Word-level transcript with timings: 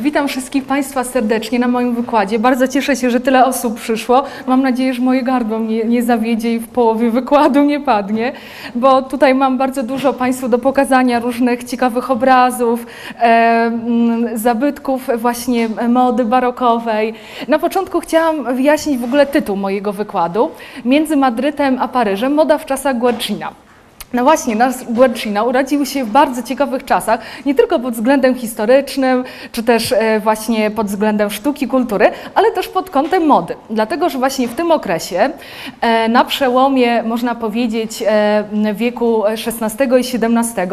Witam 0.00 0.28
wszystkich 0.28 0.64
Państwa 0.64 1.04
serdecznie 1.04 1.58
na 1.58 1.68
moim 1.68 1.94
wykładzie. 1.94 2.38
Bardzo 2.38 2.68
cieszę 2.68 2.96
się, 2.96 3.10
że 3.10 3.20
tyle 3.20 3.44
osób 3.44 3.80
przyszło. 3.80 4.24
Mam 4.46 4.62
nadzieję, 4.62 4.94
że 4.94 5.02
moje 5.02 5.22
gardło 5.22 5.58
mnie 5.58 5.84
nie 5.84 6.02
zawiedzie 6.02 6.54
i 6.54 6.58
w 6.58 6.68
połowie 6.68 7.10
wykładu 7.10 7.62
nie 7.62 7.80
padnie, 7.80 8.32
bo 8.74 9.02
tutaj 9.02 9.34
mam 9.34 9.58
bardzo 9.58 9.82
dużo 9.82 10.12
Państwu 10.12 10.48
do 10.48 10.58
pokazania 10.58 11.20
różnych 11.20 11.64
ciekawych 11.64 12.10
obrazów, 12.10 12.86
e, 13.20 13.70
zabytków 14.34 15.08
właśnie 15.16 15.68
mody 15.88 16.24
barokowej. 16.24 17.14
Na 17.48 17.58
początku 17.58 18.00
chciałam 18.00 18.56
wyjaśnić 18.56 18.98
w 18.98 19.04
ogóle 19.04 19.26
tytuł 19.26 19.56
mojego 19.56 19.92
wykładu. 19.92 20.50
Między 20.84 21.16
Madrytem 21.16 21.78
a 21.80 21.88
Paryżem 21.88 22.34
moda 22.34 22.58
w 22.58 22.66
czasach 22.66 22.98
Guercina. 22.98 23.65
No 24.16 24.24
właśnie, 24.24 24.56
nasz 24.56 24.74
Guercino 24.88 25.44
urodził 25.44 25.86
się 25.86 26.04
w 26.04 26.10
bardzo 26.10 26.42
ciekawych 26.42 26.84
czasach, 26.84 27.20
nie 27.46 27.54
tylko 27.54 27.78
pod 27.78 27.94
względem 27.94 28.34
historycznym, 28.34 29.24
czy 29.52 29.62
też 29.62 29.92
e, 29.92 30.20
właśnie 30.20 30.70
pod 30.70 30.86
względem 30.86 31.30
sztuki, 31.30 31.68
kultury, 31.68 32.10
ale 32.34 32.50
też 32.50 32.68
pod 32.68 32.90
kątem 32.90 33.26
mody. 33.26 33.56
Dlatego, 33.70 34.08
że 34.08 34.18
właśnie 34.18 34.48
w 34.48 34.54
tym 34.54 34.70
okresie, 34.70 35.30
e, 35.80 36.08
na 36.08 36.24
przełomie, 36.24 37.02
można 37.02 37.34
powiedzieć, 37.34 38.04
e, 38.06 38.44
wieku 38.74 39.24
XVI 39.26 39.84
i 39.84 39.98
XVII, 39.98 40.66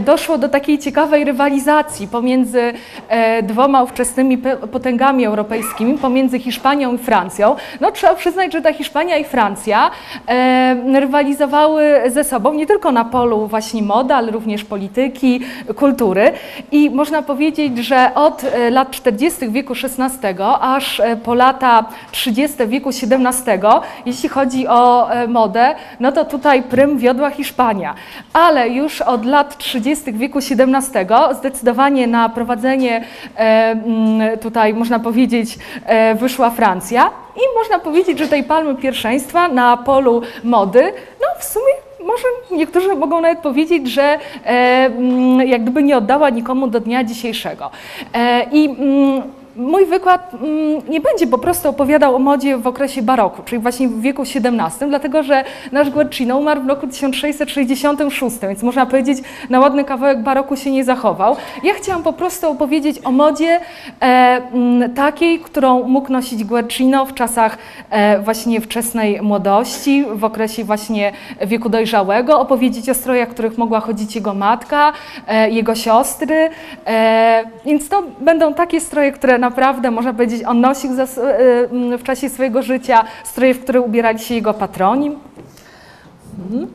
doszło 0.00 0.38
do 0.38 0.48
takiej 0.48 0.78
ciekawej 0.78 1.24
rywalizacji 1.24 2.08
pomiędzy 2.08 2.72
dwoma 3.42 3.82
ówczesnymi 3.82 4.38
potęgami 4.72 5.24
europejskimi, 5.24 5.98
pomiędzy 5.98 6.38
Hiszpanią 6.38 6.94
i 6.94 6.98
Francją. 6.98 7.56
No 7.80 7.90
trzeba 7.90 8.14
przyznać, 8.14 8.52
że 8.52 8.62
ta 8.62 8.72
Hiszpania 8.72 9.16
i 9.16 9.24
Francja 9.24 9.90
rywalizowały 10.94 12.02
ze 12.06 12.24
sobą 12.24 12.57
nie 12.58 12.66
tylko 12.66 12.92
na 12.92 13.04
polu 13.04 13.46
właśnie 13.46 13.82
mody, 13.82 14.14
ale 14.14 14.30
również 14.30 14.64
polityki, 14.64 15.40
kultury. 15.76 16.32
I 16.72 16.90
można 16.90 17.22
powiedzieć, 17.22 17.78
że 17.78 18.10
od 18.14 18.44
e, 18.44 18.70
lat 18.70 18.90
40. 18.90 19.48
wieku 19.48 19.72
XVI 19.72 20.28
aż 20.60 21.00
e, 21.00 21.16
po 21.16 21.34
lata 21.34 21.84
30. 22.12 22.56
wieku 22.66 22.88
XVII, 22.88 23.18
jeśli 24.06 24.28
chodzi 24.28 24.68
o 24.68 25.10
e, 25.10 25.28
modę, 25.28 25.74
no 26.00 26.12
to 26.12 26.24
tutaj 26.24 26.62
prym 26.62 26.98
wiodła 26.98 27.30
Hiszpania. 27.30 27.94
Ale 28.32 28.68
już 28.68 29.00
od 29.00 29.24
lat 29.24 29.58
30. 29.58 30.12
wieku 30.12 30.38
XVII 30.38 31.06
zdecydowanie 31.38 32.06
na 32.06 32.28
prowadzenie 32.28 33.04
tutaj, 34.40 34.74
można 34.74 34.98
powiedzieć, 34.98 35.58
wyszła 36.14 36.50
Francja. 36.50 37.10
I 37.36 37.40
można 37.58 37.78
powiedzieć, 37.78 38.18
że 38.18 38.28
tej 38.28 38.44
palmy 38.44 38.74
pierwszeństwa 38.74 39.48
na 39.48 39.76
polu 39.76 40.22
mody, 40.44 40.92
no 41.20 41.26
w 41.38 41.44
sumie 41.44 41.87
może 42.04 42.24
niektórzy 42.50 42.94
mogą 42.94 43.20
nawet 43.20 43.38
powiedzieć, 43.38 43.88
że 43.88 44.02
e, 44.02 44.18
mm, 44.46 45.48
jak 45.48 45.62
gdyby 45.62 45.82
nie 45.82 45.96
oddała 45.96 46.30
nikomu 46.30 46.68
do 46.68 46.80
dnia 46.80 47.04
dzisiejszego. 47.04 47.70
E, 48.14 48.46
I 48.52 48.68
mm, 48.68 49.22
mój 49.58 49.86
wykład 49.86 50.34
mm, 50.34 50.82
nie 50.88 51.00
będzie 51.00 51.26
po 51.26 51.38
prostu 51.38 51.68
opowiadał 51.68 52.16
o 52.16 52.18
modzie 52.18 52.56
w 52.56 52.66
okresie 52.66 53.02
baroku, 53.02 53.42
czyli 53.44 53.62
właśnie 53.62 53.88
w 53.88 54.00
wieku 54.00 54.22
XVII, 54.22 54.88
dlatego 54.88 55.22
że 55.22 55.44
nasz 55.72 55.90
Guercino 55.90 56.38
umarł 56.38 56.62
w 56.62 56.68
roku 56.68 56.86
1666, 56.86 58.36
więc 58.42 58.62
można 58.62 58.86
powiedzieć, 58.86 59.18
na 59.50 59.60
ładny 59.60 59.84
kawałek 59.84 60.22
baroku 60.22 60.56
się 60.56 60.70
nie 60.70 60.84
zachował. 60.84 61.36
Ja 61.64 61.74
chciałam 61.74 62.02
po 62.02 62.12
prostu 62.12 62.50
opowiedzieć 62.50 62.96
o 63.04 63.12
modzie 63.12 63.60
e, 64.00 64.04
mm, 64.52 64.94
takiej, 64.94 65.40
którą 65.40 65.88
mógł 65.88 66.12
nosić 66.12 66.44
Guercino 66.44 67.06
w 67.06 67.14
czasach 67.14 67.58
e, 67.90 68.18
właśnie 68.18 68.60
wczesnej 68.60 69.22
młodości, 69.22 70.04
w 70.14 70.24
okresie 70.24 70.64
właśnie 70.64 71.12
wieku 71.46 71.68
dojrzałego, 71.68 72.40
opowiedzieć 72.40 72.90
o 72.90 72.94
strojach, 72.94 73.28
których 73.28 73.58
mogła 73.58 73.80
chodzić 73.80 74.14
jego 74.14 74.34
matka, 74.34 74.92
e, 75.26 75.50
jego 75.50 75.74
siostry, 75.74 76.50
więc 77.64 77.88
to 77.88 78.02
będą 78.20 78.54
takie 78.54 78.80
stroje, 78.80 79.12
które 79.12 79.38
na 79.38 79.47
naprawdę, 79.48 79.90
można 79.90 80.12
powiedzieć, 80.12 80.42
on 80.46 80.60
nosił 80.60 80.90
e, 80.92 81.98
w 81.98 82.02
czasie 82.02 82.28
swojego 82.28 82.62
życia 82.62 83.04
stroje, 83.24 83.54
w 83.54 83.60
które 83.62 83.80
ubierali 83.80 84.18
się 84.18 84.34
jego 84.34 84.54
patroni. 84.54 85.18
Mhm. 86.38 86.66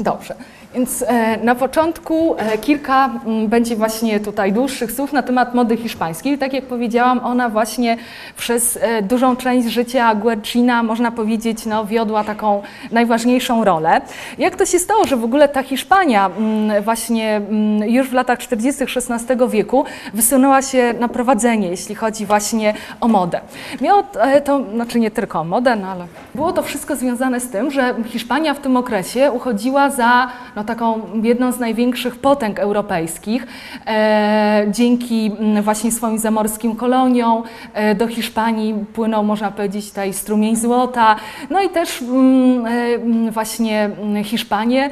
Dobrze. 0.00 0.34
Więc 0.74 1.04
e, 1.08 1.36
na 1.36 1.54
początku 1.54 2.34
e, 2.38 2.58
kilka 2.58 3.10
mm, 3.26 3.48
będzie 3.48 3.76
właśnie 3.76 4.20
tutaj 4.20 4.52
dłuższych 4.52 4.92
słów 4.92 5.12
na 5.12 5.22
temat 5.22 5.54
mody 5.54 5.76
hiszpańskiej. 5.76 6.38
Tak 6.38 6.52
jak 6.52 6.64
powiedziałam, 6.64 7.20
ona 7.24 7.48
właśnie 7.48 7.96
przez 8.36 8.78
e, 8.82 9.02
dużą 9.02 9.36
część 9.36 9.68
życia 9.68 10.14
Guercina, 10.14 10.82
można 10.82 11.10
powiedzieć, 11.10 11.66
no, 11.66 11.86
wiodła 11.86 12.24
taką 12.24 12.62
najważniejszą 12.90 13.64
rolę. 13.64 14.00
Jak 14.38 14.56
to 14.56 14.66
się 14.66 14.78
stało, 14.78 15.04
że 15.04 15.16
w 15.16 15.24
ogóle 15.24 15.48
ta 15.48 15.62
Hiszpania 15.62 16.26
mm, 16.38 16.82
właśnie 16.82 17.36
mm, 17.36 17.88
już 17.88 18.08
w 18.08 18.12
latach 18.12 18.38
40. 18.38 18.84
XVI 18.84 19.48
wieku 19.48 19.84
wysunęła 20.14 20.62
się 20.62 20.94
na 21.00 21.08
prowadzenie, 21.08 21.68
jeśli 21.68 21.94
chodzi 21.94 22.26
właśnie 22.26 22.74
o 23.00 23.08
modę. 23.08 23.40
Miało 23.80 24.02
to, 24.44 24.60
znaczy 24.74 25.00
nie 25.00 25.10
tylko 25.10 25.40
o 25.40 25.44
modę, 25.44 25.76
no 25.76 25.88
ale 25.88 26.06
było 26.34 26.52
to 26.52 26.62
wszystko 26.62 26.96
związane 26.96 27.40
z 27.40 27.50
tym, 27.50 27.70
że 27.70 27.94
Hiszpania 28.06 28.54
w 28.54 28.60
tym 28.60 28.76
okresie 28.76 29.32
uchodziła 29.32 29.90
za 29.90 30.28
no, 30.56 30.63
taką 30.64 31.00
jedną 31.22 31.52
z 31.52 31.58
największych 31.58 32.16
potęg 32.16 32.58
europejskich. 32.58 33.46
E, 33.86 34.66
dzięki 34.70 35.32
mm, 35.38 35.62
właśnie 35.62 35.92
swoim 35.92 36.18
zamorskim 36.18 36.76
koloniom 36.76 37.42
e, 37.74 37.94
do 37.94 38.06
Hiszpanii 38.06 38.74
płynął, 38.92 39.24
można 39.24 39.50
powiedzieć, 39.50 39.88
tutaj 39.88 40.12
strumień 40.12 40.56
złota. 40.56 41.16
No 41.50 41.62
i 41.62 41.68
też 41.68 42.02
mm, 42.02 42.66
e, 42.66 42.70
mm, 42.70 43.30
właśnie 43.30 43.90
Hiszpanie 44.24 44.90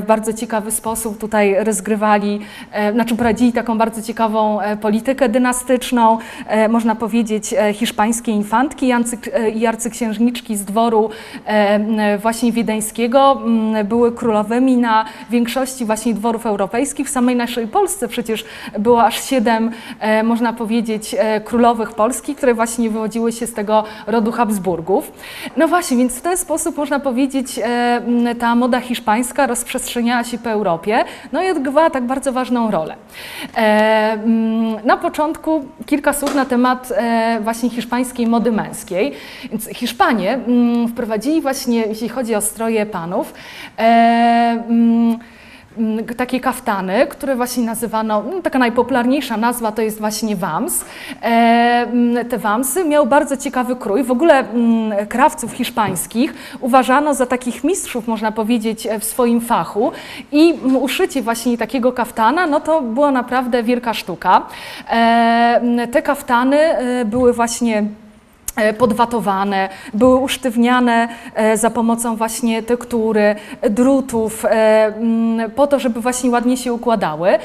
w 0.00 0.04
bardzo 0.06 0.32
ciekawy 0.32 0.70
sposób 0.70 1.18
tutaj 1.18 1.64
rozgrywali, 1.64 2.40
znaczy 2.92 3.16
prowadzili 3.16 3.52
taką 3.52 3.78
bardzo 3.78 4.02
ciekawą 4.02 4.58
politykę 4.80 5.28
dynastyczną. 5.28 6.18
Można 6.68 6.94
powiedzieć, 6.94 7.54
hiszpańskie 7.74 8.32
infantki 8.32 8.92
i 9.54 9.66
arcyksiężniczki 9.66 10.56
z 10.56 10.64
dworu 10.64 11.10
właśnie 12.22 12.52
wiedeńskiego 12.52 13.42
były 13.84 14.12
królowymi 14.12 14.76
na 14.76 15.01
większości 15.30 15.84
właśnie 15.84 16.14
dworów 16.14 16.46
europejskich. 16.46 17.06
W 17.06 17.10
samej 17.10 17.36
naszej 17.36 17.68
Polsce 17.68 18.08
przecież 18.08 18.44
było 18.78 19.04
aż 19.04 19.24
siedem, 19.24 19.70
e, 20.00 20.22
można 20.22 20.52
powiedzieć, 20.52 21.16
e, 21.18 21.40
królowych 21.40 21.92
Polski, 21.92 22.34
które 22.34 22.54
właśnie 22.54 22.90
wywodziły 22.90 23.32
się 23.32 23.46
z 23.46 23.54
tego 23.54 23.84
rodu 24.06 24.32
Habsburgów. 24.32 25.12
No 25.56 25.68
właśnie, 25.68 25.96
więc 25.96 26.18
w 26.18 26.20
ten 26.20 26.36
sposób 26.36 26.76
można 26.76 27.00
powiedzieć, 27.00 27.60
e, 27.64 28.34
ta 28.38 28.54
moda 28.54 28.80
hiszpańska 28.80 29.46
rozprzestrzeniała 29.46 30.24
się 30.24 30.38
po 30.38 30.50
Europie, 30.50 31.04
no 31.32 31.42
i 31.42 31.50
odgrywała 31.50 31.90
tak 31.90 32.06
bardzo 32.06 32.32
ważną 32.32 32.70
rolę. 32.70 32.96
Na 34.84 34.96
początku 34.96 35.64
kilka 35.86 36.12
słów 36.12 36.34
na 36.34 36.44
temat 36.44 36.92
właśnie 37.40 37.70
hiszpańskiej 37.70 38.26
mody 38.26 38.52
męskiej. 38.52 39.12
Więc 39.50 39.68
Hiszpanie 39.68 40.38
wprowadzili 40.88 41.40
właśnie, 41.40 41.82
jeśli 41.82 42.08
chodzi 42.08 42.34
o 42.34 42.40
stroje 42.40 42.86
panów, 42.86 43.34
takie 46.16 46.40
kaftany, 46.40 47.06
które 47.06 47.36
właśnie 47.36 47.64
nazywano, 47.64 48.22
no, 48.30 48.42
taka 48.42 48.58
najpopularniejsza 48.58 49.36
nazwa 49.36 49.72
to 49.72 49.82
jest 49.82 49.98
właśnie 49.98 50.36
wams. 50.36 50.84
E, 51.22 51.26
mm, 51.26 52.28
te 52.28 52.38
wamsy 52.38 52.84
miały 52.84 53.06
bardzo 53.06 53.36
ciekawy 53.36 53.76
krój. 53.76 54.04
W 54.04 54.10
ogóle 54.10 54.44
krawców 55.08 55.52
hiszpańskich 55.52 56.34
uważano 56.60 57.14
za 57.14 57.26
takich 57.26 57.64
mistrzów, 57.64 58.08
można 58.08 58.32
powiedzieć, 58.32 58.88
w 59.00 59.04
swoim 59.04 59.40
fachu 59.40 59.92
i 60.32 60.52
uszycie 60.80 61.22
właśnie 61.22 61.58
takiego 61.58 61.92
kaftana, 61.92 62.46
no 62.46 62.60
to 62.60 62.82
była 62.82 63.10
naprawdę 63.10 63.62
wielka 63.62 63.94
sztuka. 63.94 64.46
E, 64.90 65.88
te 65.92 66.02
kaftany 66.02 66.56
e, 66.56 67.04
były 67.04 67.32
właśnie 67.32 67.84
E, 68.01 68.01
podwatowane, 68.78 69.68
były 69.94 70.16
usztywniane 70.16 71.08
e, 71.34 71.56
za 71.56 71.70
pomocą 71.70 72.16
właśnie 72.16 72.62
tektury, 72.62 73.34
drutów, 73.70 74.44
e, 74.44 74.48
mm, 74.86 75.50
po 75.50 75.66
to, 75.66 75.78
żeby 75.78 76.00
właśnie 76.00 76.30
ładnie 76.30 76.56
się 76.56 76.72
układały. 76.72 77.38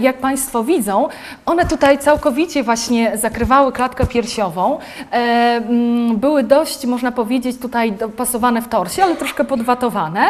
Jak 0.00 0.18
Państwo 0.18 0.64
widzą, 0.64 1.08
one 1.46 1.66
tutaj 1.66 1.98
całkowicie 1.98 2.62
właśnie 2.62 3.16
zakrywały 3.16 3.72
klatkę 3.72 4.06
piersiową, 4.06 4.78
mm, 5.10 6.16
były 6.16 6.42
dość, 6.42 6.86
można 6.86 7.12
powiedzieć, 7.12 7.58
tutaj 7.58 7.92
dopasowane 7.92 8.62
w 8.62 8.68
torsie, 8.68 9.04
ale 9.04 9.16
troszkę 9.16 9.44
podwatowane 9.44 10.20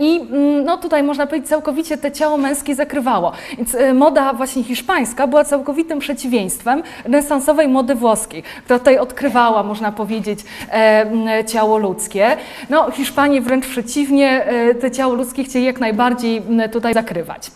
i 0.00 0.20
mm, 0.20 0.64
no 0.64 0.76
tutaj 0.76 1.02
można 1.02 1.26
powiedzieć 1.26 1.48
całkowicie 1.48 1.98
te 1.98 2.12
ciało 2.12 2.38
męskie 2.38 2.74
zakrywało. 2.74 3.32
Więc 3.56 3.76
moda 3.94 4.32
właśnie 4.32 4.64
hiszpańska 4.64 5.26
była 5.26 5.44
całkowitym 5.44 5.98
przeciwieństwem 5.98 6.82
renesansowej 7.04 7.68
mody 7.68 7.94
włoskiej, 7.94 8.42
która 8.72 8.78
tutaj 8.78 8.98
odkrywała, 8.98 9.62
można 9.62 9.92
powiedzieć, 9.92 10.40
e, 10.72 11.44
ciało 11.46 11.78
ludzkie. 11.78 12.36
No, 12.70 12.90
Hiszpanie 12.90 13.40
wręcz 13.40 13.66
przeciwnie, 13.66 14.44
e, 14.44 14.74
te 14.74 14.90
ciało 14.90 15.14
ludzkie 15.14 15.44
chcieli 15.44 15.64
jak 15.64 15.80
najbardziej 15.80 16.42
tutaj 16.72 16.94
zakrywać. 16.94 17.50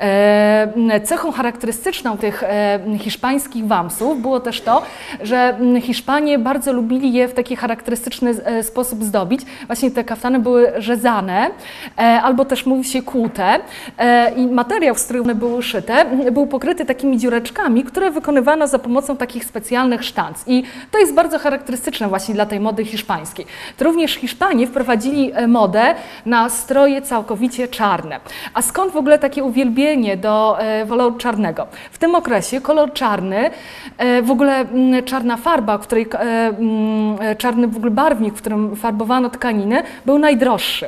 E, 0.00 1.00
cechą 1.04 1.32
charakterystyczną 1.32 2.16
tych 2.16 2.42
e, 2.42 2.80
hiszpańskich 2.98 3.66
wamsów 3.66 4.22
było 4.22 4.40
też 4.40 4.60
to, 4.60 4.82
że 5.22 5.58
Hiszpanie 5.80 6.38
bardzo 6.38 6.72
lubili 6.72 7.12
je 7.12 7.28
w 7.28 7.34
taki 7.34 7.56
charakterystyczny 7.56 8.34
e, 8.44 8.62
sposób 8.62 9.04
zdobić. 9.04 9.40
Właśnie 9.66 9.90
te 9.90 10.04
kaftany 10.04 10.38
były 10.38 10.72
rzezane 10.78 11.50
albo 12.22 12.44
też 12.44 12.66
mówi 12.66 12.84
się 12.84 13.02
kłute 13.02 13.60
i 14.36 14.46
materiał, 14.46 14.94
z 14.94 15.04
którym 15.04 15.22
one 15.22 15.34
były 15.34 15.62
szyte, 15.62 16.04
był 16.32 16.46
pokryty 16.46 16.84
takimi 16.84 17.18
dziureczkami, 17.18 17.84
które 17.84 18.10
wykonywano 18.10 18.66
za 18.66 18.78
pomocą 18.78 19.16
takich 19.16 19.44
specjalnych 19.44 20.04
sztanc. 20.04 20.44
I 20.46 20.62
to 20.90 20.98
jest 20.98 21.14
bardzo 21.14 21.38
charakterystyczne 21.38 22.08
właśnie 22.08 22.34
dla 22.34 22.46
tej 22.46 22.60
mody 22.60 22.84
hiszpańskiej. 22.84 23.46
To 23.76 23.84
również 23.84 24.14
Hiszpanie 24.14 24.66
wprowadzili 24.66 25.32
modę 25.48 25.94
na 26.26 26.48
stroje 26.48 27.02
całkowicie 27.02 27.68
czarne. 27.68 28.20
A 28.54 28.62
skąd 28.62 28.92
w 28.92 28.96
ogóle 28.96 29.18
takie 29.18 29.44
uwielbienie 29.44 29.85
do 30.16 30.60
e, 30.60 30.86
koloru 30.86 31.16
czarnego. 31.16 31.66
W 31.92 31.98
tym 31.98 32.14
okresie 32.14 32.60
kolor 32.60 32.92
czarny, 32.92 33.50
e, 33.98 34.22
w 34.22 34.30
ogóle 34.30 34.60
mm, 34.60 35.04
czarna 35.04 35.36
farba, 35.36 35.78
której, 35.78 36.06
e, 36.12 36.18
mm, 36.18 37.18
czarny 37.38 37.68
w 37.68 37.76
ogóle 37.76 37.90
barwnik, 37.90 38.34
w 38.34 38.38
którym 38.38 38.76
farbowano 38.76 39.30
tkaniny, 39.30 39.82
był 40.06 40.18
najdroższy. 40.18 40.86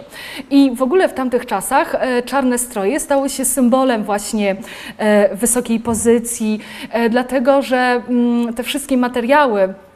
I 0.51 0.71
w 0.75 0.83
ogóle 0.83 1.09
w 1.09 1.15
tamtych 1.15 1.47
czasach 1.47 1.97
czarne 2.25 2.59
stroje 2.59 3.01
stały 3.01 3.29
się 3.29 3.45
symbolem 3.45 4.05
właśnie 4.05 4.57
wysokiej 5.33 5.81
pozycji, 5.81 6.61
dlatego 7.11 7.63
że 7.63 8.03
mm, 8.09 8.55
te 8.55 8.63
wszystkie 8.63 8.97
materiały, 8.97 9.69
E, 9.69 9.88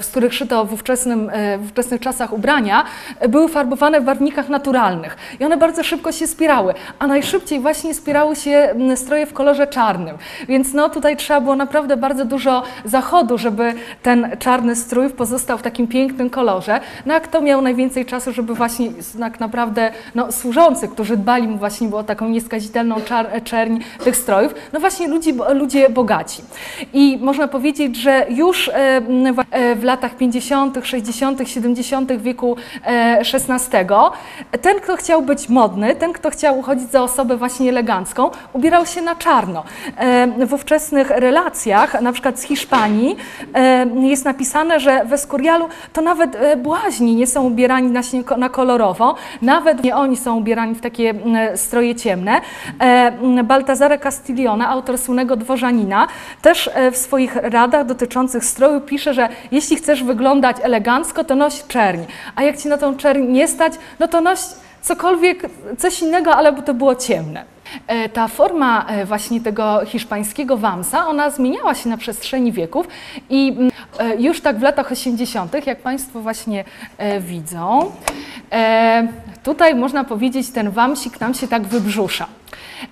z 0.00 0.06
których 0.06 0.34
szyto 0.34 0.64
w, 0.64 0.72
e, 0.72 1.58
w 1.58 1.64
ówczesnych 1.64 2.00
czasach 2.00 2.32
ubrania, 2.32 2.84
były 3.28 3.48
farbowane 3.48 4.00
w 4.00 4.04
barwnikach 4.04 4.48
naturalnych 4.48 5.16
i 5.40 5.44
one 5.44 5.56
bardzo 5.56 5.82
szybko 5.82 6.12
się 6.12 6.26
spierały, 6.26 6.74
a 6.98 7.06
najszybciej 7.06 7.60
właśnie 7.60 7.94
spierały 7.94 8.36
się 8.36 8.74
stroje 8.94 9.26
w 9.26 9.32
kolorze 9.32 9.66
czarnym. 9.66 10.16
Więc 10.48 10.74
no 10.74 10.88
tutaj 10.88 11.16
trzeba 11.16 11.40
było 11.40 11.56
naprawdę 11.56 11.96
bardzo 11.96 12.24
dużo 12.24 12.62
zachodu, 12.84 13.38
żeby 13.38 13.74
ten 14.02 14.36
czarny 14.38 14.76
strój 14.76 15.10
pozostał 15.10 15.58
w 15.58 15.62
takim 15.62 15.88
pięknym 15.88 16.30
kolorze. 16.30 16.80
No 17.06 17.14
a 17.14 17.20
kto 17.20 17.40
miał 17.40 17.62
najwięcej 17.62 18.06
czasu, 18.06 18.32
żeby 18.32 18.54
właśnie 18.54 18.90
tak 19.18 19.40
naprawdę 19.40 19.92
no, 20.14 20.32
służący, 20.32 20.88
którzy 20.88 21.16
dbali 21.16 21.48
mu 21.48 21.58
właśnie 21.58 21.94
o 21.94 22.04
taką 22.04 22.28
nieskazitelną 22.28 23.00
czar, 23.00 23.42
czerń 23.44 23.78
tych 24.04 24.16
strojów, 24.16 24.54
no 24.72 24.80
właśnie 24.80 25.08
ludzie, 25.08 25.32
ludzie 25.54 25.90
bogaci. 25.90 26.42
I 26.92 27.18
można 27.22 27.48
powiedzieć, 27.48 27.96
że 27.96 28.26
już 28.28 28.68
e, 28.68 28.96
E, 28.96 29.45
w 29.76 29.82
latach 29.82 30.16
50., 30.16 30.78
60., 30.82 31.48
70. 31.48 32.12
wieku 32.12 32.56
XVI. 32.84 33.76
E, 34.52 34.58
ten, 34.58 34.80
kto 34.80 34.96
chciał 34.96 35.22
być 35.22 35.48
modny, 35.48 35.94
ten, 35.94 36.12
kto 36.12 36.30
chciał 36.30 36.58
uchodzić 36.58 36.90
za 36.90 37.02
osobę 37.02 37.36
właśnie 37.36 37.68
elegancką, 37.68 38.30
ubierał 38.52 38.86
się 38.86 39.02
na 39.02 39.14
czarno. 39.14 39.64
E, 39.96 40.46
w 40.46 40.52
ówczesnych 40.52 41.10
relacjach, 41.10 42.00
na 42.00 42.12
przykład 42.12 42.40
z 42.40 42.42
Hiszpanii, 42.42 43.16
jest 44.00 44.24
napisane, 44.24 44.80
że 44.80 45.04
w 45.04 45.12
Escorialu 45.12 45.68
to 45.92 46.02
nawet 46.02 46.38
błaźni 46.56 47.14
nie 47.14 47.26
są 47.26 47.44
ubierani 47.44 47.92
na, 48.36 48.48
kolorowo, 48.48 49.14
nawet 49.42 49.84
nie 49.84 49.96
oni 49.96 50.16
są 50.16 50.36
ubierani 50.36 50.74
w 50.74 50.80
takie 50.80 51.14
stroje 51.54 51.94
ciemne. 51.94 52.40
Baltazare 53.44 53.98
Castiglione, 53.98 54.68
autor 54.68 54.98
słynnego 54.98 55.36
Dworzanina, 55.36 56.06
też 56.42 56.70
w 56.92 56.96
swoich 56.96 57.36
radach 57.36 57.86
dotyczących 57.86 58.44
stroju 58.44 58.80
pisze, 58.80 59.14
że 59.14 59.28
jeśli 59.50 59.76
chcesz 59.76 60.02
wyglądać 60.02 60.56
elegancko, 60.62 61.24
to 61.24 61.34
noś 61.34 61.66
czerń, 61.68 62.00
a 62.36 62.42
jak 62.42 62.58
ci 62.58 62.68
na 62.68 62.78
tą 62.78 62.96
czerń 62.96 63.22
nie 63.22 63.48
stać, 63.48 63.72
no 63.98 64.08
to 64.08 64.20
noś 64.20 64.38
cokolwiek, 64.82 65.42
coś 65.78 66.02
innego, 66.02 66.36
ale 66.36 66.52
by 66.52 66.62
to 66.62 66.74
było 66.74 66.94
ciemne. 66.94 67.56
E, 67.86 68.08
ta 68.08 68.28
forma 68.28 68.86
e, 68.88 69.04
właśnie 69.04 69.40
tego 69.40 69.80
hiszpańskiego 69.86 70.56
wamsa, 70.56 71.06
ona 71.06 71.30
zmieniała 71.30 71.74
się 71.74 71.88
na 71.88 71.96
przestrzeni 71.96 72.52
wieków 72.52 72.88
i 73.30 73.48
mm, 73.48 73.70
e, 73.98 74.16
już 74.16 74.40
tak 74.40 74.58
w 74.58 74.62
latach 74.62 74.92
80., 74.92 75.66
jak 75.66 75.80
Państwo 75.80 76.20
właśnie 76.20 76.64
widzą, 77.20 77.92
tutaj 79.42 79.74
można 79.74 80.04
powiedzieć, 80.04 80.50
ten 80.50 80.70
wamsik 80.70 81.20
nam 81.20 81.34
się 81.34 81.48
tak 81.48 81.62
wybrzusza. 81.62 82.26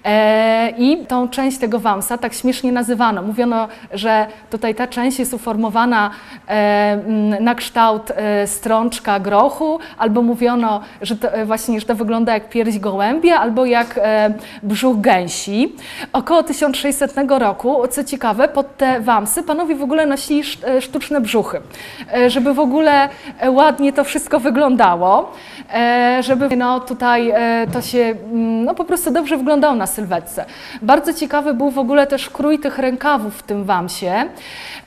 E, 0.04 0.70
I 0.78 1.06
tą 1.06 1.28
część 1.28 1.58
tego 1.58 1.78
wamsa 1.78 2.18
tak 2.18 2.34
śmiesznie 2.34 2.72
nazywano. 2.72 3.22
Mówiono, 3.22 3.68
że 3.92 4.26
tutaj 4.50 4.74
ta 4.74 4.86
część 4.86 5.18
jest 5.18 5.34
uformowana 5.34 6.10
e, 6.48 6.98
na 7.40 7.54
kształt 7.54 8.10
e, 8.10 8.46
strączka 8.46 9.20
grochu, 9.20 9.78
albo 9.98 10.22
mówiono, 10.22 10.80
że 11.02 11.16
to, 11.16 11.28
właśnie 11.46 11.80
że 11.80 11.86
to 11.86 11.94
wygląda 11.94 12.34
jak 12.34 12.48
pierś 12.48 12.78
gołębia, 12.78 13.40
albo 13.40 13.64
jak 13.64 14.00
brzuch 14.62 15.00
gęsi. 15.00 15.72
Około 16.12 16.42
1600 16.42 17.12
roku, 17.28 17.88
co 17.90 18.04
ciekawe, 18.04 18.48
pod 18.48 18.76
te 18.76 19.00
wamsy 19.00 19.42
panowie 19.42 19.76
w 19.76 19.82
ogóle 19.82 20.06
nosili 20.06 20.42
sztuczne 20.80 21.20
brzuchy, 21.20 21.60
żeby 22.28 22.54
w 22.54 22.58
ogóle 22.58 23.08
ładnie 23.48 23.92
to 23.92 24.04
wszystko 24.04 24.40
wyglądało, 24.40 25.32
żeby 26.20 26.56
no, 26.56 26.80
tutaj 26.80 27.32
to 27.72 27.82
się 27.82 28.14
no, 28.64 28.74
po 28.74 28.84
prostu 28.84 29.10
dobrze 29.10 29.36
wyglądało 29.36 29.73
na 29.74 29.86
sylwetce. 29.86 30.44
Bardzo 30.82 31.12
ciekawy 31.12 31.54
był 31.54 31.70
w 31.70 31.78
ogóle 31.78 32.06
też 32.06 32.30
krój 32.30 32.58
tych 32.58 32.78
rękawów 32.78 33.38
w 33.38 33.42
tym 33.42 33.64
wamsie. 33.64 34.24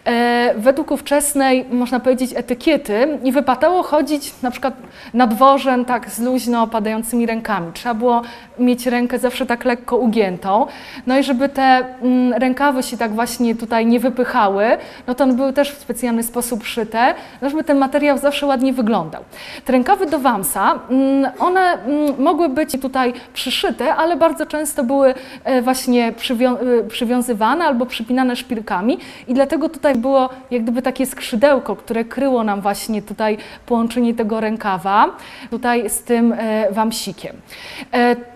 E, 0.05 0.53
według 0.57 0.91
ówczesnej, 0.91 1.65
można 1.71 1.99
powiedzieć, 1.99 2.31
etykiety 2.35 3.19
i 3.23 3.31
wypadało 3.31 3.83
chodzić 3.83 4.33
na 4.41 4.51
przykład 4.51 4.73
na 5.13 5.27
dworze 5.27 5.77
tak 5.87 6.09
z 6.09 6.19
luźno 6.19 6.63
opadającymi 6.63 7.25
rękami. 7.25 7.71
Trzeba 7.73 7.93
było 7.93 8.21
mieć 8.59 8.85
rękę 8.85 9.19
zawsze 9.19 9.45
tak 9.45 9.65
lekko 9.65 9.97
ugiętą. 9.97 10.67
No 11.07 11.17
i 11.17 11.23
żeby 11.23 11.49
te 11.49 11.61
mm, 12.01 12.33
rękawy 12.33 12.83
się 12.83 12.97
tak 12.97 13.11
właśnie 13.11 13.55
tutaj 13.55 13.85
nie 13.85 13.99
wypychały, 13.99 14.65
no 15.07 15.15
to 15.15 15.23
one 15.23 15.33
były 15.33 15.53
też 15.53 15.71
w 15.71 15.79
specjalny 15.79 16.23
sposób 16.23 16.65
szyte, 16.65 17.13
no 17.41 17.49
żeby 17.49 17.63
ten 17.63 17.77
materiał 17.77 18.17
zawsze 18.17 18.45
ładnie 18.45 18.73
wyglądał. 18.73 19.23
Te 19.65 19.71
rękawy 19.71 20.05
do 20.05 20.19
wamsa, 20.19 20.79
mm, 20.89 21.31
one 21.39 21.61
mm, 21.61 22.21
mogły 22.23 22.49
być 22.49 22.81
tutaj 22.81 23.13
przyszyte, 23.33 23.95
ale 23.95 24.15
bardzo 24.15 24.45
często 24.45 24.76
były 24.83 25.13
e, 25.43 25.61
właśnie 25.61 26.13
przywią 26.17 26.57
e, 26.57 26.83
przywiązywane 26.83 27.65
albo 27.65 27.85
przypinane 27.85 28.35
szpilkami 28.35 28.97
i 29.27 29.33
dlatego 29.33 29.69
tutaj 29.69 29.95
było 29.95 30.29
jak 30.51 30.63
gdyby 30.63 30.81
takie 30.81 31.05
skrzydełko, 31.05 31.75
które 31.75 32.05
kryło 32.05 32.43
nam 32.43 32.61
właśnie 32.61 33.01
tutaj 33.01 33.37
połączenie 33.65 34.13
tego 34.13 34.39
rękawa 34.39 35.09
tutaj 35.49 35.89
z 35.89 36.03
tym 36.03 36.33
e, 36.37 36.71
wamsikiem. 36.71 37.35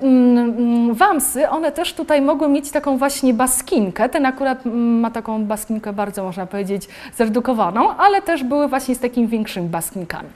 Mm, 0.01 0.93
wamsy, 0.93 1.49
one 1.49 1.71
też 1.71 1.93
tutaj 1.93 2.21
mogły 2.21 2.49
mieć 2.49 2.71
taką 2.71 2.97
właśnie 2.97 3.33
baskinkę. 3.33 4.09
Ten 4.09 4.25
akurat 4.25 4.65
ma 4.65 5.11
taką 5.11 5.45
baskinkę 5.45 5.93
bardzo, 5.93 6.23
można 6.23 6.45
powiedzieć, 6.45 6.87
zredukowaną, 7.15 7.97
ale 7.97 8.21
też 8.21 8.43
były 8.43 8.67
właśnie 8.67 8.95
z 8.95 8.99
takimi 8.99 9.27
większymi 9.27 9.69
baskinkami. 9.69 10.29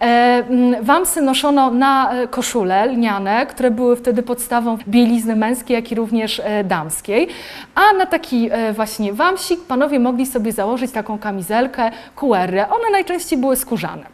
Mm, 0.00 0.84
wamsy 0.84 1.22
noszono 1.22 1.70
na 1.70 2.10
koszule 2.30 2.86
lniane, 2.86 3.46
które 3.46 3.70
były 3.70 3.96
wtedy 3.96 4.22
podstawą 4.22 4.78
bielizny 4.88 5.36
męskiej, 5.40 5.74
jak 5.74 5.92
i 5.92 5.94
również 5.94 6.40
e, 6.44 6.64
damskiej. 6.64 7.28
A 7.74 7.92
na 7.98 8.06
taki 8.06 8.48
e, 8.52 8.72
właśnie 8.72 9.12
wamsik 9.12 9.60
panowie 9.60 10.00
mogli 10.00 10.26
sobie 10.26 10.52
założyć 10.52 10.92
taką 10.92 11.18
kamizelkę, 11.18 11.90
kuerrę. 12.16 12.68
One 12.68 12.90
najczęściej 12.92 13.38
były 13.38 13.56
skórzane. 13.56 14.06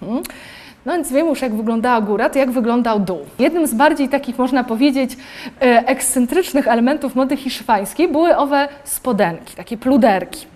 Hmm. 0.00 0.22
No 0.86 0.92
więc 0.92 1.12
wiemy 1.12 1.28
już, 1.28 1.42
jak 1.42 1.54
wyglądała 1.54 2.00
góra, 2.00 2.30
to 2.30 2.38
jak 2.38 2.50
wyglądał 2.50 3.00
dół. 3.00 3.18
Jednym 3.38 3.66
z 3.66 3.74
bardziej 3.74 4.08
takich, 4.08 4.38
można 4.38 4.64
powiedzieć, 4.64 5.16
e, 5.60 5.86
ekscentrycznych 5.86 6.68
elementów 6.68 7.14
mody 7.14 7.36
hiszpańskiej 7.36 8.08
były 8.08 8.36
owe 8.36 8.68
spodenki, 8.84 9.56
takie 9.56 9.76
pluderki. 9.76 10.46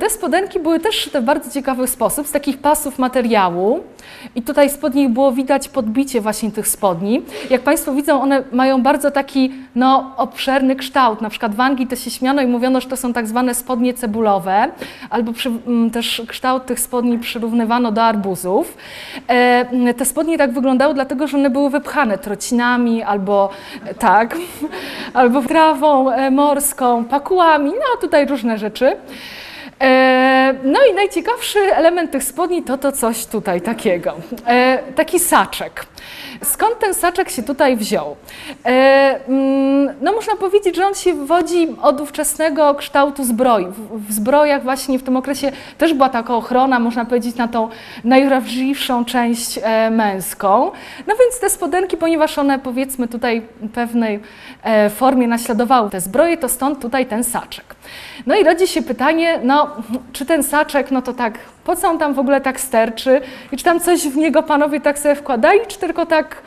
Te 0.00 0.10
spodenki 0.10 0.60
były 0.60 0.80
też 0.80 1.10
w 1.14 1.20
bardzo 1.20 1.50
ciekawy 1.50 1.86
sposób, 1.86 2.26
z 2.26 2.32
takich 2.32 2.58
pasów 2.58 2.98
materiału. 2.98 3.80
I 4.34 4.42
tutaj 4.42 4.70
spod 4.70 4.94
nich 4.94 5.08
było 5.08 5.32
widać 5.32 5.68
podbicie 5.68 6.20
właśnie 6.20 6.50
tych 6.50 6.68
spodni. 6.68 7.22
Jak 7.50 7.62
Państwo 7.62 7.94
widzą, 7.94 8.22
one 8.22 8.42
mają 8.52 8.82
bardzo 8.82 9.10
taki 9.10 9.52
no, 9.74 10.14
obszerny 10.16 10.76
kształt. 10.76 11.20
Na 11.20 11.30
przykład 11.30 11.54
w 11.54 11.60
Anglii 11.60 11.86
to 11.86 11.96
się 11.96 12.10
śmiano 12.10 12.42
i 12.42 12.46
mówiono, 12.46 12.80
że 12.80 12.88
to 12.88 12.96
są 12.96 13.12
tak 13.12 13.26
zwane 13.26 13.54
spodnie 13.54 13.94
cebulowe, 13.94 14.70
albo 15.10 15.32
przy, 15.32 15.50
też 15.92 16.22
kształt 16.28 16.66
tych 16.66 16.80
spodni 16.80 17.18
przyrównywano 17.18 17.92
do 17.92 18.02
arbuzów. 18.02 18.76
E, 19.28 19.94
te 19.94 20.04
spodnie 20.04 20.38
tak 20.38 20.52
wyglądały 20.52 20.94
dlatego, 20.94 21.26
że 21.26 21.36
one 21.36 21.50
były 21.50 21.70
wypchane 21.70 22.18
trocinami 22.18 23.02
albo 23.02 23.50
tak, 23.98 24.36
albo 25.14 25.42
trawą 25.42 26.10
e, 26.10 26.30
morską, 26.30 27.04
pakułami, 27.04 27.70
no 27.70 28.00
tutaj 28.00 28.26
różne 28.26 28.58
rzeczy. 28.58 28.96
E, 29.82 30.54
no 30.64 30.78
i 30.90 30.94
najciekawszy 30.94 31.58
element 31.58 32.10
tych 32.10 32.24
spodni 32.24 32.62
to 32.62 32.78
to 32.78 32.92
coś 32.92 33.26
tutaj 33.26 33.60
takiego. 33.60 34.14
E, 34.46 34.78
taki 34.96 35.18
saczek. 35.18 35.86
Skąd 36.42 36.78
ten 36.78 36.94
saczek 36.94 37.30
się 37.30 37.42
tutaj 37.42 37.76
wziął? 37.76 38.16
E, 38.64 38.68
mm, 39.28 39.94
no 40.00 40.12
można 40.12 40.36
powiedzieć, 40.36 40.76
że 40.76 40.86
on 40.86 40.94
się 40.94 41.14
wodzi 41.14 41.68
od 41.82 42.00
ówczesnego 42.00 42.74
kształtu 42.74 43.24
zbroi. 43.24 43.66
W, 44.08 44.12
zbrojach 44.12 44.62
właśnie 44.62 44.98
w 44.98 45.02
tym 45.02 45.16
okresie 45.16 45.52
też 45.78 45.94
była 45.94 46.08
taka 46.08 46.34
ochrona, 46.34 46.78
można 46.78 47.04
powiedzieć, 47.04 47.36
na 47.36 47.48
tą 47.48 47.68
najwrażliwszą 48.04 49.04
część 49.04 49.58
e, 49.62 49.90
męską. 49.90 50.70
No 51.06 51.14
więc 51.20 51.40
te 51.40 51.50
spodenki, 51.50 51.96
ponieważ 51.96 52.38
one 52.38 52.58
powiedzmy 52.58 53.08
tutaj 53.08 53.42
pewnej 53.74 54.20
e, 54.62 54.90
formie 54.90 55.28
naśladowały 55.28 55.90
te 55.90 56.00
zbroje, 56.00 56.36
to 56.36 56.48
stąd 56.48 56.80
tutaj 56.80 57.06
ten 57.06 57.24
saczek. 57.24 57.64
No 58.26 58.36
i 58.36 58.44
rodzi 58.44 58.68
się 58.68 58.82
pytanie, 58.82 59.40
no 59.44 59.70
czy 60.12 60.26
ten 60.26 60.42
saczek, 60.42 60.90
no 60.90 61.02
to 61.02 61.12
tak, 61.12 61.38
po 61.64 61.76
co 61.76 61.88
on 61.88 61.98
tam 61.98 62.14
w 62.14 62.18
ogóle 62.18 62.40
tak 62.40 62.60
sterczy 62.60 63.20
i 63.52 63.56
czy 63.56 63.64
tam 63.64 63.80
coś 63.80 64.08
w 64.08 64.16
niego 64.16 64.42
panowie 64.42 64.80
tak 64.80 64.98
sobie 64.98 65.14
wkładali, 65.14 65.60
czy 65.68 65.78
tylko 65.78 66.06
tak, 66.06 66.42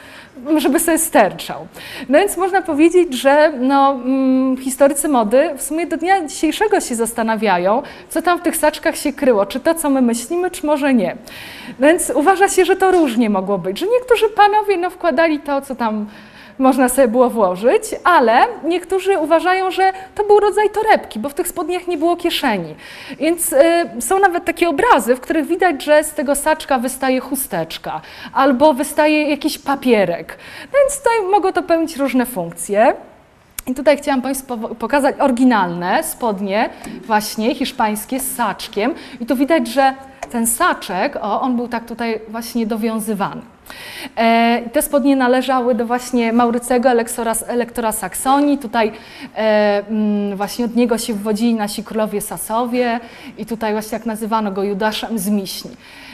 żeby 0.58 0.80
sobie 0.80 0.98
sterczał. 0.98 1.68
No 2.10 2.20
więc 2.20 2.38
można 2.38 2.62
powiedzieć, 2.62 3.14
że 3.14 3.54
no, 3.60 3.92
mm, 3.92 4.58
historycy 4.58 5.08
mody 5.08 5.50
w 5.58 5.62
sumie 5.62 5.88
do 5.88 5.98
dnia 5.98 6.28
dzisiejszego 6.28 6.80
się 6.80 6.96
zastanawiają, 6.96 7.82
co 8.10 8.22
tam 8.22 8.40
w 8.40 8.42
tych 8.42 8.58
saczkach 8.58 8.98
się 8.98 9.14
kryło, 9.14 9.46
czy 9.46 9.60
to, 9.60 9.74
co 9.74 9.90
my 9.90 10.02
myślimy, 10.02 10.52
czy 10.52 10.66
może 10.66 10.94
nie. 10.94 11.16
No 11.80 11.88
więc 11.88 12.12
uważa 12.16 12.50
się, 12.50 12.66
że 12.66 12.76
to 12.76 12.92
różnie 12.92 13.30
mogło 13.30 13.58
być, 13.58 13.80
że 13.80 13.86
niektórzy 14.00 14.30
panowie 14.30 14.78
no, 14.78 14.90
wkładali 14.90 15.40
to, 15.40 15.62
co 15.62 15.76
tam 15.76 16.06
można 16.60 16.90
sobie 16.90 17.08
było 17.08 17.30
włożyć, 17.30 17.84
ale 18.04 18.48
niektórzy 18.64 19.18
uważają, 19.18 19.72
że 19.72 19.92
to 20.16 20.24
był 20.24 20.40
rodzaj 20.40 20.70
torebki, 20.70 21.20
bo 21.20 21.30
w 21.30 21.34
tych 21.34 21.48
spodniach 21.48 21.88
nie 21.88 21.98
było 21.98 22.16
kieszeni. 22.16 22.76
Więc 23.20 23.54
y, 23.54 23.58
są 24.00 24.20
nawet 24.20 24.46
takie 24.46 24.70
obrazy, 24.70 25.16
w 25.16 25.20
których 25.20 25.46
widać, 25.46 25.84
że 25.84 26.04
z 26.04 26.14
tego 26.14 26.36
saczka 26.36 26.78
wystaje 26.78 27.20
chusteczka 27.20 28.02
albo 28.34 28.74
wystaje 28.74 29.30
jakiś 29.30 29.58
papierek. 29.58 30.38
Więc 30.62 30.98
tutaj 30.98 31.32
mogą 31.32 31.52
to 31.52 31.64
pełnić 31.64 31.98
różne 31.98 32.26
funkcje. 32.26 32.94
I 33.68 33.74
tutaj 33.74 33.98
chciałam 33.98 34.22
Państwu 34.22 34.58
pokazać 34.58 35.16
oryginalne 35.20 36.04
spodnie, 36.04 36.70
właśnie 37.06 37.56
hiszpańskie 37.56 38.20
z 38.20 38.36
saczkiem. 38.36 38.94
I 39.20 39.26
tu 39.26 39.36
widać, 39.36 39.68
że 39.68 39.94
ten 40.32 40.48
saczek, 40.48 41.16
o, 41.16 41.42
on 41.42 41.56
był 41.56 41.68
tak 41.68 41.86
tutaj 41.86 42.20
właśnie 42.30 42.68
dowiązywany. 42.68 43.42
E, 44.18 44.62
te 44.74 44.82
spodnie 44.82 45.16
należały 45.16 45.76
do 45.76 45.86
właśnie 45.86 46.34
Maurycego, 46.34 46.90
elektora, 46.90 47.34
elektora 47.48 47.92
Saksonii. 47.92 48.58
Tutaj 48.58 48.92
e, 49.36 49.84
mm, 49.90 50.38
właśnie 50.38 50.66
od 50.66 50.76
niego 50.76 50.98
się 50.98 51.14
wywodzili 51.14 51.56
nasi 51.56 51.84
królowie 51.84 52.22
Sasowie 52.22 53.00
i 53.38 53.46
tutaj 53.46 53.72
właśnie 53.72 53.98
jak 53.98 54.06
nazywano 54.06 54.52
go 54.52 54.64
Judaszem 54.64 55.20
z 55.20 55.30
Miśni. 55.30 55.72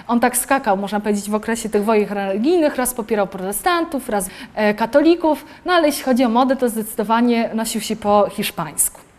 On 0.07 0.19
tak 0.19 0.37
skakał, 0.37 0.77
można 0.77 0.99
powiedzieć, 0.99 1.29
w 1.29 1.35
okresie 1.35 1.69
tych 1.69 1.83
wojen 1.83 2.09
religijnych, 2.09 2.75
raz 2.75 2.93
popierał 2.93 3.27
protestantów, 3.27 4.09
raz 4.09 4.29
e, 4.55 4.73
katolików, 4.73 5.45
no 5.65 5.73
ale 5.73 5.87
jeśli 5.87 6.03
chodzi 6.03 6.23
o 6.25 6.29
modę, 6.29 6.55
to 6.55 6.69
zdecydowanie 6.69 7.49
nosił 7.53 7.81
się 7.81 7.95
po 7.95 8.29
hiszpańsku. 8.29 9.10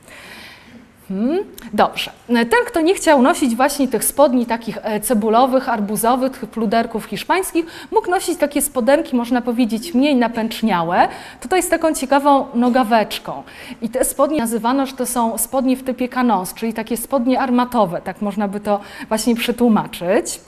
Hmm, 1.09 1.39
dobrze. 1.73 2.11
Ten, 2.27 2.65
kto 2.67 2.81
nie 2.81 2.95
chciał 2.95 3.23
nosić 3.23 3.57
właśnie 3.57 3.89
tych 3.89 4.05
spodni 4.05 4.47
takich 4.47 4.79
e, 4.83 5.01
cebulowych, 5.01 5.69
arbuzowych, 5.69 6.33
pluderków 6.33 7.05
hiszpańskich, 7.05 7.67
mógł 7.91 8.11
nosić 8.11 8.39
takie 8.39 8.63
spodenki, 8.63 9.17
można 9.17 9.43
powiedzieć, 9.43 9.95
mniej 9.95 10.17
napęczniałe, 10.17 11.09
tutaj 11.41 11.63
z 11.63 11.69
taką 11.69 11.95
ciekawą 11.95 12.47
nogaweczką. 12.55 13.43
I 13.83 13.89
te 13.89 14.05
spodnie 14.05 14.39
nazywano, 14.39 14.87
że 14.87 14.93
to 14.93 15.07
są 15.07 15.39
spodnie 15.39 15.77
w 15.77 15.83
typie 15.83 16.09
canons, 16.09 16.55
czyli 16.55 16.73
takie 16.73 16.97
spodnie 16.97 17.41
armatowe, 17.41 18.01
tak 18.05 18.23
można 18.23 18.49
by 18.49 18.61
to 18.61 18.81
właśnie 19.09 19.35
przetłumaczyć. 19.35 20.41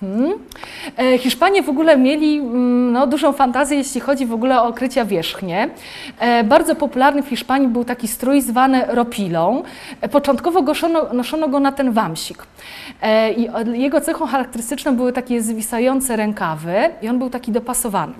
Hmm. 0.00 0.32
Hiszpanie 1.18 1.62
w 1.62 1.68
ogóle 1.68 1.96
mieli 1.96 2.38
mm, 2.38 2.92
no, 2.92 3.06
dużą 3.06 3.32
fantazję, 3.32 3.78
jeśli 3.78 4.00
chodzi 4.00 4.26
w 4.26 4.32
ogóle 4.32 4.62
o 4.62 4.66
okrycia 4.66 5.04
wierzchnie. 5.04 5.68
E, 6.18 6.44
bardzo 6.44 6.74
popularny 6.74 7.22
w 7.22 7.28
Hiszpanii 7.28 7.68
był 7.68 7.84
taki 7.84 8.08
strój 8.08 8.40
zwany 8.40 8.84
ropilą. 8.88 9.62
E, 10.00 10.08
początkowo 10.08 10.62
noszono, 10.62 11.12
noszono 11.12 11.48
go 11.48 11.60
na 11.60 11.72
ten 11.72 11.92
wamsik. 11.92 12.46
I 13.36 13.48
jego 13.80 14.00
cechą 14.00 14.26
charakterystyczną 14.26 14.96
były 14.96 15.12
takie 15.12 15.42
zwisające 15.42 16.16
rękawy 16.16 16.74
i 17.02 17.08
on 17.08 17.18
był 17.18 17.30
taki 17.30 17.52
dopasowany. 17.52 18.14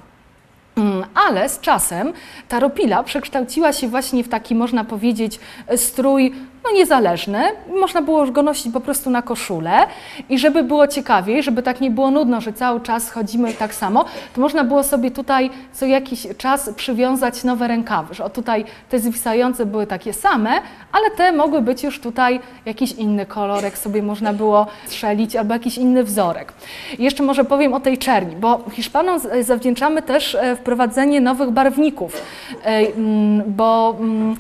Mm, 0.77 1.05
ale 1.29 1.49
z 1.49 1.61
czasem 1.61 2.13
ta 2.49 2.61
ropila 2.61 3.03
przekształciła 3.03 3.73
się 3.73 3.89
właśnie 3.89 4.25
w 4.25 4.29
taki, 4.29 4.55
można 4.55 4.85
powiedzieć, 4.85 5.41
strój 5.77 6.33
no 6.65 6.71
niezależny. 6.75 7.43
Można 7.81 8.03
było 8.03 8.27
go 8.27 8.43
nosić 8.43 8.73
po 8.73 8.81
prostu 8.81 9.11
na 9.11 9.23
koszulę 9.23 9.87
i 10.29 10.39
żeby 10.39 10.63
było 10.63 10.87
ciekawiej, 10.87 11.43
żeby 11.43 11.63
tak 11.63 11.81
nie 11.81 11.91
było 11.91 12.11
nudno, 12.11 12.41
że 12.41 12.53
cały 12.53 12.81
czas 12.81 13.11
chodzimy 13.11 13.53
tak 13.53 13.75
samo, 13.75 14.05
to 14.35 14.41
można 14.41 14.65
było 14.65 14.83
sobie 14.83 15.11
tutaj 15.11 15.51
co 15.73 15.87
jakiś 15.87 16.27
czas 16.39 16.71
przywiązać 16.77 17.45
nowe 17.45 17.69
rękawy, 17.69 18.15
że 18.15 18.25
o 18.25 18.31
tutaj 18.31 18.65
te 18.89 18.99
zwisające 18.99 19.67
były 19.67 19.87
takie 19.87 20.13
same, 20.13 20.51
ale 20.93 21.11
te 21.11 21.33
mogły 21.33 21.61
być 21.61 21.83
już 21.83 22.01
tutaj 22.01 22.41
jakiś 22.67 22.93
inny 22.93 23.27
kolorek 23.27 23.79
sobie 23.79 24.03
można 24.03 24.33
było 24.33 24.67
strzelić 24.87 25.37
albo 25.37 25.55
jakiś 25.55 25.79
inny 25.79 26.05
wzorek. 26.05 26.53
I 26.99 27.05
jeszcze 27.05 27.23
może 27.23 27.45
powiem 27.45 27.75
o 27.75 27.81
tej 27.81 27.99
czerni, 27.99 28.37
bo 28.37 28.65
Hiszpanom 28.73 29.21
zawdzięczamy 29.41 30.03
też 30.03 30.35
e, 30.35 30.57
wprowadzenie 30.57 31.21
nowych 31.21 31.51
barwników, 31.51 32.23
e, 32.65 32.67
mm, 32.67 33.43
bo 33.47 33.97
mm, 34.01 34.37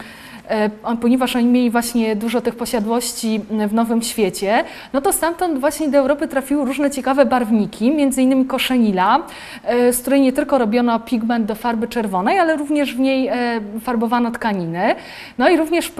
ponieważ 1.00 1.36
oni 1.36 1.46
mieli 1.46 1.70
właśnie 1.70 2.16
dużo 2.16 2.40
tych 2.40 2.56
posiadłości 2.56 3.40
w 3.68 3.74
Nowym 3.74 4.02
Świecie, 4.02 4.64
no 4.92 5.00
to 5.00 5.12
stamtąd 5.12 5.58
właśnie 5.58 5.88
do 5.88 5.98
Europy 5.98 6.28
trafiły 6.28 6.64
różne 6.64 6.90
ciekawe 6.90 7.26
barwniki, 7.26 7.90
między 7.90 8.22
innymi 8.22 8.44
koszenila, 8.44 9.22
e, 9.64 9.92
z 9.92 10.00
której 10.00 10.20
nie 10.20 10.32
tylko 10.32 10.58
robiono 10.58 11.00
pigment 11.00 11.46
do 11.46 11.54
farby 11.54 11.88
czerwonej, 11.88 12.38
ale 12.38 12.56
również 12.56 12.94
w 12.94 12.98
niej 12.98 13.28
e, 13.28 13.60
farbowano 13.80 14.30
tkaniny. 14.30 14.94
No 15.38 15.48
i 15.48 15.56
również 15.56 15.92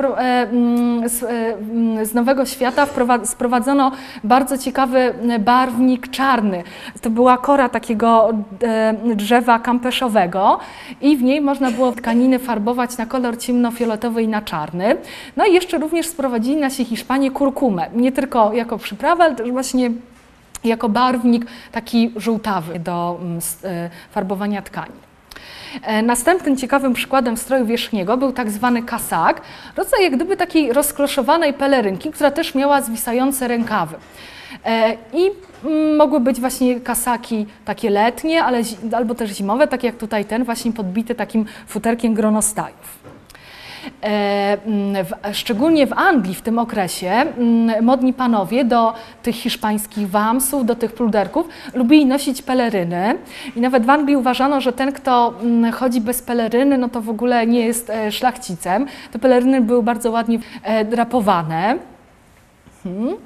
z 2.03 2.15
Nowego 2.15 2.47
Świata 2.47 2.87
sprowadzono 3.25 3.93
bardzo 4.25 4.59
ciekawy 4.59 5.15
barwnik 5.41 6.09
czarny. 6.09 6.63
To 7.01 7.11
była 7.11 7.37
kora 7.37 7.69
takiego 7.69 8.35
drzewa 9.15 9.59
kampeszowego 9.59 10.59
i 11.01 11.17
w 11.17 11.23
niej 11.23 11.41
można 11.41 11.71
było 11.71 11.93
tkaniny 11.93 12.39
farbować 12.39 12.99
na 12.99 13.07
kolor 13.07 13.39
ciemnofioletowy 13.39 14.23
i 14.23 14.29
na 14.29 14.38
na 14.39 14.43
czarny. 14.43 14.97
No 15.37 15.47
i 15.47 15.55
jeszcze 15.55 15.79
również 15.79 16.07
sprowadzili 16.07 16.57
nasi 16.57 16.85
Hiszpanie 16.85 17.31
kurkumę, 17.31 17.87
nie 17.95 18.13
tylko 18.13 18.53
jako 18.53 18.79
przyprawę, 18.79 19.25
ale 19.25 19.35
też 19.35 19.51
właśnie 19.51 19.91
jako 20.65 20.89
barwnik 20.89 21.47
taki 21.73 22.13
żółtawy 22.17 22.79
do 22.79 23.19
mm, 23.21 23.39
e, 23.65 23.91
farbowania 24.11 24.63
tkanin. 24.63 24.97
E, 25.83 26.03
następnym 26.03 26.57
ciekawym 26.57 26.95
przykładem 26.95 27.37
stroju 27.37 27.67
wierzchniego 27.67 28.17
był 28.17 28.33
tak 28.33 28.51
zwany 28.51 28.83
kasak, 28.83 29.41
rodzaj 29.77 30.03
jak 30.03 30.17
gdyby 30.17 30.37
takiej 30.37 30.73
rozkloszowanej 30.73 31.55
pelerynki, 31.55 32.11
która 32.11 32.31
też 32.31 32.55
miała 32.55 32.83
zwisające 32.83 33.49
rękawy. 33.49 33.97
E, 34.65 34.97
I 35.13 35.31
mm, 35.65 35.97
mogły 35.97 36.21
być 36.21 36.41
właśnie 36.41 36.81
kasaki 36.81 37.47
takie 37.65 37.91
letnie, 37.91 38.45
ale, 38.45 38.63
albo 38.93 39.15
też 39.15 39.31
zimowe, 39.31 39.69
tak 39.69 39.85
jak 39.85 39.97
tutaj 39.97 40.25
ten, 40.25 40.45
właśnie 40.45 40.73
podbity 40.73 41.15
takim 41.15 41.47
futerkiem 41.67 42.15
gronostajów. 42.15 42.98
E, 44.03 44.59
mm, 44.67 45.07
szczególnie 45.33 45.87
w 45.87 45.93
Anglii 45.93 46.35
w 46.35 46.43
tym 46.43 46.59
okresie 46.59 47.11
mm, 47.11 47.85
modni 47.85 48.13
panowie 48.13 48.65
do 48.65 48.95
tych 49.23 49.35
hiszpańskich 49.35 50.11
wamsów, 50.11 50.67
do 50.67 50.75
tych 50.75 50.93
pluderków 50.93 51.49
lubili 51.75 52.07
nosić 52.07 52.43
peleryny 52.43 53.19
i 53.57 53.61
nawet 53.61 53.87
w 53.87 53.91
Anglii 53.91 54.17
uważano, 54.17 54.61
że 54.61 54.73
ten, 54.73 54.93
kto 54.93 55.35
mm, 55.43 55.73
chodzi 55.73 56.01
bez 56.01 56.23
peleryny, 56.23 56.79
no 56.79 56.89
to 56.89 57.01
w 57.01 57.11
ogóle 57.11 57.47
nie 57.47 57.61
jest 57.61 57.91
e, 57.91 58.13
szlachcicem. 58.13 58.87
Te 59.13 59.19
peleryny 59.19 59.61
były 59.61 59.83
bardzo 59.83 60.11
ładnie 60.11 60.39
e, 60.63 60.85
drapowane. 60.85 61.79
Hmm. 62.85 63.17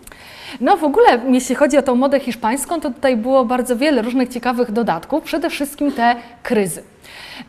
No 0.61 0.77
w 0.77 0.85
ogóle, 0.85 1.21
jeśli 1.31 1.55
chodzi 1.55 1.79
o 1.79 1.83
tą 1.83 1.95
modę 1.95 2.21
hiszpańską, 2.21 2.81
to 2.81 2.91
tutaj 2.91 3.17
było 3.17 3.45
bardzo 3.45 3.77
wiele 3.77 4.03
różnych 4.03 4.29
ciekawych 4.29 4.73
dodatków, 4.73 5.25
przede 5.25 5.51
wszystkim 5.51 5.93
te 5.93 6.17
kryzy. 6.43 6.92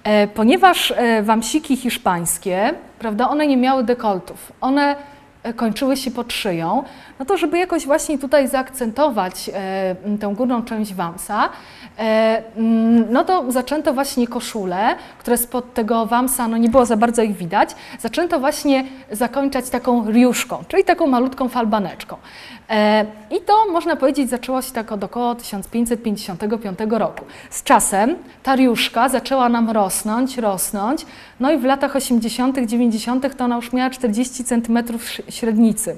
E, 0.04 0.28
ponieważ 0.28 0.94
e, 0.98 1.24
wamsiki 1.24 1.78
hiszpańskie, 1.78 2.74
prawda, 3.00 3.30
one 3.30 3.48
nie 3.48 3.58
miały 3.58 3.84
dekoltów, 3.84 4.52
one 4.62 4.96
kończyły 5.56 5.98
się 5.98 6.12
pod 6.12 6.34
szyją, 6.34 6.84
no 7.20 7.26
to 7.26 7.38
żeby 7.38 7.58
jakoś 7.58 7.86
właśnie 7.86 8.18
tutaj 8.18 8.48
zaakcentować 8.48 9.50
tę 10.20 10.34
górną 10.36 10.64
część 10.64 10.94
wamsa, 10.94 11.50
no 13.10 13.24
to 13.24 13.52
zaczęto 13.52 13.94
właśnie 13.94 14.28
koszule, 14.28 14.96
które 15.20 15.38
spod 15.38 15.74
tego 15.74 16.06
wamsa 16.06 16.48
no 16.48 16.58
nie 16.58 16.70
było 16.70 16.86
za 16.86 16.98
bardzo 16.98 17.22
ich 17.22 17.36
widać, 17.36 17.70
zaczęto 18.00 18.40
właśnie 18.40 18.86
zakończać 19.12 19.70
taką 19.70 20.12
riuszką, 20.12 20.64
czyli 20.68 20.84
taką 20.84 21.08
malutką 21.08 21.50
falbaneczką. 21.50 22.18
E, 22.70 23.06
I 23.32 23.42
to 23.42 23.66
można 23.72 23.96
powiedzieć 23.96 24.30
zaczęło 24.30 24.62
się 24.62 24.72
tak 24.72 24.92
od 24.92 25.04
około 25.04 25.36
1555 25.36 26.80
roku. 26.90 27.26
Z 27.50 27.64
czasem 27.64 28.16
ta 28.44 28.56
riuszka 28.56 29.10
zaczęła 29.10 29.50
nam 29.50 29.70
rosnąć, 29.70 30.38
rosnąć, 30.38 31.06
no 31.44 31.52
i 31.52 31.58
w 31.58 31.64
latach 31.64 31.96
80., 31.96 32.58
90. 32.66 33.38
to 33.38 33.46
ona 33.46 33.56
już 33.56 33.74
miała 33.74 33.90
40 33.90 34.44
cm 34.44 34.80
średnicy. 35.30 35.96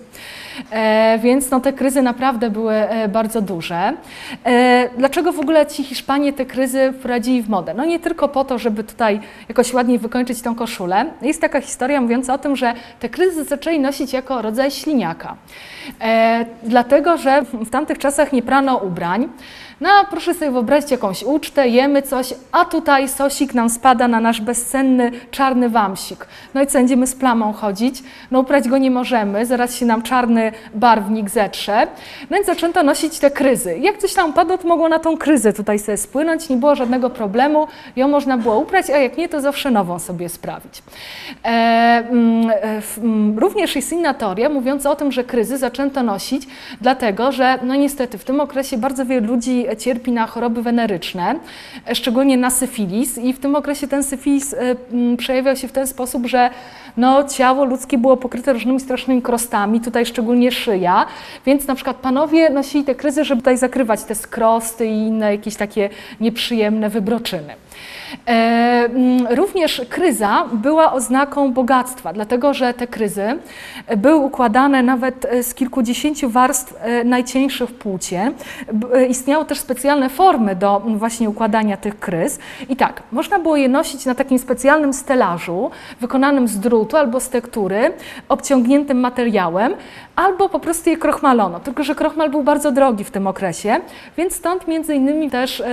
E, 0.72 1.20
więc 1.24 1.52
no, 1.52 1.60
te 1.60 1.74
kryzy 1.74 2.02
naprawdę 2.02 2.50
były 2.50 2.74
e, 2.74 3.08
bardzo 3.08 3.42
duże. 3.42 3.94
E, 4.46 4.90
dlaczego 4.98 5.32
w 5.34 5.40
ogóle 5.40 5.66
ci 5.66 5.84
Hiszpanie 5.84 6.34
te 6.34 6.46
kryzy 6.46 6.94
wprowadzili 7.00 7.42
w 7.42 7.50
modę? 7.50 7.74
No 7.74 7.86
nie 7.86 8.00
tylko 8.00 8.28
po 8.28 8.46
to, 8.46 8.58
żeby 8.60 8.84
tutaj 8.84 9.20
jakoś 9.50 9.74
ładniej 9.74 10.00
wykończyć 10.00 10.42
tą 10.42 10.56
koszulę. 10.56 11.06
Jest 11.22 11.42
taka 11.42 11.62
historia 11.62 12.02
mówiąca 12.02 12.34
o 12.34 12.38
tym, 12.38 12.56
że 12.56 12.74
te 13.00 13.10
kryzy 13.10 13.44
zaczęli 13.44 13.80
nosić 13.80 14.14
jako 14.14 14.42
rodzaj 14.42 14.72
śliniaka. 14.72 15.36
Dlatego, 16.64 17.18
że 17.18 17.42
w 17.42 17.70
tamtych 17.70 17.98
czasach 17.98 18.34
nie 18.34 18.42
prano 18.42 18.78
ubrań. 18.78 19.30
No, 19.82 19.90
proszę 20.10 20.34
sobie 20.34 20.52
wyobrazić 20.52 20.92
jakąś 20.92 21.24
ucztę, 21.24 21.68
jemy 21.68 22.02
coś, 22.02 22.34
a 22.52 22.66
tutaj 22.66 23.10
sosik 23.10 23.54
nam 23.54 23.70
spada 23.70 24.08
na 24.08 24.20
nasz 24.20 24.42
bezcenny 24.42 25.12
czarny 25.32 25.70
wamsik. 25.70 26.28
No 26.54 26.62
i 26.62 26.68
co, 26.68 26.74
będziemy 26.78 27.08
z 27.08 27.16
plamą 27.16 27.54
chodzić? 27.54 28.04
No 28.32 28.40
uprać 28.40 28.68
go 28.68 28.78
nie 28.78 28.92
możemy, 28.92 29.46
zaraz 29.46 29.76
się 29.76 29.86
nam 29.86 30.02
czarny 30.02 30.52
barwnik 30.74 31.30
zetrze. 31.30 31.88
No 32.30 32.36
więc 32.36 32.48
zaczęto 32.48 32.84
nosić 32.84 33.20
te 33.20 33.32
kryzy. 33.32 33.78
Jak 33.78 33.98
coś 33.98 34.14
tam 34.14 34.34
padło, 34.34 34.58
to 34.58 34.68
mogło 34.68 34.90
na 34.90 35.00
tą 35.00 35.18
kryzę 35.18 35.54
tutaj 35.54 35.80
sobie 35.80 35.98
spłynąć, 35.98 36.50
nie 36.50 36.58
było 36.58 36.76
żadnego 36.76 37.10
problemu, 37.10 37.68
ją 37.96 38.08
można 38.08 38.38
było 38.38 38.60
uprać, 38.60 38.90
a 38.90 38.98
jak 38.98 39.18
nie, 39.18 39.30
to 39.30 39.42
zawsze 39.42 39.72
nową 39.72 40.00
sobie 40.00 40.30
sprawić. 40.30 40.84
E, 41.44 41.48
mm, 41.48 42.50
e, 42.50 42.82
mm, 42.98 43.40
również 43.40 43.76
jest 43.76 43.92
inna 43.92 44.14
teoria 44.14 44.50
mówiąca 44.50 44.92
o 44.92 44.96
tym, 44.96 45.12
że 45.12 45.24
kryzy 45.24 45.58
zaczęto 45.58 46.04
nosić, 46.04 46.48
dlatego 46.82 47.32
że 47.32 47.60
no 47.64 47.76
niestety 47.76 48.18
w 48.18 48.24
tym 48.24 48.40
okresie 48.40 48.78
bardzo 48.78 49.06
wielu 49.06 49.28
ludzi 49.28 49.65
cierpi 49.78 50.12
na 50.12 50.28
choroby 50.28 50.64
weneryczne, 50.64 51.36
szczególnie 51.94 52.38
na 52.38 52.50
syfilis. 52.50 53.18
I 53.18 53.34
w 53.34 53.40
tym 53.40 53.56
okresie 53.56 53.88
ten 53.88 54.04
syfilis 54.04 54.54
e, 54.54 54.76
przejawiał 55.18 55.56
się 55.56 55.68
w 55.68 55.72
ten 55.72 55.88
sposób, 55.88 56.28
że 56.28 56.50
no, 56.98 57.24
ciało 57.24 57.66
ludzkie 57.66 57.98
było 57.98 58.18
pokryte 58.18 58.54
różnymi 58.54 58.80
strasznymi 58.80 59.22
krostami, 59.22 59.82
tutaj 59.82 60.06
szczególnie 60.06 60.52
szyja, 60.52 61.06
więc 61.46 61.68
na 61.68 61.76
przykład 61.76 61.98
panowie 61.98 62.50
nosili 62.50 62.84
te 62.84 62.96
kryzy, 62.96 63.24
żeby 63.24 63.42
tutaj 63.42 63.58
zakrywać 63.58 64.04
te 64.04 64.16
skrosty 64.16 64.86
i 64.86 64.98
inne 64.98 65.32
jakieś 65.32 65.56
takie 65.56 65.90
nieprzyjemne 66.20 66.90
wybroczyny. 66.90 67.56
E, 68.28 68.32
mm, 68.32 69.28
również 69.30 69.82
kryza 69.90 70.46
była 70.54 70.94
oznaką 70.94 71.54
bogactwa, 71.54 72.14
dlatego 72.14 72.54
że 72.54 72.74
te 72.74 72.88
kryzy 72.88 73.38
były 73.98 74.16
układane 74.16 74.84
nawet 74.84 75.26
e, 75.26 75.44
z 75.44 75.54
kilkudziesięciu 75.54 76.30
warstw 76.30 76.74
e, 76.82 77.04
najcieńszych 77.04 77.70
w 77.70 77.74
płócie. 77.74 78.32
Istniały 79.10 79.46
też 79.46 79.60
specjalne 79.60 80.10
formy 80.10 80.56
do 80.56 80.82
właśnie 80.86 81.30
układania 81.30 81.78
tych 81.78 82.00
kryz. 82.00 82.40
I 82.70 82.76
tak, 82.76 83.04
można 83.12 83.40
było 83.40 83.58
je 83.58 83.70
nosić 83.70 84.06
na 84.06 84.16
takim 84.16 84.40
specjalnym 84.40 84.94
stelażu, 84.94 85.72
wykonanym 86.02 86.48
z 86.48 86.60
drutu 86.60 86.85
albo 86.94 87.20
z 87.20 87.30
tektury, 87.30 87.94
obciągniętym 88.30 89.00
materiałem, 89.00 89.74
albo 90.16 90.50
po 90.50 90.60
prostu 90.60 90.90
je 90.90 90.98
krochmalono. 90.98 91.60
Tylko, 91.60 91.84
że 91.84 91.96
krochmal 91.96 92.30
był 92.30 92.44
bardzo 92.44 92.72
drogi 92.72 93.04
w 93.04 93.12
tym 93.12 93.28
okresie, 93.28 93.76
więc 94.18 94.36
stąd 94.36 94.68
między 94.68 94.96
innymi 94.96 95.32
też 95.32 95.64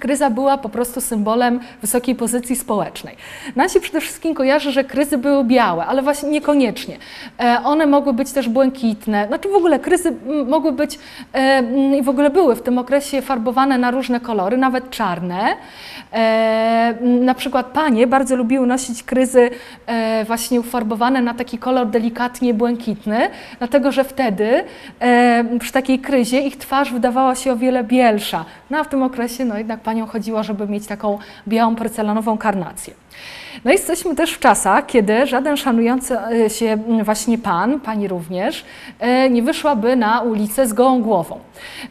Kryza 0.00 0.30
była 0.30 0.58
po 0.58 0.68
prostu 0.68 1.00
symbolem 1.00 1.60
wysokiej 1.80 2.14
pozycji 2.14 2.56
społecznej. 2.56 3.16
Nam 3.56 3.68
się 3.68 3.80
przede 3.80 4.00
wszystkim 4.00 4.34
kojarzy, 4.34 4.72
że 4.72 4.84
kryzy 4.84 5.18
były 5.18 5.44
białe, 5.44 5.86
ale 5.86 6.02
właśnie 6.02 6.28
niekoniecznie. 6.28 6.96
E, 7.40 7.58
one 7.64 7.86
mogły 7.86 8.12
być 8.12 8.32
też 8.32 8.48
błękitne, 8.48 9.26
znaczy 9.28 9.48
w 9.48 9.54
ogóle 9.54 9.78
kryzy 9.78 10.12
mogły 10.46 10.72
być 10.72 10.98
e, 11.34 11.62
i 11.98 12.02
w 12.02 12.08
ogóle 12.08 12.30
były 12.30 12.56
w 12.56 12.62
tym 12.62 12.78
okresie 12.78 13.22
farbowane 13.22 13.78
na 13.78 13.90
różne 13.90 14.20
kolory, 14.20 14.56
nawet 14.56 14.90
czarne. 14.90 15.56
E, 16.12 16.94
na 17.02 17.34
przykład 17.34 17.66
panie 17.66 18.06
bardzo 18.06 18.36
lubiły 18.36 18.66
nosić 18.66 19.02
kryzy 19.02 19.50
właśnie 20.26 20.60
ufarbowane 20.60 21.22
na 21.22 21.34
taki 21.34 21.58
kolor 21.58 21.86
delikatnie 21.86 22.54
błękitny, 22.54 23.30
dlatego 23.58 23.92
że 23.92 24.04
wtedy 24.04 24.64
przy 25.60 25.72
takiej 25.72 25.98
kryzie 25.98 26.40
ich 26.40 26.56
twarz 26.56 26.92
wydawała 26.92 27.34
się 27.34 27.52
o 27.52 27.56
wiele 27.56 27.84
bielsza. 27.84 28.44
No 28.70 28.78
a 28.78 28.84
w 28.84 28.88
tym 28.88 29.02
okresie 29.02 29.44
no 29.44 29.58
jednak 29.58 29.75
panią 29.76 30.06
chodziło, 30.06 30.42
żeby 30.42 30.68
mieć 30.68 30.86
taką 30.86 31.18
białą 31.48 31.76
porcelanową 31.76 32.38
karnację. 32.38 32.94
No 33.64 33.72
jesteśmy 33.72 34.14
też 34.14 34.32
w 34.32 34.38
czasach, 34.38 34.86
kiedy 34.86 35.26
żaden 35.26 35.56
szanujący 35.56 36.18
e, 36.18 36.50
się 36.50 36.78
właśnie 37.02 37.38
pan, 37.38 37.80
pani 37.80 38.08
również, 38.08 38.64
e, 38.98 39.30
nie 39.30 39.42
wyszłaby 39.42 39.96
na 39.96 40.20
ulicę 40.20 40.66
z 40.66 40.72
gołą 40.72 41.02
głową. 41.02 41.40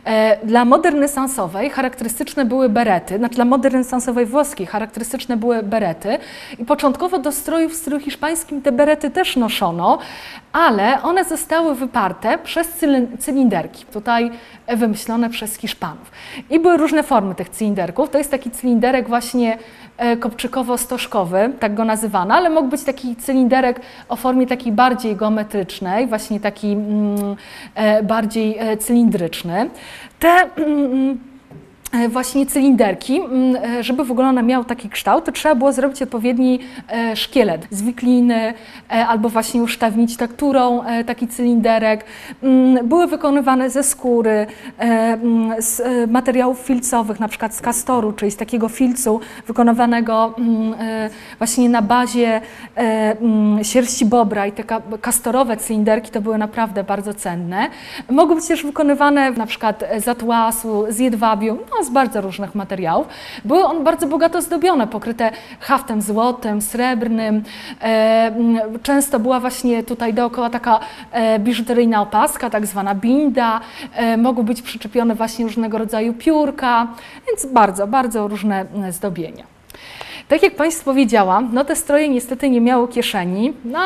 E, 0.05 0.45
dla 0.45 0.65
mody 0.65 0.89
renesansowej 0.89 1.69
charakterystyczne 1.69 2.45
były 2.45 2.69
berety, 2.69 3.17
znaczy 3.17 3.35
dla 3.35 3.45
mody 3.45 3.69
renesansowej 3.69 4.25
włoskiej 4.25 4.67
charakterystyczne 4.67 5.37
były 5.37 5.63
berety 5.63 6.17
i 6.59 6.65
początkowo 6.65 7.19
do 7.19 7.31
strojów 7.31 7.73
w 7.73 7.75
stylu 7.75 7.99
hiszpańskim 7.99 8.61
te 8.61 8.71
berety 8.71 9.09
też 9.09 9.35
noszono, 9.35 9.99
ale 10.53 11.01
one 11.01 11.23
zostały 11.23 11.75
wyparte 11.75 12.37
przez 12.37 12.67
cylinderki, 13.19 13.85
tutaj 13.85 14.31
wymyślone 14.67 15.29
przez 15.29 15.57
Hiszpanów. 15.57 16.11
I 16.49 16.59
były 16.59 16.77
różne 16.77 17.03
formy 17.03 17.35
tych 17.35 17.49
cylinderków. 17.49 18.09
To 18.09 18.17
jest 18.17 18.31
taki 18.31 18.51
cylinderek 18.51 19.07
właśnie 19.07 19.57
kopczykowo-stożkowy, 20.19 21.49
tak 21.59 21.75
go 21.75 21.85
nazywano, 21.85 22.35
ale 22.35 22.49
mógł 22.49 22.67
być 22.67 22.83
taki 22.83 23.15
cylinderek 23.15 23.81
o 24.09 24.15
formie 24.15 24.47
takiej 24.47 24.71
bardziej 24.71 25.15
geometrycznej, 25.15 26.07
właśnie 26.07 26.39
taki 26.39 26.71
mm, 26.71 27.35
e, 27.75 28.03
bardziej 28.03 28.57
e, 28.59 28.77
cylindryczny. 28.77 29.69
Te 30.19 30.49
mm, 30.57 31.34
E, 31.34 31.34
właśnie 32.09 32.45
cylinderki, 32.45 33.21
mm, 33.21 33.55
e, 33.55 33.83
żeby 33.83 34.05
w 34.05 34.11
ogóle 34.11 34.27
ona 34.27 34.41
miała 34.41 34.63
taki 34.63 34.89
kształt, 34.89 35.25
to 35.25 35.31
trzeba 35.31 35.55
było 35.55 35.71
zrobić 35.71 36.01
odpowiedni 36.01 36.59
e, 36.89 37.15
szkielet 37.15 37.67
z 37.71 37.81
wikliny 37.81 38.53
albo 38.89 39.29
właśnie 39.29 39.63
usztawnić 39.63 40.17
tekturą 40.17 40.83
taki 41.05 41.27
cylinderek. 41.27 42.05
Mm, 42.43 42.87
były 42.87 43.07
wykonywane 43.07 43.69
ze 43.69 43.83
skóry, 43.83 44.47
mm, 44.77 45.61
z 45.61 45.81
materiałów 46.11 46.59
filcowych, 46.59 47.19
na 47.19 47.27
przykład 47.27 47.55
z 47.55 47.61
kastoru, 47.61 48.13
czyli 48.13 48.31
z 48.31 48.35
takiego 48.35 48.69
filcu 48.69 49.19
wykonywanego 49.47 50.35
właśnie 51.37 51.69
na 51.69 51.81
bazie 51.81 52.41
sierści 53.63 54.05
bobra 54.05 54.47
i 54.47 54.51
te 54.51 54.63
kastorowe 55.01 55.57
cylinderki 55.57 56.11
to 56.11 56.21
były 56.21 56.37
naprawdę 56.37 56.83
bardzo 56.83 57.13
cenne. 57.13 57.69
Mogły 58.09 58.35
być 58.35 58.47
też 58.47 58.63
wykonywane 58.63 59.31
na 59.31 59.45
przykład 59.45 59.83
z 60.03 60.07
atłasu, 60.07 60.85
z 60.89 60.99
jedwabiu, 60.99 61.57
no, 61.77 61.83
z 61.85 61.89
bardzo 61.89 62.21
różnych 62.21 62.55
materiałów. 62.55 63.07
Były 63.45 63.63
one 63.63 63.79
bardzo 63.79 64.07
bogato 64.07 64.41
zdobione, 64.41 64.87
pokryte 64.87 65.31
haftem 65.59 66.01
złotym, 66.01 66.61
srebrnym. 66.61 67.43
E, 67.81 68.31
często 68.83 69.19
była 69.19 69.39
właśnie 69.39 69.83
tutaj 69.83 70.13
dookoła 70.13 70.49
taka 70.49 70.79
e, 71.11 71.39
biżuteryjna 71.39 72.01
opaska, 72.01 72.49
tak 72.49 72.65
zwana 72.65 72.95
binda. 72.95 73.61
E, 73.93 74.17
mogły 74.17 74.43
być 74.43 74.61
przyczepione 74.61 75.15
właśnie 75.15 75.45
różnego 75.45 75.77
rodzaju 75.77 76.13
piórka, 76.13 76.87
więc 77.27 77.45
bardzo, 77.45 77.87
bardzo 77.87 78.27
różne 78.27 78.65
zdobienia. 78.89 79.43
Tak 80.27 80.43
jak 80.43 80.55
Państwu 80.55 80.85
powiedziałam, 80.85 81.49
no 81.53 81.65
te 81.65 81.75
stroje 81.75 82.09
niestety 82.09 82.49
nie 82.49 82.61
miały 82.61 82.87
kieszeni. 82.87 83.53
No, 83.65 83.79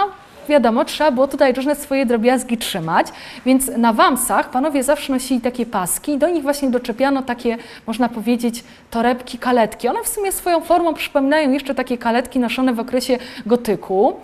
wiadomo, 0.50 0.86
trzeba 0.86 1.12
było 1.12 1.28
tutaj 1.28 1.54
różne 1.54 1.76
swoje 1.76 2.06
drobiazgi 2.06 2.58
trzymać, 2.58 3.08
więc 3.46 3.68
na 3.78 3.94
wamsach 3.94 4.50
panowie 4.50 4.84
zawsze 4.84 5.14
nosili 5.14 5.42
takie 5.42 5.66
paski 5.66 6.12
i 6.12 6.18
do 6.18 6.30
nich 6.30 6.44
właśnie 6.44 6.70
doczepiano 6.70 7.22
takie, 7.22 7.58
można 7.88 8.10
powiedzieć, 8.10 8.64
torebki, 8.92 9.38
kaletki. 9.38 9.88
One 9.88 10.04
w 10.04 10.08
sumie 10.08 10.32
swoją 10.32 10.62
formą 10.62 10.94
przypominają 10.94 11.52
jeszcze 11.52 11.76
takie 11.76 11.98
kaletki 11.98 12.40
noszone 12.40 12.74
w 12.74 12.80
okresie 12.80 13.18
gotyku. 13.46 14.16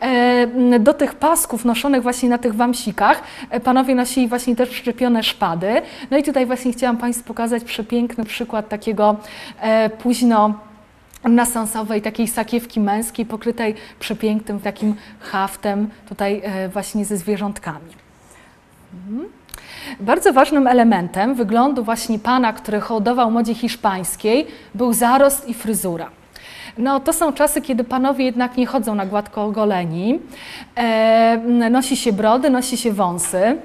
E, 0.00 0.78
do 0.80 0.94
tych 0.94 1.14
pasków 1.14 1.64
noszonych 1.64 2.02
właśnie 2.02 2.28
na 2.28 2.38
tych 2.38 2.54
wamsikach 2.54 3.22
e, 3.50 3.60
panowie 3.60 3.94
nosili 3.94 4.28
właśnie 4.28 4.56
też 4.56 4.68
przyczepione 4.68 5.22
szpady. 5.22 5.82
No 6.10 6.16
i 6.16 6.22
tutaj 6.22 6.46
właśnie 6.46 6.72
chciałam 6.72 6.96
Państwu 6.96 7.24
pokazać 7.24 7.64
przepiękny 7.64 8.24
przykład 8.24 8.68
takiego 8.68 9.16
e, 9.60 9.90
późno 9.90 10.69
nasansowej, 11.24 12.02
takiej 12.02 12.28
sakiewki 12.28 12.80
męskiej, 12.80 13.26
pokrytej 13.26 13.74
przepięknym 14.00 14.60
takim 14.60 14.94
haftem, 15.20 15.88
tutaj 16.08 16.40
e, 16.44 16.68
właśnie 16.68 17.04
ze 17.04 17.16
zwierzątkami. 17.16 17.90
Mhm. 18.94 19.28
Bardzo 20.00 20.32
ważnym 20.32 20.66
elementem 20.66 21.34
wyglądu 21.34 21.84
właśnie 21.84 22.18
pana, 22.18 22.52
który 22.52 22.80
hołdował 22.80 23.30
modzie 23.30 23.54
hiszpańskiej, 23.54 24.46
był 24.74 24.92
zarost 24.92 25.48
i 25.48 25.54
fryzura. 25.54 26.10
No, 26.78 27.00
to 27.00 27.12
są 27.12 27.32
czasy, 27.32 27.60
kiedy 27.62 27.84
panowie 27.84 28.24
jednak 28.24 28.56
nie 28.56 28.66
chodzą 28.66 28.94
na 28.94 29.06
gładko 29.06 29.44
ogoleni. 29.44 30.18
E, 30.76 31.36
nosi 31.70 31.96
się 31.96 32.12
brody, 32.12 32.50
nosi 32.50 32.76
się 32.76 32.92
wąsy. 32.92 33.56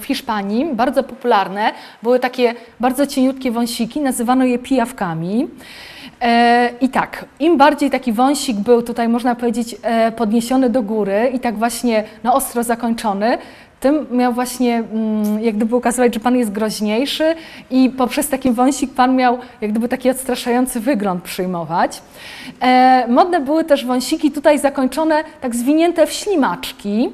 W 0.00 0.04
Hiszpanii 0.04 0.74
bardzo 0.74 1.02
popularne 1.02 1.72
były 2.02 2.18
takie 2.18 2.54
bardzo 2.80 3.06
cieniutkie 3.06 3.50
wąsiki, 3.50 4.00
nazywano 4.00 4.44
je 4.44 4.58
pijawkami. 4.58 5.48
E, 6.20 6.70
I 6.80 6.88
tak, 6.88 7.24
im 7.40 7.56
bardziej 7.56 7.90
taki 7.90 8.12
wąsik 8.12 8.56
był 8.56 8.82
tutaj, 8.82 9.08
można 9.08 9.34
powiedzieć, 9.34 9.76
e, 9.82 10.12
podniesiony 10.12 10.70
do 10.70 10.82
góry 10.82 11.30
i 11.34 11.40
tak 11.40 11.58
właśnie 11.58 12.04
no, 12.24 12.34
ostro 12.34 12.62
zakończony, 12.62 13.38
tym 13.80 14.06
miał 14.10 14.32
właśnie 14.32 14.76
mm, 14.76 15.42
jak 15.44 15.56
gdyby 15.56 15.76
ukazywać, 15.76 16.14
że 16.14 16.20
Pan 16.20 16.36
jest 16.36 16.52
groźniejszy 16.52 17.34
i 17.70 17.90
poprzez 17.90 18.28
taki 18.28 18.50
wąsik 18.50 18.94
Pan 18.94 19.16
miał 19.16 19.38
jak 19.60 19.70
gdyby 19.70 19.88
taki 19.88 20.10
odstraszający 20.10 20.80
wygląd 20.80 21.22
przyjmować. 21.22 22.02
E, 22.60 23.06
modne 23.08 23.40
były 23.40 23.64
też 23.64 23.86
wąsiki 23.86 24.30
tutaj 24.30 24.58
zakończone, 24.58 25.24
tak 25.40 25.56
zwinięte 25.56 26.06
w 26.06 26.12
ślimaczki. 26.12 27.10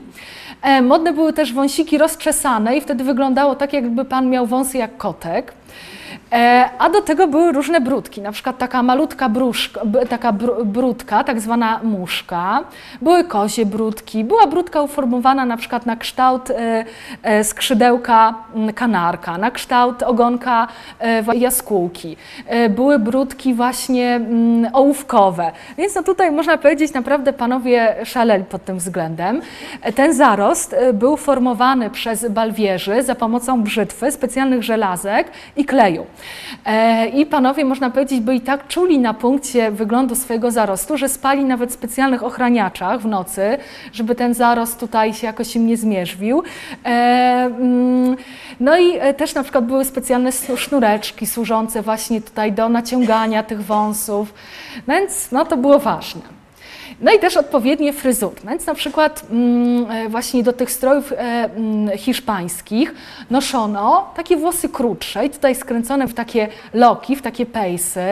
Modne 0.83 1.13
były 1.13 1.33
też 1.33 1.53
wąsiki 1.53 1.99
rozczesane 1.99 2.77
i 2.77 2.81
wtedy 2.81 3.05
wyglądało 3.05 3.55
tak, 3.55 3.73
jakby 3.73 4.05
pan 4.05 4.31
miał 4.31 4.47
wąsy 4.47 4.79
jak 4.79 4.97
kotek. 4.97 5.53
E, 6.33 6.71
a 6.79 6.91
do 6.91 7.03
tego 7.03 7.27
były 7.27 7.53
różne 7.53 7.81
brudki, 7.81 8.21
na 8.21 8.33
przykład 8.33 8.59
taka 8.59 8.83
malutka 8.83 9.29
bruszka, 9.29 9.81
taka 10.09 10.33
brudka, 10.65 11.25
tak 11.25 11.41
zwana 11.41 11.81
muszka. 11.83 12.65
Były 13.03 13.25
kozie 13.25 13.67
brudki, 13.67 14.25
była 14.25 14.47
brudka 14.47 14.83
uformowana 14.83 15.45
na 15.45 15.57
przykład 15.57 15.87
na 15.87 15.97
kształt 15.97 16.51
e, 16.51 16.85
e, 17.23 17.45
skrzydełka 17.45 18.35
kanarka, 18.75 19.39
na 19.39 19.51
kształt 19.51 20.03
ogonka 20.03 20.69
jaskółki. 21.35 22.17
Były 22.71 22.99
brudki 22.99 23.55
właśnie 23.55 24.21
ołówkowe. 24.73 25.53
Więc 25.79 25.95
no 25.95 26.03
tutaj 26.03 26.31
można 26.31 26.59
powiedzieć, 26.59 26.93
naprawdę 26.93 27.33
panowie 27.33 27.97
szaleli 28.05 28.45
pod 28.45 28.65
tym 28.65 28.79
względem. 28.79 29.41
Ten 29.95 30.15
zarost 30.15 30.77
był 30.93 31.17
formowany 31.17 31.91
przez 31.91 32.29
balwierzy 32.29 33.03
za 33.03 33.15
pomocą 33.15 33.63
brzytwy, 33.63 34.13
specjalnych 34.13 34.63
żelazek 34.63 35.31
i 35.57 35.65
kleju. 35.65 36.07
E, 36.65 37.09
I 37.09 37.27
panowie, 37.27 37.65
można 37.65 37.91
powiedzieć, 37.91 38.21
byli 38.21 38.41
tak 38.41 38.69
czuli 38.69 38.99
na 38.99 39.15
punkcie 39.15 39.71
wyglądu 39.71 40.15
swojego 40.15 40.51
zarostu, 40.51 40.97
że 40.97 41.09
spali 41.09 41.45
nawet 41.45 41.71
w 41.71 41.75
specjalnych 41.75 42.23
ochraniaczach 42.23 43.01
w 43.01 43.07
nocy, 43.07 43.59
żeby 43.93 44.15
ten 44.15 44.35
zarost 44.35 44.81
tutaj 44.81 45.15
się 45.15 45.27
jakoś 45.27 45.57
im 45.57 45.67
nie 45.67 45.77
zmierzwił. 45.77 46.43
E, 46.85 46.89
mm, 46.89 48.17
no 48.61 48.79
i 48.79 48.97
e, 48.99 49.15
też 49.15 49.35
na 49.35 49.43
przykład 49.43 49.65
były 49.65 49.85
specjalne 49.85 50.33
sznureczki 50.57 51.27
służące 51.27 51.83
właśnie 51.83 52.21
tutaj 52.21 52.53
do 52.53 52.69
naciągania 52.69 53.43
tych 53.43 53.65
wąsów, 53.65 54.35
więc 54.89 55.33
no 55.33 55.45
to 55.45 55.57
było 55.57 55.79
ważne. 55.79 56.42
No 57.03 57.13
i 57.13 57.19
też 57.19 57.37
odpowiednie 57.37 57.93
fryzury. 57.93 58.37
No 58.45 58.51
więc 58.51 58.67
na 58.67 58.75
przykład 58.75 59.23
mm, 59.31 59.91
e, 59.91 60.09
właśnie 60.09 60.43
do 60.43 60.53
tych 60.53 60.71
strojów 60.71 61.13
e, 61.13 61.17
mm, 61.17 61.99
hiszpańskich 61.99 62.95
noszono 63.31 64.11
takie 64.17 64.37
włosy 64.37 64.69
krótsze 64.69 65.27
i 65.27 65.31
tutaj 65.31 65.55
skręcone 65.55 66.09
w 66.09 66.15
takie 66.15 66.49
loki, 66.75 67.17
w 67.17 67.23
takie 67.23 67.47
pejsy 67.47 68.07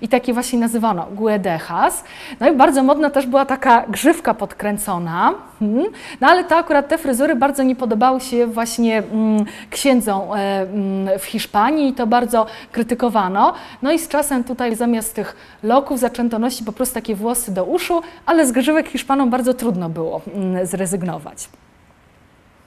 i 0.00 0.08
takie 0.08 0.32
właśnie 0.32 0.58
nazywano 0.58 1.06
guedejas. 1.12 2.04
No 2.40 2.48
i 2.48 2.56
bardzo 2.56 2.82
modna 2.82 3.10
też 3.10 3.26
była 3.26 3.44
taka 3.44 3.84
grzywka 3.88 4.34
podkręcona. 4.34 5.34
Hmm. 5.58 5.86
No 6.20 6.28
ale 6.28 6.44
to 6.44 6.56
akurat 6.56 6.88
te 6.88 6.98
fryzury 6.98 7.36
bardzo 7.36 7.62
nie 7.62 7.76
podobały 7.76 8.20
się 8.20 8.46
właśnie 8.46 8.98
mm, 8.98 9.44
księdzom 9.70 10.20
e, 10.22 11.18
w 11.18 11.24
Hiszpanii 11.24 11.88
i 11.88 11.92
to 11.92 12.06
bardzo 12.06 12.46
krytykowano. 12.72 13.52
No 13.82 13.92
i 13.92 13.98
z 13.98 14.08
czasem 14.08 14.44
tutaj 14.44 14.76
zamiast 14.76 15.14
tych 15.14 15.36
loków 15.62 15.98
zaczęto 15.98 16.38
nosić 16.38 16.62
po 16.66 16.72
prostu 16.72 16.94
takie 16.94 17.14
włosy 17.14 17.54
do 17.54 17.64
uszu, 17.64 18.02
ale 18.26 18.46
z 18.46 18.52
grzywek 18.52 18.88
Hiszpanom 18.88 19.30
bardzo 19.30 19.54
trudno 19.54 19.88
było 19.88 20.20
mm, 20.34 20.66
zrezygnować. 20.66 21.48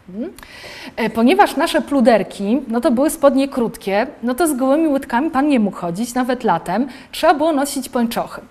Mhm. 0.10 0.34
E, 0.96 1.10
ponieważ 1.10 1.56
nasze 1.56 1.82
pluderki, 1.82 2.62
no 2.68 2.82
to 2.82 2.92
były 2.92 3.10
spodnie 3.10 3.48
krótkie, 3.48 4.08
no 4.24 4.36
to 4.36 4.48
z 4.48 4.54
gołymi 4.54 4.88
łydkami 4.88 5.32
pan 5.32 5.48
nie 5.48 5.60
mógł 5.60 5.78
chodzić, 5.78 6.14
nawet 6.14 6.44
latem. 6.44 6.88
Trzeba 7.12 7.34
było 7.34 7.52
nosić 7.52 7.90
pończochy. 7.90 8.42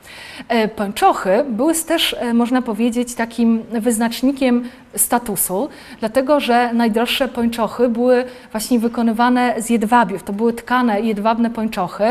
E, 0.49 0.69
pończochy 0.69 1.45
były 1.49 1.75
też, 1.75 2.17
e, 2.19 2.35
można 2.35 2.63
powiedzieć, 2.63 3.15
takim 3.15 3.63
wyznacznikiem 3.63 4.65
statusu, 4.97 5.69
dlatego 6.01 6.41
że 6.41 6.73
najdroższe 6.73 7.29
pończochy 7.29 7.89
były 7.89 8.25
właśnie 8.53 8.79
wykonywane 8.79 9.55
z 9.59 9.71
jedwabiów. 9.71 10.23
To 10.23 10.33
były 10.33 10.53
tkane 10.53 11.01
jedwabne 11.01 11.51
pończochy 11.51 12.05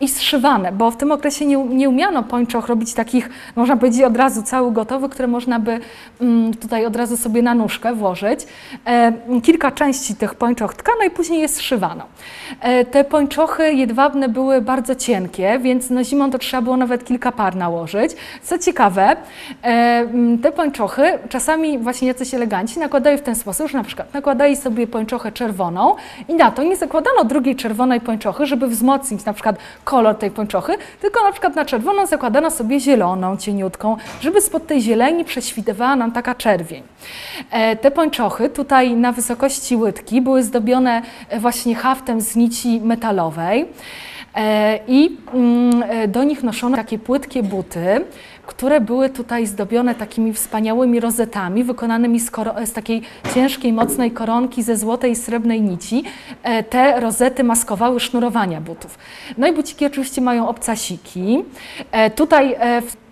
i 0.00 0.08
zszywane, 0.08 0.72
bo 0.72 0.90
w 0.90 0.96
tym 0.96 1.12
okresie 1.12 1.46
nie, 1.46 1.56
nie 1.56 1.88
umiano 1.88 2.22
pończoch 2.22 2.68
robić 2.68 2.94
takich, 2.94 3.30
można 3.56 3.76
powiedzieć, 3.76 4.02
od 4.02 4.16
razu 4.16 4.42
cały 4.42 4.72
gotowy, 4.72 5.08
które 5.08 5.28
można 5.28 5.58
by 5.58 5.80
mm, 6.20 6.54
tutaj 6.54 6.86
od 6.86 6.96
razu 6.96 7.16
sobie 7.16 7.42
na 7.42 7.54
nóżkę 7.54 7.94
włożyć. 7.94 8.40
E, 8.86 9.12
kilka 9.42 9.70
części 9.70 10.14
tych 10.14 10.34
pończoch 10.34 10.74
tkano 10.74 11.04
i 11.04 11.10
później 11.10 11.40
je 11.40 11.48
zszywano. 11.48 12.04
E, 12.60 12.84
te 12.84 13.04
pończochy 13.04 13.72
jedwabne 13.72 14.28
były 14.28 14.60
bardzo 14.60 14.94
cienkie, 14.94 15.58
więc 15.58 15.90
no 15.90 16.04
zimą 16.04 16.30
to 16.30 16.38
trzeba 16.38 16.62
było 16.62 16.76
nawet 16.76 17.04
kilka 17.04 17.32
par 17.32 17.56
nałożyć. 17.56 18.12
Co 18.42 18.58
ciekawe, 18.58 19.16
e, 19.62 20.06
te 20.42 20.52
pończochy 20.52 21.18
czasami 21.28 21.78
właśnie 21.78 22.08
jacyś 22.20 22.34
eleganci 22.34 22.78
nakładają 22.78 23.18
w 23.18 23.22
ten 23.22 23.34
sposób, 23.34 23.68
że 23.68 23.78
na 23.78 23.84
przykład 23.84 24.14
nakładali 24.14 24.56
sobie 24.56 24.86
pończochę 24.86 25.32
czerwoną 25.32 25.94
i 26.28 26.34
na 26.34 26.50
to 26.50 26.62
nie 26.62 26.76
zakładano 26.76 27.24
drugiej 27.24 27.56
czerwonej 27.56 28.00
pończochy, 28.00 28.46
żeby 28.46 28.68
wzmocnić 28.68 29.24
na 29.24 29.32
przykład 29.32 29.56
kolor 29.84 30.16
tej 30.16 30.30
pończochy, 30.30 30.72
tylko 31.00 31.24
na 31.24 31.32
przykład 31.32 31.56
na 31.56 31.64
czerwoną 31.64 32.06
zakładano 32.06 32.50
sobie 32.50 32.80
zieloną, 32.80 33.36
cieniutką, 33.36 33.96
żeby 34.20 34.40
spod 34.40 34.66
tej 34.66 34.80
zieleni 34.80 35.24
prześwitywała 35.24 35.96
nam 35.96 36.12
taka 36.12 36.34
czerwień. 36.34 36.82
Te 37.80 37.90
pończochy 37.90 38.48
tutaj 38.48 38.96
na 38.96 39.12
wysokości 39.12 39.76
łydki 39.76 40.20
były 40.20 40.42
zdobione 40.42 41.02
e, 41.28 41.40
właśnie 41.40 41.74
haftem 41.74 42.20
z 42.20 42.36
nici 42.36 42.80
metalowej 42.80 43.66
e, 44.34 44.78
i 44.88 45.16
mm, 45.34 45.82
e, 45.88 46.08
do 46.08 46.24
nich 46.24 46.42
noszono 46.42 46.76
takie 46.76 46.98
płytkie 46.98 47.42
buty, 47.42 48.04
które 48.48 48.80
były 48.80 49.10
tutaj 49.10 49.46
zdobione 49.46 49.94
takimi 49.94 50.32
wspaniałymi 50.32 51.00
rozetami 51.00 51.64
wykonanymi 51.64 52.20
z, 52.20 52.30
z, 52.64 52.72
takiej 52.72 53.02
ciężkiej, 53.34 53.72
mocnej 53.72 54.10
koronki 54.10 54.62
ze 54.62 54.76
złotej 54.76 55.12
i 55.12 55.16
srebrnej 55.16 55.62
nici. 55.62 56.04
Te 56.70 57.00
rozety 57.00 57.44
maskowały 57.44 58.00
sznurowania 58.00 58.60
butów. 58.60 58.98
No 59.38 59.46
i 59.46 59.52
buciki 59.52 59.86
oczywiście 59.86 60.20
mają 60.20 60.48
obcasiki. 60.48 61.44
Tutaj 62.14 62.56
w 62.86 62.96
E, 62.96 63.07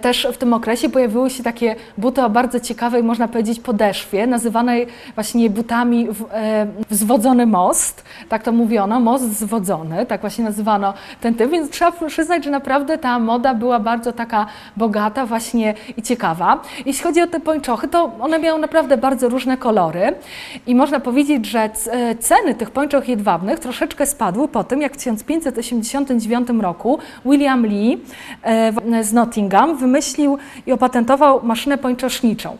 też 0.00 0.28
w 0.32 0.36
tym 0.36 0.52
okresie 0.52 0.88
pojawiły 0.88 1.30
się 1.30 1.42
takie 1.42 1.76
buty 1.98 2.22
o 2.22 2.30
bardzo 2.30 2.60
ciekawej, 2.60 3.02
można 3.02 3.28
powiedzieć, 3.28 3.60
podeszwie, 3.60 4.26
nazywanej 4.26 4.86
właśnie 5.14 5.50
butami 5.50 6.08
w, 6.08 6.24
e, 6.32 7.46
most, 7.46 8.04
tak 8.28 8.42
to 8.42 8.52
mówiono, 8.52 9.00
most 9.00 9.38
zwodzony, 9.38 10.06
tak 10.06 10.20
właśnie 10.20 10.44
nazywano 10.44 10.94
ten 11.20 11.34
typ, 11.34 11.50
więc 11.50 11.70
trzeba 11.70 11.92
przyznać, 11.92 12.44
że 12.44 12.50
naprawdę 12.50 12.98
ta 12.98 13.18
moda 13.18 13.54
była 13.54 13.80
bardzo 13.80 14.12
taka 14.12 14.46
bogata 14.76 15.26
właśnie 15.26 15.74
i 15.96 16.02
ciekawa. 16.02 16.62
Jeśli 16.86 17.02
chodzi 17.02 17.22
o 17.22 17.26
te 17.26 17.40
pończochy, 17.40 17.88
to 17.88 18.12
one 18.20 18.38
miały 18.38 18.60
naprawdę 18.60 18.96
bardzo 18.96 19.28
różne 19.28 19.56
kolory. 19.56 20.14
I 20.66 20.74
można 20.74 21.00
powiedzieć, 21.00 21.46
że 21.46 21.60
e, 21.60 22.14
ceny 22.14 22.54
tych 22.54 22.70
pończoch 22.70 23.08
jedwabnych 23.08 23.58
troszeczkę 23.58 24.06
spadły 24.06 24.48
po 24.48 24.64
tym, 24.64 24.82
jak 24.82 24.92
w 24.92 24.96
1589 24.96 26.48
roku 26.60 26.98
William 27.24 27.66
Lee 27.66 28.00
e, 28.42 29.04
z 29.04 29.12
Nottingham 29.12 29.69
wymyślił 29.74 30.38
i 30.66 30.72
opatentował 30.72 31.40
maszynę 31.42 31.78
pończoszniczą. 31.78 32.56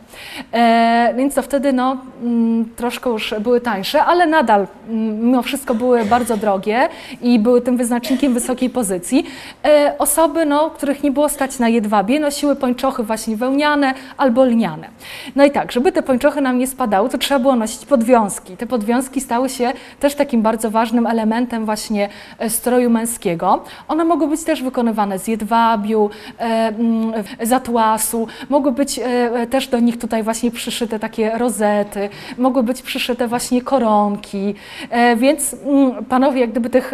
E, 0.53 1.13
więc 1.17 1.35
to 1.35 1.41
wtedy 1.41 1.73
no, 1.73 1.97
mm, 2.23 2.65
troszkę 2.75 3.09
już 3.09 3.33
były 3.39 3.61
tańsze, 3.61 4.03
ale 4.03 4.27
nadal 4.27 4.67
mm, 4.89 5.25
mimo 5.25 5.41
wszystko 5.41 5.75
były 5.75 6.05
bardzo 6.05 6.37
drogie 6.37 6.89
i 7.21 7.39
były 7.39 7.61
tym 7.61 7.77
wyznacznikiem 7.77 8.33
wysokiej 8.33 8.69
pozycji. 8.69 9.25
E, 9.65 9.95
osoby, 9.99 10.45
no, 10.45 10.69
których 10.69 11.03
nie 11.03 11.11
było 11.11 11.29
stać 11.29 11.59
na 11.59 11.69
jedwabie, 11.69 12.19
nosiły 12.19 12.55
pończochy 12.55 13.03
właśnie 13.03 13.35
wełniane 13.35 13.93
albo 14.17 14.45
lniane. 14.45 14.87
No 15.35 15.45
i 15.45 15.51
tak, 15.51 15.71
żeby 15.71 15.91
te 15.91 16.03
pończochy 16.03 16.41
nam 16.41 16.57
nie 16.57 16.67
spadały, 16.67 17.09
to 17.09 17.17
trzeba 17.17 17.39
było 17.39 17.55
nosić 17.55 17.85
podwiązki. 17.85 18.57
Te 18.57 18.67
podwiązki 18.67 19.21
stały 19.21 19.49
się 19.49 19.73
też 19.99 20.15
takim 20.15 20.41
bardzo 20.41 20.71
ważnym 20.71 21.07
elementem 21.07 21.65
właśnie 21.65 22.09
e, 22.39 22.49
stroju 22.49 22.89
męskiego. 22.89 23.63
One 23.87 24.03
mogły 24.03 24.27
być 24.27 24.43
też 24.43 24.63
wykonywane 24.63 25.19
z 25.19 25.27
jedwabiu, 25.27 26.09
e, 26.39 26.71
mm, 27.01 27.23
z 27.43 27.51
atłasu, 27.51 28.27
mogły 28.49 28.71
być 28.71 28.99
e, 28.99 29.03
e, 29.05 29.47
też 29.47 29.67
do 29.67 29.79
nich 29.79 29.99
tutaj 29.99 30.23
właśnie 30.23 30.51
przyszyte 30.51 30.99
takie 30.99 31.37
rozety, 31.37 32.09
mogły 32.37 32.63
być 32.63 32.81
przyszyte 32.81 33.27
właśnie 33.27 33.61
koronki, 33.61 34.55
e, 34.89 35.15
więc 35.15 35.55
mm, 35.65 36.05
panowie 36.05 36.41
jak 36.41 36.51
gdyby 36.51 36.69
tych 36.69 36.93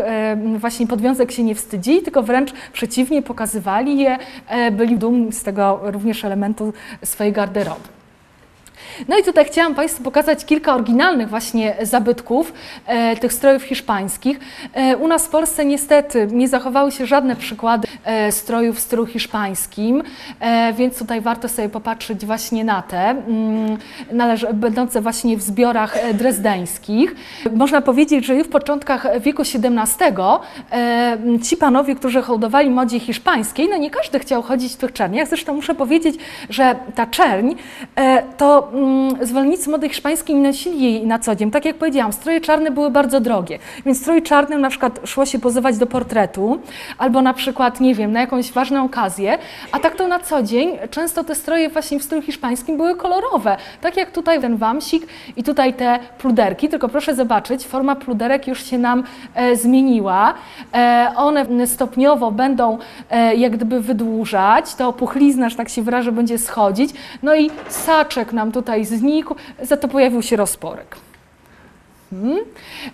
właśnie 0.57 0.87
podwiązek 0.87 1.31
się 1.31 1.43
nie 1.43 1.55
wstydzili, 1.55 2.01
tylko 2.01 2.23
wręcz 2.23 2.51
przeciwnie 2.73 3.21
pokazywali 3.21 3.99
je, 3.99 4.17
byli 4.71 4.97
dumni 4.97 5.31
z 5.31 5.43
tego 5.43 5.79
również 5.83 6.25
elementu 6.25 6.73
swojej 7.03 7.33
garderoby. 7.33 7.96
No 9.07 9.17
i 9.17 9.23
tutaj 9.23 9.45
chciałam 9.45 9.75
Państwu 9.75 10.03
pokazać 10.03 10.45
kilka 10.45 10.75
oryginalnych 10.75 11.29
właśnie 11.29 11.75
zabytków 11.81 12.53
e, 12.85 13.15
tych 13.15 13.33
strojów 13.33 13.63
hiszpańskich. 13.63 14.39
E, 14.73 14.97
u 14.97 15.07
nas 15.07 15.25
w 15.25 15.29
Polsce 15.29 15.65
niestety 15.65 16.27
nie 16.31 16.47
zachowały 16.47 16.91
się 16.91 17.05
żadne 17.05 17.35
przykłady 17.35 17.87
e, 18.05 18.31
strojów 18.31 18.77
w 18.77 18.79
stylu 18.79 19.05
hiszpańskim, 19.05 20.03
e, 20.39 20.73
więc 20.73 20.99
tutaj 20.99 21.21
warto 21.21 21.49
sobie 21.49 21.69
popatrzeć 21.69 22.25
właśnie 22.25 22.63
na 22.63 22.81
te, 22.81 23.09
mm, 23.09 23.77
należy, 24.11 24.47
będące 24.53 25.01
właśnie 25.01 25.37
w 25.37 25.41
zbiorach 25.41 25.97
e, 25.97 26.13
drezdeńskich. 26.13 27.15
Można 27.55 27.81
powiedzieć, 27.81 28.25
że 28.25 28.35
już 28.35 28.47
w 28.47 28.49
początkach 28.49 29.21
wieku 29.21 29.41
XVII 29.41 30.07
e, 30.71 31.17
ci 31.43 31.57
panowie, 31.57 31.95
którzy 31.95 32.21
hołdowali 32.21 32.69
modzie 32.69 32.99
hiszpańskiej, 32.99 33.69
no 33.69 33.77
nie 33.77 33.89
każdy 33.89 34.19
chciał 34.19 34.41
chodzić 34.41 34.73
w 34.73 34.77
tych 34.77 34.93
czerniach, 34.93 35.27
zresztą 35.27 35.53
muszę 35.53 35.75
powiedzieć, 35.75 36.15
że 36.49 36.75
ta 36.95 37.05
czerń 37.05 37.53
to 38.37 38.69
mm, 38.73 38.86
zwolennicy 39.21 39.69
mody 39.69 39.89
hiszpańskiej 39.89 40.35
nie 40.35 40.47
nosili 40.47 40.83
jej 40.83 41.07
na 41.07 41.19
co 41.19 41.35
dzień. 41.35 41.51
Tak 41.51 41.65
jak 41.65 41.75
powiedziałam, 41.75 42.13
stroje 42.13 42.41
czarne 42.41 42.71
były 42.71 42.89
bardzo 42.91 43.19
drogie, 43.19 43.59
więc 43.85 44.01
strój 44.01 44.21
czarnym 44.21 44.61
na 44.61 44.69
przykład 44.69 44.99
szło 45.03 45.25
się 45.25 45.39
pozować 45.39 45.77
do 45.77 45.87
portretu, 45.87 46.59
albo 46.97 47.21
na 47.21 47.33
przykład, 47.33 47.79
nie 47.79 47.95
wiem, 47.95 48.11
na 48.11 48.19
jakąś 48.19 48.51
ważną 48.51 48.85
okazję, 48.85 49.37
a 49.71 49.79
tak 49.79 49.95
to 49.95 50.07
na 50.07 50.19
co 50.19 50.43
dzień 50.43 50.77
często 50.91 51.23
te 51.23 51.35
stroje 51.35 51.69
właśnie 51.69 51.99
w 51.99 52.03
stylu 52.03 52.21
hiszpańskim 52.21 52.77
były 52.77 52.95
kolorowe, 52.95 53.57
tak 53.81 53.97
jak 53.97 54.11
tutaj 54.11 54.41
ten 54.41 54.57
wamsik 54.57 55.07
i 55.37 55.43
tutaj 55.43 55.73
te 55.73 55.99
pluderki, 56.17 56.69
tylko 56.69 56.89
proszę 56.89 57.15
zobaczyć, 57.15 57.65
forma 57.65 57.95
pluderek 57.95 58.47
już 58.47 58.65
się 58.65 58.77
nam 58.77 59.03
e, 59.35 59.55
zmieniła, 59.55 60.33
e, 60.73 61.11
one 61.15 61.67
stopniowo 61.67 62.31
będą 62.31 62.77
e, 63.09 63.35
jak 63.35 63.51
gdyby 63.51 63.81
wydłużać, 63.81 64.75
to 64.75 64.87
opuchlizna, 64.87 65.49
że 65.49 65.55
tak 65.55 65.69
się 65.69 65.81
wyrażę, 65.81 66.11
będzie 66.11 66.37
schodzić, 66.37 66.91
no 67.23 67.35
i 67.35 67.51
saczek 67.69 68.33
nam 68.33 68.51
tutaj 68.51 68.76
znikł, 68.85 69.35
za 69.61 69.77
to 69.77 69.87
pojawił 69.87 70.21
się 70.21 70.35
rozporek. 70.35 70.95
Hmm. 72.09 72.37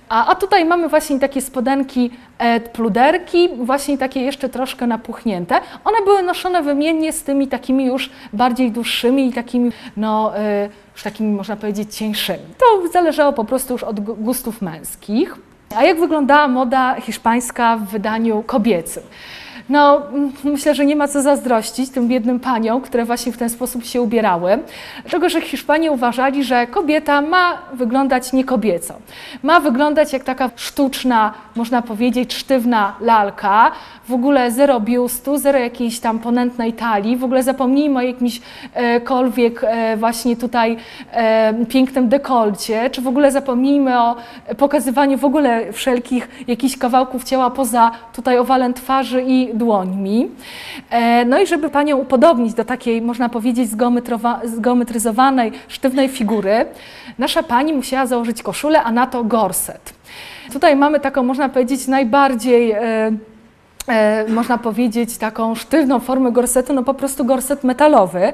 A, 0.10 0.28
a 0.28 0.36
tutaj 0.36 0.65
mamy 0.65 0.89
właśnie 0.89 1.19
takie 1.19 1.41
spodenki 1.41 2.12
e, 2.38 2.60
pluderki, 2.60 3.50
właśnie 3.58 3.98
takie 3.98 4.22
jeszcze 4.22 4.50
troszkę 4.50 4.88
napuchnięte. 4.88 5.60
One 5.86 5.98
były 6.06 6.24
noszone 6.24 6.63
wymiennie 6.63 7.13
z 7.13 7.24
tymi 7.24 7.48
takimi 7.48 7.86
już 7.86 8.10
bardziej 8.34 8.72
dłuższymi 8.72 9.28
i 9.28 9.34
takimi, 9.34 9.72
no, 9.98 10.38
e, 10.38 10.69
już 10.93 11.04
takimi 11.04 11.34
można 11.34 11.56
powiedzieć 11.56 11.96
cieńszymi. 11.96 12.46
To 12.58 12.88
zależało 12.88 13.34
po 13.34 13.46
prostu 13.46 13.74
już 13.74 13.84
od 13.84 14.00
gustów 14.00 14.62
męskich. 14.62 15.36
A 15.76 15.84
jak 15.84 16.00
wyglądała 16.00 16.48
moda 16.48 16.96
hiszpańska 17.02 17.78
w 17.78 17.86
wydaniu 17.86 18.43
kobiecym? 18.46 19.04
No, 19.69 20.02
myślę, 20.43 20.76
że 20.76 20.86
nie 20.86 20.95
ma 20.95 21.08
co 21.08 21.21
zazdrościć 21.21 21.89
tym 21.89 22.08
biednym 22.08 22.39
paniom, 22.39 22.82
które 22.82 23.06
właśnie 23.06 23.32
w 23.32 23.38
ten 23.38 23.49
sposób 23.49 23.86
się 23.86 24.02
ubierały. 24.02 24.60
Dlatego, 25.02 25.30
że 25.30 25.41
Hiszpanie 25.41 25.91
uważali, 25.91 26.43
że 26.43 26.67
kobieta 26.67 27.21
ma 27.21 27.58
wyglądać 27.73 28.34
nie 28.34 28.43
kobieco. 28.43 28.93
Ma 29.43 29.60
wyglądać 29.60 30.13
jak 30.13 30.23
taka 30.23 30.49
sztuczna, 30.56 31.34
można 31.56 31.82
powiedzieć, 31.82 32.34
sztywna 32.34 32.95
lalka. 33.02 33.71
W 34.08 34.13
ogóle 34.13 34.52
zero 34.52 34.80
biustu, 34.80 35.38
zero 35.38 35.60
jakiejś 35.60 35.99
tam 35.99 36.19
ponętnej 36.19 36.73
talii. 36.73 37.17
W 37.17 37.23
ogóle 37.23 37.43
zapomnijmy 37.43 37.99
o 37.99 38.02
jakimśkolwiek 38.02 39.63
e, 39.63 39.97
właśnie 39.97 40.36
tutaj 40.36 40.78
e, 41.12 41.65
pięknym 41.65 42.10
dekolcie, 42.10 42.89
czy 42.89 43.02
w 43.02 43.08
ogóle 43.08 43.32
zapomnijmy 43.32 44.02
o 44.02 44.15
pokazywaniu 44.58 45.17
w 45.17 45.26
ogóle 45.26 45.73
wszelkich 45.73 46.30
jakichś 46.47 46.78
kawałków 46.78 47.23
ciała 47.23 47.49
poza 47.49 47.91
tutaj 48.13 48.38
owalem 48.38 48.73
twarzy 48.73 49.21
i 49.21 49.53
dłońmi. 49.54 50.30
E, 50.89 51.26
no 51.26 51.42
i 51.42 51.48
żeby 51.48 51.70
panią 51.70 51.98
upodobnić 51.98 52.54
do 52.54 52.66
takiej, 52.66 53.02
można 53.02 53.30
powiedzieć, 53.30 53.70
zgeometryzowanej, 54.44 55.52
sztywnej 55.68 56.10
figury, 56.10 56.66
nasza 57.18 57.44
pani 57.44 57.74
musiała 57.74 58.06
założyć 58.06 58.44
koszulę, 58.44 58.84
a 58.84 58.92
na 58.92 59.08
to 59.08 59.24
gorset. 59.24 59.94
Tutaj 60.54 60.76
mamy 60.76 61.00
taką, 61.00 61.24
można 61.24 61.50
powiedzieć, 61.50 61.88
najbardziej 61.88 62.76
e, 63.88 64.26
można 64.28 64.58
powiedzieć, 64.58 65.17
taką 65.17 65.56
sztywną 65.56 66.00
formę 66.00 66.32
gorsetu, 66.32 66.74
no 66.74 66.84
po 66.84 66.93
prostu 66.93 67.26
gorset 67.26 67.63
metalowy, 67.63 68.34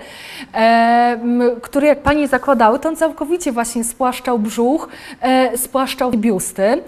e, 0.54 1.20
który 1.62 1.88
jak 1.88 2.02
Panie 2.02 2.28
zakładały, 2.28 2.80
to 2.80 2.90
on 2.90 2.96
całkowicie 2.96 3.52
właśnie 3.52 3.84
spłaszczał 3.84 4.40
brzuch, 4.40 4.90
e, 5.22 5.58
spłaszczał 5.58 6.12
biusty. 6.12 6.82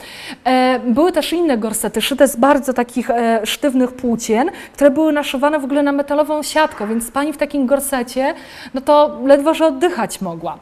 E, 0.44 0.80
były 0.80 1.12
też 1.12 1.34
inne 1.34 1.58
gorsety, 1.58 2.02
szyte 2.02 2.28
z 2.28 2.36
bardzo 2.36 2.74
takich 2.74 3.10
e, 3.10 3.42
sztywnych 3.44 3.92
płócien, 3.92 4.52
które 4.74 4.90
były 4.90 5.14
naszywane 5.14 5.60
w 5.60 5.64
ogóle 5.64 5.84
na 5.84 5.92
metalową 5.92 6.44
siatkę, 6.44 6.88
więc 6.88 7.12
Pani 7.12 7.34
w 7.34 7.38
takim 7.38 7.66
gorsecie, 7.66 8.34
no 8.74 8.82
to 8.82 9.20
ledwo, 9.26 9.54
że 9.54 9.66
oddychać 9.66 10.22
mogła. 10.22 10.58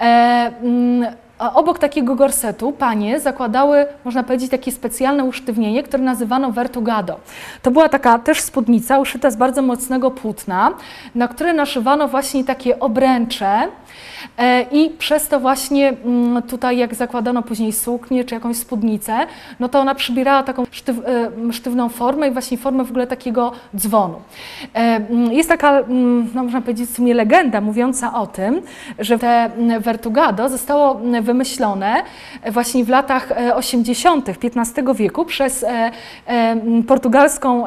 E, 0.00 1.14
a 1.38 1.54
obok 1.54 1.78
takiego 1.78 2.14
gorsetu 2.14 2.72
panie 2.72 3.20
zakładały, 3.20 3.86
można 4.04 4.22
powiedzieć, 4.22 4.50
takie 4.50 4.72
specjalne 4.72 5.24
usztywnienie, 5.24 5.82
które 5.82 6.02
nazywano 6.02 6.52
vertugado. 6.52 7.20
To 7.62 7.70
była 7.70 7.88
taka 7.88 8.18
też 8.18 8.40
spódnica 8.40 8.98
uszyta 8.98 9.30
z 9.30 9.36
bardzo 9.36 9.62
mocnego 9.62 10.10
płótna, 10.10 10.74
na 11.14 11.28
które 11.28 11.52
naszywano 11.52 12.08
właśnie 12.08 12.44
takie 12.44 12.80
obręcze, 12.80 13.68
I 14.72 14.90
przez 14.98 15.28
to 15.28 15.40
właśnie 15.40 15.88
mm, 15.88 16.42
tutaj, 16.42 16.78
jak 16.78 16.94
zakładano 16.94 17.42
później 17.42 17.72
suknię 17.72 18.24
czy 18.24 18.34
jakąś 18.34 18.56
spódnicę, 18.56 19.18
no 19.60 19.68
to 19.68 19.80
ona 19.80 19.94
przybierała 19.94 20.42
taką 20.42 20.62
e, 20.62 20.66
sztywną 21.52 21.88
formę 21.88 22.28
i 22.28 22.30
właśnie 22.30 22.58
formę 22.58 22.84
w 22.84 22.90
ogóle 22.90 23.06
takiego 23.06 23.52
dzwonu. 23.76 24.14
E, 24.74 24.78
mm, 24.78 25.32
jest 25.32 25.48
taka, 25.48 25.78
mm, 25.78 26.30
no 26.34 26.42
można 26.42 26.60
powiedzieć, 26.60 26.90
w 26.90 26.96
sumie 26.96 27.14
legenda 27.14 27.60
mówiąca 27.60 28.14
o 28.14 28.26
tym, 28.26 28.62
że 28.98 29.18
te 29.18 29.50
Vertugado 29.80 30.48
zostało 30.48 31.00
wymyślone 31.22 32.02
właśnie 32.50 32.84
w 32.84 32.88
latach 32.88 33.28
80. 33.54 34.28
XV 34.28 34.94
wieku 34.94 35.24
przez 35.24 35.64
portugalską 36.86 37.64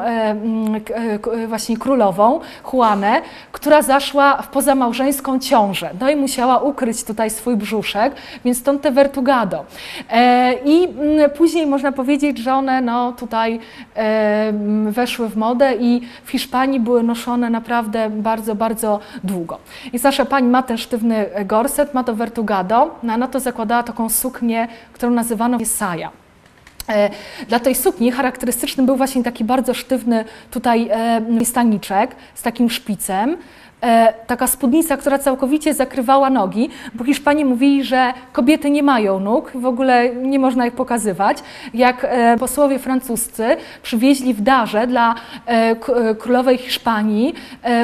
właśnie 1.48 1.76
królową 1.76 2.40
Juanę, 2.72 3.22
która 3.52 3.82
zaszła 3.82 4.42
w 4.42 4.48
pozamałżeńską 4.48 5.38
ciążę. 5.38 5.90
No 6.00 6.10
i 6.10 6.16
musiała 6.18 6.58
ukryć 6.58 7.04
tutaj 7.04 7.30
swój 7.30 7.56
brzuszek, 7.56 8.14
więc 8.44 8.58
stąd 8.58 8.82
te 8.82 8.90
vertugado. 8.90 9.64
E, 10.10 10.54
I 10.64 10.84
mm, 10.84 11.30
później 11.30 11.66
można 11.66 11.92
powiedzieć, 11.92 12.38
że 12.38 12.54
one 12.54 12.80
no, 12.80 13.12
tutaj 13.12 13.60
e, 13.96 14.52
weszły 14.88 15.28
w 15.28 15.36
modę 15.36 15.74
i 15.80 16.00
w 16.24 16.30
Hiszpanii 16.30 16.80
były 16.80 17.02
noszone 17.02 17.50
naprawdę 17.50 18.10
bardzo, 18.10 18.54
bardzo 18.54 19.00
długo. 19.24 19.58
I 19.92 20.00
nasza 20.02 20.24
pani 20.24 20.48
ma 20.48 20.62
ten 20.62 20.78
sztywny 20.78 21.26
gorset, 21.44 21.94
ma 21.94 22.04
to 22.04 22.14
vertugado, 22.14 22.94
no, 23.02 23.12
a 23.12 23.16
na 23.16 23.28
to 23.28 23.40
zakładała 23.40 23.82
taką 23.82 24.08
suknię, 24.08 24.68
którą 24.92 25.12
nazywano 25.12 25.58
saja. 25.64 26.10
E, 26.88 27.10
dla 27.48 27.60
tej 27.60 27.74
sukni 27.74 28.12
charakterystyczny 28.12 28.82
był 28.82 28.96
właśnie 28.96 29.22
taki 29.22 29.44
bardzo 29.44 29.74
sztywny 29.74 30.24
tutaj 30.50 30.90
staniczek 31.44 32.16
z 32.34 32.42
takim 32.42 32.70
szpicem. 32.70 33.36
E, 33.82 34.14
taka 34.26 34.46
spódnica, 34.46 34.96
która 34.96 35.18
całkowicie 35.18 35.74
zakrywała 35.74 36.30
nogi, 36.30 36.70
bo 36.94 37.04
Hiszpanie 37.04 37.44
mówili, 37.44 37.84
że 37.84 38.12
kobiety 38.32 38.70
nie 38.70 38.82
mają 38.82 39.20
nóg, 39.20 39.52
w 39.54 39.66
ogóle 39.66 40.14
nie 40.14 40.38
można 40.38 40.66
ich 40.66 40.72
pokazywać. 40.72 41.38
Jak 41.74 42.04
e, 42.04 42.36
posłowie 42.38 42.78
francuscy 42.78 43.56
przywieźli 43.82 44.34
w 44.34 44.40
darze 44.40 44.86
dla 44.86 45.14
e, 45.46 45.76
królowej 46.14 46.58
Hiszpanii 46.58 47.34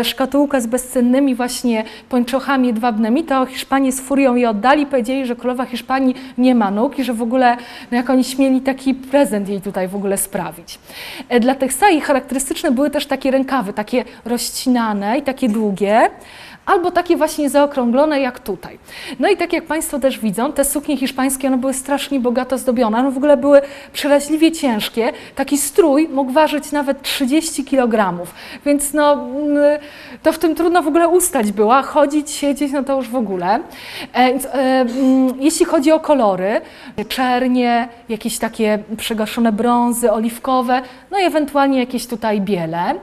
szkatułkę 0.02 0.60
z 0.60 0.66
bezcennymi 0.66 1.34
właśnie 1.34 1.84
pończochami 2.08 2.66
jedwabnymi, 2.66 3.24
to 3.24 3.46
Hiszpanie 3.46 3.92
z 3.92 4.00
furią 4.00 4.34
je 4.34 4.50
oddali, 4.50 4.86
powiedzieli, 4.86 5.26
że 5.26 5.36
królowa 5.36 5.64
Hiszpanii 5.64 6.14
nie 6.38 6.54
ma 6.54 6.70
nóg 6.70 6.98
i 6.98 7.04
że 7.04 7.12
w 7.12 7.22
ogóle, 7.22 7.56
no 7.90 7.96
jak 7.96 8.10
oni 8.10 8.24
śmieli 8.24 8.60
taki 8.60 8.94
prezent 8.94 9.48
jej 9.48 9.60
tutaj 9.60 9.88
w 9.88 9.96
ogóle 9.96 10.16
sprawić. 10.16 10.78
Dla 11.40 11.54
tych 11.54 11.72
sai 11.72 12.00
charakterystyczne 12.00 12.70
były 12.70 12.90
też 12.90 13.06
takie 13.06 13.30
rękawy, 13.30 13.72
takie 13.72 14.04
rozcinane 14.24 15.18
i 15.18 15.22
takie 15.22 15.48
długie, 15.48 15.83
É. 15.86 16.10
albo 16.66 16.90
takie 16.90 17.16
właśnie 17.16 17.50
zaokrąglone 17.50 18.20
jak 18.20 18.40
tutaj. 18.40 18.78
No 19.18 19.28
i 19.28 19.36
tak 19.36 19.52
jak 19.52 19.64
Państwo 19.64 19.98
też 19.98 20.18
widzą, 20.18 20.52
te 20.52 20.64
suknie 20.64 20.96
hiszpańskie, 20.96 21.48
one 21.48 21.58
były 21.58 21.74
strasznie 21.74 22.20
bogato 22.20 22.58
zdobione, 22.58 22.98
one 22.98 23.10
w 23.10 23.16
ogóle 23.16 23.36
były 23.36 23.60
przeraźliwie 23.92 24.52
ciężkie. 24.52 25.12
Taki 25.34 25.58
strój 25.58 26.08
mógł 26.08 26.32
ważyć 26.32 26.72
nawet 26.72 27.02
30 27.02 27.64
kg, 27.64 28.26
więc 28.66 28.92
no, 28.92 29.12
mm, 29.12 29.80
to 30.22 30.32
w 30.32 30.38
tym 30.38 30.54
trudno 30.54 30.82
w 30.82 30.88
ogóle 30.88 31.08
ustać 31.08 31.52
była, 31.52 31.82
chodzić, 31.82 32.30
siedzieć, 32.30 32.72
no 32.72 32.82
to 32.82 32.96
już 32.96 33.08
w 33.08 33.16
ogóle. 33.16 33.46
E, 33.54 34.16
e, 34.16 34.30
mm, 34.80 35.34
jeśli 35.40 35.66
chodzi 35.66 35.92
o 35.92 36.00
kolory, 36.00 36.60
czernie, 37.08 37.88
jakieś 38.08 38.38
takie 38.38 38.78
przegaszone 38.96 39.52
brązy, 39.52 40.12
oliwkowe, 40.12 40.82
no 41.10 41.18
i 41.18 41.22
ewentualnie 41.22 41.78
jakieś 41.78 42.06
tutaj 42.06 42.40
biele. 42.40 42.94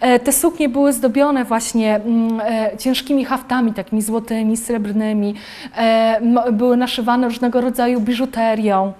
E, 0.00 0.18
te 0.18 0.32
suknie 0.32 0.68
były 0.68 0.92
zdobione 0.92 1.44
właśnie 1.44 1.96
mm, 1.96 2.40
ciężkimi 3.08 3.24
haftami, 3.24 3.72
takimi 3.72 4.02
złotymi, 4.02 4.56
srebrnymi, 4.56 5.34
były 6.52 6.76
naszywane 6.76 7.28
różnego 7.28 7.60
rodzaju 7.60 8.00
biżuterią. 8.00 8.92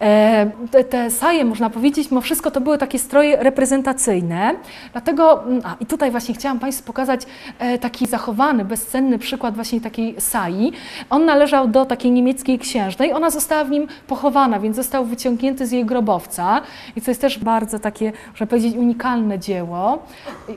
E, 0.00 0.50
te, 0.70 0.84
te 0.84 1.10
saje, 1.10 1.44
można 1.44 1.70
powiedzieć, 1.70 2.10
mimo 2.10 2.20
wszystko 2.20 2.50
to 2.50 2.60
były 2.60 2.78
takie 2.78 2.98
stroje 2.98 3.36
reprezentacyjne. 3.36 4.54
Dlatego, 4.92 5.44
mm, 5.44 5.60
a 5.64 5.76
i 5.80 5.86
tutaj 5.86 6.10
właśnie 6.10 6.34
chciałam 6.34 6.58
Państwu 6.58 6.86
pokazać 6.86 7.20
e, 7.58 7.78
taki 7.78 8.06
zachowany, 8.06 8.64
bezcenny 8.64 9.18
przykład 9.18 9.54
właśnie 9.54 9.80
takiej 9.80 10.20
sai. 10.20 10.72
On 11.10 11.24
należał 11.24 11.68
do 11.68 11.84
takiej 11.84 12.10
niemieckiej 12.10 12.58
księżnej, 12.58 13.12
ona 13.12 13.30
została 13.30 13.64
w 13.64 13.70
nim 13.70 13.86
pochowana, 14.06 14.60
więc 14.60 14.76
został 14.76 15.04
wyciągnięty 15.04 15.66
z 15.66 15.72
jej 15.72 15.84
grobowca. 15.84 16.60
I 16.96 17.00
co 17.00 17.10
jest 17.10 17.20
też 17.20 17.38
bardzo 17.38 17.78
takie, 17.78 18.12
można 18.30 18.46
powiedzieć, 18.46 18.76
unikalne 18.76 19.38
dzieło, 19.38 20.02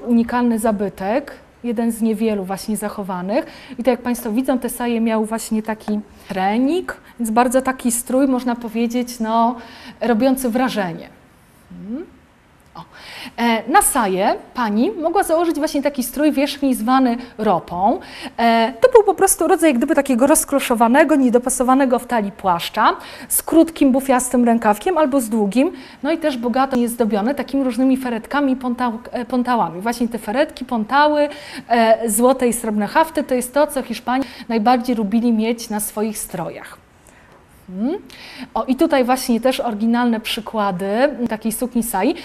unikalny 0.08 0.60
zabytek 0.60 1.34
jeden 1.64 1.92
z 1.92 2.02
niewielu 2.02 2.44
właśnie 2.44 2.78
zachowanych. 2.78 3.46
I 3.72 3.76
tak 3.76 3.88
jak 3.88 4.02
Państwo 4.02 4.32
widzą, 4.32 4.60
te 4.60 4.70
saje 4.70 5.02
miał 5.02 5.26
właśnie 5.26 5.64
taki 5.64 6.00
trening, 6.28 6.98
więc 7.20 7.32
bardzo 7.32 7.62
taki 7.62 7.92
strój, 7.92 8.28
można 8.28 8.56
powiedzieć, 8.56 9.20
no, 9.20 9.56
robiący 10.02 10.50
wrażenie. 10.50 11.10
Hmm. 11.70 12.06
O. 12.82 12.86
E, 13.38 13.72
na 13.72 13.82
saję 13.82 14.36
pani 14.54 14.92
mogła 14.92 15.24
założyć 15.24 15.56
właśnie 15.56 15.82
taki 15.82 16.04
strój 16.04 16.32
wierzchni 16.32 16.76
zwany 16.76 17.18
ropą. 17.38 18.00
E, 18.38 18.74
to 18.82 18.92
był 18.92 19.04
po 19.04 19.14
prostu 19.14 19.48
rodzaj 19.48 19.74
gdyby 19.74 19.96
takiego 19.96 20.28
rozkroszowanego, 20.28 21.16
niedopasowanego 21.16 22.00
w 22.00 22.08
talii 22.08 22.32
płaszcza 22.32 22.96
z 23.28 23.44
krótkim, 23.44 23.92
bufiastym 23.92 24.46
rękawkiem 24.46 24.98
albo 24.98 25.22
z 25.22 25.30
długim, 25.30 25.72
no 26.04 26.12
i 26.12 26.18
też 26.18 26.38
bogato 26.38 26.78
jest 26.78 26.94
zdobiony 26.94 27.36
takimi 27.36 27.64
różnymi 27.64 27.98
feretkami 27.98 28.54
i 28.54 28.56
pontał, 28.56 29.00
e, 29.12 29.26
pontałami. 29.26 29.82
Właśnie 29.82 30.08
te 30.08 30.20
feretki, 30.20 30.66
pontały, 30.66 31.30
e, 31.70 32.10
złote 32.10 32.48
i 32.48 32.54
srebrne 32.54 32.88
hafty 32.88 33.24
to 33.24 33.36
jest 33.36 33.54
to, 33.54 33.68
co 33.68 33.82
Hiszpanie 33.82 34.24
najbardziej 34.50 34.96
lubili 34.96 35.34
mieć 35.34 35.70
na 35.70 35.80
swoich 35.80 36.18
strojach. 36.18 36.81
Mhm. 37.72 38.02
O, 38.54 38.64
i 38.64 38.76
tutaj 38.76 39.04
właśnie 39.04 39.42
też 39.42 39.60
oryginalne 39.60 40.20
przykłady 40.20 40.86
takiej 41.30 41.52
sukni 41.52 41.84
sai. 41.84 42.16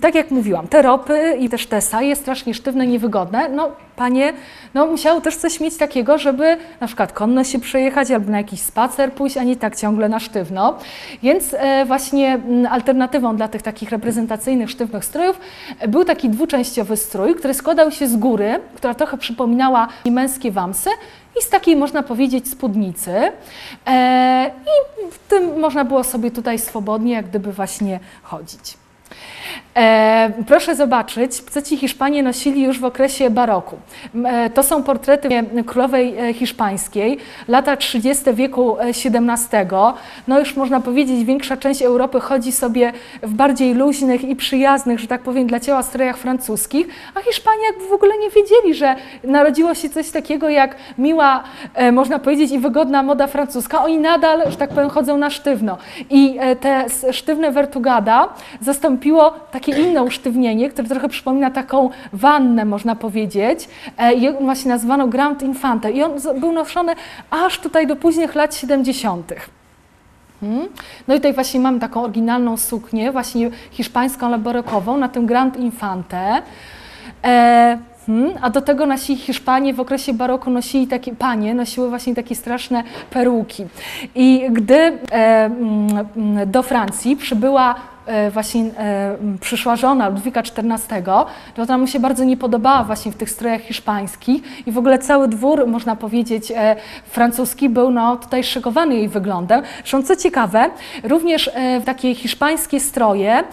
Tak 0.00 0.14
jak 0.14 0.30
mówiłam, 0.30 0.68
te 0.68 0.82
ropy 0.82 1.36
i 1.40 1.48
też 1.48 1.66
te 1.66 1.80
saje 1.80 2.16
strasznie 2.16 2.54
sztywne, 2.54 2.86
niewygodne. 2.86 3.48
No, 3.48 3.70
panie 3.96 4.32
no, 4.74 4.86
musiały 4.86 5.20
też 5.20 5.36
coś 5.36 5.60
mieć 5.60 5.76
takiego, 5.76 6.18
żeby 6.18 6.56
na 6.80 6.86
przykład 6.86 7.12
konno 7.12 7.44
się 7.44 7.58
przejechać 7.58 8.10
albo 8.10 8.30
na 8.30 8.38
jakiś 8.38 8.60
spacer 8.60 9.12
pójść, 9.12 9.36
a 9.36 9.42
nie 9.42 9.56
tak 9.56 9.76
ciągle 9.76 10.08
na 10.08 10.20
sztywno. 10.20 10.78
Więc 11.22 11.54
e, 11.54 11.84
właśnie 11.84 12.40
alternatywą 12.70 13.36
dla 13.36 13.48
tych 13.48 13.62
takich 13.62 13.90
reprezentacyjnych, 13.90 14.70
sztywnych 14.70 15.04
strojów 15.04 15.40
e, 15.80 15.88
był 15.88 16.04
taki 16.04 16.28
dwuczęściowy 16.28 16.96
strój, 16.96 17.34
który 17.34 17.54
składał 17.54 17.90
się 17.90 18.08
z 18.08 18.16
góry, 18.16 18.60
która 18.76 18.94
trochę 18.94 19.18
przypominała 19.18 19.88
męskie 20.10 20.50
wamsy, 20.50 20.90
i 21.38 21.42
z 21.42 21.48
takiej, 21.48 21.76
można 21.76 22.02
powiedzieć, 22.02 22.50
spódnicy. 22.50 23.32
E, 23.86 24.50
I 24.64 25.10
w 25.12 25.18
tym 25.18 25.60
można 25.60 25.84
było 25.84 26.04
sobie 26.04 26.30
tutaj 26.30 26.58
swobodnie, 26.58 27.12
jak 27.12 27.28
gdyby 27.28 27.52
właśnie 27.52 28.00
chodzić. 28.22 28.76
E, 29.78 30.30
proszę 30.46 30.76
zobaczyć, 30.76 31.32
co 31.32 31.62
ci 31.62 31.76
Hiszpanie 31.76 32.22
nosili 32.22 32.62
już 32.62 32.80
w 32.80 32.84
okresie 32.84 33.30
baroku. 33.30 33.76
E, 34.24 34.50
to 34.50 34.62
są 34.62 34.82
portrety 34.82 35.28
królowej 35.66 36.18
e, 36.18 36.34
hiszpańskiej, 36.34 37.18
lata 37.48 37.76
30. 37.76 38.24
wieku 38.34 38.76
XVII. 38.80 39.14
No 40.28 40.38
już 40.38 40.56
można 40.56 40.80
powiedzieć, 40.80 41.24
większa 41.24 41.56
część 41.56 41.82
Europy 41.82 42.20
chodzi 42.20 42.52
sobie 42.52 42.92
w 43.22 43.34
bardziej 43.34 43.74
luźnych 43.74 44.24
i 44.24 44.36
przyjaznych, 44.36 44.98
że 44.98 45.06
tak 45.06 45.22
powiem, 45.22 45.46
dla 45.46 45.60
ciała 45.60 45.82
strojach 45.82 46.16
francuskich, 46.16 46.86
a 47.14 47.20
Hiszpanie 47.20 47.64
jakby 47.66 47.88
w 47.88 47.92
ogóle 47.92 48.12
nie 48.18 48.30
wiedzieli, 48.30 48.74
że 48.74 48.96
narodziło 49.24 49.74
się 49.74 49.90
coś 49.90 50.10
takiego 50.10 50.48
jak 50.48 50.76
miła, 50.98 51.44
można 51.92 52.18
powiedzieć, 52.18 52.50
i 52.50 52.58
wygodna 52.58 53.02
moda 53.02 53.26
francuska. 53.26 53.84
Oni 53.84 53.98
nadal, 53.98 54.50
że 54.50 54.56
tak 54.56 54.70
powiem, 54.70 54.90
chodzą 54.90 55.16
na 55.16 55.30
sztywno. 55.30 55.78
I 56.10 56.38
te 56.60 56.84
sztywne 57.12 57.50
vertugada 57.50 58.28
zastąpiło 58.60 59.34
takie 59.38 59.72
inne 59.82 60.02
usztywnienie, 60.02 60.70
które 60.70 60.88
trochę 60.88 61.08
przypomina 61.08 61.50
taką 61.50 61.90
wannę, 62.12 62.64
można 62.64 62.96
powiedzieć. 62.96 63.68
E, 63.98 64.14
I 64.14 64.32
właśnie 64.32 64.70
nazwano 64.70 65.08
Grand 65.08 65.42
Infante. 65.42 65.90
I 65.90 66.02
on 66.02 66.12
był 66.40 66.52
noszony 66.52 66.94
aż 67.30 67.58
tutaj 67.58 67.86
do 67.86 67.96
późnych 67.96 68.34
lat 68.34 68.54
70. 68.54 69.32
Hmm. 70.40 70.68
No 71.08 71.14
i 71.14 71.16
tutaj 71.16 71.34
właśnie 71.34 71.60
mamy 71.60 71.80
taką 71.80 72.02
oryginalną 72.02 72.56
suknię, 72.56 73.12
właśnie 73.12 73.50
hiszpańską, 73.70 74.38
barokową, 74.38 74.96
na 74.96 75.08
tym 75.08 75.26
Grand 75.26 75.56
Infante. 75.56 76.42
E, 77.24 77.78
Hmm, 78.08 78.38
a 78.40 78.50
do 78.50 78.60
tego 78.60 78.86
nasi 78.86 79.16
Hiszpanie 79.16 79.74
w 79.74 79.80
okresie 79.80 80.14
baroku 80.14 80.50
nosili 80.50 80.86
takie, 80.86 81.14
panie 81.14 81.54
nosiły 81.54 81.88
właśnie 81.88 82.14
takie 82.14 82.34
straszne 82.34 82.82
peruki. 83.10 83.66
I 84.14 84.48
gdy 84.50 84.74
e, 84.74 84.98
mm, 85.44 86.06
do 86.46 86.62
Francji 86.62 87.16
przybyła 87.16 87.74
właśnie 88.30 88.62
e, 88.78 89.16
przyszła 89.40 89.76
żona 89.76 90.08
Ludwika 90.08 90.40
XIV, 90.40 91.02
to 91.54 91.62
ona 91.62 91.78
mu 91.78 91.86
się 91.86 92.00
bardzo 92.00 92.24
nie 92.24 92.36
podobała 92.36 92.84
właśnie 92.84 93.12
w 93.12 93.16
tych 93.16 93.30
strojach 93.30 93.60
hiszpańskich 93.60 94.66
i 94.66 94.72
w 94.72 94.78
ogóle 94.78 94.98
cały 94.98 95.28
dwór, 95.28 95.66
można 95.66 95.96
powiedzieć, 95.96 96.52
e, 96.56 96.76
francuski 97.04 97.68
był 97.68 97.90
no, 97.90 98.16
tutaj 98.16 98.44
szykowany 98.44 98.94
jej 98.94 99.08
wyglądem. 99.08 99.62
Zresztą 99.78 100.02
co 100.02 100.16
ciekawe, 100.16 100.70
również 101.02 101.50
takie 101.84 102.14
hiszpańskie 102.14 102.80
stroje 102.80 103.44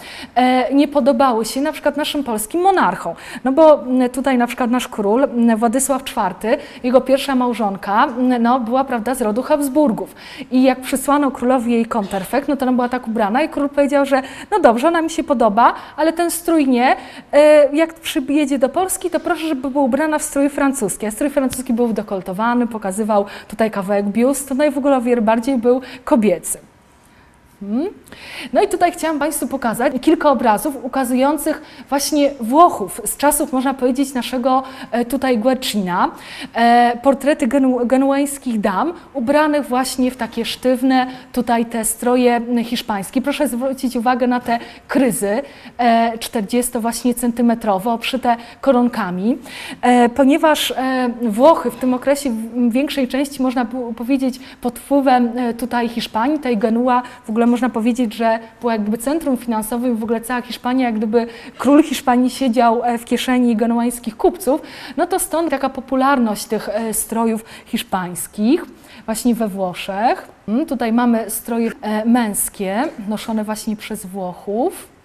nie 0.72 0.88
podobały 0.88 1.44
się 1.44 1.60
na 1.60 1.72
przykład 1.72 1.96
naszym 1.96 2.24
polskim 2.24 2.60
monarchom, 2.60 3.14
no 3.44 3.52
bo 3.52 3.84
tutaj 4.12 4.38
na 4.38 4.46
przykład 4.46 4.70
nasz 4.70 4.88
król 4.88 5.28
Władysław 5.56 6.02
IV, 6.02 6.58
jego 6.82 7.00
pierwsza 7.00 7.34
małżonka, 7.34 8.08
no, 8.40 8.60
była 8.60 8.84
prawda 8.84 9.14
z 9.14 9.22
rodu 9.22 9.42
Habsburgów 9.42 10.14
i 10.50 10.62
jak 10.62 10.80
przysłano 10.80 11.30
królowi 11.30 11.72
jej 11.72 11.86
konterfekt, 11.86 12.48
no 12.48 12.56
to 12.56 12.64
ona 12.66 12.72
była 12.72 12.88
tak 12.88 13.08
ubrana 13.08 13.42
i 13.42 13.48
król 13.48 13.68
powiedział, 13.68 14.06
że 14.06 14.22
no 14.50 14.60
dobrze, 14.60 14.88
ona 14.88 15.02
mi 15.02 15.10
się 15.10 15.24
podoba, 15.24 15.74
ale 15.96 16.12
ten 16.12 16.30
strój 16.30 16.68
nie. 16.68 16.96
E, 17.32 17.68
jak 17.76 17.94
przyjedzie 17.94 18.58
do 18.58 18.68
Polski, 18.68 19.10
to 19.10 19.20
proszę, 19.20 19.48
żeby 19.48 19.70
była 19.70 19.84
ubrana 19.84 20.18
w 20.18 20.22
strój 20.22 20.50
francuski. 20.50 21.06
A 21.06 21.10
strój 21.10 21.30
francuski 21.30 21.72
był 21.72 21.92
dekoltowany, 21.92 22.66
pokazywał 22.66 23.24
tutaj 23.48 23.70
kawałek 23.70 24.06
biustu, 24.06 24.54
no 24.54 24.64
i 24.64 24.70
w 24.70 24.78
ogóle 24.78 25.00
bardziej 25.22 25.58
był 25.58 25.80
kobiecy. 26.04 26.58
Hmm. 27.60 27.86
No 28.52 28.62
i 28.62 28.68
tutaj 28.68 28.92
chciałam 28.92 29.18
Państwu 29.18 29.48
pokazać 29.48 29.92
kilka 30.00 30.30
obrazów 30.30 30.84
ukazujących 30.84 31.62
właśnie 31.88 32.30
Włochów 32.40 33.00
z 33.04 33.16
czasów, 33.16 33.52
można 33.52 33.74
powiedzieć, 33.74 34.14
naszego 34.14 34.62
e, 34.90 35.04
tutaj 35.04 35.38
Guercina. 35.38 36.10
E, 36.54 36.98
portrety 37.02 37.46
genu 37.46 37.86
genueńskich 37.86 38.60
dam 38.60 38.92
ubranych 39.14 39.66
właśnie 39.66 40.10
w 40.10 40.16
takie 40.16 40.44
sztywne 40.44 41.06
tutaj 41.32 41.66
te 41.66 41.84
stroje 41.84 42.40
hiszpańskie. 42.64 43.22
Proszę 43.22 43.48
zwrócić 43.48 43.96
uwagę 43.96 44.26
na 44.26 44.40
te 44.40 44.58
kryzy 44.88 45.42
40 46.20 46.76
e, 46.76 46.80
właśnie 46.80 47.14
centymetrowe, 47.14 47.90
obszyte 47.90 48.36
koronkami, 48.60 49.38
ponieważ 50.14 50.74
Włochy 51.22 51.70
w 51.70 51.76
tym 51.76 51.94
okresie 51.94 52.30
w 52.30 52.72
większej 52.72 53.08
części 53.08 53.42
można 53.42 53.66
powiedzieć 53.96 54.40
pod 54.60 54.78
wpływem 54.78 55.32
tutaj 55.58 55.88
Hiszpanii, 55.88 56.38
tej 56.38 56.58
Genua 56.58 57.02
w 57.24 57.30
ogóle 57.30 57.45
można 57.46 57.70
powiedzieć, 57.70 58.14
że 58.14 58.38
było 58.60 58.72
jakby 58.72 58.98
centrum 58.98 59.36
finansowym, 59.36 59.96
w 59.96 60.02
ogóle 60.02 60.20
cała 60.20 60.42
Hiszpania, 60.42 60.86
jak 60.86 60.96
gdyby 60.96 61.26
król 61.58 61.82
Hiszpanii 61.82 62.30
siedział 62.30 62.84
e, 62.84 62.98
w 62.98 63.04
kieszeni 63.04 63.56
genuańskich 63.56 64.16
kupców, 64.16 64.60
no 64.96 65.06
to 65.06 65.18
stąd 65.18 65.50
taka 65.50 65.68
popularność 65.68 66.44
tych 66.44 66.68
e, 66.68 66.94
strojów 66.94 67.44
hiszpańskich 67.66 68.64
właśnie 69.06 69.34
we 69.34 69.48
Włoszech. 69.48 70.28
Mm, 70.48 70.66
tutaj 70.66 70.92
mamy 70.92 71.30
stroje 71.30 71.70
e, 71.82 72.04
męskie, 72.04 72.84
noszone 73.08 73.44
właśnie 73.44 73.76
przez 73.76 74.06
Włochów. 74.06 74.95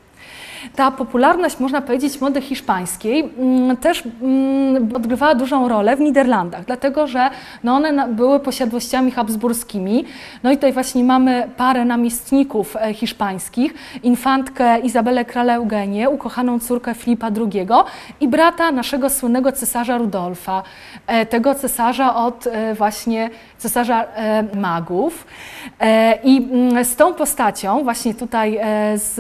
Ta 0.76 0.92
popularność, 0.92 1.60
można 1.60 1.82
powiedzieć, 1.82 2.22
mody 2.22 2.42
hiszpańskiej 2.42 3.30
mm, 3.38 3.78
też 3.78 4.04
mm, 4.22 4.96
odgrywała 4.96 5.36
dużą 5.36 5.68
rolę 5.68 5.96
w 5.96 6.00
Niderlandach, 6.00 6.66
dlatego 6.66 7.08
że 7.08 7.30
no 7.64 7.76
one 7.76 8.08
były 8.08 8.40
posiadłościami 8.40 9.12
habsburskimi. 9.12 10.06
No 10.44 10.52
i 10.52 10.56
tutaj 10.56 10.74
właśnie 10.74 11.04
mamy 11.04 11.50
parę 11.58 11.86
namiestników 11.86 12.76
e, 12.76 12.94
hiszpańskich, 12.94 13.74
infantkę 14.04 14.80
Izabelę 14.80 15.26
Krale 15.26 15.54
Eugenię, 15.54 16.10
ukochaną 16.10 16.60
córkę 16.60 16.94
Filipa 16.94 17.28
II 17.28 17.68
i 18.20 18.28
brata 18.28 18.72
naszego 18.72 19.10
słynnego 19.10 19.52
cesarza 19.52 19.98
Rudolfa, 19.98 20.64
e, 21.08 21.26
tego 21.26 21.56
cesarza 21.56 22.16
od 22.16 22.48
e, 22.48 22.76
właśnie 22.76 23.30
cesarza 23.58 24.06
magów. 24.56 25.28
I 26.24 26.48
mm, 26.52 26.86
z 26.86 26.96
tą 26.96 27.14
postacią, 27.14 27.84
właśnie 27.84 28.14
tutaj 28.14 28.60
z 28.96 29.20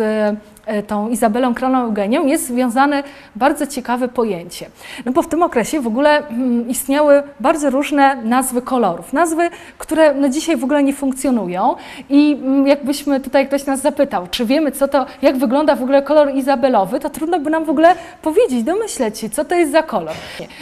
tą 0.88 1.10
Izabelą 1.10 1.56
Królą 1.56 1.84
Eugenią 1.84 2.26
jest 2.26 2.48
związane 2.48 3.04
bardzo 3.36 3.68
ciekawe 3.68 4.08
pojęcie. 4.08 4.70
No 5.06 5.12
bo 5.12 5.22
w 5.22 5.28
tym 5.28 5.44
okresie 5.44 5.82
w 5.82 5.88
ogóle 5.88 6.28
mm, 6.28 6.70
istniały 6.70 7.24
bardzo 7.40 7.70
różne 7.70 8.16
nazwy 8.24 8.62
kolorów. 8.62 9.14
Nazwy, 9.14 9.50
które 9.78 10.14
no 10.14 10.30
dzisiaj 10.30 10.58
w 10.58 10.64
ogóle 10.64 10.84
nie 10.84 10.94
funkcjonują 10.94 11.76
i 12.10 12.40
mm, 12.44 12.68
jakbyśmy 12.68 13.20
tutaj 13.20 13.48
ktoś 13.48 13.66
nas 13.66 13.82
zapytał, 13.82 14.28
czy 14.32 14.46
wiemy 14.46 14.72
co 14.72 14.88
to, 14.88 15.06
jak 15.22 15.38
wygląda 15.38 15.76
w 15.76 15.84
ogóle 15.84 16.02
kolor 16.02 16.36
izabelowy, 16.36 17.00
to 17.00 17.10
trudno 17.10 17.40
by 17.40 17.50
nam 17.50 17.66
w 17.66 17.70
ogóle 17.70 17.96
powiedzieć, 18.22 18.64
domyśleć 18.64 19.20
się, 19.20 19.30
co 19.30 19.46
to 19.46 19.56
jest 19.56 19.72
za 19.72 19.84
kolor. 19.84 20.16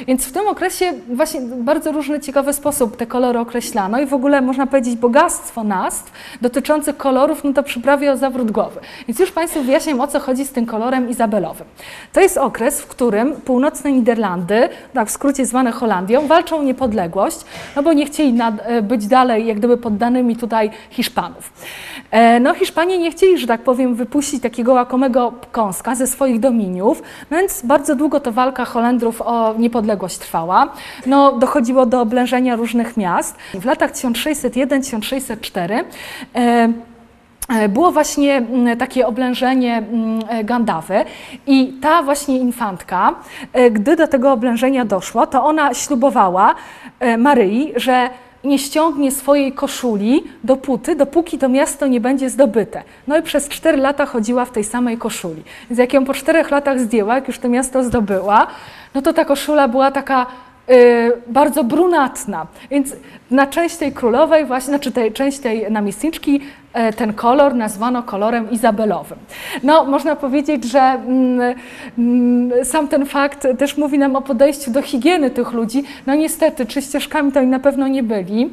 Więc 0.07 0.25
w 0.25 0.31
tym 0.31 0.47
okresie 0.47 0.93
właśnie 1.13 1.41
bardzo 1.41 1.91
różny, 1.91 2.19
ciekawy 2.19 2.53
sposób 2.53 2.97
te 2.97 3.05
kolory 3.05 3.39
określano 3.39 3.99
i 3.99 4.05
w 4.05 4.13
ogóle 4.13 4.41
można 4.41 4.67
powiedzieć 4.67 4.95
bogactwo 4.95 5.63
nazw 5.63 6.11
dotyczących 6.41 6.97
kolorów, 6.97 7.43
no 7.43 7.53
to 7.53 7.63
przyprawie 7.63 8.11
o 8.11 8.17
zawrót 8.17 8.51
głowy. 8.51 8.79
Więc 9.07 9.19
już 9.19 9.31
Państwu 9.31 9.63
wyjaśniam, 9.63 9.98
o 10.01 10.07
co 10.07 10.19
chodzi 10.19 10.45
z 10.45 10.51
tym 10.51 10.65
kolorem 10.65 11.09
izabelowym. 11.09 11.67
To 12.13 12.21
jest 12.21 12.37
okres, 12.37 12.81
w 12.81 12.87
którym 12.87 13.33
północne 13.35 13.91
Niderlandy, 13.91 14.69
tak 14.93 15.07
w 15.07 15.11
skrócie 15.11 15.45
zwane 15.45 15.71
Holandią, 15.71 16.27
walczą 16.27 16.57
o 16.57 16.63
niepodległość, 16.63 17.37
no 17.75 17.83
bo 17.83 17.93
nie 17.93 18.05
chcieli 18.05 18.39
e, 18.41 18.81
być 18.81 19.07
dalej 19.07 19.45
jak 19.45 19.57
gdyby 19.57 19.77
poddanymi 19.77 20.35
tutaj 20.35 20.71
Hiszpanów. 20.89 21.53
E, 22.11 22.39
no 22.39 22.53
Hiszpanie 22.53 22.97
nie 22.97 23.11
chcieli, 23.11 23.37
że 23.37 23.47
tak 23.47 23.61
powiem, 23.61 23.95
wypuścić 23.95 24.43
takiego 24.43 24.73
łakomego 24.73 25.33
kąska 25.51 25.95
ze 25.95 26.07
swoich 26.07 26.39
dominiów, 26.39 27.03
więc 27.31 27.61
bardzo 27.61 27.95
długo 27.95 28.19
to 28.19 28.31
walka 28.31 28.65
Holendrów 28.65 29.21
o 29.21 29.55
niepodległość 29.57 30.17
trwała. 30.17 30.73
No, 31.05 31.31
dochodziło 31.31 31.85
do 31.85 32.01
oblężenia 32.01 32.55
różnych 32.55 32.97
miast. 32.97 33.35
W 33.53 33.65
latach 33.65 33.91
1601-1604 33.91 35.83
e, 36.35 36.73
było 37.69 37.91
właśnie 37.91 38.37
mm, 38.37 38.77
takie 38.77 39.07
oblężenie 39.07 39.77
mm, 39.77 40.19
e, 40.29 40.43
Gandawy 40.43 41.05
i 41.47 41.73
ta 41.81 42.03
właśnie 42.03 42.37
infantka, 42.37 43.15
e, 43.53 43.71
gdy 43.71 43.95
do 43.95 44.07
tego 44.07 44.31
oblężenia 44.31 44.85
doszło, 44.85 45.27
to 45.27 45.45
ona 45.45 45.73
ślubowała 45.73 46.55
e, 46.99 47.17
Maryi, 47.17 47.73
że 47.75 48.09
nie 48.43 48.59
ściągnie 48.59 49.11
swojej 49.11 49.53
koszuli 49.53 50.23
dopóty, 50.43 50.95
dopóki 50.95 51.37
to 51.37 51.49
miasto 51.49 51.87
nie 51.87 52.01
będzie 52.01 52.29
zdobyte. 52.29 52.83
No 53.07 53.17
i 53.17 53.21
przez 53.21 53.49
cztery 53.49 53.77
lata 53.77 54.05
chodziła 54.05 54.45
w 54.45 54.51
tej 54.51 54.63
samej 54.63 54.97
koszuli. 54.97 55.43
Więc 55.69 55.79
jak 55.79 55.93
ją 55.93 56.05
po 56.05 56.13
czterech 56.13 56.51
latach 56.51 56.79
zdjęła, 56.79 57.15
jak 57.15 57.27
już 57.27 57.39
to 57.39 57.49
miasto 57.49 57.83
zdobyła, 57.83 58.47
no 58.93 59.01
to 59.01 59.13
ta 59.13 59.25
koszula 59.25 59.67
była 59.67 59.91
taka 59.91 60.25
y, 60.69 61.11
bardzo 61.27 61.63
brunatna. 61.63 62.47
Więc 62.71 62.95
na 63.31 63.47
część 63.47 63.75
tej 63.75 63.91
królowej, 63.91 64.45
właśnie, 64.45 64.67
znaczy 64.67 64.91
tej, 64.91 65.11
część 65.11 65.39
tej 65.39 65.71
namiestniczki, 65.71 66.41
e, 66.41 66.41
ten 66.97 67.13
kolor 67.13 67.55
nazwano 67.55 68.03
kolorem 68.03 68.51
izabelowym. 68.51 69.17
No, 69.63 69.85
można 69.85 70.15
powiedzieć, 70.15 70.63
że 70.63 70.79
mm, 70.79 71.55
mm, 71.97 72.65
sam 72.65 72.87
ten 72.87 73.05
fakt 73.05 73.47
też 73.57 73.77
mówi 73.77 73.99
nam 73.99 74.15
o 74.15 74.21
podejściu 74.21 74.71
do 74.71 74.81
higieny 74.81 75.29
tych 75.29 75.51
ludzi. 75.51 75.83
No 76.07 76.15
niestety, 76.15 76.65
czyścieżkami 76.65 77.31
to 77.31 77.39
oni 77.39 77.49
na 77.49 77.59
pewno 77.59 77.87
nie 77.87 78.03
byli. 78.03 78.49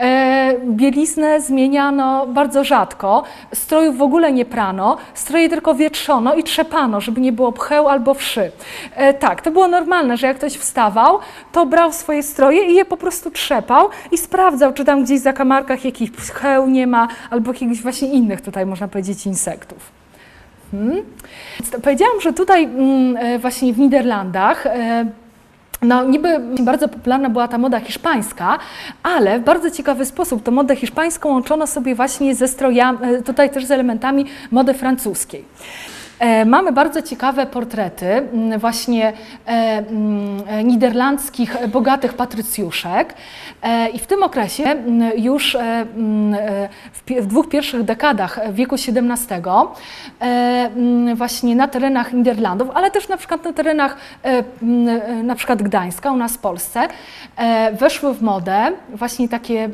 E, 0.00 0.54
bieliznę 0.66 1.40
zmieniano 1.40 2.26
bardzo 2.26 2.64
rzadko, 2.64 3.22
strojów 3.54 3.98
w 3.98 4.02
ogóle 4.02 4.32
nie 4.32 4.44
prano, 4.44 4.96
stroje 5.14 5.48
tylko 5.48 5.74
wietrzono 5.74 6.34
i 6.34 6.42
trzepano, 6.42 7.00
żeby 7.00 7.20
nie 7.20 7.32
było 7.32 7.52
pcheł 7.52 7.88
albo 7.88 8.14
wszy. 8.14 8.50
E, 8.94 9.14
tak, 9.14 9.42
to 9.42 9.50
było 9.50 9.68
normalne, 9.68 10.16
że 10.16 10.26
jak 10.26 10.36
ktoś 10.36 10.52
wstawał, 10.52 11.18
to 11.52 11.66
brał 11.66 11.92
swoje 11.92 12.22
stroje 12.22 12.62
i 12.62 12.74
je 12.74 12.84
po 12.84 12.96
prostu 12.96 13.30
trzepał 13.30 13.88
i 14.12 14.18
sprawdzał, 14.18 14.72
czy 14.72 14.84
tam 14.84 15.04
gdzieś 15.04 15.20
w 15.20 15.22
zakamarkach 15.22 15.84
jakichś 15.84 16.10
pcheł 16.10 16.66
nie 16.66 16.86
ma, 16.86 17.08
albo 17.30 17.52
jakichś 17.66 17.82
właśnie 17.82 18.08
innych 18.08 18.40
tutaj, 18.40 18.66
można 18.66 18.88
powiedzieć, 18.88 19.26
insektów. 19.26 19.90
Hmm. 20.70 21.02
Powiedziałam, 21.82 22.20
że 22.20 22.32
tutaj 22.32 22.64
mm, 22.64 23.16
e, 23.16 23.38
właśnie 23.38 23.72
w 23.72 23.78
Niderlandach 23.78 24.66
e, 24.66 25.06
no, 25.82 26.04
niby 26.04 26.40
bardzo 26.60 26.88
popularna 26.88 27.30
była 27.30 27.48
ta 27.48 27.58
moda 27.58 27.80
hiszpańska, 27.80 28.58
ale 29.02 29.40
w 29.40 29.44
bardzo 29.44 29.70
ciekawy 29.70 30.04
sposób 30.04 30.42
tą 30.42 30.52
modę 30.52 30.76
hiszpańską 30.76 31.28
łączono 31.28 31.66
sobie 31.66 31.94
właśnie 31.94 32.34
ze 32.34 32.48
strojami, 32.48 32.98
e, 33.02 33.22
tutaj 33.22 33.50
też 33.50 33.64
z 33.64 33.70
elementami 33.70 34.24
mody 34.50 34.74
francuskiej. 34.74 35.44
E, 36.18 36.44
Mamy 36.44 36.72
bardzo 36.72 37.02
ciekawe 37.02 37.46
portrety 37.46 38.06
mm, 38.06 38.60
właśnie 38.60 39.12
e, 39.46 39.50
mm, 39.50 40.66
niderlandzkich 40.66 41.68
bogatych 41.68 42.14
patrycjuszek. 42.14 43.14
E, 43.62 43.88
i 43.88 43.98
w 43.98 44.06
tym 44.06 44.22
okresie 44.22 44.64
mm, 44.64 45.18
już 45.18 45.56
w 47.20 47.26
dwóch 47.26 47.48
pierwszych 47.48 47.82
dekadach 47.82 48.40
wieku 48.52 48.74
XVII 48.74 49.42
właśnie 51.14 51.56
na 51.56 51.68
terenach 51.68 52.12
Niderlandów, 52.12 52.70
ale 52.74 52.90
też 52.90 53.08
na 53.08 53.16
przykład 53.16 53.44
na 53.44 53.52
terenach 53.52 53.96
na 55.24 55.34
przykład 55.34 55.62
Gdańska 55.62 56.12
u 56.12 56.16
nas 56.16 56.34
w 56.34 56.38
Polsce 56.38 56.80
weszły 57.72 58.14
w 58.14 58.22
modę 58.22 58.72
właśnie 58.94 59.28
takie 59.28 59.68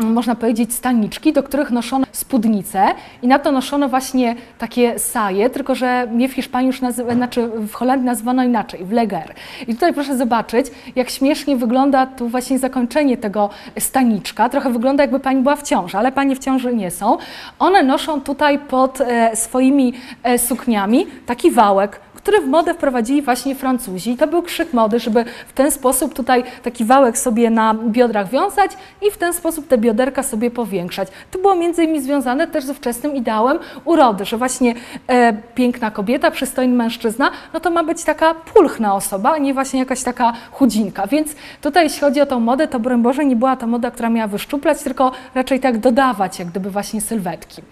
można 0.00 0.34
powiedzieć, 0.34 0.74
staniczki, 0.74 1.32
do 1.32 1.42
których 1.42 1.70
noszono 1.70 2.06
spódnice 2.12 2.86
i 3.22 3.28
na 3.28 3.38
to 3.38 3.52
noszono 3.52 3.88
właśnie 3.88 4.34
takie 4.58 4.98
saje, 4.98 5.50
tylko 5.50 5.74
że 5.74 6.06
mnie 6.06 6.28
w 6.28 6.32
Hiszpanii 6.32 6.66
już 6.66 6.80
nazywa, 6.80 7.14
znaczy 7.14 7.48
w 7.48 7.72
Holandii 7.72 8.06
nazwano 8.06 8.44
inaczej, 8.44 8.84
w 8.84 8.92
leger. 8.92 9.34
I 9.68 9.74
tutaj 9.74 9.94
proszę 9.94 10.16
zobaczyć, 10.16 10.66
jak 10.96 11.10
śmiesznie 11.10 11.56
wygląda 11.56 12.06
tu 12.06 12.28
właśnie 12.28 12.58
zakończenie 12.58 13.16
tego 13.16 13.50
staniczka. 13.78 14.48
Trochę 14.48 14.70
wygląda 14.72 15.02
jakby 15.02 15.20
pani 15.20 15.42
była 15.42 15.56
w 15.56 15.62
ciąży, 15.62 15.98
ale 15.98 16.12
panie 16.12 16.36
w 16.36 16.38
ciąży 16.38 16.74
nie 16.74 16.90
są. 16.90 17.16
One 17.58 17.82
noszą 17.82 18.20
tutaj 18.20 18.58
pod 18.58 19.00
e, 19.00 19.36
swoimi 19.36 19.92
e, 20.22 20.38
sukniami 20.38 21.06
taki 21.26 21.50
wałek, 21.50 22.00
który 22.28 22.40
w 22.40 22.48
modę 22.48 22.74
wprowadzili 22.74 23.22
właśnie 23.22 23.54
Francuzi. 23.54 24.10
I 24.10 24.16
to 24.16 24.26
był 24.26 24.42
krzyk 24.42 24.72
mody, 24.72 25.00
żeby 25.00 25.24
w 25.48 25.52
ten 25.52 25.70
sposób 25.70 26.14
tutaj 26.14 26.44
taki 26.62 26.84
wałek 26.84 27.18
sobie 27.18 27.50
na 27.50 27.74
biodrach 27.74 28.28
wiązać 28.28 28.70
i 29.02 29.10
w 29.10 29.18
ten 29.18 29.32
sposób 29.32 29.68
te 29.68 29.78
bioderka 29.78 30.22
sobie 30.22 30.50
powiększać. 30.50 31.08
To 31.30 31.38
było 31.38 31.54
między 31.54 31.84
innymi 31.84 32.00
związane 32.00 32.46
też 32.46 32.64
ze 32.64 32.74
wczesnym 32.74 33.16
ideałem 33.16 33.58
urody, 33.84 34.24
że 34.24 34.36
właśnie 34.36 34.74
e, 35.06 35.32
piękna 35.54 35.90
kobieta, 35.90 36.30
przystojny 36.30 36.76
mężczyzna, 36.76 37.30
no 37.52 37.60
to 37.60 37.70
ma 37.70 37.84
być 37.84 38.04
taka 38.04 38.34
pulchna 38.34 38.94
osoba, 38.94 39.32
a 39.32 39.38
nie 39.38 39.54
właśnie 39.54 39.80
jakaś 39.80 40.02
taka 40.02 40.32
chudzinka. 40.52 41.06
Więc 41.06 41.34
tutaj 41.60 41.84
jeśli 41.84 42.00
chodzi 42.00 42.20
o 42.20 42.26
tą 42.26 42.40
modę, 42.40 42.68
to 42.68 42.80
broń 42.80 43.02
Boże 43.02 43.24
nie 43.24 43.36
była 43.36 43.56
to 43.56 43.66
moda, 43.66 43.90
która 43.90 44.10
miała 44.10 44.28
wyszczuplać, 44.28 44.82
tylko 44.82 45.12
raczej 45.34 45.60
tak 45.60 45.78
dodawać 45.78 46.38
jak 46.38 46.48
gdyby 46.48 46.70
właśnie 46.70 47.00
sylwetki. 47.00 47.62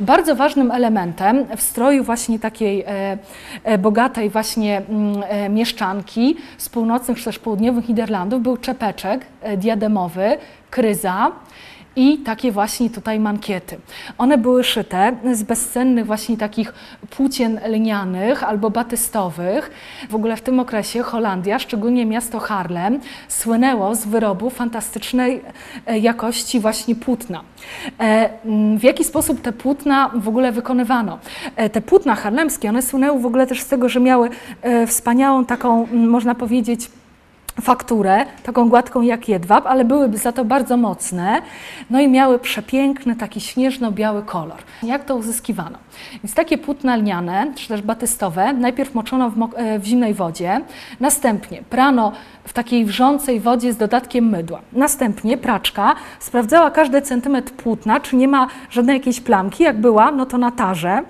Bardzo 0.00 0.36
ważnym 0.36 0.70
elementem 0.70 1.44
w 1.56 1.62
stroju 1.62 2.04
właśnie 2.04 2.38
takiej 2.38 2.82
e, 2.82 3.18
e, 3.64 3.78
bogatej 3.78 4.03
właśnie 4.30 4.82
mm, 4.88 5.22
e, 5.28 5.48
mieszczanki 5.48 6.36
z 6.58 6.68
północnych 6.68 7.18
czy 7.18 7.24
też 7.24 7.38
południowych 7.38 7.88
Niderlandów 7.88 8.42
był 8.42 8.56
czepeczek 8.56 9.26
e, 9.42 9.56
diademowy, 9.56 10.36
kryza 10.70 11.32
i 11.96 12.18
takie 12.18 12.52
właśnie 12.52 12.90
tutaj 12.90 13.20
mankiety. 13.20 13.76
One 14.18 14.38
były 14.38 14.64
szyte 14.64 15.16
z 15.32 15.42
bezcennych 15.42 16.06
właśnie 16.06 16.36
takich 16.36 16.74
płócien 17.10 17.60
lnianych 17.68 18.44
albo 18.44 18.70
batystowych. 18.70 19.70
W 20.10 20.14
ogóle 20.14 20.36
w 20.36 20.42
tym 20.42 20.60
okresie 20.60 21.02
Holandia, 21.02 21.58
szczególnie 21.58 22.06
miasto 22.06 22.38
Haarlem, 22.40 23.00
słynęło 23.28 23.94
z 23.94 24.06
wyrobu 24.06 24.50
fantastycznej 24.50 25.40
e, 25.86 25.98
jakości 25.98 26.60
właśnie 26.60 26.94
płótna. 26.94 27.40
E, 28.00 28.30
m, 28.44 28.78
W 28.78 28.82
jaki 28.82 29.04
sposób 29.04 29.40
te 29.40 29.52
płótna 29.52 30.10
w 30.14 30.28
ogóle 30.28 30.52
wykonywano? 30.52 31.18
E, 31.56 31.70
Te 31.70 31.80
płótna 31.80 32.14
harlemskie, 32.14 32.68
one 32.68 32.82
słynęły 32.82 33.20
w 33.20 33.26
ogóle 33.26 33.46
też 33.46 33.60
z 33.60 33.66
tego, 33.66 33.88
że 33.88 34.00
miały 34.00 34.30
wspaniałą 34.86 35.44
taką, 35.44 35.86
m, 35.92 36.08
można 36.08 36.34
powiedzieć, 36.34 36.90
fakturę, 37.60 38.26
taką 38.42 38.68
gładką 38.68 39.02
jak 39.02 39.28
jedwab, 39.28 39.66
ale 39.66 39.84
były 39.84 40.16
za 40.18 40.32
to 40.32 40.44
bardzo 40.44 40.76
mocne, 40.76 41.42
no 41.90 42.00
i 42.00 42.08
miały 42.08 42.38
przepiękny, 42.38 43.16
taki 43.16 43.40
śnieżno-biały 43.40 44.22
kolor. 44.22 44.58
Jak 44.82 45.04
to 45.04 45.16
uzyskiwano? 45.16 45.78
Więc 46.22 46.34
takie 46.34 46.58
płótna 46.58 46.96
lniane, 46.96 47.52
czy 47.54 47.68
też 47.68 47.82
batystowe, 47.82 48.52
najpierw 48.52 48.94
moczono 48.94 49.30
w, 49.30 49.50
e, 49.56 49.78
w 49.78 49.84
zimnej 49.84 50.14
wodzie, 50.14 50.60
następnie 51.00 51.62
prano 51.70 52.12
w 52.44 52.52
takiej 52.52 52.84
wrzącej 52.84 53.40
wodzie 53.40 53.72
z 53.72 53.76
dodatkiem 53.76 54.28
mydła. 54.28 54.60
Następnie 54.72 55.38
praczka 55.38 55.94
sprawdzała 56.20 56.70
każdy 56.70 57.02
centymetr 57.02 57.52
płótna, 57.52 58.00
czy 58.00 58.16
nie 58.16 58.28
ma 58.28 58.46
żadnej 58.70 58.96
jakiejś 58.96 59.20
plamki, 59.20 59.64
jak 59.64 59.80
była, 59.80 60.10
no 60.10 60.26
to 60.26 60.38
na 60.38 60.50
tarze 60.50 61.02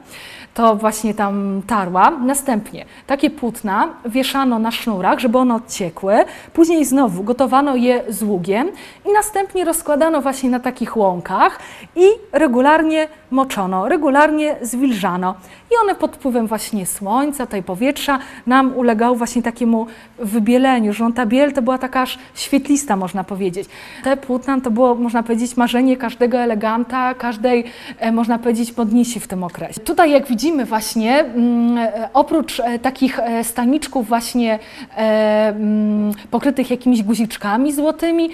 to 0.54 0.76
właśnie 0.76 1.14
tam 1.14 1.62
tarła. 1.66 2.10
Następnie 2.10 2.84
takie 3.06 3.30
płótna 3.30 3.88
wieszano 4.06 4.58
na 4.58 4.70
sznurach, 4.70 5.18
żeby 5.18 5.38
one 5.38 5.54
odciekły. 5.54 6.14
Później 6.52 6.84
znowu 6.84 7.22
gotowano 7.22 7.76
je 7.76 8.04
z 8.08 8.22
ługiem 8.22 8.68
i 9.06 9.12
następnie 9.12 9.64
rozkładano 9.64 10.22
właśnie 10.22 10.50
na 10.50 10.60
takich 10.60 10.96
łąkach 10.96 11.58
i 11.96 12.06
regularnie 12.32 13.08
moczono, 13.30 13.88
regularnie 13.88 14.56
zwilżano. 14.62 15.34
I 15.70 15.74
one 15.82 15.94
pod 15.94 16.16
wpływem 16.16 16.46
właśnie 16.46 16.86
słońca, 16.86 17.46
tej 17.46 17.62
powietrza 17.62 18.18
nam 18.46 18.76
ulegały 18.76 19.16
właśnie 19.16 19.42
takiemu 19.42 19.86
wybieleniu, 20.18 20.92
że 20.92 21.12
ta 21.14 21.26
biel 21.26 21.52
to 21.52 21.62
była 21.62 21.78
taka 21.78 22.00
aż 22.00 22.18
świetlista, 22.34 22.96
można 22.96 23.24
powiedzieć. 23.24 23.68
Te 24.04 24.16
płótna 24.16 24.60
to 24.60 24.70
było, 24.70 24.94
można 24.94 25.22
powiedzieć, 25.22 25.56
marzenie 25.56 25.96
każdego 25.96 26.38
eleganta, 26.38 27.14
każdej, 27.14 27.64
e, 27.98 28.12
można 28.12 28.38
powiedzieć, 28.38 28.76
modnisi 28.76 29.20
w 29.20 29.28
tym 29.28 29.44
okresie. 29.44 29.80
Tutaj, 29.80 30.10
jak 30.10 30.26
widzimy 30.26 30.43
właśnie, 30.52 31.18
mm, 31.20 31.78
e, 31.78 32.08
oprócz 32.14 32.60
e, 32.60 32.78
takich 32.78 33.18
e, 33.18 33.44
staniczków 33.44 34.08
właśnie 34.08 34.58
mm, 34.96 36.12
pokrytych 36.30 36.70
jakimiś 36.70 37.02
guziczkami 37.02 37.72
złotymi, 37.72 38.30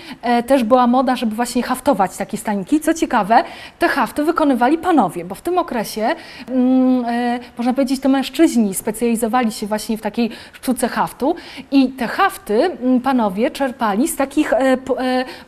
też 0.47 0.65
była 0.65 0.87
moda, 0.87 1.17
żeby 1.17 1.37
właśnie 1.37 1.63
haftować 1.63 2.17
takie 2.17 2.37
staniki. 2.37 2.81
Co 2.81 2.95
ciekawe, 2.95 3.45
te 3.79 3.89
hafty 3.89 4.25
wykonywali 4.25 4.79
panowie, 4.79 5.25
bo 5.25 5.35
w 5.35 5.41
tym 5.41 5.59
okresie, 5.59 6.09
mm, 6.49 7.05
można 7.59 7.73
powiedzieć, 7.73 8.01
to 8.01 8.09
mężczyźni 8.09 8.75
specjalizowali 8.75 9.53
się 9.53 9.67
właśnie 9.67 9.99
w 9.99 10.01
takiej 10.01 10.31
sztuce 10.53 10.89
haftu 10.89 11.35
i 11.71 11.89
te 11.89 12.07
hafty 12.07 12.71
panowie 13.03 13.51
czerpali 13.51 14.09
z 14.09 14.17
takich 14.17 14.53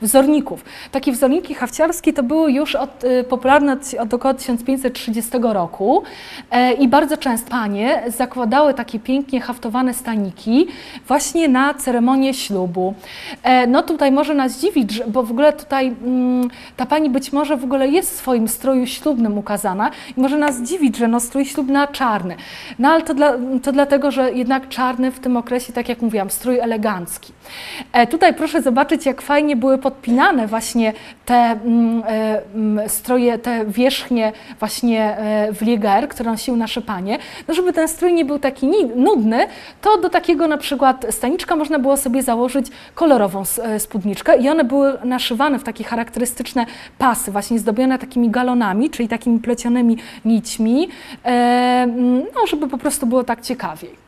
wzorników. 0.03 0.65
Takie 0.93 1.13
wzorniki 1.13 1.55
hafciarskie 1.55 2.13
to 2.13 2.23
były 2.23 2.53
już 2.53 2.75
od, 2.75 3.03
popularne 3.29 3.77
od 4.01 4.15
około 4.15 4.35
1530 4.35 5.31
roku. 5.43 6.03
E, 6.53 6.73
I 6.73 6.89
bardzo 6.89 7.17
często 7.17 7.51
panie 7.51 8.03
zakładały 8.07 8.75
takie 8.75 8.99
pięknie 8.99 9.41
haftowane 9.41 9.95
staniki 9.95 10.67
właśnie 11.09 11.49
na 11.49 11.75
ceremonię 11.75 12.35
ślubu. 12.35 12.95
E, 13.43 13.67
no 13.67 13.83
tutaj 13.83 14.13
może 14.13 14.35
nas 14.35 14.61
dziwić, 14.61 15.03
bo 15.07 15.23
w 15.23 15.31
ogóle 15.31 15.53
tutaj 15.53 15.95
mm, 16.05 16.51
ta 16.77 16.87
pani 16.87 17.11
być 17.11 17.33
może 17.33 17.57
w 17.57 17.65
ogóle 17.65 17.89
jest 17.89 18.11
w 18.11 18.17
swoim 18.17 18.49
stroju 18.49 18.87
ślubnym 18.87 19.39
ukazana 19.39 19.91
i 20.17 20.21
może 20.21 20.39
nas 20.39 20.63
dziwić, 20.63 20.97
że 20.97 21.09
no 21.09 21.21
strój 21.21 21.45
ślubny 21.45 21.73
na 21.73 21.87
czarny. 21.87 22.37
No 22.79 22.89
ale 22.89 23.03
to, 23.03 23.15
dla, 23.15 23.33
to 23.63 23.73
dlatego, 23.73 24.11
że 24.11 24.33
jednak 24.33 24.69
czarny 24.69 25.11
w 25.11 25.21
tym 25.21 25.37
okresie, 25.37 25.73
tak 25.73 25.89
jak 25.89 26.03
mówiłam, 26.03 26.31
strój 26.31 26.59
elegancki. 26.59 27.33
E, 27.93 28.07
tutaj 28.07 28.35
proszę 28.35 28.63
zobaczyć, 28.63 29.07
jak 29.07 29.23
fajnie 29.23 29.57
były 29.57 29.79
podpinane 29.79 30.47
właśnie 30.47 30.93
te 31.25 31.35
mm, 31.35 32.03
mm, 32.55 32.89
stroje, 32.89 33.39
te 33.39 33.65
wierzchnie 33.67 34.33
właśnie 34.59 35.17
w 35.53 35.63
lieger, 35.63 36.09
które 36.09 36.31
nosiły 36.43 36.57
nasze 36.57 36.83
panie. 36.83 37.19
No 37.49 37.55
żeby 37.55 37.73
ten 37.73 37.89
strój 37.89 38.13
nie 38.13 38.25
był 38.25 38.39
taki 38.39 38.67
nudny, 38.97 39.47
to 39.81 39.99
do 39.99 40.11
takiego 40.11 40.49
na 40.49 40.59
przykład 40.59 41.07
staniczka 41.11 41.57
można 41.57 41.79
było 41.79 41.97
sobie 41.97 42.23
założyć 42.23 42.67
kolorową 42.95 43.43
spódniczkę 43.79 44.39
i 44.39 44.49
one 44.49 44.65
były 44.65 44.99
naszywane 45.05 45.59
w 45.59 45.63
takie 45.63 45.85
charakterystyczne 45.85 46.67
pasy, 46.99 47.33
właśnie 47.33 47.59
zdobione 47.59 47.99
takimi 47.99 48.31
galonami, 48.31 48.91
czyli 48.91 49.09
takimi 49.09 49.39
plecionymi 49.39 49.97
nićmi, 50.25 50.89
e, 51.25 51.87
no 52.35 52.47
żeby 52.47 52.69
po 52.69 52.79
prostu 52.79 53.07
było 53.07 53.25
tak 53.25 53.41
ciekawiej. 53.41 54.02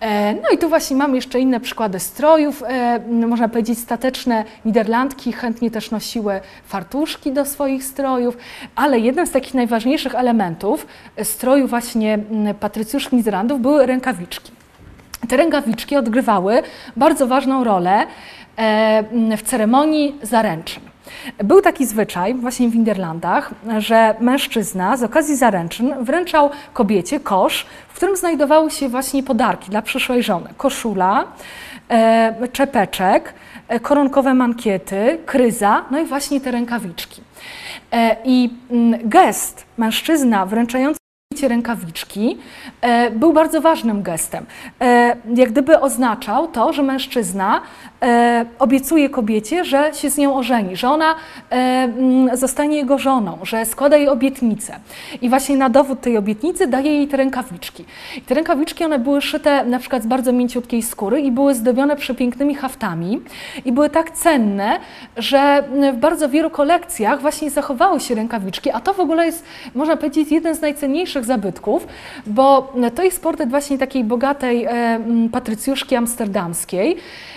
E, 0.00 0.34
no 0.34 0.48
i 0.54 0.58
tu 0.58 0.68
właśnie 0.68 0.96
mamy 0.96 1.16
jeszcze 1.16 1.40
inne 1.40 1.60
przykłady 1.60 2.00
strojów, 2.00 2.62
e, 2.66 3.00
można 3.08 3.48
powiedzieć 3.48 3.78
stateczne 3.78 4.44
Niderlandki 4.64 5.32
chętnie 5.32 5.70
też 5.70 5.90
nosiły 5.90 6.40
fartuszki 6.64 7.32
do 7.32 7.44
swoich 7.44 7.84
strojów, 7.84 8.36
ale 8.74 9.00
jednym 9.00 9.26
z 9.26 9.30
takich 9.30 9.54
najważniejszych 9.54 10.14
elementów 10.14 10.86
stroju 11.22 11.66
właśnie 11.68 12.18
patrycjuszów 12.60 13.12
Niderlandów 13.12 13.60
były 13.60 13.86
rękawiczki. 13.86 14.52
Te 15.28 15.36
rękawiczki 15.36 15.96
odgrywały 15.96 16.62
bardzo 16.96 17.26
ważną 17.26 17.64
rolę 17.64 18.06
w 19.36 19.42
ceremonii 19.44 20.18
zaręczyn. 20.22 20.82
Był 21.44 21.60
taki 21.60 21.86
zwyczaj 21.86 22.34
właśnie 22.34 22.68
w 22.68 22.76
Niderlandach, 22.76 23.50
że 23.78 24.14
mężczyzna 24.20 24.96
z 24.96 25.02
okazji 25.02 25.36
zaręczyn 25.36 26.04
wręczał 26.04 26.50
kobiecie 26.72 27.20
kosz, 27.20 27.66
w 27.88 27.96
którym 27.96 28.16
znajdowały 28.16 28.70
się 28.70 28.88
właśnie 28.88 29.22
podarki 29.22 29.70
dla 29.70 29.82
przyszłej 29.82 30.22
żony. 30.22 30.50
Koszula, 30.56 31.24
e, 31.90 32.48
czepeczek, 32.52 33.34
e, 33.68 33.80
koronkowe 33.80 34.34
mankiety, 34.34 35.18
kryza, 35.26 35.84
no 35.90 35.98
i 36.00 36.04
właśnie 36.04 36.40
te 36.40 36.50
rękawiczki. 36.50 37.22
E, 37.92 38.16
I 38.24 38.50
mm, 38.70 39.00
gest 39.08 39.66
mężczyzna 39.78 40.46
wręczający 40.46 41.05
rękawiczki 41.42 42.38
e, 42.80 43.10
był 43.10 43.32
bardzo 43.32 43.60
ważnym 43.60 44.02
gestem. 44.02 44.46
E, 44.80 45.16
jak 45.34 45.50
gdyby 45.50 45.80
oznaczał 45.80 46.48
to, 46.48 46.72
że 46.72 46.82
mężczyzna 46.82 47.60
e, 48.02 48.46
obiecuje 48.58 49.10
kobiecie, 49.10 49.64
że 49.64 49.90
się 49.94 50.10
z 50.10 50.18
nią 50.18 50.36
ożeni, 50.36 50.76
że 50.76 50.88
ona 50.88 51.14
mm, 51.50 52.36
zostanie 52.36 52.76
jego 52.76 52.98
żoną, 52.98 53.38
że 53.42 53.66
składa 53.66 53.96
jej 53.96 54.08
obietnicę. 54.08 54.80
I 55.22 55.28
właśnie 55.28 55.56
na 55.56 55.68
dowód 55.68 56.00
tej 56.00 56.16
obietnicy 56.16 56.66
daje 56.66 56.92
jej 56.92 57.08
te 57.08 57.16
rękawiczki. 57.16 57.84
I 58.16 58.20
te 58.20 58.34
rękawiczki 58.34 58.84
one 58.84 58.98
były 58.98 59.20
szyte 59.20 59.64
na 59.64 59.78
przykład 59.78 60.02
z 60.02 60.06
bardzo 60.06 60.32
mięciutkiej 60.32 60.82
skóry 60.82 61.20
i 61.20 61.32
były 61.32 61.54
zdobione 61.54 61.96
przepięknymi 61.96 62.54
haftami 62.54 63.20
i 63.64 63.72
były 63.72 63.90
tak 63.90 64.10
cenne, 64.10 64.80
że 65.16 65.64
w 65.92 65.96
bardzo 65.96 66.28
wielu 66.28 66.50
kolekcjach 66.50 67.20
właśnie 67.20 67.50
zachowały 67.50 68.00
się 68.00 68.14
rękawiczki, 68.14 68.70
a 68.70 68.80
to 68.80 68.94
w 68.94 69.00
ogóle 69.00 69.26
jest, 69.26 69.44
można 69.74 69.96
powiedzieć, 69.96 70.32
jeden 70.32 70.54
z 70.54 70.60
najcenniejszych 70.60 71.24
zabytków, 71.26 71.86
bo 72.26 72.72
to 72.94 73.02
jest 73.02 73.22
portret 73.22 73.50
właśnie 73.50 73.78
takiej 73.78 74.04
bogatej 74.04 74.66
patrycjuszki 75.32 75.96
amsterdamskiej, 75.96 76.96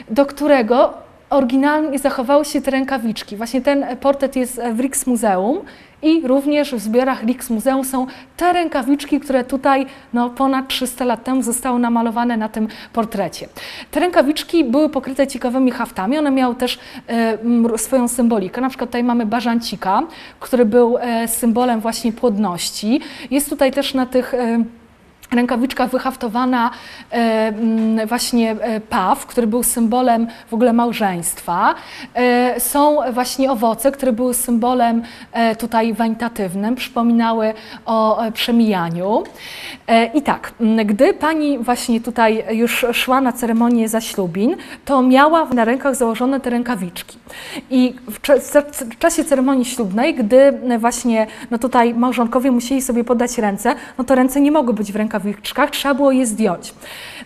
do 0.10 0.26
którego 0.26 0.94
oryginalnie 1.30 2.00
zachowały 2.00 2.46
się 2.46 2.62
te 2.62 2.72
rękawiczki. 2.72 3.36
Właśnie 3.36 3.62
ten 3.62 3.86
portret 3.98 4.36
jest 4.36 4.62
w 4.74 4.80
Rijksmuseum 4.80 5.60
i 6.02 6.28
również 6.28 6.76
w 6.76 6.80
zbiorach 6.80 7.24
Rijksmuseum 7.24 7.86
są 7.86 8.08
te 8.38 8.54
rękawiczki, 8.54 9.20
które 9.20 9.44
tutaj 9.44 9.86
no, 10.14 10.30
ponad 10.30 10.68
300 10.68 11.06
lat 11.06 11.24
temu 11.24 11.42
zostały 11.42 11.80
namalowane 11.80 12.38
na 12.38 12.50
tym 12.50 12.68
portrecie. 12.94 13.48
Te 13.92 14.00
rękawiczki 14.00 14.64
były 14.64 14.90
pokryte 14.90 15.28
ciekawymi 15.28 15.72
haftami, 15.72 16.18
one 16.18 16.32
miały 16.32 16.56
też 16.56 16.80
e, 17.08 17.78
swoją 17.78 18.08
symbolikę. 18.08 18.62
Na 18.62 18.70
przykład 18.70 18.90
tutaj 18.90 19.04
mamy 19.04 19.26
bażancika, 19.26 20.04
który 20.40 20.66
był 20.66 20.98
e, 20.98 21.28
symbolem 21.28 21.80
właśnie 21.80 22.12
płodności. 22.12 23.02
Jest 23.32 23.50
tutaj 23.50 23.72
też 23.72 23.94
na 23.94 24.06
tych 24.06 24.34
e, 24.34 24.64
rękawiczkach 25.36 25.90
wyhaftowana 25.90 26.72
e, 27.12 27.16
mm, 27.16 28.08
właśnie 28.08 28.52
e, 28.52 28.82
paw, 28.82 29.26
który 29.26 29.48
był 29.48 29.64
symbolem 29.64 30.28
w 30.48 30.54
ogóle 30.54 30.74
małżeństwa. 30.74 31.76
E, 32.14 32.60
są 32.60 32.98
właśnie 33.14 33.52
owoce, 33.52 33.92
które 33.92 34.14
były 34.14 34.34
symbolem 34.34 35.04
tutaj 35.60 35.94
wanitatywnym, 35.94 36.76
przypominały 36.76 37.54
o 37.86 38.22
przemijaniu. 38.34 39.24
I 40.14 40.22
tak, 40.22 40.54
gdy 40.86 41.14
pani 41.14 41.60
właśnie 41.60 42.02
tutaj 42.02 42.46
już 42.52 42.86
szła 42.94 43.22
na 43.22 43.34
ceremonię 43.34 43.90
zaślubin, 43.90 44.56
to 44.86 45.02
miała 45.02 45.46
na 45.46 45.66
rękach 45.66 45.96
założone 45.96 46.40
te 46.40 46.50
rękawiczki. 46.50 47.18
I 47.70 47.96
w 48.92 48.98
czasie 49.00 49.24
ceremonii 49.24 49.66
ślubnej, 49.66 50.16
gdy 50.16 50.60
właśnie 50.80 51.28
no 51.52 51.58
tutaj 51.58 51.94
małżonkowie 51.94 52.52
musieli 52.52 52.82
sobie 52.82 53.04
podać 53.04 53.38
ręce, 53.38 53.76
no 53.98 54.04
to 54.04 54.16
ręce 54.16 54.42
nie 54.42 54.52
mogły 54.52 54.74
być 54.74 54.92
w 54.92 54.96
rękawiczkach, 54.96 55.19
rękawiczkach, 55.26 55.72
trzeba 55.72 55.94
było 55.94 56.12
je 56.12 56.26
zdjąć. 56.26 56.74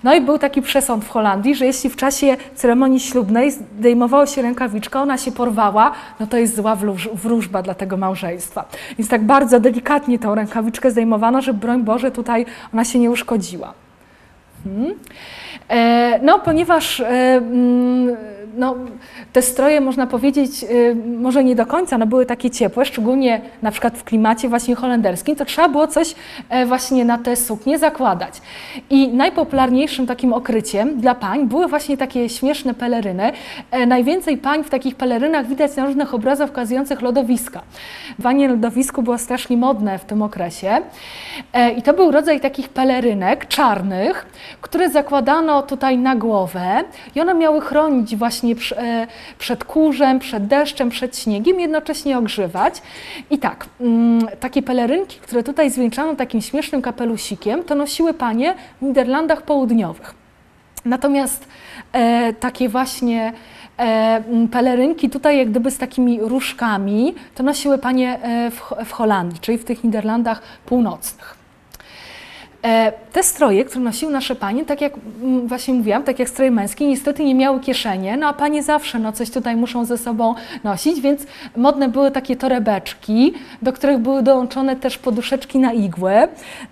No 0.03 0.15
i 0.15 0.21
był 0.21 0.37
taki 0.37 0.61
przesąd 0.61 1.05
w 1.05 1.09
Holandii, 1.09 1.55
że 1.55 1.65
jeśli 1.65 1.89
w 1.89 1.95
czasie 1.95 2.37
ceremonii 2.55 2.99
ślubnej 2.99 3.51
zdejmowało 3.51 4.25
się 4.25 4.41
rękawiczka, 4.41 5.01
ona 5.01 5.17
się 5.17 5.31
porwała, 5.31 5.91
no 6.19 6.27
to 6.27 6.37
jest 6.37 6.55
zła 6.55 6.77
wróżba 7.13 7.61
dla 7.61 7.73
tego 7.73 7.97
małżeństwa. 7.97 8.65
Więc 8.97 9.09
tak 9.09 9.23
bardzo 9.23 9.59
delikatnie 9.59 10.19
tą 10.19 10.35
rękawiczkę 10.35 10.91
zdejmowano, 10.91 11.41
żeby 11.41 11.59
broń 11.59 11.83
Boże 11.83 12.11
tutaj 12.11 12.45
ona 12.73 12.85
się 12.85 12.99
nie 12.99 13.11
uszkodziła. 13.11 13.73
Hmm. 14.63 14.93
E, 15.69 16.19
no, 16.21 16.39
ponieważ 16.39 16.99
e, 16.99 17.05
mm, 17.05 18.17
no, 18.57 18.75
te 19.33 19.41
stroje, 19.41 19.81
można 19.81 20.07
powiedzieć, 20.07 20.63
y, 20.63 20.95
może 21.19 21.43
nie 21.43 21.55
do 21.55 21.65
końca, 21.65 21.97
no 21.97 22.07
były 22.07 22.25
takie 22.25 22.49
ciepłe, 22.49 22.85
szczególnie 22.85 23.41
na 23.61 23.71
przykład 23.71 23.97
w 23.97 24.03
klimacie 24.03 24.49
właśnie 24.49 24.75
holenderskim, 24.75 25.35
to 25.35 25.45
trzeba 25.45 25.69
było 25.69 25.87
coś 25.87 26.15
e, 26.49 26.65
właśnie 26.65 27.05
na 27.05 27.17
te 27.17 27.35
suknie 27.35 27.79
zakładać. 27.79 28.41
I 28.89 29.07
najpopularniejszym 29.07 30.07
takim 30.07 30.33
okryciem 30.33 30.99
dla 30.99 31.15
pań 31.15 31.47
były 31.47 31.67
właśnie 31.67 31.97
takie 31.97 32.29
śmieszne 32.29 32.73
peleryny. 32.73 33.31
E, 33.71 33.85
najwięcej 33.85 34.37
pań 34.37 34.63
w 34.63 34.69
takich 34.69 34.95
pelerynach 34.95 35.47
widać 35.47 35.75
na 35.75 35.85
różnych 35.85 36.13
obrazach 36.13 36.49
ukazujących 36.49 37.01
lodowiska. 37.01 37.61
Wanie 38.19 38.47
lodowisku 38.47 39.03
było 39.03 39.17
strasznie 39.17 39.57
modne 39.57 39.99
w 39.99 40.05
tym 40.05 40.21
okresie. 40.21 40.77
E, 41.53 41.71
I 41.71 41.81
to 41.81 41.93
był 41.93 42.11
rodzaj 42.11 42.39
takich 42.39 42.69
pelerynek 42.69 43.47
czarnych, 43.47 44.25
które 44.61 44.89
zakładano 44.89 45.42
tutaj 45.67 45.97
na 45.97 46.15
głowę 46.15 46.83
i 47.15 47.21
one 47.21 47.33
miały 47.33 47.61
chronić 47.61 48.15
właśnie 48.15 48.55
e, 48.77 49.07
przed 49.39 49.63
kurzem, 49.63 50.19
przed 50.19 50.47
deszczem, 50.47 50.89
przed 50.89 51.17
śniegiem, 51.17 51.59
jednocześnie 51.59 52.17
ogrzewać. 52.17 52.81
I 53.29 53.37
tak, 53.37 53.65
mm, 53.81 54.27
takie 54.39 54.61
pelerynki, 54.61 55.19
które 55.19 55.43
tutaj 55.43 55.69
zwieńczano 55.69 56.15
takim 56.15 56.41
śmiesznym 56.41 56.81
kapelusikiem, 56.81 57.63
to 57.63 57.75
nosiły 57.75 58.13
panie 58.13 58.55
w 58.81 58.85
Niderlandach 58.85 59.41
Południowych. 59.41 60.13
Natomiast 60.85 61.47
e, 61.93 62.33
takie 62.33 62.69
właśnie 62.69 63.33
e, 63.77 64.23
pelerynki 64.51 65.09
tutaj 65.09 65.37
jak 65.37 65.49
gdyby 65.49 65.71
z 65.71 65.77
takimi 65.77 66.19
różkami, 66.21 67.15
to 67.35 67.43
nosiły 67.43 67.77
panie 67.77 68.19
w, 68.51 68.85
w 68.85 68.91
Holandii, 68.91 69.39
czyli 69.39 69.57
w 69.57 69.65
tych 69.65 69.83
Niderlandach 69.83 70.41
północnych. 70.65 71.42
E, 72.63 72.91
te 73.11 73.23
stroje, 73.23 73.65
które 73.65 73.83
nosiły 73.83 74.11
nasze 74.11 74.35
panie, 74.35 74.65
tak 74.65 74.81
jak 74.81 74.93
mm, 75.21 75.47
właśnie 75.47 75.73
mówiłam, 75.73 76.03
tak 76.03 76.19
jak 76.19 76.29
stroje 76.29 76.51
męskie, 76.51 76.87
niestety 76.87 77.23
nie 77.23 77.35
miały 77.35 77.59
kieszenie, 77.59 78.17
no 78.17 78.27
a 78.27 78.33
panie 78.33 78.63
zawsze 78.63 78.99
no, 78.99 79.11
coś 79.11 79.29
tutaj 79.29 79.55
muszą 79.55 79.85
ze 79.85 79.97
sobą 79.97 80.35
nosić, 80.63 81.01
więc 81.01 81.25
modne 81.57 81.89
były 81.89 82.11
takie 82.11 82.35
torebeczki, 82.35 83.33
do 83.61 83.73
których 83.73 83.97
były 83.97 84.23
dołączone 84.23 84.75
też 84.75 84.97
poduszeczki 84.97 85.59
na 85.59 85.73
igły, 85.73 86.13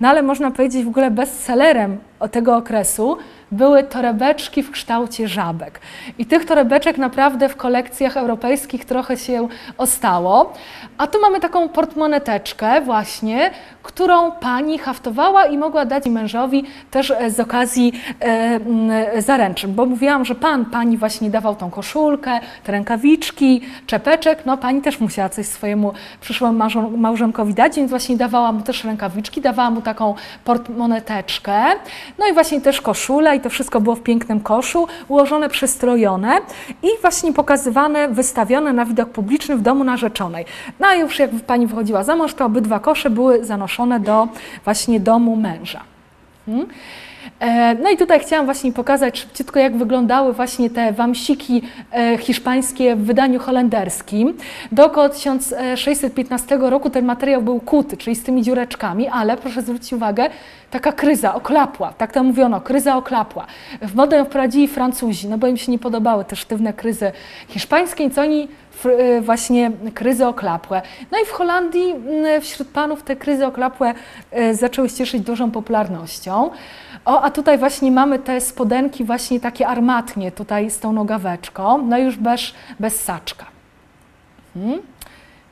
no 0.01 0.09
ale 0.09 0.21
można 0.21 0.51
powiedzieć 0.51 0.85
w 0.85 0.87
ogóle 0.87 1.11
bestsellerem 1.11 1.97
tego 2.27 2.57
okresu 2.57 3.17
były 3.51 3.83
torebeczki 3.83 4.63
w 4.63 4.71
kształcie 4.71 5.27
żabek. 5.27 5.79
I 6.17 6.25
tych 6.25 6.45
torebeczek 6.45 6.97
naprawdę 6.97 7.49
w 7.49 7.55
kolekcjach 7.55 8.17
europejskich 8.17 8.85
trochę 8.85 9.17
się 9.17 9.47
ostało. 9.77 10.53
A 10.97 11.07
tu 11.07 11.21
mamy 11.21 11.39
taką 11.39 11.69
portmoneteczkę 11.69 12.81
właśnie, 12.81 13.51
którą 13.83 14.31
pani 14.31 14.77
haftowała 14.77 15.45
i 15.45 15.57
mogła 15.57 15.85
dać 15.85 16.05
mężowi 16.05 16.63
też 16.91 17.11
e, 17.11 17.31
z 17.31 17.39
okazji 17.39 17.93
e, 18.19 19.21
zaręczyn. 19.21 19.73
Bo 19.73 19.85
mówiłam, 19.85 20.25
że 20.25 20.35
pan 20.35 20.65
pani 20.65 20.97
właśnie 20.97 21.29
dawał 21.29 21.55
tą 21.55 21.69
koszulkę, 21.69 22.39
te 22.63 22.71
rękawiczki, 22.71 23.61
czepeczek. 23.87 24.45
No 24.45 24.57
pani 24.57 24.81
też 24.81 24.99
musiała 24.99 25.29
coś 25.29 25.45
swojemu 25.45 25.93
przyszłemu 26.21 26.59
małżonkowi 26.97 27.53
dać, 27.53 27.75
więc 27.75 27.89
właśnie 27.89 28.17
dawała 28.17 28.51
mu 28.51 28.61
też 28.61 28.83
rękawiczki, 28.83 29.41
dawała 29.41 29.71
mu 29.71 29.81
taką 29.81 30.15
portmoneteczkę. 30.43 31.63
No 32.19 32.27
i 32.27 32.33
właśnie 32.33 32.61
też 32.61 32.81
koszulę 32.81 33.39
to 33.39 33.49
wszystko 33.49 33.81
było 33.81 33.95
w 33.95 34.01
pięknym 34.01 34.39
koszu, 34.39 34.87
ułożone, 35.07 35.49
przystrojone 35.49 36.37
i 36.83 36.87
właśnie 37.01 37.33
pokazywane, 37.33 38.09
wystawione 38.09 38.73
na 38.73 38.85
widok 38.85 39.09
publiczny 39.09 39.57
w 39.57 39.61
domu 39.61 39.83
narzeczonej. 39.83 40.45
No 40.79 40.87
a 40.87 40.95
już 40.95 41.19
jak 41.19 41.31
pani 41.47 41.67
wychodziła 41.67 42.03
za 42.03 42.15
mąż, 42.15 42.33
to 42.33 42.45
obydwa 42.45 42.79
kosze 42.79 43.09
były 43.09 43.45
zanoszone 43.45 43.99
do 43.99 44.27
właśnie 44.63 44.99
domu 44.99 45.35
męża. 45.35 45.81
Hmm? 46.45 46.67
E, 47.39 47.75
no 47.75 47.89
i 47.89 47.97
tutaj 47.97 48.19
chciałam 48.19 48.45
właśnie 48.45 48.73
pokazać 48.73 49.19
szybciutko, 49.19 49.59
jak 49.59 49.77
wyglądały 49.77 50.33
właśnie 50.33 50.69
te 50.69 50.93
wamsiki 50.93 51.61
e, 51.91 52.17
hiszpańskie 52.17 52.95
w 52.95 53.05
wydaniu 53.05 53.39
holenderskim. 53.39 54.37
Do 54.71 54.85
około 54.85 55.09
1615 55.09 56.57
roku 56.61 56.89
ten 56.89 57.05
materiał 57.05 57.41
był 57.41 57.59
kuty, 57.59 57.97
czyli 57.97 58.15
z 58.15 58.23
tymi 58.23 58.43
dziureczkami, 58.43 59.07
ale 59.07 59.37
proszę 59.37 59.61
zwrócić 59.61 59.93
uwagę, 59.93 60.29
taka 60.71 60.91
kryza 60.91 61.35
oklapła, 61.35 61.93
tak 61.93 62.11
to 62.11 62.23
mówiono, 62.23 62.61
kryza 62.61 62.97
oklapła. 62.97 63.45
W 63.81 63.95
modę 63.95 64.25
wprowadzili 64.25 64.67
Francuzi, 64.67 65.27
no 65.27 65.37
bo 65.37 65.47
im 65.47 65.57
się 65.57 65.71
nie 65.71 65.79
podobały 65.79 66.25
te 66.25 66.35
sztywne 66.35 66.73
kryzy 66.73 67.11
hiszpańskie, 67.47 68.09
co 68.09 68.21
oni 68.21 68.47
e, 68.85 69.21
właśnie 69.21 69.71
kryzy 69.93 70.27
oklapłe. 70.27 70.81
No 71.11 71.17
i 71.23 71.25
w 71.25 71.31
Holandii 71.31 71.93
wśród 72.41 72.67
panów 72.67 73.03
te 73.03 73.15
kryzy 73.15 73.45
oklapłe 73.45 73.93
zaczęły 74.51 74.89
cieszyć 74.89 75.21
dużą 75.21 75.51
popularnością. 75.51 76.49
O, 77.05 77.21
a 77.21 77.31
tutaj 77.31 77.57
właśnie 77.57 77.91
mamy 77.91 78.19
te 78.19 78.41
spodenki 78.41 79.03
właśnie 79.03 79.39
takie 79.39 79.67
armatnie 79.67 80.31
tutaj 80.31 80.71
z 80.71 80.79
tą 80.79 80.93
nogaweczką, 80.93 81.77
no 81.77 81.97
już 81.97 82.17
bez, 82.17 82.41
bez 82.79 83.03
saczka. 83.03 83.45
Hmm. 84.53 84.79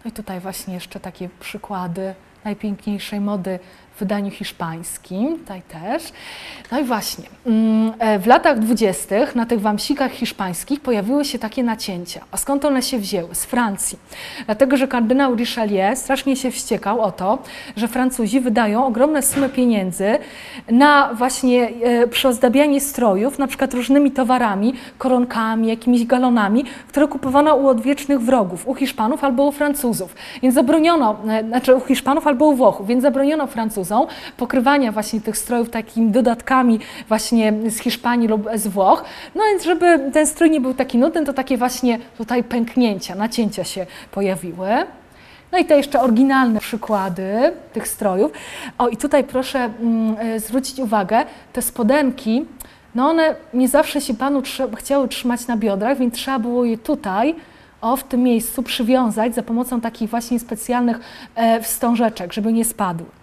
No 0.06 0.10
i 0.10 0.12
tutaj 0.12 0.40
właśnie 0.40 0.74
jeszcze 0.74 1.00
takie 1.00 1.30
przykłady 1.40 2.14
najpiękniejszej 2.44 3.22
mody 3.22 3.60
w 4.00 4.02
wydaniu 4.02 4.32
hiszpańskim, 4.32 5.40
tutaj 5.40 5.62
też. 5.62 6.04
No 6.72 6.80
i 6.80 6.84
właśnie, 6.84 7.26
mm, 7.46 7.94
e, 8.00 8.20
w 8.20 8.28
latach 8.28 8.60
dwudziestych 8.60 9.36
na 9.36 9.46
tych 9.46 9.62
wamsikach 9.62 10.12
hiszpańskich 10.12 10.80
pojawiły 10.80 11.26
się 11.26 11.40
takie 11.40 11.64
nacięcia. 11.64 12.22
A 12.32 12.38
skąd 12.38 12.66
one 12.66 12.82
się 12.82 13.00
wzięły? 13.00 13.36
Z 13.36 13.46
Francji. 13.46 14.00
Dlatego, 14.46 14.78
że 14.78 14.88
kardynał 14.88 15.36
Richelieu 15.36 15.96
strasznie 15.96 16.36
się 16.36 16.52
wściekał 16.52 17.02
o 17.02 17.12
to, 17.12 17.38
że 17.76 17.88
Francuzi 17.88 18.40
wydają 18.40 18.86
ogromne 18.86 19.22
sumy 19.22 19.50
pieniędzy 19.50 20.18
na 20.72 21.14
właśnie 21.14 21.70
e, 21.84 22.08
przyozdabianie 22.08 22.82
strojów, 22.82 23.40
na 23.40 23.48
przykład 23.48 23.74
różnymi 23.74 24.12
towarami, 24.12 24.74
koronkami, 24.98 25.68
jakimiś 25.68 26.06
galonami, 26.06 26.64
które 26.88 27.08
kupowano 27.08 27.56
u 27.56 27.68
odwiecznych 27.68 28.22
wrogów, 28.22 28.68
u 28.68 28.76
Hiszpanów 28.76 29.24
albo 29.24 29.44
u 29.44 29.52
Francuzów. 29.52 30.16
Więc 30.42 30.56
zabroniono, 30.56 31.16
e, 31.28 31.44
znaczy 31.44 31.76
u 31.76 31.82
Hiszpanów 31.82 32.28
albo 32.28 32.46
u 32.46 32.56
Włochów, 32.56 32.88
więc 32.88 33.02
zabroniono 33.02 33.48
Pokrywania 34.38 34.92
właśnie 34.92 35.22
tych 35.22 35.38
strojów 35.38 35.70
takimi 35.70 36.12
dodatkami 36.12 36.80
właśnie 37.08 37.54
z 37.68 37.80
Hiszpanii 37.80 38.28
lub 38.28 38.50
z 38.56 38.68
Włoch. 38.68 39.04
No 39.36 39.44
więc 39.44 39.64
żeby 39.64 40.12
ten 40.14 40.28
strój 40.28 40.50
nie 40.50 40.62
był 40.62 40.74
taki 40.74 40.98
nudny, 40.98 41.26
to 41.26 41.34
takie 41.34 41.58
właśnie 41.58 42.00
tutaj 42.18 42.44
pęknięcia, 42.44 43.16
nacięcia 43.16 43.64
się 43.64 43.86
pojawiły. 44.12 44.70
No 45.52 45.58
i 45.58 45.66
te 45.66 45.78
jeszcze 45.78 46.02
oryginalne 46.02 46.60
przykłady 46.60 47.54
tych 47.74 47.88
strojów. 47.88 48.32
O 48.78 48.88
i 48.88 48.98
tutaj 48.98 49.24
proszę 49.24 49.60
mm, 49.60 50.16
e, 50.20 50.40
zwrócić 50.40 50.80
uwagę, 50.80 51.26
te 51.54 51.62
spodenki, 51.62 52.46
no 52.96 53.10
one 53.10 53.36
nie 53.54 53.68
zawsze 53.68 54.02
się 54.02 54.14
Panu 54.14 54.42
chciały 54.76 55.08
trzymać 55.08 55.48
na 55.48 55.58
biodrach, 55.58 55.98
więc 55.98 56.14
trzeba 56.14 56.40
było 56.40 56.66
je 56.66 56.78
tutaj, 56.78 57.36
o 57.82 57.98
w 57.98 58.04
tym 58.04 58.24
miejscu 58.24 58.64
przywiązać 58.64 59.36
za 59.36 59.44
pomocą 59.44 59.82
takich 59.82 60.10
właśnie 60.10 60.40
specjalnych 60.40 61.00
e, 61.36 61.62
wstążeczek, 61.62 62.34
żeby 62.34 62.54
nie 62.54 62.66
spadły. 62.66 63.19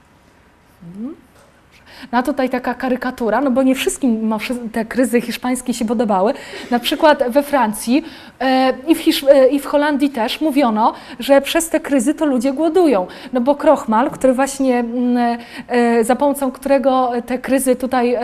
No 2.12 2.18
a 2.18 2.22
tutaj 2.22 2.50
taka 2.50 2.74
karykatura, 2.74 3.40
no 3.40 3.50
bo 3.50 3.62
nie 3.62 3.74
wszystkim 3.74 4.34
te 4.72 4.84
kryzy 4.84 5.20
hiszpańskie 5.20 5.74
się 5.74 5.84
podobały. 5.84 6.34
Na 6.70 6.78
przykład 6.78 7.22
we 7.30 7.42
Francji 7.42 8.04
e, 8.40 8.72
i, 8.88 8.94
w 8.94 8.98
Hisz 8.98 9.24
e, 9.24 9.48
i 9.48 9.60
w 9.60 9.66
Holandii 9.66 10.10
też 10.10 10.40
mówiono, 10.40 10.92
że 11.18 11.40
przez 11.40 11.68
te 11.68 11.80
kryzy 11.80 12.14
to 12.14 12.26
ludzie 12.26 12.52
głodują. 12.52 13.06
No 13.32 13.40
bo 13.40 13.54
krochmal, 13.54 14.10
który 14.10 14.32
właśnie 14.32 14.78
mm, 14.78 15.38
e, 15.68 16.04
za 16.04 16.16
pomocą 16.16 16.50
którego 16.50 17.12
te 17.26 17.38
kryzy 17.38 17.76
tutaj 17.76 18.16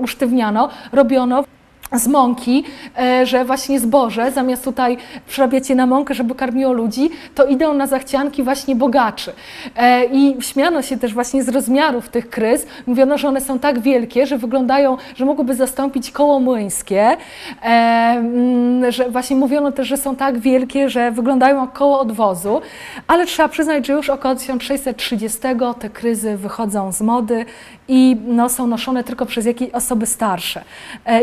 usztywniano, 0.00 0.68
robiono 0.92 1.44
z 1.92 2.06
mąki, 2.06 2.64
e, 2.98 3.26
że 3.26 3.44
właśnie 3.44 3.80
zboże, 3.80 4.32
zamiast 4.32 4.64
tutaj 4.64 4.96
przerabiać 5.26 5.70
je 5.70 5.76
na 5.76 5.86
mąkę, 5.86 6.14
żeby 6.14 6.34
karmiło 6.34 6.72
ludzi, 6.72 7.10
to 7.34 7.44
idą 7.46 7.74
na 7.74 7.86
zachcianki 7.86 8.42
właśnie 8.42 8.76
bogaczy. 8.76 9.32
E, 9.76 10.04
I 10.04 10.36
śmiano 10.40 10.82
się 10.82 10.98
też 10.98 11.14
właśnie 11.14 11.42
z 11.42 11.48
rozmiarów 11.48 12.08
tych 12.08 12.30
kryz. 12.30 12.66
Mówiono, 12.86 13.18
że 13.18 13.28
one 13.28 13.40
są 13.40 13.58
tak 13.58 13.80
wielkie, 13.80 14.26
że 14.26 14.38
wyglądają, 14.38 14.96
że 15.16 15.24
mogłyby 15.24 15.54
zastąpić 15.54 16.10
koło 16.10 16.40
młyńskie. 16.40 17.16
E, 17.62 17.66
mm, 17.66 18.92
że 18.92 19.10
właśnie 19.10 19.36
mówiono 19.36 19.72
też, 19.72 19.88
że 19.88 19.96
są 19.96 20.16
tak 20.16 20.38
wielkie, 20.38 20.90
że 20.90 21.10
wyglądają 21.10 21.60
jak 21.60 21.72
koło 21.72 22.00
odwozu. 22.00 22.60
Ale 23.06 23.26
trzeba 23.26 23.48
przyznać, 23.48 23.86
że 23.86 23.92
już 23.92 24.10
około 24.10 24.34
1630 24.34 25.38
te 25.78 25.90
kryzy 25.90 26.36
wychodzą 26.36 26.92
z 26.92 27.00
mody 27.00 27.44
i 27.88 28.16
no, 28.26 28.48
są 28.48 28.66
noszone 28.66 29.04
tylko 29.04 29.26
przez 29.26 29.46
jakieś 29.46 29.70
osoby 29.70 30.06
starsze 30.06 30.64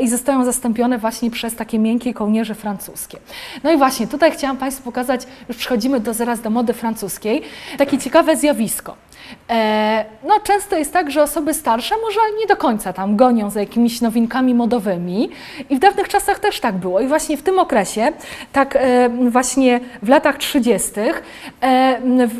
i 0.01 0.09
zostają 0.09 0.45
zastąpione 0.45 0.54
właśnie 0.99 1.31
przez 1.31 1.55
takie 1.55 1.79
miękkie 1.79 2.13
kołnierze 2.13 2.55
francuskie. 2.55 3.17
No 3.63 3.71
i 3.71 3.77
właśnie 3.77 4.07
tutaj 4.07 4.31
chciałam 4.31 4.57
Państwu 4.57 4.83
pokazać, 4.83 5.21
już 5.49 5.57
przechodzimy 5.57 5.99
do, 5.99 6.13
zaraz 6.13 6.41
do 6.41 6.49
mody 6.49 6.73
francuskiej, 6.73 7.41
takie 7.77 7.97
ciekawe 7.97 8.35
zjawisko. 8.35 8.95
E, 9.49 10.05
no, 10.27 10.39
często 10.39 10.77
jest 10.77 10.93
tak, 10.93 11.11
że 11.11 11.23
osoby 11.23 11.53
starsze 11.53 11.95
może 12.01 12.19
nie 12.39 12.47
do 12.47 12.57
końca 12.57 12.93
tam 12.93 13.15
gonią 13.15 13.49
za 13.49 13.59
jakimiś 13.59 14.01
nowinkami 14.01 14.55
modowymi 14.55 15.29
i 15.69 15.75
w 15.75 15.79
dawnych 15.79 16.07
czasach 16.07 16.39
też 16.39 16.59
tak 16.59 16.75
było. 16.75 16.99
I 16.99 17.07
właśnie 17.07 17.37
w 17.37 17.43
tym 17.43 17.59
okresie, 17.59 18.11
tak 18.51 18.75
e, 18.75 19.09
właśnie 19.29 19.79
w 20.03 20.09
latach 20.09 20.37
30. 20.37 20.91
E, 21.61 21.99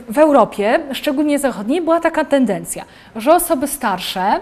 w 0.09 0.17
Europie, 0.17 0.79
szczególnie 0.91 1.39
zachodniej, 1.39 1.81
była 1.81 1.99
taka 1.99 2.25
tendencja, 2.25 2.85
że 3.15 3.35
osoby 3.35 3.67
starsze 3.67 4.39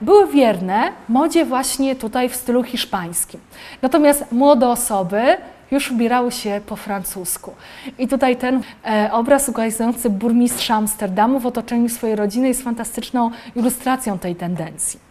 były 0.00 0.26
wierne 0.26 0.92
modzie 1.08 1.44
właśnie 1.44 1.96
tutaj 1.96 2.28
w 2.28 2.36
stylu 2.36 2.62
hiszpańskim. 2.62 3.40
Natomiast 3.82 4.32
młode 4.32 4.68
osoby 4.68 5.36
już 5.70 5.90
ubierały 5.90 6.32
się 6.32 6.60
po 6.66 6.76
francusku. 6.76 7.54
I 7.98 8.08
tutaj 8.08 8.36
ten 8.36 8.62
e, 8.84 9.08
obraz 9.12 9.48
ukazujący 9.48 10.10
burmistrza 10.10 10.74
Amsterdamu 10.74 11.40
w 11.40 11.46
otoczeniu 11.46 11.88
swojej 11.88 12.16
rodziny 12.16 12.48
jest 12.48 12.62
fantastyczną 12.62 13.30
ilustracją 13.56 14.18
tej 14.18 14.36
tendencji. 14.36 15.05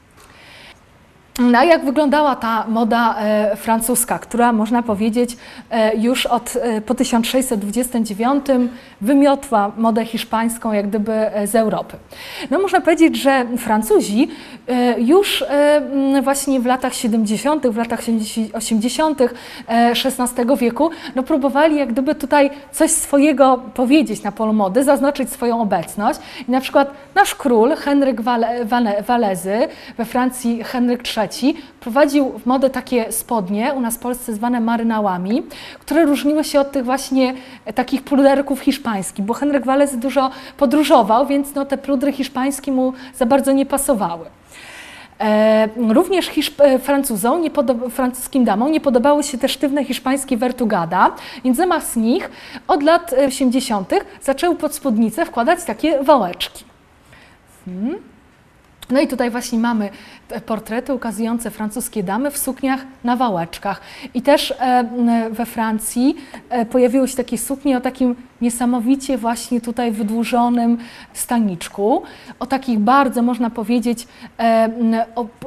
No 1.40 1.64
jak 1.64 1.86
wyglądała 1.86 2.36
ta 2.36 2.66
moda 2.68 3.16
e, 3.20 3.56
francuska, 3.56 4.20
która 4.20 4.54
można 4.54 4.84
powiedzieć 4.84 5.38
e, 5.70 5.96
już 5.98 6.26
od, 6.26 6.54
e, 6.62 6.82
po 6.82 6.96
1629 6.96 8.46
wymiotła 9.02 9.72
modę 9.78 10.06
hiszpańską 10.06 10.74
jak 10.74 10.88
gdyby 10.88 11.14
e, 11.14 11.48
z 11.48 11.56
Europy. 11.56 11.98
No 12.52 12.60
można 12.60 12.82
powiedzieć, 12.82 13.22
że 13.22 13.46
Francuzi 13.58 14.28
e, 14.68 15.02
już 15.02 15.42
e, 15.42 16.22
właśnie 16.24 16.60
w 16.60 16.66
latach 16.66 16.94
70., 16.94 17.68
w 17.68 17.78
latach 17.78 18.00
80. 18.54 19.20
XVI 19.68 20.58
wieku 20.58 20.90
no 21.16 21.24
próbowali 21.24 21.76
jak 21.76 21.92
gdyby 21.92 22.16
tutaj 22.16 22.50
coś 22.72 22.92
swojego 22.92 23.58
powiedzieć 23.74 24.24
na 24.24 24.32
polu 24.32 24.54
mody, 24.54 24.84
zaznaczyć 24.84 25.30
swoją 25.30 25.62
obecność. 25.62 26.20
I 26.48 26.52
na 26.52 26.62
przykład 26.62 26.92
nasz 27.16 27.36
król 27.36 27.76
Henryk 27.76 28.22
Walezy, 29.08 29.68
we 29.98 30.06
Francji 30.06 30.64
Henryk 30.64 31.04
III, 31.18 31.25
prowadził 31.80 32.40
w 32.40 32.46
modę 32.46 32.70
takie 32.70 33.12
spodnie, 33.12 33.74
u 33.74 33.82
nas 33.82 33.96
w 33.96 34.00
Polsce 34.00 34.34
zwane 34.34 34.60
marynałami, 34.60 35.44
które 35.80 36.06
różniły 36.06 36.44
się 36.44 36.60
od 36.60 36.72
tych 36.72 36.86
właśnie 36.86 37.34
takich 37.76 38.04
pluderków 38.04 38.60
hiszpańskich, 38.60 39.26
bo 39.26 39.34
Henryk 39.34 39.66
Wales 39.66 39.98
dużo 39.98 40.30
podróżował, 40.58 41.28
więc 41.28 41.56
no, 41.56 41.66
te 41.66 41.78
pludry 41.78 42.12
hiszpańskie 42.12 42.72
mu 42.72 42.94
za 43.16 43.26
bardzo 43.26 43.52
nie 43.52 43.66
pasowały. 43.66 44.26
E, 45.20 45.70
również 45.94 46.26
Hiszp 46.26 46.62
e, 46.62 46.80
Francuzom, 46.80 47.44
francuskim 47.92 48.44
damom 48.44 48.72
nie 48.72 48.82
podobały 48.82 49.24
się 49.24 49.38
te 49.38 49.50
sztywne 49.50 49.86
hiszpańskie 49.86 50.38
vertugada, 50.38 51.12
więc 51.44 51.58
zamiast 51.58 51.96
nich 51.96 52.32
od 52.68 52.84
lat 52.84 53.16
80. 53.28 53.94
zaczęły 54.22 54.56
pod 54.56 54.76
spódnicę 54.76 55.26
wkładać 55.26 55.64
takie 55.64 56.04
wałeczki. 56.04 56.64
Hmm. 57.66 58.15
No 58.90 59.00
i 59.00 59.08
tutaj 59.08 59.30
właśnie 59.30 59.60
mamy 59.60 59.90
portrety 60.46 60.94
ukazujące 60.94 61.52
francuskie 61.52 62.04
damy 62.04 62.32
w 62.32 62.38
sukniach 62.38 62.86
na 63.04 63.16
wałeczkach. 63.16 63.82
I 64.14 64.22
też 64.22 64.54
e, 64.60 65.30
we 65.32 65.46
Francji 65.46 66.16
e, 66.50 66.66
pojawiły 66.66 67.08
się 67.08 67.18
takie 67.18 67.38
suknie 67.38 67.78
o 67.78 67.82
takim 67.82 68.16
niesamowicie 68.42 69.18
właśnie 69.18 69.62
tutaj 69.62 69.92
wydłużonym 69.92 70.78
staniczku, 71.14 72.04
o 72.40 72.46
takich 72.46 72.80
bardzo, 72.80 73.22
można 73.22 73.50
powiedzieć, 73.50 74.08
e, 74.40 74.70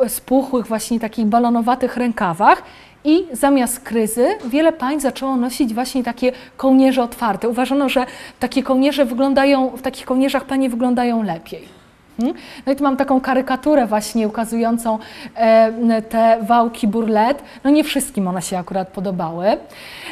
spuchłych 0.09 0.67
właśnie 0.67 1.01
takich 1.01 1.27
balonowatych 1.27 1.97
rękawach. 1.97 2.63
I 3.05 3.27
zamiast 3.33 3.81
kryzy 3.81 4.27
wiele 4.45 4.73
pań 4.73 5.01
zaczęło 5.01 5.37
nosić 5.37 5.75
właśnie 5.75 6.05
takie 6.05 6.33
kołnierze 6.57 7.03
otwarte. 7.03 7.49
Uważano, 7.49 7.89
że 7.89 8.07
takie 8.39 8.63
kołnierze 8.63 9.05
wyglądają, 9.05 9.71
w 9.71 9.83
takich 9.83 10.07
kołnierzach 10.07 10.45
panie 10.45 10.71
wyglądają 10.71 11.23
lepiej. 11.23 11.78
Mhm. 12.19 12.35
No 12.67 12.73
i 12.73 12.77
tu 12.77 12.85
mam 12.85 12.97
taką 12.97 13.21
karykaturę 13.21 13.87
właśnie 13.87 14.29
ukazującą 14.29 14.99
e, 15.35 16.03
te 16.03 16.39
wałki 16.43 16.89
burlet. 16.89 17.43
No 17.65 17.71
nie 17.71 17.85
wszystkim 17.85 18.29
one 18.29 18.43
się 18.43 18.59
akurat 18.59 18.89
podobały. 18.89 19.47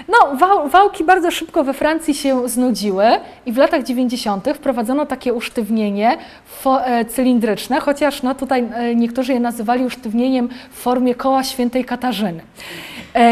No 0.08 0.36
wał, 0.36 0.68
wałki 0.68 1.04
bardzo 1.04 1.30
szybko 1.30 1.64
we 1.64 1.72
Francji 1.72 2.14
się 2.14 2.48
znudziły 2.48 3.04
i 3.46 3.52
w 3.52 3.56
latach 3.56 3.82
90. 3.82 4.48
wprowadzono 4.54 5.06
takie 5.06 5.34
usztywnienie 5.34 6.18
e, 6.66 7.04
cylindryczne, 7.04 7.80
chociaż 7.80 8.22
no 8.22 8.34
tutaj 8.34 8.68
e, 8.74 8.94
niektórzy 8.94 9.32
je 9.32 9.40
nazywali 9.40 9.84
usztywnieniem 9.84 10.48
w 10.70 10.78
formie 10.78 11.14
koła 11.14 11.44
świętej 11.44 11.84
Katarzyny. 11.84 12.40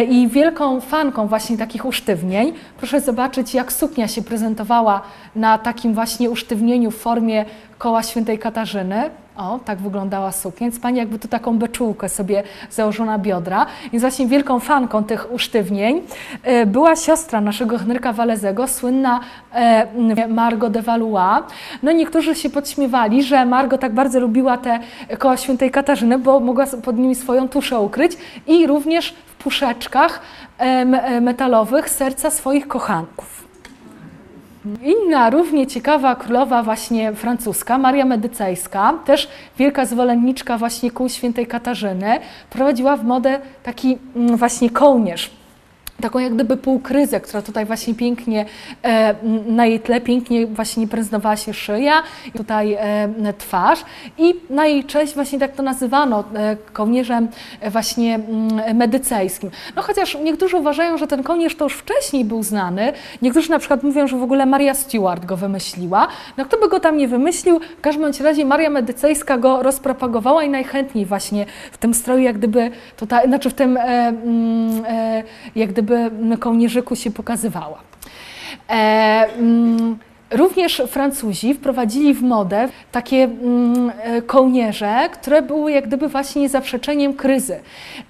I 0.09 0.29
wielką 0.29 0.81
fanką 0.81 1.27
właśnie 1.27 1.59
takich 1.59 1.85
usztywnień, 1.85 2.53
proszę 2.79 3.01
zobaczyć 3.01 3.55
jak 3.55 3.72
suknia 3.72 4.09
się 4.09 4.22
prezentowała 4.22 5.03
na 5.37 5.59
takim 5.59 5.95
właśnie 5.95 6.31
usztywnieniu 6.31 6.91
w 6.91 6.97
formie 6.97 7.45
koła 7.79 8.03
świętej 8.03 8.39
Katarzyny. 8.39 9.11
O, 9.37 9.59
tak 9.64 9.79
wyglądała 9.79 10.33
suknia. 10.33 10.64
Więc 10.66 10.81
pani 10.81 10.99
jakby 10.99 11.18
tu 11.18 11.29
taką 11.29 11.59
beczułkę 11.59 12.09
sobie 12.09 12.43
założyła 12.70 13.07
na 13.07 13.18
biodra. 13.18 13.66
Więc 13.93 14.03
właśnie 14.03 14.27
wielką 14.27 14.61
fanką 14.61 15.05
tych 15.05 15.33
usztywnień 15.33 16.03
e, 16.43 16.66
była 16.66 16.97
siostra 16.97 17.41
naszego 17.41 17.79
Henryka 17.79 18.12
Walezego, 18.12 18.68
słynna 18.68 19.20
e, 19.53 20.29
Margot 20.29 20.72
de 20.72 20.83
Valois. 20.83 21.43
No 21.83 21.93
niektórzy 21.93 22.35
się 22.35 22.51
podśmiewali, 22.51 23.22
że 23.22 23.47
Margot 23.47 23.81
tak 23.81 23.95
bardzo 23.95 24.20
lubiła 24.20 24.59
te 24.59 24.81
koła 25.18 25.37
świętej 25.37 25.70
Katarzyny, 25.70 26.18
bo 26.18 26.41
mogła 26.41 26.66
pod 26.85 26.99
nimi 26.99 27.14
swoją 27.14 27.49
tuszę 27.49 27.81
ukryć 27.81 28.12
i 28.47 28.66
również 28.66 29.14
w 29.27 29.35
puszeczkach 29.35 30.20
e, 30.59 31.20
metalowych 31.20 31.91
serca 31.91 32.31
swoich 32.31 32.68
kochanków. 32.68 33.43
Inna, 34.83 35.31
równie 35.31 35.67
ciekawa 35.67 36.15
królowa 36.17 36.62
właśnie 36.62 37.12
francuska, 37.12 37.79
Maria 37.79 38.05
Medycejska, 38.05 38.95
też 39.05 39.29
wielka 39.59 39.87
zwolenniczka 39.87 40.59
właśnie 40.59 40.91
kół 40.91 41.09
świętej 41.09 41.47
Katarzyny, 41.47 42.19
prowadziła 42.51 42.97
w 42.97 43.05
modę 43.05 43.41
taki 43.62 43.99
mm, 44.17 44.37
właśnie 44.37 44.71
kołnierz 44.71 45.31
taką 46.01 46.18
jak 46.18 46.34
gdyby 46.34 46.57
półkryzę, 46.57 47.20
która 47.20 47.42
tutaj 47.42 47.64
właśnie 47.64 47.95
pięknie, 47.95 48.45
e, 48.82 49.14
na 49.47 49.66
jej 49.66 49.80
tle 49.80 50.01
pięknie 50.01 50.47
właśnie 50.47 50.88
prezentowała 50.88 51.36
się 51.36 51.55
szyja, 51.55 52.03
tutaj 52.36 52.72
e, 52.72 53.32
twarz. 53.38 53.84
I 54.18 54.34
na 54.51 54.66
jej 54.66 54.84
cześć 54.84 55.14
właśnie 55.14 55.38
tak 55.38 55.53
to 55.53 55.62
nazywano, 55.62 56.24
e, 56.34 56.57
kołnierzem 56.72 57.28
właśnie 57.70 58.14
mm, 58.14 58.76
medycejskim. 58.76 59.51
No 59.76 59.82
chociaż 59.82 60.18
niektórzy 60.24 60.57
uważają, 60.57 60.99
że 60.99 61.07
ten 61.07 61.22
kołnierz 61.22 61.57
to 61.57 61.64
już 61.64 61.74
wcześniej 61.74 62.24
był 62.24 62.42
znany, 62.42 62.92
niektórzy 63.22 63.51
na 63.51 63.59
przykład 63.59 63.82
mówią, 63.82 64.07
że 64.07 64.16
w 64.16 64.22
ogóle 64.22 64.47
Maria 64.47 64.74
Stewart 64.74 65.24
go 65.24 65.36
wymyśliła, 65.36 66.09
no 66.36 66.45
kto 66.45 66.59
by 66.59 66.68
go 66.68 66.80
tam 66.80 66.97
nie 66.97 67.09
wymyślił, 67.09 67.61
w 67.78 67.80
każdym 67.80 68.12
razie 68.20 68.45
Maria 68.45 68.70
Medycejska 68.70 69.38
go 69.38 69.62
rozpropagowała 69.62 70.45
i 70.45 70.51
najchętniej 70.51 71.07
właśnie 71.07 71.47
w 71.72 71.78
tym 71.78 71.95
stroju 71.95 72.22
jak 72.22 72.38
gdyby 72.38 72.70
tutaj, 72.97 73.28
znaczy 73.28 73.51
w 73.51 73.55
tym 73.55 73.76
mm, 73.76 74.82
jak 75.55 75.72
gdyby 75.72 75.84
gdyby 75.85 76.39
kołnierzyku 76.39 76.97
się 76.97 77.11
pokazywała. 77.11 77.78
E, 78.70 78.74
mm, 79.39 79.99
Również 80.31 80.83
Francuzi 80.89 81.55
wprowadzili 81.55 82.14
w 82.14 82.22
modę 82.22 82.68
takie 82.93 83.25
mm, 83.25 83.93
e, 84.03 84.22
kołnierze, 84.22 85.09
które 85.12 85.43
były 85.43 85.72
jak 85.72 85.87
gdyby 85.87 86.09
właśnie 86.09 86.49
zaprzeczeniem 86.49 87.14
kryzy. 87.14 87.61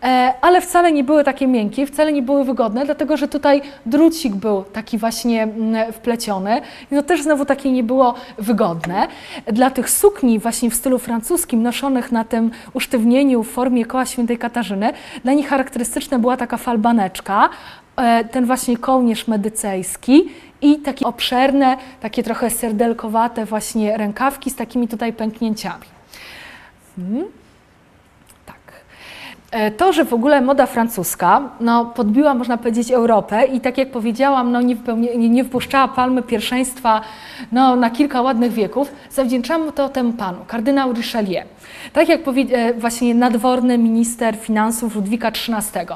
E, 0.02 0.34
ale 0.40 0.60
wcale 0.60 0.92
nie 0.92 1.04
były 1.04 1.24
takie 1.24 1.46
miękkie, 1.46 1.86
wcale 1.86 2.12
nie 2.12 2.22
były 2.22 2.44
wygodne, 2.44 2.84
dlatego 2.84 3.16
że 3.16 3.28
tutaj 3.28 3.62
drucik 3.86 4.34
był 4.34 4.62
taki 4.62 4.98
właśnie 4.98 5.42
mm, 5.42 5.92
wpleciony. 5.92 6.60
To 6.90 7.02
też 7.02 7.22
znowu 7.22 7.44
takie 7.44 7.72
nie 7.72 7.82
było 7.82 8.14
wygodne. 8.38 9.08
Dla 9.46 9.70
tych 9.70 9.90
sukni 9.90 10.38
właśnie 10.38 10.70
w 10.70 10.74
stylu 10.74 10.98
francuskim, 10.98 11.62
noszonych 11.62 12.12
na 12.12 12.24
tym 12.24 12.50
usztywnieniu 12.72 13.42
w 13.42 13.50
formie 13.50 13.84
koła 13.84 14.06
świętej 14.06 14.38
Katarzyny, 14.38 14.92
dla 15.24 15.32
nich 15.32 15.48
charakterystyczna 15.48 16.18
była 16.18 16.36
taka 16.36 16.56
falbaneczka, 16.56 17.50
e, 17.96 18.24
ten 18.24 18.46
właśnie 18.46 18.76
kołnierz 18.76 19.28
medycejski 19.28 20.28
i 20.64 20.76
takie 20.76 21.06
obszerne, 21.06 21.76
takie 22.00 22.22
trochę 22.22 22.50
serdelkowate 22.50 23.44
właśnie 23.44 23.96
rękawki 23.96 24.50
z 24.50 24.56
takimi 24.56 24.88
tutaj 24.88 25.12
pęknięciami. 25.12 25.84
Hmm. 26.96 27.24
Tak. 28.46 28.56
E, 29.50 29.70
to, 29.70 29.92
że 29.92 30.04
w 30.04 30.12
ogóle 30.12 30.40
moda 30.40 30.66
francuska 30.66 31.42
no, 31.60 31.84
podbiła, 31.84 32.34
można 32.34 32.56
powiedzieć, 32.56 32.90
Europę 32.90 33.44
i 33.44 33.60
tak 33.60 33.78
jak 33.78 33.90
powiedziałam, 33.90 34.52
no, 34.52 34.60
nie, 34.60 34.76
nie, 34.96 35.28
nie 35.28 35.44
wpuszczała 35.44 35.88
palmy 35.88 36.22
pierwszeństwa 36.22 37.00
no, 37.52 37.76
na 37.76 37.90
kilka 37.90 38.22
ładnych 38.22 38.52
wieków, 38.52 38.92
zawdzięczamy 39.10 39.72
to 39.72 39.88
temu 39.88 40.12
panu, 40.12 40.38
kardynał 40.46 40.92
Richelieu. 40.92 41.53
Tak 41.92 42.08
jak 42.08 42.20
e, 42.28 42.74
właśnie 42.74 43.14
nadworny 43.14 43.78
minister 43.78 44.36
finansów 44.36 44.96
Ludwika 44.96 45.28
XIII. 45.28 45.86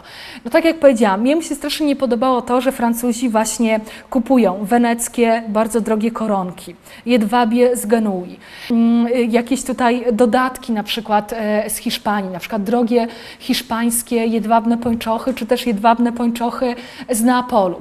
No 0.45 0.51
tak 0.51 0.64
jak 0.64 0.79
powiedziałam, 0.79 1.23
mi 1.23 1.45
się 1.45 1.55
strasznie 1.55 1.87
nie 1.87 1.97
podobało 1.97 2.43
to, 2.43 2.61
że 2.61 2.73
Francuzi 2.73 3.29
właśnie 3.29 3.81
kupują 4.11 4.59
weneckie, 4.62 5.43
bardzo 5.49 5.81
drogie 5.81 6.11
koronki, 6.11 6.75
jedwabie 7.07 7.77
z 7.77 7.87
Genui, 7.87 8.39
mm, 8.71 9.09
jakieś 9.31 9.64
tutaj 9.64 10.05
dodatki 10.12 10.73
na 10.73 10.83
przykład 10.83 11.33
e, 11.33 11.71
z 11.71 11.77
Hiszpanii, 11.77 12.31
na 12.31 12.39
przykład 12.39 12.62
drogie 12.62 13.07
hiszpańskie 13.39 14.16
jedwabne 14.16 14.79
pończochy, 14.79 15.35
czy 15.35 15.47
też 15.47 15.66
jedwabne 15.66 16.12
pończochy 16.12 16.75
z 17.11 17.23
Neapolu. 17.23 17.81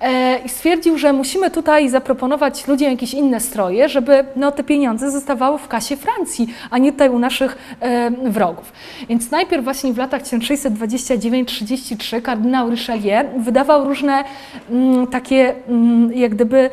E, 0.00 0.38
I 0.38 0.48
stwierdził, 0.48 0.98
że 0.98 1.12
musimy 1.12 1.50
tutaj 1.50 1.88
zaproponować 1.88 2.66
ludziom 2.68 2.90
jakieś 2.90 3.14
inne 3.14 3.40
stroje, 3.40 3.88
żeby 3.88 4.24
no, 4.36 4.52
te 4.52 4.64
pieniądze 4.64 5.10
zostawały 5.10 5.58
w 5.58 5.68
kasie 5.68 5.96
Francji, 5.96 6.48
a 6.70 6.78
nie 6.78 6.92
tutaj 6.92 7.08
u 7.08 7.18
naszych 7.22 7.76
wrogów. 8.24 8.72
Więc 9.08 9.30
najpierw 9.30 9.64
właśnie 9.64 9.92
w 9.92 9.98
latach 9.98 10.22
1629-33 10.22 12.22
kardynał 12.22 12.70
Richelieu 12.70 13.40
wydawał 13.40 13.84
różne 13.84 14.24
mm, 14.70 15.06
takie 15.06 15.54
mm, 15.68 16.12
jak 16.12 16.34
gdyby 16.34 16.70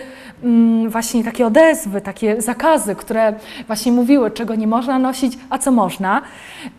właśnie 0.88 1.24
takie 1.24 1.48
odezwy, 1.48 2.02
takie 2.02 2.42
zakazy, 2.42 2.96
które 2.96 3.34
właśnie 3.68 3.92
mówiły, 3.92 4.32
czego 4.32 4.56
nie 4.56 4.68
można 4.68 5.00
nosić, 5.00 5.38
a 5.50 5.58
co 5.58 5.72
można. 5.72 6.22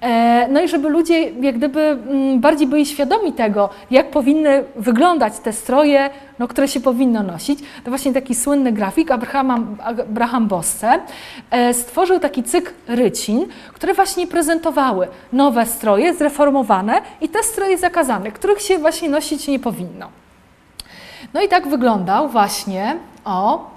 E, 0.00 0.48
no 0.50 0.62
i 0.62 0.68
żeby 0.68 0.88
ludzie 0.88 1.30
jak 1.30 1.56
gdyby 1.56 1.80
mm, 1.80 2.40
bardziej 2.40 2.66
byli 2.66 2.86
świadomi 2.86 3.32
tego, 3.32 3.70
jak 3.90 4.10
powinny 4.10 4.64
wyglądać 4.76 5.38
te 5.38 5.52
stroje, 5.52 6.10
no, 6.38 6.48
które 6.48 6.68
się 6.68 6.80
powinno 6.80 7.22
nosić, 7.22 7.58
to 7.84 7.90
właśnie 7.90 8.12
taki 8.12 8.34
słynny 8.34 8.72
grafik 8.72 9.10
Abraham, 9.10 9.76
Abraham 9.84 10.48
Bosse 10.48 11.00
e, 11.50 11.74
stworzył 11.74 12.18
taki 12.18 12.42
cykl 12.42 12.72
rycin, 12.88 13.46
które 13.72 13.94
właśnie 13.94 14.26
prezentowały 14.26 15.08
nowe 15.32 15.66
stroje, 15.66 16.14
zreformowane 16.14 17.02
i 17.20 17.28
te 17.28 17.42
stroje 17.42 17.78
zakazane, 17.78 18.32
których 18.32 18.60
się 18.60 18.78
właśnie 18.78 19.08
nosić 19.08 19.48
nie 19.48 19.58
powinno. 19.58 20.19
No 21.34 21.42
i 21.42 21.48
tak 21.48 21.68
wyglądał 21.68 22.28
właśnie, 22.28 22.96
o, 23.24 23.70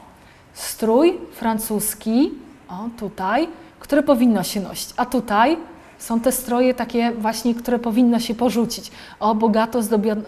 strój 0.54 1.18
francuski, 1.32 2.32
o 2.70 3.00
tutaj, 3.00 3.48
który 3.80 4.04
powinno 4.04 4.44
się 4.44 4.62
nosić, 4.62 4.90
a 4.98 5.06
tutaj 5.06 5.58
są 5.98 6.20
te 6.20 6.32
stroje 6.32 6.74
takie 6.74 7.12
właśnie, 7.12 7.56
które 7.56 7.80
powinno 7.80 8.20
się 8.20 8.36
porzucić. 8.36 8.92
O, 9.20 9.36
bogato 9.36 9.80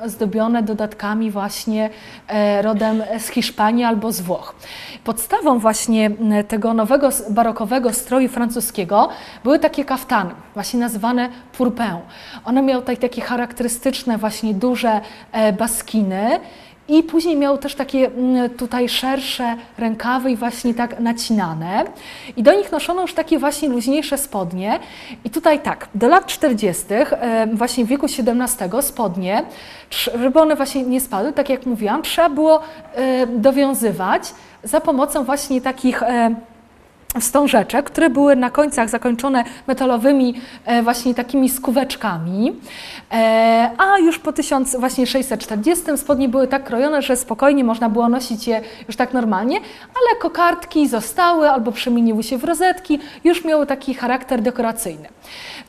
zdobione 0.05 0.63
dodatkami 0.63 1.31
właśnie 1.31 1.89
e, 2.27 2.61
rodem 2.61 3.03
z 3.19 3.27
Hiszpanii 3.27 3.83
albo 3.83 4.11
z 4.11 4.21
Włoch. 4.21 4.55
Podstawą 5.03 5.59
właśnie 5.59 6.11
tego 6.47 6.73
nowego 6.73 7.09
barokowego 7.29 7.93
stroju 7.93 8.29
francuskiego 8.29 9.09
były 9.43 9.59
takie 9.59 9.85
kaftany, 9.85 10.31
właśnie 10.53 10.79
nazywane 10.79 11.29
pourpin. 11.57 11.97
One 12.45 12.61
miały 12.61 12.81
tutaj 12.81 12.97
takie 12.97 13.21
charakterystyczne 13.21 14.17
właśnie 14.17 14.53
duże 14.53 15.01
e, 15.31 15.53
baskiny, 15.53 16.39
i 16.87 17.03
później 17.03 17.37
miał 17.37 17.57
też 17.57 17.75
takie 17.75 18.07
mm, 18.07 18.49
tutaj 18.49 18.89
szersze 18.89 19.55
rękawy 19.77 20.31
i 20.31 20.35
właśnie 20.35 20.73
tak 20.73 20.99
nacinane. 20.99 21.85
I 22.37 22.43
do 22.43 22.53
nich 22.53 22.71
noszono 22.71 23.01
już 23.01 23.13
takie 23.13 23.39
właśnie 23.39 23.69
luźniejsze 23.69 24.17
spodnie. 24.17 24.79
I 25.23 25.29
tutaj 25.29 25.59
tak, 25.59 25.87
do 25.95 26.07
lat 26.07 26.25
40., 26.25 26.85
właśnie 27.53 27.85
w 27.85 27.87
wieku 27.87 28.05
XVII 28.05 28.81
spodnie, 28.81 29.45
żeby 30.15 30.39
one 30.39 30.55
właśnie 30.55 30.83
nie 30.83 31.01
spadły, 31.01 31.33
tak 31.33 31.49
jak 31.49 31.65
mówiłam, 31.65 32.01
trzeba 32.01 32.29
było 32.29 32.59
dowiązywać 33.27 34.33
za 34.63 34.81
pomocą 34.81 35.23
właśnie 35.23 35.61
takich 35.61 36.03
wstążeczek, 37.19 37.85
które 37.85 38.09
były 38.09 38.35
na 38.35 38.49
końcach 38.49 38.89
zakończone 38.89 39.43
metalowymi 39.67 40.33
e, 40.65 40.83
właśnie 40.83 41.15
takimi 41.15 41.49
skóweczkami, 41.49 42.53
e, 43.11 43.71
a 43.77 43.99
już 43.99 44.19
po 44.19 44.33
1640 44.33 45.83
spodnie 45.97 46.29
były 46.29 46.47
tak 46.47 46.63
krojone, 46.63 47.01
że 47.01 47.15
spokojnie 47.15 47.63
można 47.63 47.89
było 47.89 48.09
nosić 48.09 48.47
je 48.47 48.61
już 48.87 48.95
tak 48.95 49.13
normalnie, 49.13 49.57
ale 49.81 50.19
kokardki 50.21 50.87
zostały 50.87 51.49
albo 51.49 51.71
przemieniły 51.71 52.23
się 52.23 52.37
w 52.37 52.43
rozetki, 52.43 52.99
już 53.23 53.45
miały 53.45 53.65
taki 53.65 53.93
charakter 53.93 54.41
dekoracyjny. 54.41 55.07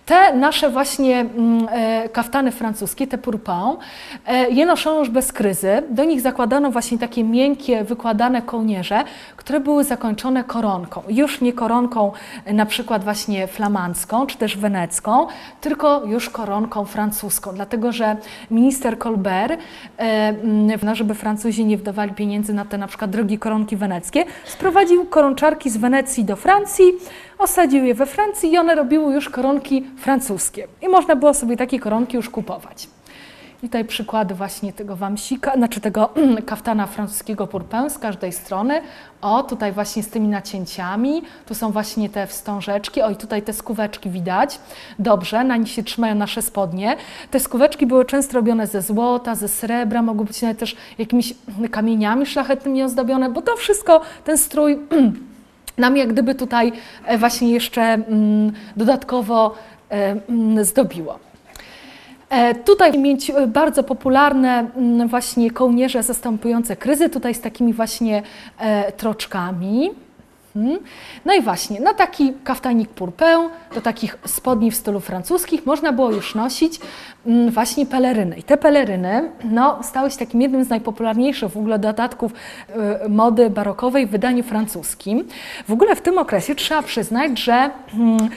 Te 0.06 0.36
nasze 0.36 0.70
właśnie 0.70 1.20
mm, 1.20 1.68
e, 1.70 2.08
kaftany 2.08 2.52
francuskie, 2.52 3.06
te 3.06 3.18
pourpoint, 3.18 3.78
e, 4.26 4.50
je 4.50 4.66
noszono 4.66 4.98
już 4.98 5.10
bez 5.10 5.32
kryzy. 5.32 5.82
Do 5.90 6.04
nich 6.04 6.20
zakładano 6.20 6.70
właśnie 6.70 6.98
takie 6.98 7.24
miękkie, 7.24 7.84
wykładane 7.84 8.42
kołnierze, 8.42 9.04
które 9.36 9.60
były 9.60 9.84
zakończone 9.84 10.44
koronką. 10.44 11.02
Już 11.08 11.40
nie 11.40 11.52
koronką 11.52 12.12
e, 12.44 12.52
na 12.52 12.66
przykład 12.66 13.04
właśnie 13.04 13.46
flamandzką, 13.46 14.26
czy 14.26 14.38
też 14.38 14.56
wenecką, 14.56 15.26
tylko 15.60 16.04
już 16.04 16.30
koronką 16.30 16.84
francuską, 16.84 17.54
dlatego 17.54 17.92
że 17.92 18.16
minister 18.50 18.98
Colbert, 18.98 19.60
no, 20.82 20.94
żeby 20.94 21.14
Francuzi 21.14 21.64
nie 21.64 21.76
wdawali 21.76 22.12
pieniędzy 22.12 22.54
na 22.54 22.64
te 22.64 22.78
na 22.78 22.86
przykład 22.86 23.10
drogie 23.10 23.38
koronki 23.38 23.76
weneckie, 23.76 24.24
sprowadził 24.44 25.06
koronczarki 25.06 25.70
z 25.70 25.76
Wenecji 25.76 26.24
do 26.24 26.36
Francji, 26.36 26.92
osadził 27.38 27.84
je 27.84 27.94
we 27.94 28.06
Francji 28.06 28.52
i 28.52 28.58
one 28.58 28.74
robiły 28.74 29.14
już 29.14 29.28
koronki 29.28 29.84
francuskie. 29.96 30.68
I 30.82 30.88
można 30.88 31.16
było 31.16 31.34
sobie 31.34 31.56
takie 31.56 31.80
koronki 31.80 32.16
już 32.16 32.30
kupować. 32.30 32.88
I 33.62 33.66
tutaj 33.66 33.84
przykłady 33.84 34.34
właśnie 34.34 34.72
tego 34.72 34.96
wamsika, 34.96 35.52
znaczy 35.56 35.80
tego 35.80 36.10
kaftana 36.46 36.86
francuskiego 36.86 37.46
pourpin 37.46 37.90
z 37.90 37.98
każdej 37.98 38.32
strony. 38.32 38.80
O, 39.20 39.42
tutaj 39.42 39.72
właśnie 39.72 40.02
z 40.02 40.08
tymi 40.08 40.28
nacięciami, 40.28 41.22
tu 41.46 41.54
są 41.54 41.72
właśnie 41.72 42.08
te 42.08 42.26
wstążeczki, 42.26 43.02
o 43.02 43.10
i 43.10 43.16
tutaj 43.16 43.42
te 43.42 43.52
skóweczki 43.52 44.10
widać. 44.10 44.60
Dobrze, 44.98 45.44
na 45.44 45.56
nich 45.56 45.68
się 45.68 45.82
trzymają 45.82 46.14
nasze 46.14 46.42
spodnie. 46.42 46.96
Te 47.30 47.40
skóweczki 47.40 47.86
były 47.86 48.04
często 48.04 48.34
robione 48.34 48.66
ze 48.66 48.82
złota, 48.82 49.34
ze 49.34 49.48
srebra, 49.48 50.02
mogły 50.02 50.24
być 50.24 50.42
nawet 50.42 50.58
też 50.58 50.76
jakimiś 50.98 51.34
kamieniami 51.70 52.26
szlachetnymi 52.26 52.82
ozdobione, 52.82 53.30
bo 53.30 53.42
to 53.42 53.56
wszystko, 53.56 54.00
ten 54.24 54.38
strój 54.38 54.78
nam 55.78 55.96
jak 55.96 56.12
gdyby 56.12 56.34
tutaj 56.34 56.72
e, 57.04 57.18
właśnie 57.18 57.50
jeszcze 57.50 57.82
mm, 57.82 58.52
dodatkowo 58.76 59.54
e, 59.90 60.16
mm, 60.28 60.64
zdobiło. 60.64 61.18
E, 62.30 62.54
tutaj 62.54 62.98
mieć 62.98 63.32
bardzo 63.48 63.82
popularne 63.82 64.70
mm, 64.76 65.08
właśnie 65.08 65.50
kołnierze 65.50 66.02
zastępujące 66.02 66.76
kryzy, 66.76 67.08
tutaj 67.08 67.34
z 67.34 67.40
takimi 67.40 67.72
właśnie 67.72 68.22
troczkami. 68.96 69.90
Mhm. 70.56 70.78
No 71.24 71.34
i 71.34 71.42
właśnie, 71.42 71.80
na 71.80 71.94
taki 71.94 72.32
kaftanik 72.44 72.88
purpę, 72.88 73.48
do 73.74 73.80
takich 73.80 74.18
spodni 74.26 74.70
w 74.70 74.76
stylu 74.76 75.00
francuskich 75.00 75.66
można 75.66 75.92
było 75.92 76.10
już 76.10 76.34
nosić 76.34 76.80
właśnie 77.50 77.86
peleryny. 77.86 78.36
I 78.36 78.42
te 78.42 78.56
peleryny 78.56 79.30
no, 79.44 79.82
stały 79.82 80.10
się 80.10 80.18
takim 80.18 80.42
jednym 80.42 80.64
z 80.64 80.68
najpopularniejszych 80.68 81.50
w 81.50 81.56
ogóle 81.56 81.78
dodatków 81.78 82.32
y, 82.32 83.08
mody 83.08 83.50
barokowej 83.50 84.06
w 84.06 84.10
wydaniu 84.10 84.42
francuskim. 84.42 85.24
W 85.68 85.72
ogóle 85.72 85.96
w 85.96 86.00
tym 86.00 86.18
okresie 86.18 86.54
trzeba 86.54 86.82
przyznać, 86.82 87.38
że 87.38 87.70
mm, 87.94 88.28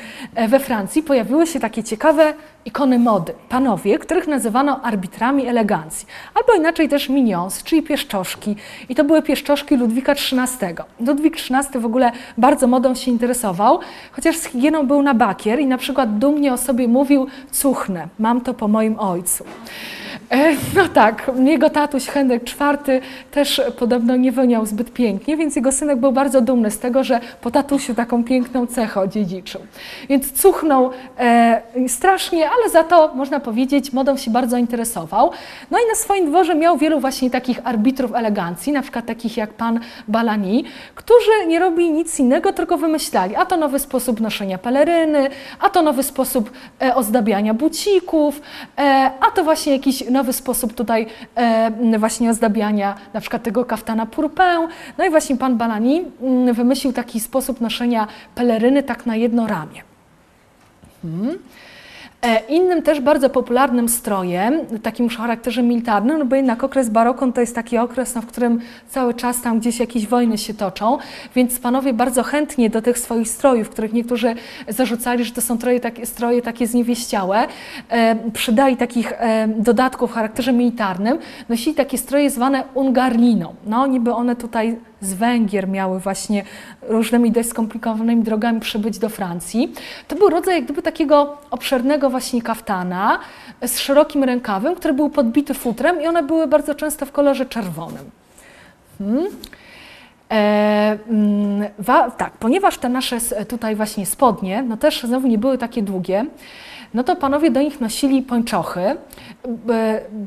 we 0.47 0.59
Francji 0.59 1.03
pojawiły 1.03 1.47
się 1.47 1.59
takie 1.59 1.83
ciekawe 1.83 2.33
ikony 2.65 2.99
mody, 2.99 3.33
panowie, 3.49 3.99
których 3.99 4.27
nazywano 4.27 4.81
arbitrami 4.81 5.47
elegancji, 5.47 6.07
albo 6.33 6.53
inaczej 6.53 6.89
też 6.89 7.09
minions, 7.09 7.63
czyli 7.63 7.83
pieszczoszki. 7.83 8.55
I 8.89 8.95
to 8.95 9.03
były 9.03 9.21
pieszczoszki 9.21 9.75
Ludwika 9.75 10.11
XIII. 10.11 10.75
Ludwik 11.07 11.33
XIII 11.35 11.81
w 11.81 11.85
ogóle 11.85 12.11
bardzo 12.37 12.67
modą 12.67 12.95
się 12.95 13.11
interesował, 13.11 13.79
chociaż 14.11 14.37
z 14.37 14.45
higieną 14.45 14.87
był 14.87 15.01
na 15.01 15.13
bakier 15.13 15.59
i 15.59 15.65
na 15.65 15.77
przykład 15.77 16.17
dumnie 16.17 16.53
o 16.53 16.57
sobie 16.57 16.87
mówił, 16.87 17.27
cuchnę, 17.51 18.07
mam 18.19 18.41
to 18.41 18.53
po 18.53 18.67
moim 18.79 18.99
ojcu. 18.99 19.43
E, 20.31 20.55
no 20.75 20.87
tak, 20.93 21.31
jego 21.45 21.69
tatuś 21.69 22.05
Henryk 22.05 22.43
IV 22.43 23.01
też 23.31 23.61
podobno 23.79 24.15
nie 24.15 24.31
wyniał 24.31 24.65
zbyt 24.65 24.93
pięknie, 24.93 25.37
więc 25.37 25.55
jego 25.55 25.71
synek 25.71 25.99
był 25.99 26.11
bardzo 26.11 26.41
dumny 26.41 26.71
z 26.71 26.79
tego, 26.79 27.03
że 27.03 27.19
po 27.41 27.51
tatusiu 27.51 27.95
taką 27.95 28.23
piękną 28.23 28.67
cechę 28.67 28.99
odziedziczył. 29.01 29.61
Więc 30.09 30.31
cuchnął 30.31 30.91
e, 31.19 31.61
strasznie, 31.87 32.49
ale 32.49 32.69
za 32.69 32.83
to 32.83 33.11
można 33.15 33.39
powiedzieć, 33.39 33.93
modą 33.93 34.17
się 34.17 34.31
bardzo 34.31 34.57
interesował. 34.57 35.31
No 35.71 35.77
i 35.77 35.89
na 35.89 35.95
swoim 35.95 36.25
dworze 36.25 36.55
miał 36.55 36.77
wielu 36.77 36.99
właśnie 36.99 37.29
takich 37.29 37.59
arbitrów 37.63 38.15
elegancji, 38.15 38.73
na 38.73 38.81
przykład 38.81 39.05
takich 39.05 39.37
jak 39.37 39.53
pan 39.53 39.79
Balani, 40.07 40.63
którzy 40.95 41.47
nie 41.47 41.59
robili 41.59 41.91
nic 41.91 42.19
innego, 42.19 42.53
tylko 42.53 42.77
wymyślali, 42.77 43.35
a 43.35 43.45
to 43.45 43.57
nowy 43.57 43.79
sposób 43.79 44.21
noszenia 44.21 44.57
peleryny, 44.57 45.29
a 45.59 45.69
to 45.69 45.81
nowy 45.81 46.03
sposób 46.03 46.51
e, 46.81 46.95
ozdabiania 46.95 47.53
bucików, 47.53 48.41
e, 48.77 49.11
a 49.19 49.31
to 49.31 49.43
właśnie 49.43 49.73
jakiś 49.73 50.09
nowy 50.09 50.18
sposób 50.33 50.73
tutaj 50.73 51.05
właśnie 51.99 52.29
ozdabiania 52.29 52.95
na 53.13 53.21
przykład 53.21 53.43
tego 53.43 53.65
kaftana 53.65 54.05
purpę. 54.05 54.67
No 54.97 55.05
i 55.05 55.09
właśnie 55.09 55.37
pan 55.37 55.57
Balani 55.57 56.03
mm, 56.21 56.53
wymyślił 56.53 56.93
taki 56.93 57.19
sposób 57.19 57.61
noszenia 57.61 58.07
peleryny 58.35 58.83
tak 58.83 59.05
na 59.05 59.15
jedno 59.15 59.47
ramię. 59.47 59.81
Hmm. 61.01 61.37
E, 62.21 62.39
innym 62.49 62.81
też 62.81 63.01
bardzo 63.01 63.29
popularnym 63.29 63.89
strojem, 63.89 64.59
takim 64.83 65.05
już 65.05 65.15
o 65.15 65.21
charakterze 65.21 65.63
militarnym, 65.63 66.19
no 66.19 66.25
bo 66.25 66.35
jednak 66.35 66.63
okres 66.63 66.89
barokon 66.89 67.33
to 67.33 67.41
jest 67.41 67.55
taki 67.55 67.77
okres, 67.77 68.15
no, 68.15 68.21
w 68.21 68.25
którym 68.25 68.59
cały 68.89 69.13
czas 69.13 69.41
tam 69.41 69.59
gdzieś 69.59 69.79
jakieś 69.79 70.07
wojny 70.07 70.37
się 70.37 70.53
toczą, 70.53 70.97
więc 71.35 71.59
panowie 71.59 71.93
bardzo 71.93 72.23
chętnie 72.23 72.69
do 72.69 72.81
tych 72.81 72.99
swoich 72.99 73.27
strojów, 73.27 73.69
których 73.69 73.93
niektórzy 73.93 74.35
zarzucali, 74.67 75.25
że 75.25 75.31
to 75.31 75.41
są 75.41 75.55
stroje 75.57 75.79
takie, 75.79 76.05
stroje 76.05 76.41
takie 76.41 76.67
zniewieściałe, 76.67 77.47
e, 77.89 78.15
przydali 78.31 78.77
takich 78.77 79.11
e, 79.11 79.47
dodatków 79.47 80.11
o 80.11 80.13
charakterze 80.13 80.53
militarnym, 80.53 81.17
nosili 81.49 81.75
takie 81.75 81.97
stroje 81.97 82.29
zwane 82.29 82.63
ungarliną. 82.73 83.55
No 83.65 83.87
niby 83.87 84.13
one 84.13 84.35
tutaj 84.35 84.77
z 85.01 85.13
Węgier 85.13 85.67
miały 85.67 85.99
właśnie 85.99 86.43
różnymi 86.81 87.31
dość 87.31 87.49
skomplikowanymi 87.49 88.23
drogami 88.23 88.59
przybyć 88.59 88.99
do 88.99 89.09
Francji. 89.09 89.73
To 90.07 90.15
był 90.15 90.29
rodzaj 90.29 90.55
jak 90.55 90.63
gdyby 90.63 90.81
takiego 90.81 91.37
obszernego 91.51 92.09
właśnie 92.09 92.41
kaftana 92.41 93.19
z 93.61 93.79
szerokim 93.79 94.23
rękawem, 94.23 94.75
który 94.75 94.93
był 94.93 95.09
podbity 95.09 95.53
futrem 95.53 96.01
i 96.01 96.07
one 96.07 96.23
były 96.23 96.47
bardzo 96.47 96.75
często 96.75 97.05
w 97.05 97.11
kolorze 97.11 97.45
czerwonym. 97.45 98.11
Hmm. 98.97 99.27
E, 100.31 100.97
mm, 101.09 101.69
wa, 101.79 102.11
tak, 102.11 102.33
ponieważ 102.33 102.77
te 102.77 102.89
nasze 102.89 103.45
tutaj 103.45 103.75
właśnie 103.75 104.05
spodnie, 104.05 104.63
no 104.63 104.77
też 104.77 105.03
znowu 105.03 105.27
nie 105.27 105.37
były 105.37 105.57
takie 105.57 105.81
długie, 105.81 106.25
no 106.93 107.03
to 107.03 107.15
panowie 107.15 107.51
do 107.51 107.61
nich 107.61 107.81
nosili 107.81 108.21
pończochy. 108.21 108.95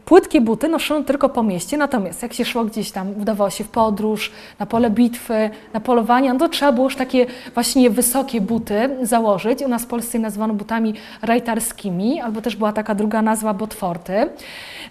Płytkie 0.04 0.40
buty 0.40 0.68
noszono 0.68 1.04
tylko 1.04 1.28
po 1.28 1.42
mieście, 1.42 1.76
natomiast 1.76 2.22
jak 2.22 2.32
się 2.32 2.44
szło 2.44 2.64
gdzieś 2.64 2.90
tam, 2.90 3.20
udawało 3.20 3.50
się 3.50 3.64
w 3.64 3.68
podróż, 3.68 4.32
na 4.58 4.66
pole 4.66 4.90
bitwy, 4.90 5.50
na 5.72 5.80
polowania, 5.80 6.32
no 6.32 6.38
to 6.38 6.48
trzeba 6.48 6.72
było 6.72 6.86
już 6.86 6.96
takie 6.96 7.26
właśnie 7.54 7.90
wysokie 7.90 8.40
buty 8.40 8.96
założyć. 9.02 9.62
U 9.62 9.68
nas 9.68 9.82
w 9.82 9.86
Polsce 9.86 10.18
nazwano 10.18 10.54
butami 10.54 10.94
rajtarskimi, 11.22 12.20
albo 12.20 12.42
też 12.42 12.56
była 12.56 12.72
taka 12.72 12.94
druga 12.94 13.22
nazwa 13.22 13.54
botforty. 13.54 14.28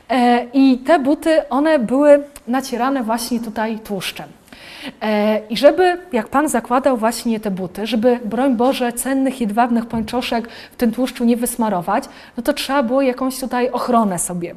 E, 0.10 0.46
I 0.54 0.78
te 0.78 1.00
buty, 1.00 1.50
one 1.50 1.80
były 1.80 2.24
nacierane 2.48 3.04
właśnie 3.04 3.40
tutaj 3.40 3.80
tłuszczem. 3.80 4.41
E, 5.02 5.42
I 5.50 5.58
żeby, 5.58 5.98
jak 6.12 6.28
Pan 6.28 6.50
zakładał 6.50 6.98
właśnie 6.98 7.40
te 7.40 7.52
buty, 7.52 7.88
żeby, 7.88 8.20
broń 8.26 8.56
Boże, 8.56 8.94
cennych 8.94 9.42
jedwabnych 9.42 9.86
pończoszek 9.86 10.50
w 10.72 10.76
tym 10.76 10.92
tłuszczu 10.92 11.24
nie 11.24 11.38
wysmarować, 11.38 12.04
no 12.38 12.44
to 12.44 12.54
trzeba 12.54 12.84
było 12.84 13.02
jakąś 13.02 13.40
tutaj 13.40 13.70
ochronę 13.70 14.20
sobie 14.20 14.56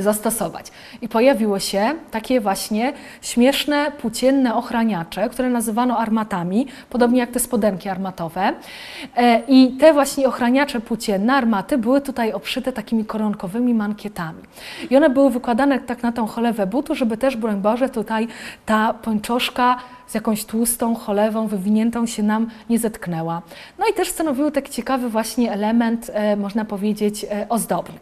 zastosować. 0.00 0.66
I 1.02 1.08
pojawiło 1.08 1.58
się 1.58 1.94
takie 2.10 2.40
właśnie 2.40 2.92
śmieszne, 3.22 3.92
płócienne 4.00 4.54
ochraniacze, 4.54 5.28
które 5.28 5.50
nazywano 5.50 5.98
armatami, 5.98 6.66
podobnie 6.90 7.20
jak 7.20 7.30
te 7.30 7.40
spodenki 7.40 7.88
armatowe. 7.88 8.52
E, 9.16 9.42
I 9.48 9.76
te 9.80 9.92
właśnie 9.92 10.28
ochraniacze 10.28 10.80
płócienne, 10.80 11.34
armaty, 11.34 11.78
były 11.78 12.00
tutaj 12.00 12.32
obszyte 12.32 12.72
takimi 12.72 13.04
koronkowymi 13.04 13.74
mankietami. 13.74 14.42
I 14.90 14.96
one 14.96 15.10
były 15.10 15.30
wykładane 15.30 15.78
tak 15.78 16.02
na 16.02 16.12
tą 16.12 16.26
cholewę 16.26 16.66
butu, 16.66 16.94
żeby 16.94 17.16
też, 17.16 17.36
broń 17.36 17.60
Boże, 17.60 17.88
tutaj 17.88 18.28
ta 18.66 18.94
pończoszka 18.94 19.76
z 20.06 20.14
jakąś 20.14 20.44
tłustą 20.44 20.94
cholewą 20.94 21.46
wywiniętą 21.46 22.06
się 22.06 22.22
nam 22.22 22.50
nie 22.70 22.78
zetknęła. 22.78 23.42
No 23.78 23.84
i 23.90 23.94
też 23.94 24.08
stanowiły 24.08 24.52
taki 24.52 24.72
ciekawy 24.72 25.08
właśnie 25.08 25.52
element, 25.52 26.10
e, 26.14 26.36
można 26.36 26.64
powiedzieć, 26.64 27.24
e, 27.24 27.46
ozdobny. 27.48 27.94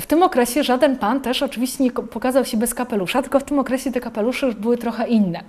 W 0.00 0.06
tym 0.06 0.22
okresie 0.22 0.64
żaden 0.64 0.96
pan 0.96 1.20
też 1.20 1.42
oczywiście 1.42 1.84
nie 1.84 1.90
pokazał 1.90 2.44
się 2.44 2.56
bez 2.56 2.74
kapelusza, 2.74 3.22
tylko 3.22 3.40
w 3.40 3.44
tym 3.44 3.58
okresie 3.58 3.92
te 3.92 4.00
kapelusze 4.00 4.46
już 4.46 4.54
były 4.54 4.78
trochę 4.78 5.08
inne. 5.08 5.40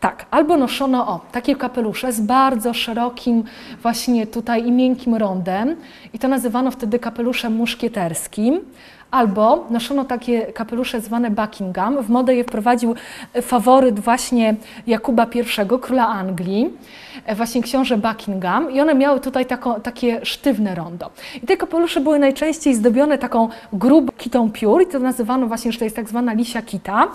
Tak, 0.00 0.26
albo 0.30 0.56
noszono 0.56 1.08
o 1.08 1.20
takie 1.32 1.56
kapelusze 1.56 2.12
z 2.12 2.20
bardzo 2.20 2.74
szerokim 2.74 3.44
właśnie 3.82 4.26
tutaj 4.26 4.66
i 4.66 4.72
miękkim 4.72 5.14
rondem 5.14 5.76
i 6.12 6.18
to 6.18 6.28
nazywano 6.28 6.70
wtedy 6.70 6.98
kapeluszem 6.98 7.52
muszkieterskim, 7.52 8.60
albo 9.16 9.66
noszono 9.70 10.04
takie 10.04 10.40
kapelusze 10.52 11.00
zwane 11.00 11.30
Buckingham. 11.30 12.02
W 12.02 12.08
modę 12.10 12.34
je 12.34 12.44
wprowadził 12.44 12.94
faworyt 13.42 14.00
właśnie 14.00 14.54
Jakuba 14.86 15.26
I, 15.34 15.78
króla 15.80 16.08
Anglii, 16.08 16.70
właśnie 17.36 17.62
książę 17.62 17.96
Buckingham 17.96 18.72
i 18.72 18.80
one 18.80 18.94
miały 18.94 19.20
tutaj 19.20 19.46
taką, 19.46 19.80
takie 19.80 20.20
sztywne 20.24 20.74
rondo. 20.74 21.10
I 21.42 21.46
te 21.46 21.56
kapelusze 21.56 22.00
były 22.00 22.18
najczęściej 22.18 22.74
zdobione 22.74 23.18
taką 23.18 23.48
grubą 23.72 24.12
kitą 24.18 24.50
piór 24.50 24.82
i 24.82 24.86
to 24.86 24.98
nazywano 24.98 25.46
właśnie, 25.46 25.72
że 25.72 25.78
to 25.78 25.84
jest 25.84 25.96
tak 25.96 26.08
zwana 26.08 26.32
lisia 26.32 26.62
kita, 26.62 27.08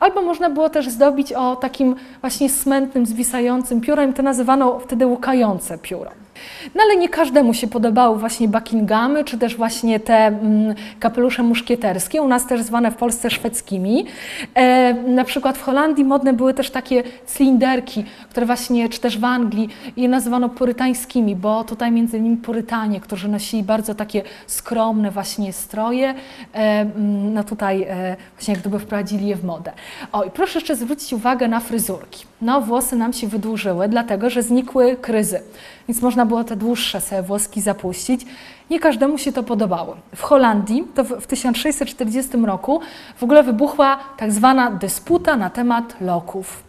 albo 0.00 0.22
można 0.22 0.50
było 0.50 0.70
też 0.70 0.88
zdobić 0.88 1.32
o 1.32 1.56
takim 1.56 1.94
właśnie 2.20 2.48
smętnym, 2.48 3.06
zwisającym 3.06 3.80
piórem, 3.80 4.12
to 4.12 4.22
nazywano 4.22 4.78
wtedy 4.78 5.06
łukające 5.06 5.78
pióro. 5.78 6.27
No 6.74 6.82
ale 6.82 6.96
nie 6.96 7.08
każdemu 7.08 7.54
się 7.54 7.66
podobały 7.66 8.18
właśnie 8.18 8.48
Buckinghamy, 8.48 9.24
czy 9.24 9.38
też 9.38 9.56
właśnie 9.56 10.00
te 10.00 10.14
mm, 10.14 10.74
kapelusze 11.00 11.42
muszkieterskie, 11.42 12.22
u 12.22 12.28
nas 12.28 12.46
też 12.46 12.62
zwane 12.62 12.90
w 12.90 12.96
Polsce 12.96 13.30
szwedzkimi. 13.30 14.06
E, 14.54 14.94
na 14.94 15.24
przykład 15.24 15.58
w 15.58 15.62
Holandii 15.62 16.04
modne 16.04 16.32
były 16.32 16.54
też 16.54 16.70
takie 16.70 17.02
cylinderki, 17.26 18.04
które 18.30 18.46
właśnie, 18.46 18.88
czy 18.88 19.00
też 19.00 19.18
w 19.18 19.24
Anglii, 19.24 19.68
je 19.96 20.08
nazywano 20.08 20.48
purytańskimi, 20.48 21.36
bo 21.36 21.64
tutaj 21.64 21.92
między 21.92 22.18
innymi 22.18 22.36
purytanie, 22.36 23.00
którzy 23.00 23.28
nosili 23.28 23.62
bardzo 23.62 23.94
takie 23.94 24.22
skromne 24.46 25.10
właśnie 25.10 25.52
stroje, 25.52 26.08
e, 26.08 26.14
mm, 26.54 27.34
no 27.34 27.44
tutaj 27.44 27.82
e, 27.82 28.16
właśnie 28.36 28.54
jak 28.54 28.60
gdyby 28.60 28.78
wprowadzili 28.78 29.26
je 29.26 29.36
w 29.36 29.44
modę. 29.44 29.72
O 30.12 30.24
i 30.24 30.30
proszę 30.30 30.58
jeszcze 30.58 30.76
zwrócić 30.76 31.12
uwagę 31.12 31.48
na 31.48 31.60
fryzurki. 31.60 32.27
No 32.42 32.60
włosy 32.60 32.96
nam 32.96 33.12
się 33.12 33.26
wydłużyły, 33.26 33.88
dlatego 33.88 34.30
że 34.30 34.42
znikły 34.42 34.96
kryzy 34.96 35.40
więc 35.88 36.02
można 36.02 36.26
było 36.26 36.44
te 36.44 36.56
dłuższe 36.56 37.00
sobie 37.00 37.22
włoski 37.22 37.60
zapuścić. 37.60 38.26
Nie 38.70 38.80
każdemu 38.80 39.18
się 39.18 39.32
to 39.32 39.42
podobało. 39.42 39.96
W 40.16 40.22
Holandii 40.22 40.84
to 40.94 41.04
w 41.04 41.26
1640 41.26 42.36
roku 42.36 42.80
w 43.16 43.22
ogóle 43.22 43.42
wybuchła 43.42 43.98
tak 44.16 44.32
zwana 44.32 44.70
dysputa 44.70 45.36
na 45.36 45.50
temat 45.50 45.96
loków. 46.00 46.62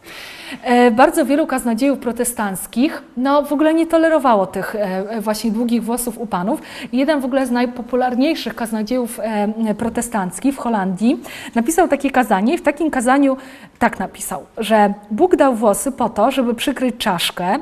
E, 0.63 0.91
bardzo 0.91 1.25
wielu 1.25 1.47
kaznodziejów 1.47 1.99
protestanckich 1.99 3.03
no, 3.17 3.43
w 3.43 3.53
ogóle 3.53 3.73
nie 3.73 3.87
tolerowało 3.87 4.47
tych 4.47 4.75
e, 4.75 5.21
właśnie 5.21 5.51
długich 5.51 5.83
włosów 5.83 6.17
u 6.17 6.25
panów. 6.25 6.61
Jeden 6.93 7.19
w 7.19 7.25
ogóle 7.25 7.47
z 7.47 7.51
najpopularniejszych 7.51 8.55
kaznodziejów 8.55 9.19
e, 9.19 9.75
protestanckich 9.75 10.55
w 10.55 10.57
Holandii 10.57 11.19
napisał 11.55 11.87
takie 11.87 12.11
kazanie 12.11 12.53
i 12.53 12.57
w 12.57 12.61
takim 12.61 12.91
kazaniu 12.91 13.37
tak 13.79 13.99
napisał, 13.99 14.45
że 14.57 14.93
Bóg 15.11 15.35
dał 15.35 15.55
włosy 15.55 15.91
po 15.91 16.09
to, 16.09 16.31
żeby 16.31 16.55
przykryć 16.55 16.95
czaszkę, 16.97 17.55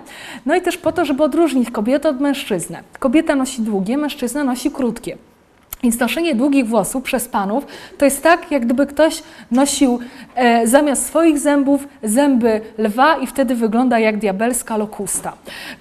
no 0.46 0.56
i 0.56 0.62
też 0.62 0.78
po 0.78 0.92
to, 0.92 1.06
żeby 1.06 1.24
odróżnić 1.24 1.72
kobietę 1.72 2.10
od 2.10 2.22
mężczyznę. 2.22 2.80
Kobieta 3.00 3.36
nosi 3.36 3.62
długie, 3.62 3.98
mężczyzna 3.98 4.44
nosi 4.44 4.72
krótkie. 4.72 5.18
Więc 5.84 6.00
noszenie 6.00 6.36
długich 6.36 6.68
włosów 6.68 7.04
przez 7.04 7.28
panów 7.28 7.66
to 7.98 8.06
jest 8.06 8.24
tak, 8.24 8.52
jak 8.52 8.66
gdyby 8.66 8.86
ktoś 8.86 9.24
nosił 9.52 10.00
e, 10.36 10.68
zamiast 10.68 11.06
swoich 11.06 11.40
zębów 11.40 11.88
zęby 12.04 12.62
lwa 12.78 13.18
i 13.18 13.28
wtedy 13.28 13.56
wygląda 13.56 14.00
jak 14.00 14.18
diabelska 14.18 14.78
lokusta. 14.78 15.34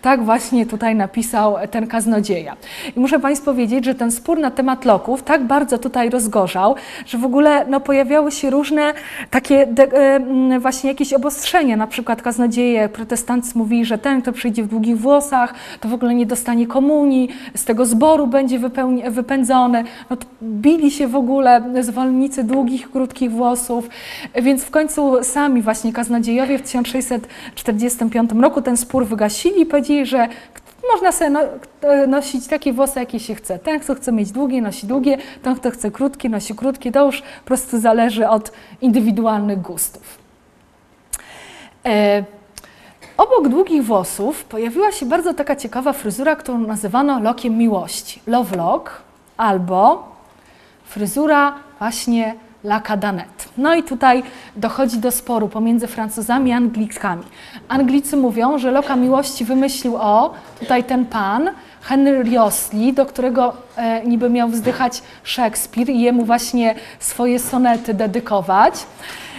Tak 0.03 0.24
właśnie 0.24 0.66
tutaj 0.66 0.94
napisał 0.94 1.57
ten 1.70 1.86
kaznodzieja. 1.86 2.57
I 2.97 3.01
muszę 3.01 3.20
Państwu 3.20 3.44
powiedzieć, 3.44 3.84
że 3.84 3.94
ten 3.94 4.11
spór 4.11 4.38
na 4.38 4.51
temat 4.51 4.84
loków 4.84 5.22
tak 5.22 5.44
bardzo 5.44 5.78
tutaj 5.78 6.11
rozgorzał, 6.11 6.74
że 7.07 7.18
w 7.18 7.24
ogóle 7.24 7.66
no, 7.68 7.80
pojawiały 7.80 8.32
się 8.32 8.51
różne 8.51 8.94
takie 9.30 9.66
de, 9.66 9.82
e, 9.92 10.61
właśnie 10.61 10.90
jakieś 10.90 11.12
obostrzenia. 11.12 11.76
Na 11.76 11.86
przykład 11.86 12.22
kaznodzieje 12.22 12.88
protestancy 12.88 13.59
mówili, 13.59 13.84
że 13.84 13.99
ten, 13.99 14.22
kto 14.22 14.32
przyjdzie 14.32 14.62
w 14.62 14.68
długich 14.68 14.99
włosach, 14.99 15.55
to 15.80 15.88
w 15.88 15.94
ogóle 15.94 16.14
nie 16.14 16.26
dostanie 16.26 16.66
komunii, 16.66 17.28
z 17.55 17.64
tego 17.64 17.86
zboru 17.86 18.26
będzie 18.26 18.59
wypędzony 19.11 19.86
no 20.11 20.16
bili 20.43 20.91
się 20.91 21.09
w 21.09 21.16
ogóle 21.16 21.62
zwolennicy 21.80 22.45
długich, 22.45 22.91
krótkich 22.91 23.30
włosów, 23.30 23.89
więc 24.43 24.64
w 24.64 24.70
końcu 24.70 25.24
sami 25.24 25.62
właśnie 25.62 25.93
kaznodziejowie 25.93 26.59
w 26.59 26.62
1645 26.62 28.30
roku 28.32 28.62
ten 28.62 28.76
spór 28.76 29.07
wygasili 29.07 29.61
i 29.61 29.66
powiedzieli, 29.66 30.07
że 30.07 30.28
można 30.93 31.12
sobie 31.12 31.30
no, 31.30 31.41
nosić 32.07 32.47
takie 32.47 32.72
włosy, 32.72 33.01
jakie 33.01 33.20
się 33.20 33.34
chce. 33.34 33.59
Ten, 33.59 33.80
kto 33.80 33.95
chce 33.95 34.12
mieć 34.12 34.32
długie, 34.32 34.62
nosi 34.62 34.87
długie, 34.87 35.18
ten, 35.43 35.57
kto 35.57 35.70
chce 35.70 35.91
krótkie, 35.91 36.28
nosi 36.28 36.55
krótkie. 36.55 36.93
To 36.93 37.07
już 37.07 37.20
po 37.20 37.45
prostu 37.45 37.80
zależy 37.80 38.28
od 38.28 38.53
indywidualnych 38.80 39.61
gustów. 39.61 40.18
E, 41.87 42.24
obok 43.16 43.49
długich 43.49 43.84
włosów 43.84 44.45
pojawiła 44.45 44.93
się 44.93 45.07
bardzo 45.07 45.34
taka 45.34 45.57
ciekawa 45.57 45.93
fryzura, 45.93 46.37
którą 46.37 46.59
nazywano 46.59 47.20
lokiem 47.20 47.59
miłości. 47.59 48.20
Love 48.26 48.57
lock 48.57 48.91
albo 49.37 50.09
fryzura 50.84 51.55
właśnie 51.78 52.34
la 52.64 52.80
cadanet. 52.80 53.49
No 53.59 53.74
i 53.74 53.82
tutaj 53.82 54.22
dochodzi 54.57 54.99
do 54.99 55.11
sporu 55.11 55.49
pomiędzy 55.49 55.87
Francuzami 55.87 56.51
i 56.51 56.53
Anglikami. 56.53 57.22
Anglicy 57.68 58.16
mówią, 58.16 58.59
że 58.59 58.70
loka 58.70 58.97
miłości 58.97 59.45
wymyślił 59.45 59.97
o, 59.97 60.34
tutaj 60.61 60.84
ten 60.84 61.07
pan, 61.07 61.51
Henry 61.82 62.22
Riosley, 62.22 62.93
do 62.93 63.07
którego 63.07 63.55
e, 63.76 64.07
niby 64.07 64.30
miał 64.30 64.49
wzdychać 64.49 65.03
Szekspir 65.22 65.91
i 65.91 66.01
jemu 66.01 66.24
właśnie 66.24 66.74
swoje 66.99 67.39
sonety 67.39 67.95
dedykować. 67.95 68.74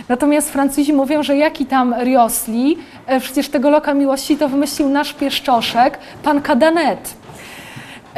Natomiast 0.10 0.52
Francuzi 0.52 0.94
mówią, 0.94 1.24
że 1.24 1.38
jaki 1.38 1.66
tam 1.66 1.96
Riosley, 2.04 2.78
e, 3.06 3.20
przecież 3.20 3.50
tego 3.50 3.70
loka 3.70 3.94
miłości 3.94 4.38
to 4.38 4.50
wymyślił 4.50 4.90
nasz 4.90 5.14
pieszczoszek, 5.14 6.00
pan 6.24 6.42
Cadanet. 6.42 7.14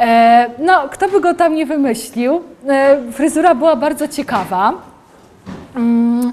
E, 0.00 0.50
no, 0.58 0.88
kto 0.88 1.08
by 1.08 1.20
go 1.20 1.34
tam 1.34 1.54
nie 1.54 1.66
wymyślił, 1.66 2.40
e, 2.68 3.12
fryzura 3.12 3.54
była 3.54 3.76
bardzo 3.76 4.08
ciekawa. 4.08 4.72
Mm, 5.76 6.32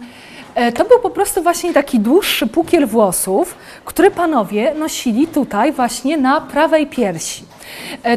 e, 0.55 0.71
to 0.71 0.85
był 0.85 0.99
po 0.99 1.09
prostu 1.09 1.43
właśnie 1.43 1.73
taki 1.73 1.99
dłuższy 1.99 2.47
pukiel 2.47 2.87
włosów, 2.87 3.55
który 3.85 4.11
panowie 4.11 4.73
nosili 4.73 5.27
tutaj 5.27 5.71
właśnie 5.71 6.17
na 6.17 6.41
prawej 6.41 6.87
piersi. 6.87 7.43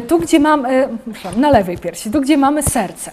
Tu, 0.07 0.19
gdzie 0.19 0.39
mam, 0.39 0.67
na 1.37 1.49
lewej 1.49 1.77
piersi, 1.77 2.11
tu, 2.11 2.21
gdzie 2.21 2.37
mamy 2.37 2.63
serce. 2.63 3.11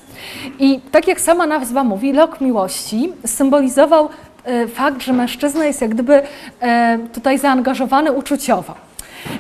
I 0.59 0.81
tak 0.93 1.09
jak 1.09 1.21
sama 1.21 1.47
nazwa 1.47 1.85
mówi, 1.85 2.13
lok 2.13 2.41
miłości 2.41 3.13
symbolizował 3.27 4.09
fakt, 4.75 5.03
że 5.03 5.13
mężczyzna 5.13 5.65
jest 5.67 5.81
jak 5.81 5.91
gdyby 5.91 6.23
tutaj 7.13 7.39
zaangażowany 7.39 8.13
uczuciowo. 8.13 8.75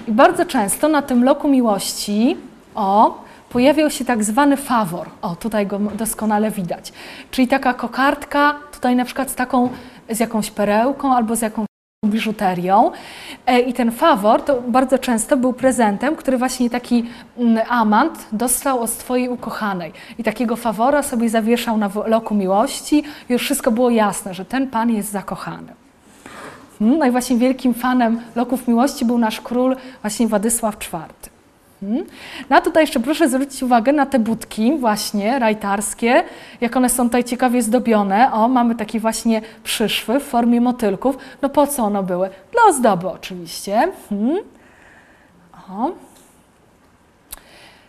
I 0.09 0.13
bardzo 0.13 0.45
często 0.45 0.89
na 0.89 1.03
tym 1.03 1.25
loku 1.25 1.49
miłości 1.49 2.37
o, 2.79 3.25
pojawiał 3.51 3.91
się 3.91 4.05
tak 4.05 4.25
zwany 4.25 4.57
fawor. 4.57 5.09
O, 5.23 5.37
tutaj 5.37 5.67
go 5.67 5.79
doskonale 5.79 6.51
widać. 6.51 6.93
Czyli 7.31 7.49
taka 7.49 7.75
kokardka, 7.75 8.55
tutaj 8.73 8.97
na 8.97 9.05
przykład 9.05 9.31
z 9.31 9.35
taką, 9.35 9.69
z 10.11 10.21
jakąś 10.21 10.51
perełką 10.51 11.15
albo 11.15 11.37
z 11.37 11.41
jakąś 11.43 11.67
biżuterią. 12.07 12.91
E, 13.47 13.61
I 13.61 13.75
ten 13.75 13.91
fawor 13.91 14.43
to 14.43 14.63
bardzo 14.69 14.99
często 14.99 15.37
był 15.37 15.53
prezentem, 15.53 16.17
który 16.17 16.39
właśnie 16.39 16.71
taki 16.71 17.05
mm, 17.39 17.67
amant 17.69 18.27
dostał 18.33 18.81
od 18.81 18.91
swojej 18.91 19.29
ukochanej. 19.29 19.93
I 20.19 20.25
takiego 20.25 20.57
fawora 20.57 21.03
sobie 21.03 21.29
zawieszał 21.29 21.77
na 21.77 21.91
loku 22.07 22.35
miłości. 22.35 23.05
Już 23.29 23.43
wszystko 23.43 23.71
było 23.71 23.91
jasne, 23.91 24.35
że 24.35 24.45
ten 24.45 24.71
pan 24.71 24.91
jest 24.91 25.11
zakochany. 25.11 25.73
Hmm, 26.79 26.99
no 26.99 27.07
i 27.07 27.11
właśnie 27.11 27.37
wielkim 27.37 27.75
fanem 27.75 28.21
loków 28.35 28.69
miłości 28.69 29.05
był 29.05 29.19
nasz 29.19 29.41
król, 29.41 29.77
właśnie 30.03 30.29
Władysław 30.29 30.75
IV. 30.75 30.99
Hmm. 31.81 32.05
No 32.51 32.57
a 32.57 32.61
tutaj 32.61 32.83
jeszcze 32.83 33.01
proszę 33.01 33.29
zwrócić 33.29 33.63
uwagę 33.63 33.93
na 33.93 34.07
te 34.07 34.19
budki 34.19 34.79
właśnie 34.79 35.39
rajtarskie, 35.39 36.25
jak 36.61 36.77
one 36.77 36.89
są 36.89 37.05
tutaj 37.05 37.25
ciekawie 37.25 37.63
zdobione. 37.63 38.33
O, 38.33 38.49
mamy 38.49 38.75
takie 38.75 39.01
właśnie 39.01 39.43
przyszwy 39.65 40.21
w 40.21 40.23
formie 40.23 40.61
motylków. 40.61 41.19
No 41.43 41.49
po 41.49 41.67
co 41.67 41.85
one 41.85 42.03
były? 42.03 42.31
Dla 42.53 42.63
ozdoby 42.69 43.09
oczywiście. 43.09 43.93
Hmm. 44.09 44.39
O. 45.71 45.91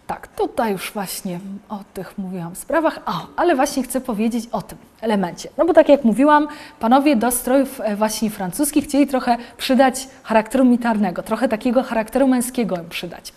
Tak, 0.07 0.27
tutaj 0.27 0.71
już 0.71 0.91
właśnie 0.91 1.39
o 1.69 1.79
tych 1.93 2.17
mówiłam 2.17 2.55
sprawach, 2.55 2.99
o, 3.05 3.27
ale 3.35 3.55
właśnie 3.55 3.83
chcę 3.83 4.01
powiedzieć 4.01 4.49
o 4.51 4.61
tym 4.61 4.77
elemencie. 5.01 5.49
No 5.57 5.65
bo 5.65 5.73
tak 5.73 5.89
jak 5.89 6.03
mówiłam, 6.03 6.47
panowie 6.79 7.15
do 7.15 7.31
strojów 7.31 7.81
e, 7.83 7.95
właśnie 7.95 8.29
francuskich 8.29 8.83
chcieli 8.83 9.07
trochę 9.07 9.37
przydać 9.57 10.07
charakteru 10.23 10.65
militarnego, 10.65 11.23
trochę 11.23 11.47
takiego 11.47 11.83
charakteru 11.83 12.27
męskiego 12.27 12.75
im 12.75 12.89
przydać. 12.89 13.33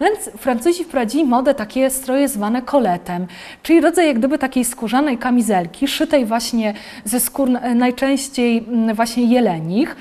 No 0.00 0.06
więc 0.06 0.30
Francuzi 0.38 0.84
wprowadzili 0.84 1.24
modę 1.24 1.54
takie 1.54 1.90
stroje 1.90 2.28
zwane 2.28 2.62
koletem, 2.62 3.26
czyli 3.62 3.80
rodzaj 3.80 4.06
jak 4.06 4.18
gdyby 4.18 4.38
takiej 4.38 4.64
skórzanej 4.64 5.18
kamizelki, 5.18 5.88
szytej 5.88 6.26
właśnie 6.26 6.74
ze 7.04 7.20
skór 7.20 7.48
e, 7.62 7.74
najczęściej 7.74 8.58
mm, 8.58 8.96
właśnie 8.96 9.24
jelenich 9.24 9.96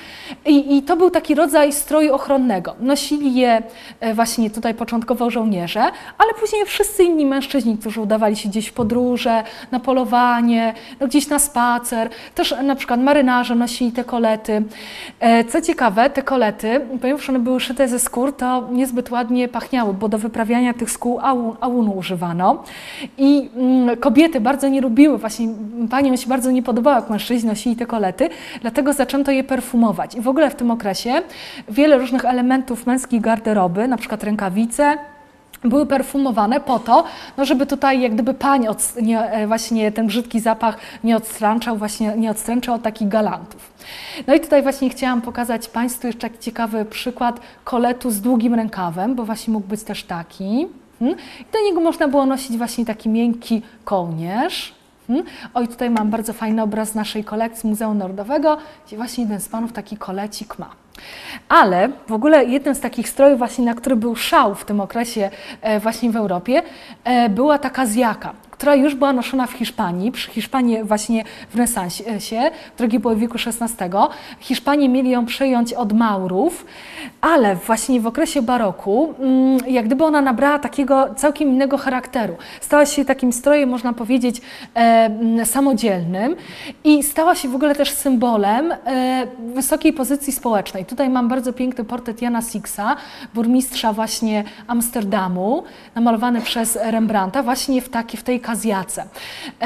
I, 0.46 0.78
i 0.78 0.82
to 0.84 0.96
był 0.96 1.10
taki 1.10 1.36
rodzaj 1.36 1.74
stroju 1.74 2.14
ochronnego. 2.14 2.76
Nosili 2.80 3.36
je 3.36 3.64
e, 4.00 4.14
właśnie 4.14 4.50
tutaj 4.50 4.74
początkowo 4.74 5.30
żołnierze, 5.30 5.82
ale 6.18 6.34
później 6.40 6.66
wszyscy 6.66 7.04
inni 7.04 7.26
mężczyźni, 7.26 7.78
którzy 7.78 8.02
udawali 8.02 8.36
się 8.36 8.50
gdzieś 8.50 8.68
w 8.68 8.74
podróże, 8.74 9.44
na 9.72 9.80
polowanie, 9.80 10.74
gdzieś 11.08 11.28
na 11.28 11.40
spacer. 11.40 12.10
Też 12.36 12.56
na 12.64 12.76
przykład 12.76 13.00
marynarze 13.00 13.56
nosili 13.56 13.92
te 13.92 14.04
kolety. 14.04 14.64
E, 15.20 15.44
co 15.44 15.62
ciekawe, 15.62 16.10
te 16.10 16.22
kolety, 16.22 16.82
ponieważ 17.02 17.30
one 17.30 17.40
były 17.40 17.60
szyte 17.60 17.88
ze 17.88 18.00
skór, 18.00 18.38
to 18.38 18.68
niezbyt 18.72 19.12
ładnie 19.12 19.48
pachniały, 19.48 19.94
bo 19.94 20.10
do 20.10 20.18
wyprawiania 20.18 20.74
tych 20.74 20.92
skół 20.92 21.20
ałunu 21.62 21.92
używano. 21.92 22.64
I 23.18 23.50
mm, 23.56 23.98
kobiety 23.98 24.42
bardzo 24.42 24.68
nie 24.68 24.82
lubiły, 24.82 25.18
właśnie 25.18 25.48
paniom 25.90 26.18
się 26.18 26.30
bardzo 26.30 26.52
nie 26.52 26.64
podobało, 26.64 26.96
jak 26.96 27.10
mężczyźni 27.10 27.50
nosili 27.50 27.76
te 27.76 27.86
kolety, 27.86 28.30
dlatego 28.62 28.94
zaczęto 28.94 29.32
je 29.32 29.44
perfumować. 29.44 30.16
I 30.16 30.22
w 30.22 30.28
ogóle 30.28 30.50
w 30.50 30.56
tym 30.56 30.72
okresie 30.72 31.22
wiele 31.70 31.98
różnych 31.98 32.26
elementów 32.26 32.88
męskiej 32.88 33.22
garderoby, 33.22 33.88
na 33.88 33.98
przykład 33.98 34.24
rękawice, 34.24 34.98
były 35.64 35.86
perfumowane 35.86 36.60
po 36.60 36.80
to, 36.80 37.04
no 37.38 37.46
żeby 37.46 37.66
tutaj 37.66 38.02
jak 38.02 38.14
gdyby 38.14 38.34
pań 38.34 38.68
od, 38.68 38.94
nie, 39.02 39.20
e, 39.20 39.48
właśnie 39.48 39.92
ten 39.92 40.08
brzydki 40.08 40.40
zapach 40.40 40.78
nie 41.04 41.18
odstręczał, 41.18 41.78
właśnie 41.78 42.14
nie 42.18 42.32
odstręczał 42.32 42.76
od 42.76 42.82
takich 42.82 43.08
galantów. 43.08 43.72
No 44.28 44.34
i 44.34 44.40
tutaj 44.40 44.64
właśnie 44.64 44.90
chciałam 44.90 45.22
pokazać 45.22 45.68
Państwu 45.68 46.08
jeszcze 46.08 46.30
taki 46.30 46.40
ciekawy 46.40 46.86
przykład 46.86 47.40
koletu 47.64 48.12
z 48.12 48.22
długim 48.22 48.54
rękawem, 48.54 49.16
bo 49.16 49.26
właśnie 49.26 49.54
mógł 49.54 49.68
być 49.68 49.84
też 49.84 50.04
taki. 50.04 50.68
Hmm? 51.00 51.18
I 51.40 51.46
do 51.54 51.62
niego 51.62 51.82
można 51.82 52.08
było 52.08 52.26
nosić 52.26 52.58
właśnie 52.58 52.86
taki 52.86 53.10
miękki 53.10 53.62
kołnierz. 53.86 54.74
Hmm? 55.08 55.26
Oj, 55.54 55.68
tutaj 55.68 55.90
mam 55.90 56.10
bardzo 56.10 56.34
fajny 56.34 56.62
obraz 56.62 56.96
naszej 56.96 57.24
kolekcji 57.24 57.70
Muzeum 57.70 57.98
Narodowego, 57.98 58.58
gdzie 58.88 58.98
właśnie 58.98 59.24
jeden 59.24 59.40
z 59.40 59.50
panów 59.50 59.74
taki 59.74 59.98
kolecik 59.98 60.60
ma. 60.60 60.83
Ale 61.50 61.90
w 62.08 62.12
ogóle 62.12 62.46
jednym 62.46 62.76
z 62.76 62.80
takich 62.80 63.10
strojów 63.10 63.38
właśnie, 63.38 63.66
na 63.66 63.74
który 63.74 63.96
był 63.96 64.16
szał 64.16 64.56
w 64.56 64.66
tym 64.66 64.82
okresie 64.82 65.30
e, 65.62 65.80
właśnie 65.80 66.12
w 66.12 66.16
Europie, 66.16 66.62
e, 67.04 67.30
była 67.30 67.60
taka 67.60 67.86
zjaka 67.86 68.34
która 68.64 68.76
już 68.76 68.96
była 68.96 69.14
noszona 69.14 69.48
w 69.48 69.52
Hiszpanii, 69.52 70.12
przy 70.12 70.32
Hiszpanii 70.32 70.84
właśnie 70.84 71.24
w 71.50 71.56
renesansie, 71.56 72.04
w 72.76 72.78
drugiej 72.78 73.00
połowie 73.00 73.22
wieku 73.22 73.38
XVI. 73.46 73.86
Hiszpanie 74.40 74.90
mieli 74.90 75.10
ją 75.10 75.26
przejąć 75.26 75.74
od 75.74 75.94
Maurów, 75.94 76.66
ale 77.22 77.56
właśnie 77.56 78.02
w 78.02 78.08
okresie 78.08 78.42
baroku, 78.42 79.14
mm, 79.20 79.58
jak 79.68 79.86
gdyby 79.86 80.04
ona 80.04 80.22
nabrała 80.22 80.60
takiego 80.60 81.14
całkiem 81.16 81.50
innego 81.50 81.78
charakteru. 81.78 82.36
Stała 82.62 82.86
się 82.86 83.06
takim 83.06 83.34
strojem, 83.34 83.70
można 83.70 83.94
powiedzieć, 83.94 84.42
samodzielnym 85.44 86.36
i 86.84 87.04
stała 87.04 87.36
się 87.36 87.50
w 87.50 87.56
ogóle 87.56 87.76
też 87.76 87.92
symbolem 87.92 88.72
e, 88.72 89.28
wysokiej 89.54 89.94
pozycji 89.94 90.34
społecznej. 90.34 90.86
Tutaj 90.86 91.10
mam 91.10 91.28
bardzo 91.28 91.54
piękny 91.54 91.84
portret 91.84 92.22
Jana 92.22 92.42
Sixa, 92.42 92.96
burmistrza 93.34 93.94
właśnie 93.94 94.44
Amsterdamu, 94.68 95.64
namalowany 95.96 96.42
przez 96.42 96.76
Rembrandta, 96.82 97.44
właśnie 97.44 97.82
w, 97.82 97.90
taki, 97.90 98.18
w 98.18 98.24
tej 98.24 98.40
kazjace. 98.54 99.06
E, 99.62 99.66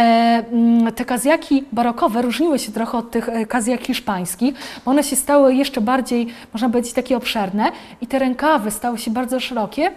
mm, 0.52 0.92
te 0.92 1.06
kazjaki 1.06 1.64
barokowe 1.72 2.22
różniły 2.22 2.60
się 2.60 2.72
trochę 2.72 2.98
od 2.98 3.12
tych 3.12 3.30
e, 3.30 3.46
kazjak 3.46 3.82
hiszpańskich, 3.82 4.56
bo 4.86 4.92
one 4.92 5.04
się 5.04 5.16
stały 5.16 5.56
jeszcze 5.56 5.82
bardziej, 5.82 6.28
można 6.54 6.70
powiedzieć, 6.70 6.94
takie 6.94 7.18
obszerne 7.18 7.72
i 8.02 8.08
te 8.08 8.20
rękawy 8.20 8.72
stały 8.72 8.98
się 8.98 9.12
bardzo 9.12 9.40
szerokie, 9.40 9.92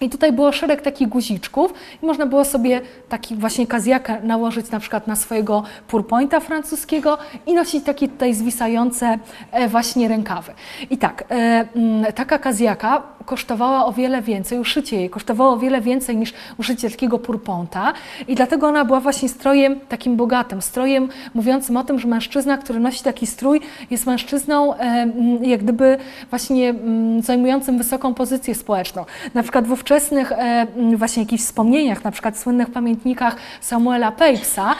i 0.00 0.10
tutaj 0.10 0.32
było 0.32 0.52
szereg 0.52 0.82
takich 0.82 1.08
guziczków 1.08 1.74
i 2.02 2.06
można 2.06 2.26
było 2.26 2.44
sobie 2.44 2.80
taki 3.08 3.36
właśnie 3.36 3.66
kazjakę 3.66 4.20
nałożyć 4.22 4.70
na 4.70 4.80
przykład 4.80 5.06
na 5.06 5.16
swojego 5.16 5.62
purpointa 5.88 6.40
francuskiego 6.40 7.18
i 7.46 7.54
nosić 7.54 7.84
takie 7.84 8.08
tutaj 8.08 8.34
zwisające 8.34 9.18
e, 9.52 9.68
właśnie 9.68 10.08
rękawy. 10.08 10.52
I 10.90 10.98
tak, 10.98 11.24
mm, 11.28 12.12
taka 12.12 12.38
kazjaka 12.38 13.02
kosztowała 13.24 13.86
o 13.86 13.92
wiele 13.92 14.22
więcej, 14.22 14.58
uszycie 14.58 14.96
jej 14.96 15.10
kosztowało 15.10 15.52
o 15.52 15.58
wiele 15.58 15.80
więcej 15.80 16.16
niż 16.16 16.32
uszycie 16.58 16.90
takiego 16.90 17.18
purponta 17.18 17.92
i 18.28 18.34
dlatego 18.34 18.68
ona 18.68 18.84
była 18.84 19.00
właśnie 19.00 19.28
strojem 19.28 19.80
takim 19.80 20.16
bogatym, 20.16 20.62
strojem 20.62 21.08
mówiącym 21.34 21.76
o 21.76 21.84
tym, 21.84 21.98
że 21.98 22.08
mężczyzna, 22.08 22.58
który 22.58 22.80
nosi 22.80 23.02
taki 23.02 23.26
strój 23.26 23.60
jest 23.90 24.06
mężczyzną 24.06 24.74
e, 24.74 25.06
jak 25.42 25.62
gdyby 25.62 25.96
właśnie 26.30 26.74
zajmującym 27.20 27.78
wysoką 27.78 28.14
pozycję 28.14 28.54
społeczną. 28.54 29.04
Na 29.34 29.42
przykład 29.42 29.66
w 29.66 29.72
ówczesnych 29.84 30.32
e, 30.32 30.66
właśnie 30.96 31.22
jakichś 31.22 31.42
wspomnieniach, 31.42 32.04
na 32.04 32.10
przykład 32.10 32.38
słynnych 32.38 32.70
pamiętnikach 32.70 33.36
Samuela 33.60 34.12
Pepysa, 34.12 34.74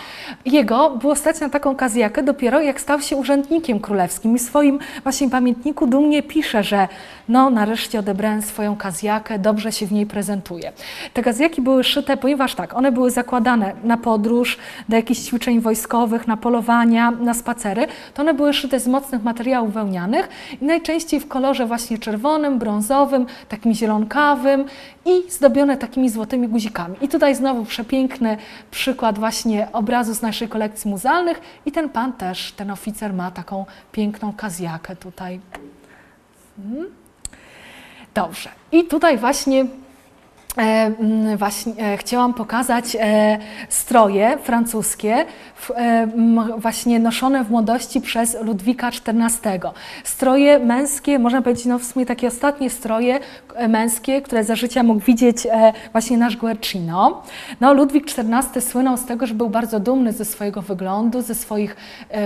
jego 0.47 0.91
było 0.91 1.17
stać 1.17 1.41
na 1.41 1.49
taką 1.49 1.77
kazjakę 1.77 2.23
dopiero 2.23 2.61
jak 2.61 2.81
stał 2.81 3.01
się 3.01 3.17
urzędnikiem 3.17 3.81
królewskim 3.81 4.37
i 4.37 4.39
w 4.39 4.43
swoim 4.43 4.79
właśnie 5.03 5.31
pamiętniku 5.31 5.87
dumnie 5.87 6.23
pisze, 6.23 6.63
że 6.63 6.89
no 7.29 7.51
nareszcie 7.51 7.99
odebrałem 7.99 8.43
swoją 8.43 8.77
kazjakę, 8.77 9.39
dobrze 9.39 9.73
się 9.73 9.87
w 9.87 9.93
niej 9.93 10.07
prezentuje. 10.07 10.73
Te 11.13 11.23
kazjaki 11.23 11.63
były 11.63 11.85
szyte, 11.85 12.17
ponieważ 12.17 12.55
tak, 12.55 12.77
one 12.77 12.93
były 12.93 13.11
zakładane 13.11 13.73
na 13.85 13.97
podróż, 13.97 14.59
do 14.89 14.97
jakichś 14.97 15.21
ćwiczeń 15.21 15.61
wojskowych, 15.61 16.27
na 16.27 16.37
polowania, 16.37 17.11
na 17.11 17.35
spacery, 17.35 17.87
to 18.15 18.23
one 18.23 18.35
były 18.35 18.53
szyte 18.53 18.81
z 18.81 18.89
mocnych 18.89 19.23
materiałów 19.23 19.73
wełnianych 19.73 20.29
i 20.61 20.65
najczęściej 20.65 21.21
w 21.21 21.29
kolorze 21.29 21.67
właśnie 21.67 21.99
czerwonym, 21.99 22.59
brązowym, 22.59 23.27
takim 23.49 23.75
zielonkawym 23.75 24.65
i 25.05 25.31
zdobione 25.31 25.77
takimi 25.77 26.11
złotymi 26.11 26.49
guzikami. 26.49 26.97
I 27.01 27.09
tutaj 27.09 27.35
znowu 27.35 27.65
przepiękny 27.65 28.37
przykład 28.71 29.19
właśnie 29.19 29.69
obrazu 29.73 30.15
z 30.15 30.23
naszej 30.23 30.49
kolekcji 30.49 30.91
muzealnych 30.91 31.41
i 31.67 31.73
ten 31.73 31.89
pan 31.89 32.13
też, 32.13 32.53
ten 32.53 32.71
oficer 32.71 33.13
ma 33.13 33.31
taką 33.31 33.67
piękną 33.93 34.33
kazjakę 34.33 34.97
tutaj. 34.97 35.41
Hmm. 36.57 36.87
Dobrze. 38.15 38.51
I 38.73 38.85
tutaj 38.85 39.19
właśnie 39.19 39.67
E, 40.59 40.61
mm, 40.61 41.37
właśnie 41.37 41.73
e, 41.79 41.97
chciałam 41.97 42.35
pokazać 42.35 42.97
e, 43.01 43.39
stroje 43.69 44.39
francuskie, 44.39 45.27
właśnie 46.59 46.99
noszone 46.99 47.45
w 47.45 47.51
młodości 47.51 48.01
przez 48.01 48.37
Ludwika 48.43 48.89
XIV. 48.89 49.61
Stroje 50.05 50.59
męskie, 50.59 51.19
można 51.19 51.43
powiedzieć, 51.43 51.67
no 51.67 51.79
w 51.79 51.85
sumie 51.85 52.07
takie 52.07 52.29
ostatnie 52.29 52.71
stroje 52.71 53.21
męskie, 53.69 54.23
które 54.23 54.45
za 54.45 54.57
życia 54.57 54.83
mógł 54.83 55.01
widzieć 55.01 55.47
właśnie 55.93 56.19
nasz 56.19 56.37
Guercino. 56.37 57.23
No, 57.61 57.75
Ludwik 57.75 58.05
XIV 58.05 58.61
słynął 58.71 58.97
z 58.97 59.05
tego, 59.05 59.27
że 59.27 59.35
był 59.35 59.51
bardzo 59.51 59.81
dumny 59.81 60.13
ze 60.13 60.25
swojego 60.25 60.63
wyglądu, 60.63 61.23
ze 61.23 61.35
swoich 61.35 61.77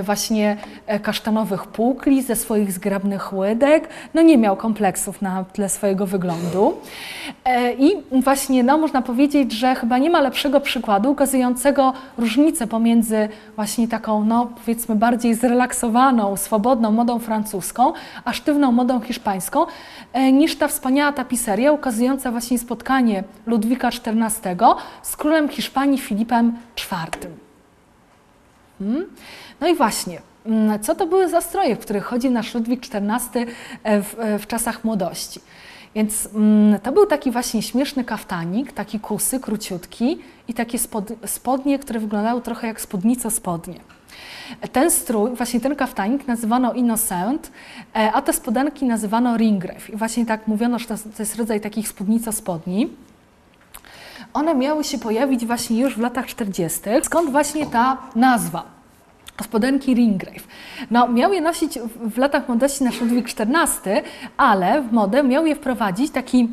właśnie 0.03 0.57
kasztanowych 1.03 1.67
pukli, 1.67 2.23
ze 2.23 2.37
swoich 2.37 2.73
zgrabnych 2.73 3.33
łydek. 3.33 3.89
No 4.15 4.23
nie 4.23 4.39
miał 4.39 4.57
kompleksów 4.57 5.23
na 5.23 5.45
tle 5.45 5.69
swojego 5.69 6.07
wyglądu. 6.07 6.77
I 7.79 7.93
właśnie, 8.23 8.63
no, 8.63 8.79
można 8.79 9.03
powiedzieć, 9.03 9.53
że 9.53 9.75
chyba 9.75 9.99
nie 9.99 10.11
ma 10.11 10.21
lepszego 10.21 10.61
przykładu 10.61 11.11
ukazującego 11.11 11.93
różnicę 12.19 12.67
pomiędzy 12.67 13.29
właśnie 13.57 13.89
taką, 13.89 14.25
no, 14.25 14.47
powiedzmy, 14.47 14.95
bardziej 14.95 15.35
zrelaksowaną, 15.35 16.37
swobodną 16.37 16.93
modą 16.93 17.19
francuską, 17.19 17.93
a 18.25 18.33
sztywną 18.33 18.73
modą 18.73 19.01
hiszpańską, 19.01 19.67
e, 20.13 20.33
niż 20.33 20.57
ta 20.57 20.69
wspaniała 20.69 21.13
tapiseria 21.13 21.73
ukazująca 21.73 22.31
właśnie 22.31 22.59
spotkanie 22.59 23.25
Ludwika 23.47 23.89
XIV 23.89 24.57
z 25.03 25.17
królem 25.17 25.49
Hiszpanii 25.49 25.99
Filipem 25.99 26.53
IV. 26.77 27.31
Hmm? 28.79 29.07
No 29.61 29.69
i 29.69 29.75
właśnie, 29.75 30.21
mm, 30.47 30.81
co 30.81 30.95
to 30.95 31.07
były 31.07 31.29
za 31.29 31.41
stroje, 31.41 31.77
w 31.77 31.79
których 31.79 32.05
chodzi 32.05 32.31
nasz 32.31 32.55
Ludwik 32.55 32.81
XIV 32.81 33.47
e, 33.83 34.03
w, 34.03 34.21
e, 34.21 34.39
w 34.39 34.47
czasach 34.47 34.85
młodości? 34.85 35.41
Więc 35.95 36.29
mm, 36.35 36.81
to 36.81 36.93
był 36.93 37.07
taki 37.07 37.31
właśnie 37.31 37.63
śmieszny 37.63 38.05
kaftanik, 38.05 38.73
taki 38.73 39.01
kusy, 39.01 39.41
króciutki 39.41 40.19
i 40.49 40.55
takie 40.55 40.79
spod, 40.79 41.13
spodnie, 41.27 41.79
które 41.79 42.01
wyglądały 42.01 42.43
trochę 42.43 42.67
jak 42.67 42.81
spódnico 42.81 43.31
spodnie. 43.31 43.81
Ten 44.73 44.91
strój, 44.91 45.31
właśnie 45.31 45.61
ten 45.61 45.77
kaftanik 45.77 46.27
nazywano 46.27 46.73
innocent, 46.73 47.53
e, 47.97 48.13
a 48.13 48.23
te 48.23 48.33
spodenki 48.33 48.85
nazywano 48.85 49.37
ringrew. 49.37 49.91
I 49.91 49.97
właśnie 49.97 50.27
tak 50.27 50.47
mówiono, 50.47 50.79
że 50.79 50.87
to, 50.87 50.95
jest 51.19 51.37
rodzaj 51.37 51.61
takich 51.61 51.89
spódnico 51.89 52.33
spodni. 52.33 52.89
One 54.35 54.55
miały 54.55 54.85
się 54.85 54.99
pojawić 54.99 55.47
właśnie 55.47 55.81
już 55.81 55.95
w 55.95 56.01
latach 56.01 56.27
40. 56.27 56.81
Skąd 57.03 57.31
właśnie 57.31 57.67
ta 57.67 57.97
nazwa? 58.15 58.78
Spodenki 59.45 59.95
Ringgrave. 59.95 60.47
No, 60.91 61.09
miał 61.09 61.33
je 61.33 61.41
nosić 61.41 61.79
w, 62.01 62.19
latach 62.19 62.49
młodości 62.49 62.85
nasz 62.85 63.01
Ludwik 63.01 63.27
XIV, 63.27 64.03
ale 64.37 64.83
w 64.83 64.93
modę 64.93 65.23
miał 65.23 65.47
je 65.47 65.55
wprowadzić 65.55 66.11
taki 66.11 66.49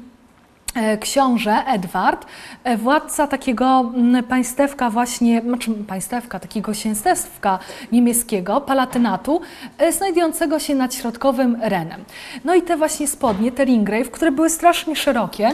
e, 0.76 0.98
książę 0.98 1.64
Edward, 1.68 2.26
e, 2.64 2.78
władca 2.78 3.28
takiego 3.28 3.92
państewka 4.30 4.90
właśnie, 4.90 5.42
znaczy 5.42 5.72
państewka, 5.72 6.40
takiego 6.40 6.72
księstewka 6.72 7.60
niemieckiego, 7.92 8.62
palatynatu, 8.62 9.42
e, 9.78 9.92
znajdującego 9.92 10.60
się 10.60 10.76
nad 10.76 10.94
środkowym 10.94 11.58
Renem. 11.62 12.04
No 12.46 12.56
i 12.56 12.62
te 12.62 12.78
właśnie 12.78 13.08
spodnie, 13.08 13.52
te 13.52 13.66
Ringgrave, 13.66 14.12
które 14.12 14.32
były 14.32 14.50
strasznie 14.50 14.96
szerokie, 14.96 15.52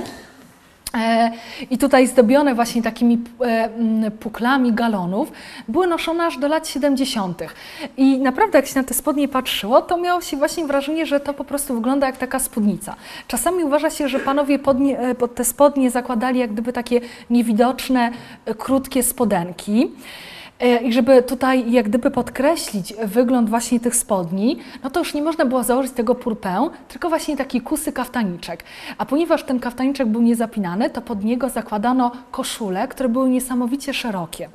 I 1.70 1.78
tutaj 1.78 2.08
zdobione 2.08 2.56
właśnie 2.56 2.82
takimi 2.82 3.20
e, 3.42 4.12
puklami 4.12 4.74
galonów 4.74 5.32
były 5.68 5.88
noszone 5.88 6.26
aż 6.26 6.38
do 6.38 6.48
lat 6.48 6.68
70. 6.68 7.42
I 7.98 8.20
naprawdę 8.20 8.58
jak 8.58 8.68
się 8.68 8.80
na 8.80 8.84
te 8.84 8.94
spodnie 8.94 9.28
patrzyło, 9.28 9.82
to 9.82 9.98
miało 9.98 10.22
się 10.22 10.38
właśnie 10.38 10.66
wrażenie, 10.66 11.06
że 11.06 11.20
to 11.20 11.34
po 11.34 11.44
prostu 11.44 11.74
wygląda 11.74 12.08
jak 12.08 12.18
taka 12.18 12.40
spódnica. 12.40 12.96
Czasami 13.28 13.64
uważa 13.64 13.90
się, 13.90 14.10
że 14.10 14.20
panowie 14.20 14.60
podnie, 14.60 15.00
e, 15.00 15.16
pod 15.16 15.36
te 15.36 15.46
spodnie 15.46 15.92
zakładali 15.92 16.40
jak 16.40 16.54
gdyby 16.54 16.74
takie 16.74 17.02
niewidoczne, 17.30 18.12
krótkie 18.58 19.04
spodenki. 19.04 19.92
E, 20.62 20.78
I 20.78 20.94
żeby 20.94 21.24
tutaj 21.24 21.72
jak 21.72 21.90
gdyby 21.90 22.12
podkreślić 22.12 22.94
wygląd 23.04 23.50
właśnie 23.50 23.80
tych 23.80 23.96
spodni, 23.96 24.60
no 24.84 24.90
to 24.90 25.00
już 25.00 25.14
nie 25.14 25.22
można 25.22 25.46
było 25.46 25.64
założyć 25.64 25.92
tego 25.92 26.16
purpę, 26.16 26.70
tylko 26.88 27.10
właśnie 27.10 27.38
taki 27.38 27.62
kusy 27.62 27.92
kaftaniczek. 27.92 28.64
A 28.98 29.06
ponieważ 29.06 29.44
ten 29.44 29.60
kaftaniczek 29.60 30.08
był 30.08 30.22
niezapinany, 30.22 30.90
to 30.90 31.02
pod 31.02 31.24
niego 31.24 31.50
zakładano 31.50 32.12
koszule, 32.32 32.88
które 32.88 33.10
były 33.10 33.30
niesamowicie 33.30 33.94
szerokie. 33.94 34.50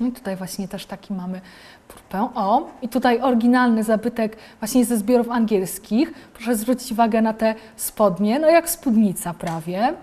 No 0.00 0.06
i 0.06 0.12
tutaj 0.12 0.36
właśnie 0.36 0.68
też 0.68 0.86
taki 0.86 1.14
mamy 1.14 1.40
purpę. 1.88 2.28
O, 2.34 2.68
i 2.82 2.88
tutaj 2.88 3.20
oryginalny 3.20 3.84
zabytek 3.84 4.36
właśnie 4.60 4.84
ze 4.84 4.96
zbiorów 4.96 5.30
angielskich. 5.30 6.12
Proszę 6.34 6.56
zwrócić 6.56 6.92
uwagę 6.92 7.22
na 7.22 7.32
te 7.32 7.54
spodnie, 7.76 8.38
no 8.38 8.50
jak 8.50 8.70
spódnica 8.70 9.34
prawie. 9.34 9.94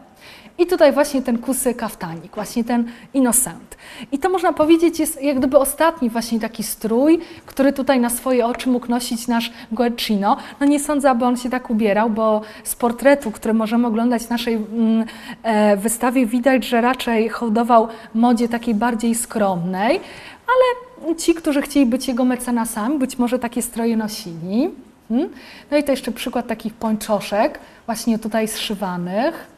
I 0.58 0.66
tutaj 0.66 0.94
właśnie 0.94 1.22
ten 1.22 1.38
kusy 1.38 1.74
kaftanik, 1.74 2.36
właśnie 2.36 2.64
ten 2.64 2.92
innocent. 3.14 3.78
I 4.12 4.20
to 4.20 4.30
można 4.30 4.54
powiedzieć 4.54 5.00
jest 5.00 5.22
jak 5.22 5.38
gdyby 5.38 5.58
ostatni 5.58 6.10
właśnie 6.10 6.40
taki 6.40 6.64
strój, 6.64 7.20
który 7.46 7.74
tutaj 7.74 8.00
na 8.00 8.10
swoje 8.10 8.46
oczy 8.46 8.70
mógł 8.70 8.88
nosić 8.88 9.28
nasz 9.28 9.52
Guercino. 9.72 10.38
No 10.60 10.66
nie 10.66 10.80
sądzę, 10.80 11.10
aby 11.10 11.26
on 11.26 11.38
się 11.38 11.50
tak 11.50 11.70
ubierał, 11.70 12.10
bo 12.10 12.42
z 12.64 12.76
portretu, 12.76 13.32
który 13.32 13.54
możemy 13.54 13.88
oglądać 13.88 14.24
w 14.24 14.30
naszej 14.30 14.56
mm, 14.56 15.06
e, 15.44 15.78
wystawie 15.78 16.26
widać, 16.26 16.66
że 16.66 16.82
raczej 16.82 17.30
hołdował 17.30 17.88
modzie 18.14 18.48
takiej 18.50 18.76
bardziej 18.76 19.16
skromnej, 19.16 20.00
ale 20.48 21.16
ci, 21.16 21.34
którzy 21.34 21.62
chcieli 21.62 21.86
być 21.86 22.08
jego 22.08 22.26
mecenasami, 22.26 23.00
być 23.00 23.18
może 23.18 23.40
takie 23.40 23.62
stroje 23.62 23.98
nosili. 23.98 24.70
Hmm? 25.10 25.30
No 25.72 25.78
i 25.78 25.84
to 25.84 25.92
jeszcze 25.92 26.12
przykład 26.12 26.48
takich 26.48 26.74
pończoszek, 26.74 27.60
właśnie 27.86 28.20
tutaj 28.20 28.48
zszywanych. 28.48 29.57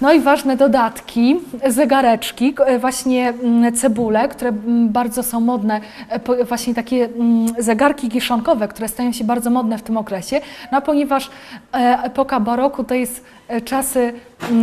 No 0.00 0.12
i 0.12 0.20
ważne 0.20 0.56
dodatki, 0.56 1.36
zegareczki, 1.66 2.54
e, 2.66 2.78
właśnie 2.78 3.28
mm, 3.28 3.72
cebule, 3.72 4.28
które 4.28 4.50
mm, 4.50 4.88
bardzo 4.88 5.22
są 5.22 5.40
modne, 5.40 5.80
e, 6.08 6.44
właśnie 6.44 6.74
takie 6.74 7.04
mm, 7.04 7.48
zegarki 7.58 8.08
kiszonkowe, 8.08 8.68
które 8.68 8.88
stają 8.88 9.12
się 9.12 9.24
bardzo 9.24 9.50
modne 9.50 9.78
w 9.78 9.82
tym 9.82 9.96
okresie, 9.96 10.40
no 10.72 10.82
ponieważ 10.82 11.30
e, 11.74 11.76
epoka 12.02 12.40
baroku 12.40 12.84
to 12.84 12.94
jest 12.94 13.24
czasy, 13.64 14.12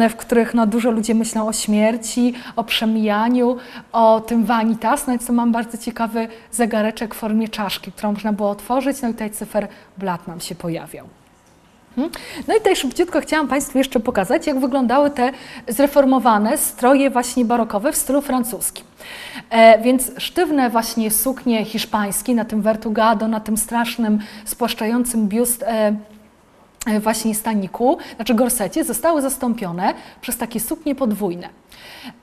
w 0.10 0.16
których 0.16 0.54
no, 0.54 0.68
dużo 0.68 0.92
ludzi 0.92 1.16
myślą 1.16 1.48
o 1.48 1.54
śmierci, 1.54 2.34
o 2.56 2.64
przemijaniu, 2.64 3.58
o 3.92 4.22
tym 4.22 4.46
vanitas, 4.46 5.08
no 5.08 5.14
i 5.14 5.20
co 5.20 5.34
mam 5.34 5.52
bardzo 5.52 5.78
ciekawy 5.78 6.28
zegareczek 6.52 7.16
w 7.16 7.18
formie 7.18 7.50
czaszki, 7.50 7.92
którą 7.92 8.12
można 8.12 8.34
było 8.34 8.50
otworzyć, 8.50 9.02
no 9.02 9.10
i 9.10 9.12
tutaj 9.12 9.32
cyferblat 9.32 10.28
nam 10.28 10.40
się 10.40 10.56
pojawiał. 10.56 11.08
Mhm. 11.98 12.12
No 12.48 12.56
i 12.56 12.58
tutaj 12.58 12.76
szybciutko 12.76 13.22
chciałam 13.22 13.48
Państwu 13.48 13.78
jeszcze 13.78 14.00
pokazać, 14.00 14.48
jak 14.48 14.60
wyglądały 14.60 15.10
te 15.10 15.32
zreformowane 15.68 16.58
stroje 16.58 17.10
właśnie 17.10 17.46
barokowe 17.46 17.92
w 17.92 17.96
stylu 17.96 18.22
francuskim. 18.22 18.86
E, 19.50 19.82
więc 19.82 20.12
sztywne 20.18 20.70
właśnie 20.70 21.12
suknie 21.12 21.66
hiszpańskie 21.66 22.36
na 22.36 22.46
tym 22.46 22.62
vertugado, 22.62 23.28
na 23.28 23.40
tym 23.40 23.58
strasznym, 23.58 24.20
spłaszczającym 24.46 25.28
biust 25.28 25.64
e, 25.64 25.96
e, 26.88 27.00
właśnie 27.00 27.36
staniku, 27.36 27.98
znaczy 28.16 28.34
gorsecie, 28.34 28.84
zostały 28.84 29.22
zastąpione 29.22 29.94
przez 30.22 30.38
takie 30.38 30.60
suknie 30.60 30.96
podwójne. 30.96 31.50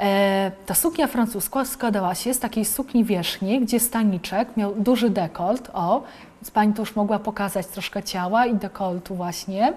E, 0.01 0.51
ta 0.67 0.75
suknia 0.75 1.07
francuska 1.07 1.65
składała 1.65 2.15
się 2.15 2.35
z 2.35 2.39
takiej 2.39 2.65
sukni 2.65 3.05
wierzchniej, 3.05 3.61
gdzie 3.61 3.81
staniczek 3.81 4.57
miał 4.57 4.75
duży 4.75 5.11
dekolt, 5.11 5.71
o, 5.75 6.03
więc 6.43 6.51
Pani 6.51 6.75
tu 6.75 6.83
już 6.83 6.97
mogła 6.97 7.19
pokazać 7.19 7.67
troszkę 7.67 8.03
ciała 8.03 8.47
i 8.47 8.55
dekoltu 8.55 9.15
właśnie, 9.15 9.73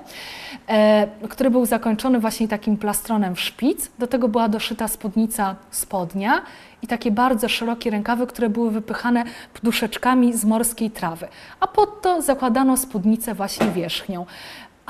e, 0.67 1.07
który 1.29 1.49
był 1.49 1.65
zakończony 1.65 2.19
właśnie 2.19 2.47
takim 2.47 2.77
plastronem 2.77 3.35
w 3.35 3.41
szpic. 3.41 3.91
Do 3.99 4.07
tego 4.07 4.27
była 4.27 4.49
doszyta 4.49 4.87
spódnica 4.87 5.55
spodnia 5.71 6.41
i 6.81 6.87
takie 6.87 7.11
bardzo 7.11 7.49
szerokie 7.49 7.89
rękawy, 7.89 8.27
które 8.27 8.49
były 8.49 8.71
wypychane 8.71 9.23
poduszeczkami 9.53 10.33
z 10.33 10.45
morskiej 10.45 10.91
trawy. 10.91 11.27
A 11.59 11.67
pod 11.67 12.01
to 12.01 12.21
zakładano 12.21 12.77
spódnicę 12.77 13.33
właśnie 13.33 13.67
wierzchnią. 13.67 14.25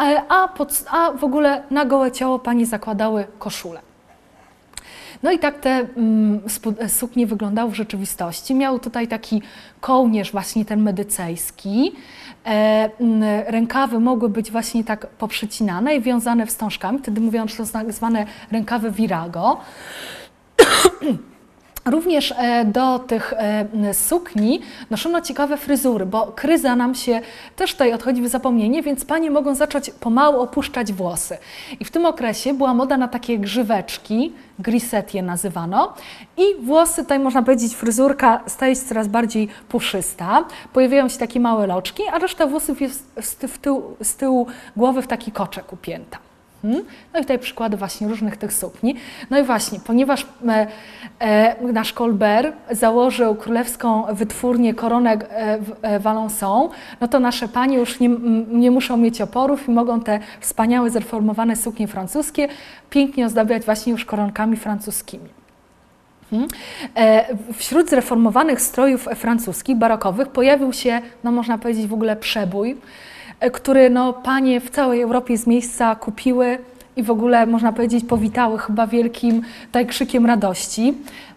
E, 0.02 0.22
a, 0.30 0.48
pod, 0.48 0.86
a 0.92 1.12
w 1.12 1.24
ogóle 1.24 1.64
na 1.72 1.86
gołe 1.86 2.12
ciało 2.12 2.40
Pani 2.40 2.66
zakładały 2.66 3.28
koszulę. 3.40 3.85
No 5.24 5.32
i 5.32 5.40
tak 5.40 5.60
te 5.60 5.70
mm, 5.70 6.42
suknie 6.88 7.28
wyglądały 7.28 7.72
w 7.72 7.76
rzeczywistości. 7.76 8.56
Miał 8.56 8.80
tutaj 8.80 9.08
taki 9.08 9.42
kołnierz 9.82 10.32
właśnie 10.32 10.66
ten 10.66 10.82
medycejski. 10.82 11.92
E, 12.46 12.90
rękawy 13.48 14.00
mogły 14.00 14.30
być 14.30 14.52
właśnie 14.52 14.84
tak 14.84 15.08
poprzycinane 15.08 15.96
i 15.96 16.02
wiązane 16.02 16.46
wstążkami. 16.46 17.00
Wtedy 17.00 17.22
mówiono, 17.22 17.48
że 17.48 17.58
to 17.58 17.66
tak 17.66 17.94
zwane 17.94 18.26
rękawy 18.52 18.92
virago. 18.92 19.58
Również 21.86 22.34
e, 22.38 22.66
do 22.66 23.00
tych 23.00 23.34
e, 23.34 23.94
sukni 23.94 24.62
noszono 24.90 25.22
ciekawe 25.22 25.58
fryzury, 25.58 26.06
bo 26.06 26.28
kryza 26.28 26.76
nam 26.76 26.96
się 26.96 27.22
też 27.56 27.72
tutaj 27.72 27.94
odchodzi 27.94 28.22
w 28.22 28.28
zapomnienie, 28.28 28.84
więc 28.84 29.06
panie 29.06 29.32
mogą 29.32 29.56
zacząć 29.56 29.90
pomału 29.90 30.42
opuszczać 30.42 30.94
włosy. 30.94 31.38
I 31.80 31.86
w 31.86 31.92
tym 31.92 32.06
okresie 32.06 32.54
była 32.54 32.74
moda 32.74 32.98
na 32.98 33.08
takie 33.08 33.40
grzyweczki, 33.40 34.34
griset 34.60 35.14
je 35.14 35.24
nazywano, 35.24 35.94
i 36.38 36.66
włosy, 36.66 37.02
tutaj 37.02 37.20
można 37.20 37.44
powiedzieć, 37.44 37.76
fryzurka 37.76 38.44
staje 38.48 38.76
się 38.76 38.82
coraz 38.82 39.08
bardziej 39.08 39.48
puszysta, 39.70 40.46
pojawiają 40.74 41.10
się 41.10 41.18
takie 41.18 41.40
małe 41.40 41.68
loczki, 41.68 42.04
a 42.14 42.20
reszta 42.20 42.48
włosów 42.48 42.82
jest 42.82 43.12
z 43.22 43.36
tyłu, 43.36 43.98
z 44.02 44.16
tyłu 44.16 44.48
głowy 44.76 45.02
w 45.02 45.08
taki 45.08 45.32
koczek 45.32 45.74
upięta. 45.74 46.25
No 47.14 47.20
i 47.20 47.22
tutaj 47.22 47.40
przykłady 47.40 47.78
właśnie 47.78 48.08
różnych 48.08 48.38
tych 48.38 48.54
sukni. 48.54 48.96
No 49.30 49.40
i 49.40 49.44
właśnie, 49.44 49.80
ponieważ 49.80 50.28
e, 50.48 50.68
e, 51.20 51.56
nasz 51.74 51.94
Colbert 51.94 52.56
założył 52.72 53.36
królewską 53.36 54.04
wytwórnię 54.14 54.74
koronek 54.74 55.26
e, 55.30 56.00
Valençon, 56.00 56.70
no 57.02 57.08
to 57.08 57.20
nasze 57.20 57.48
panie 57.48 57.78
już 57.78 58.00
nie, 58.00 58.10
nie 58.48 58.72
muszą 58.72 58.98
mieć 58.98 59.22
oporów 59.22 59.68
i 59.68 59.72
mogą 59.72 60.02
te 60.02 60.20
wspaniałe, 60.40 60.90
zreformowane 60.90 61.56
suknie 61.56 61.88
francuskie 61.88 62.48
pięknie 62.90 63.26
ozdabiać 63.26 63.64
właśnie 63.64 63.92
już 63.92 64.06
koronkami 64.06 64.58
francuskimi. 64.58 65.30
Hmm? 66.32 66.48
Wśród 67.54 67.90
zreformowanych 67.90 68.62
strojów 68.62 69.08
francuskich, 69.16 69.78
barokowych, 69.78 70.28
pojawił 70.28 70.74
się, 70.74 71.02
no 71.24 71.32
można 71.32 71.58
powiedzieć, 71.58 71.88
w 71.88 71.94
ogóle 71.94 72.16
przebój. 72.16 72.78
E, 73.40 73.52
który 73.52 73.90
no, 73.90 74.14
panie 74.14 74.60
w 74.60 74.70
całej 74.70 75.02
Europie 75.02 75.38
z 75.38 75.48
miejsca 75.48 75.96
kupiły 75.96 76.58
i 76.96 77.04
w 77.04 77.12
ogóle 77.12 77.46
można 77.46 77.74
powiedzieć 77.74 78.06
powitały 78.06 78.60
chyba 78.60 78.88
wielkim 78.88 79.42
tutaj 79.66 79.86
krzykiem 79.86 80.26
radości. 80.26 80.94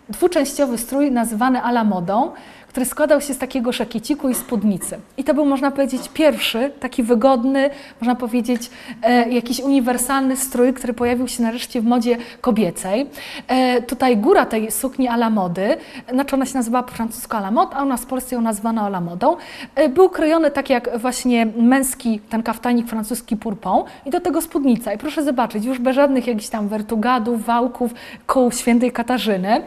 Dwuczęściowy 0.08 0.78
strój 0.78 1.10
nazywany 1.10 1.62
ala 1.62 1.84
modą, 1.84 2.32
który 2.68 2.86
składał 2.86 3.20
się 3.20 3.34
z 3.34 3.38
takiego 3.38 3.72
szakieciku 3.72 4.28
i 4.28 4.34
spódnicy. 4.34 4.98
I 5.16 5.24
to 5.24 5.34
był, 5.34 5.44
można 5.44 5.70
powiedzieć, 5.70 6.02
pierwszy 6.14 6.70
taki 6.80 7.02
wygodny, 7.02 7.70
można 8.00 8.14
powiedzieć, 8.14 8.70
e, 9.02 9.28
jakiś 9.28 9.60
uniwersalny 9.60 10.36
strój, 10.36 10.72
który 10.72 10.92
pojawił 10.92 11.28
się 11.28 11.42
nareszcie 11.42 11.80
w 11.80 11.84
modzie 11.84 12.16
kobiecej. 12.40 13.06
E, 13.48 13.82
tutaj 13.82 14.16
góra 14.16 14.46
tej 14.46 14.70
sukni 14.70 15.08
ala 15.08 15.30
mody, 15.30 15.76
znaczy 16.12 16.36
ona 16.36 16.46
się 16.46 16.54
nazywała 16.54 16.82
po 16.82 16.92
francusku 16.92 17.36
ala 17.36 17.50
mod, 17.50 17.74
a 17.74 17.82
u 17.82 17.86
nas 17.86 18.02
w 18.02 18.06
Polsce 18.06 18.34
ją 18.34 18.40
nazwano 18.40 18.82
ala 18.82 19.00
modą, 19.00 19.36
e, 19.74 19.88
był 19.88 20.10
krojony 20.10 20.50
tak 20.50 20.70
jak 20.70 20.98
właśnie 20.98 21.46
męski, 21.46 22.20
ten 22.30 22.42
kaftanik 22.42 22.88
francuski 22.88 23.36
purpą 23.36 23.84
i 24.06 24.10
do 24.10 24.20
tego 24.20 24.42
spódnica. 24.42 24.92
I 24.92 24.98
proszę 24.98 25.24
zobaczyć, 25.24 25.64
już 25.64 25.78
bez 25.78 25.94
żadnych 25.94 26.26
jakichś 26.26 26.48
tam 26.48 26.68
wertugadów, 26.68 27.44
wałków, 27.44 27.94
koł 28.26 28.52
świętej 28.52 28.92
Katarzyny 28.92 29.62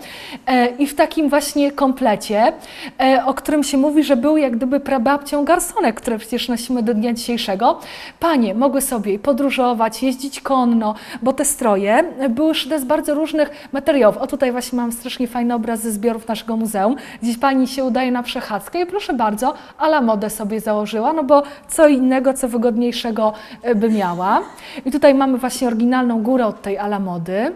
e, 0.48 0.68
i 0.68 0.88
w 0.88 0.96
takim 0.96 1.30
właśnie 1.30 1.72
komplecie 1.72 2.54
E, 3.01 3.01
o 3.26 3.34
którym 3.34 3.64
się 3.64 3.78
mówi, 3.78 4.04
że 4.04 4.16
był 4.16 4.38
jak 4.38 4.56
gdyby 4.58 4.80
prababcią 4.80 5.46
garsonek, 5.46 5.96
które 5.96 6.18
przecież 6.18 6.50
nosimy 6.50 6.84
do 6.84 6.94
dnia 6.94 7.14
dzisiejszego. 7.14 7.80
Panie 8.20 8.56
mogły 8.56 8.82
sobie 8.82 9.20
podróżować, 9.20 10.04
jeździć 10.04 10.42
konno, 10.42 10.96
bo 11.22 11.34
te 11.34 11.46
stroje 11.46 12.04
były 12.30 12.56
szyte 12.56 12.80
z 12.80 12.86
bardzo 12.86 13.14
różnych 13.14 13.50
materiałów. 13.72 14.18
O 14.18 14.28
tutaj 14.28 14.52
właśnie 14.52 14.78
mam 14.78 14.92
strasznie 14.92 15.28
fajny 15.28 15.54
obraz 15.54 15.82
ze 15.82 15.92
zbiorów 15.92 16.28
naszego 16.28 16.58
muzeum. 16.58 16.96
Gdzieś 17.22 17.38
pani 17.38 17.68
się 17.68 17.84
udaje 17.84 18.12
na 18.12 18.24
przechadzkę 18.24 18.82
i 18.82 18.86
proszę 18.86 19.14
bardzo, 19.14 19.54
ala 19.78 20.02
modę 20.02 20.30
sobie 20.30 20.60
założyła, 20.60 21.14
no 21.14 21.24
bo 21.24 21.44
co 21.68 21.88
innego, 21.88 22.34
co 22.34 22.48
wygodniejszego 22.48 23.34
e, 23.62 23.76
by 23.76 23.90
miała. 23.90 24.42
I 24.86 24.92
tutaj 24.92 25.16
mamy 25.16 25.38
właśnie 25.38 25.68
oryginalną 25.68 26.24
górę 26.24 26.46
od 26.46 26.62
tej 26.62 26.78
ala 26.78 27.00
mody. 27.00 27.52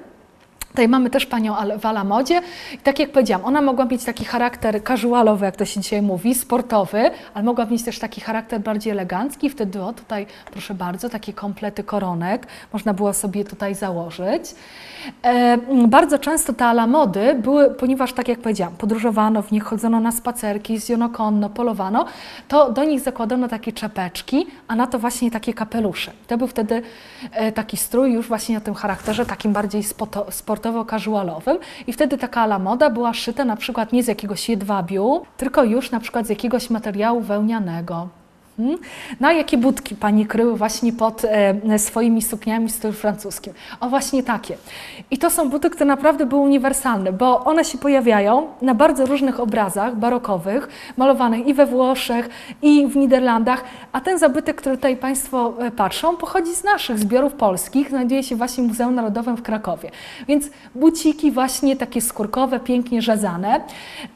Tutaj 0.76 0.88
mamy 0.88 1.10
też 1.10 1.26
panią 1.26 1.56
w 1.80 1.86
Alamodzie 1.86 2.42
i 2.74 2.78
tak 2.78 3.00
jak 3.00 3.12
powiedziałam, 3.12 3.46
ona 3.46 3.62
mogła 3.62 3.86
mieć 3.86 4.04
taki 4.04 4.26
charakter 4.26 4.84
casualowy, 4.84 5.46
jak 5.46 5.56
to 5.56 5.66
się 5.66 5.82
dzisiaj 5.82 6.02
mówi, 6.02 6.36
sportowy, 6.36 7.12
ale 7.34 7.44
mogła 7.44 7.66
mieć 7.66 7.84
też 7.84 8.00
taki 8.00 8.22
charakter 8.22 8.62
bardziej 8.62 8.92
elegancki. 8.92 9.50
Wtedy 9.50 9.84
o, 9.84 9.94
tutaj 9.94 10.26
proszę 10.52 10.74
bardzo, 10.74 11.10
takie 11.10 11.34
komplety 11.34 11.84
koronek 11.84 12.48
można 12.74 12.94
było 12.94 13.14
sobie 13.14 13.46
tutaj 13.46 13.76
założyć. 13.76 14.56
E, 15.24 15.58
bardzo 15.88 16.20
często 16.20 16.54
te 16.54 16.66
alamody 16.66 17.34
były, 17.34 17.70
ponieważ 17.70 18.14
tak 18.14 18.28
jak 18.28 18.40
powiedziałam, 18.40 18.76
podróżowano 18.76 19.42
w 19.42 19.52
nich, 19.52 19.64
chodzono 19.64 20.00
na 20.00 20.12
spacerki, 20.12 20.74
jeździono 20.74 21.10
konno, 21.10 21.50
polowano, 21.50 22.06
to 22.48 22.72
do 22.72 22.84
nich 22.84 23.00
zakładano 23.00 23.48
takie 23.48 23.72
czepeczki, 23.74 24.48
a 24.68 24.76
na 24.76 24.88
to 24.88 25.00
właśnie 25.00 25.32
takie 25.32 25.54
kapelusze. 25.54 26.12
To 26.28 26.38
był 26.38 26.48
wtedy 26.48 26.82
e, 27.32 27.52
taki 27.52 27.78
strój 27.78 28.14
już 28.14 28.28
właśnie 28.28 28.58
o 28.58 28.62
tym 28.62 28.74
charakterze 28.74 29.26
takim 29.26 29.54
bardziej 29.54 29.84
sportowym 30.30 30.65
sportowo-casualowym 30.66 31.58
i 31.88 31.94
wtedy 31.94 32.18
taka 32.18 32.42
ala 32.42 32.60
moda 32.60 32.90
była 32.90 33.14
szyta 33.14 33.46
na 33.46 33.56
przykład 33.56 33.94
nie 33.94 34.04
z 34.04 34.08
jakiegoś 34.08 34.50
jedwabiu, 34.50 35.22
tylko 35.38 35.64
już 35.64 35.92
na 35.92 36.00
przykład 36.00 36.28
z 36.28 36.30
jakiegoś 36.30 36.70
materiału 36.70 37.22
wełnianego. 37.22 38.10
Hmm? 38.58 38.78
No 39.20 39.28
a 39.28 39.34
jakie 39.34 39.58
budki 39.58 39.96
pani 39.96 40.26
kryły 40.26 40.58
właśnie 40.58 40.94
pod 40.94 41.26
e, 41.26 41.80
swoimi 41.80 42.22
sukniami 42.22 42.68
w 42.68 42.72
stylu 42.72 42.94
francuskim? 42.94 43.54
O 43.80 43.90
właśnie 43.90 44.24
takie. 44.24 44.58
I 45.12 45.18
to 45.18 45.30
są 45.30 45.50
buty, 45.50 45.70
które 45.70 45.86
naprawdę 45.86 46.26
były 46.26 46.42
uniwersalne, 46.42 47.14
bo 47.14 47.44
one 47.44 47.66
się 47.66 47.78
pojawiają 47.78 48.48
na 48.62 48.76
bardzo 48.76 49.06
różnych 49.06 49.40
obrazach 49.40 49.96
barokowych, 49.96 50.68
malowanych 50.98 51.48
i 51.48 51.54
we 51.54 51.66
Włoszech, 51.66 52.30
i 52.62 52.88
w 52.88 52.96
Niderlandach, 52.96 53.64
a 53.92 54.02
ten 54.02 54.20
zabytek, 54.20 54.56
który 54.56 54.76
tutaj 54.76 54.98
Państwo 54.98 55.54
e, 55.60 55.72
patrzą, 55.72 56.18
pochodzi 56.18 56.56
z 56.56 56.64
naszych 56.64 57.00
zbiorów 57.00 57.34
polskich, 57.34 57.90
znajduje 57.90 58.24
się 58.24 58.36
właśnie 58.36 58.64
w 58.64 58.68
Muzeum 58.68 58.96
Narodowym 58.96 59.38
w 59.38 59.42
Krakowie. 59.42 59.92
Więc 60.28 60.50
buciki 60.76 61.32
właśnie 61.32 61.76
takie 61.76 62.02
skórkowe, 62.02 62.60
pięknie 62.60 63.02
rzezane. 63.02 63.62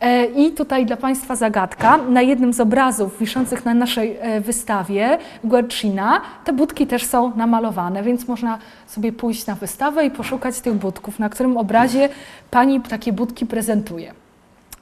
E, 0.02 0.26
I 0.26 0.52
tutaj 0.52 0.86
dla 0.86 0.98
Państwa 0.98 1.36
zagadka. 1.36 1.98
Na 1.98 2.22
jednym 2.22 2.54
z 2.54 2.60
obrazów 2.60 3.20
wiszących 3.20 3.66
na 3.66 3.74
naszej 3.74 4.18
e, 4.22 4.29
wystawie 4.42 5.18
Guercina. 5.44 6.22
Te 6.44 6.54
budki 6.54 6.88
też 6.88 7.06
są 7.06 7.36
namalowane, 7.36 8.04
więc 8.04 8.28
można 8.28 8.58
sobie 8.88 9.12
pójść 9.12 9.46
na 9.46 9.56
wystawę 9.56 10.06
i 10.06 10.12
poszukać 10.12 10.60
tych 10.60 10.74
budków, 10.74 11.20
na 11.20 11.30
którym 11.30 11.58
obrazie 11.58 12.10
pani 12.52 12.82
takie 12.82 13.14
budki 13.14 13.46
prezentuje. 13.46 14.14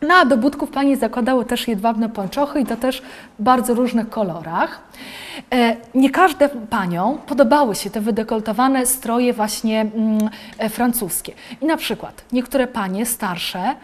No 0.02 0.14
a 0.14 0.26
do 0.26 0.38
budków 0.38 0.69
pani 0.69 0.95
zakładały 0.95 1.45
też 1.45 1.68
jedwabne 1.68 2.10
pończochy 2.10 2.60
i 2.60 2.65
to 2.65 2.78
też 2.78 3.02
w 3.40 3.44
bardzo 3.44 3.74
różnych 3.74 4.10
kolorach. 4.10 4.82
E, 5.53 5.76
nie 5.95 6.10
każde 6.10 6.49
paniom 6.49 7.18
podobały 7.18 7.76
się 7.76 7.90
te 7.90 8.02
wydekoltowane 8.02 8.86
stroje 8.86 9.34
właśnie 9.34 9.82
mm, 9.82 10.30
e, 10.57 10.69
francuskie. 10.69 11.34
I 11.61 11.65
na 11.65 11.78
przykład 11.78 12.24
niektóre 12.32 12.68
panie 12.68 13.06
starsze, 13.06 13.76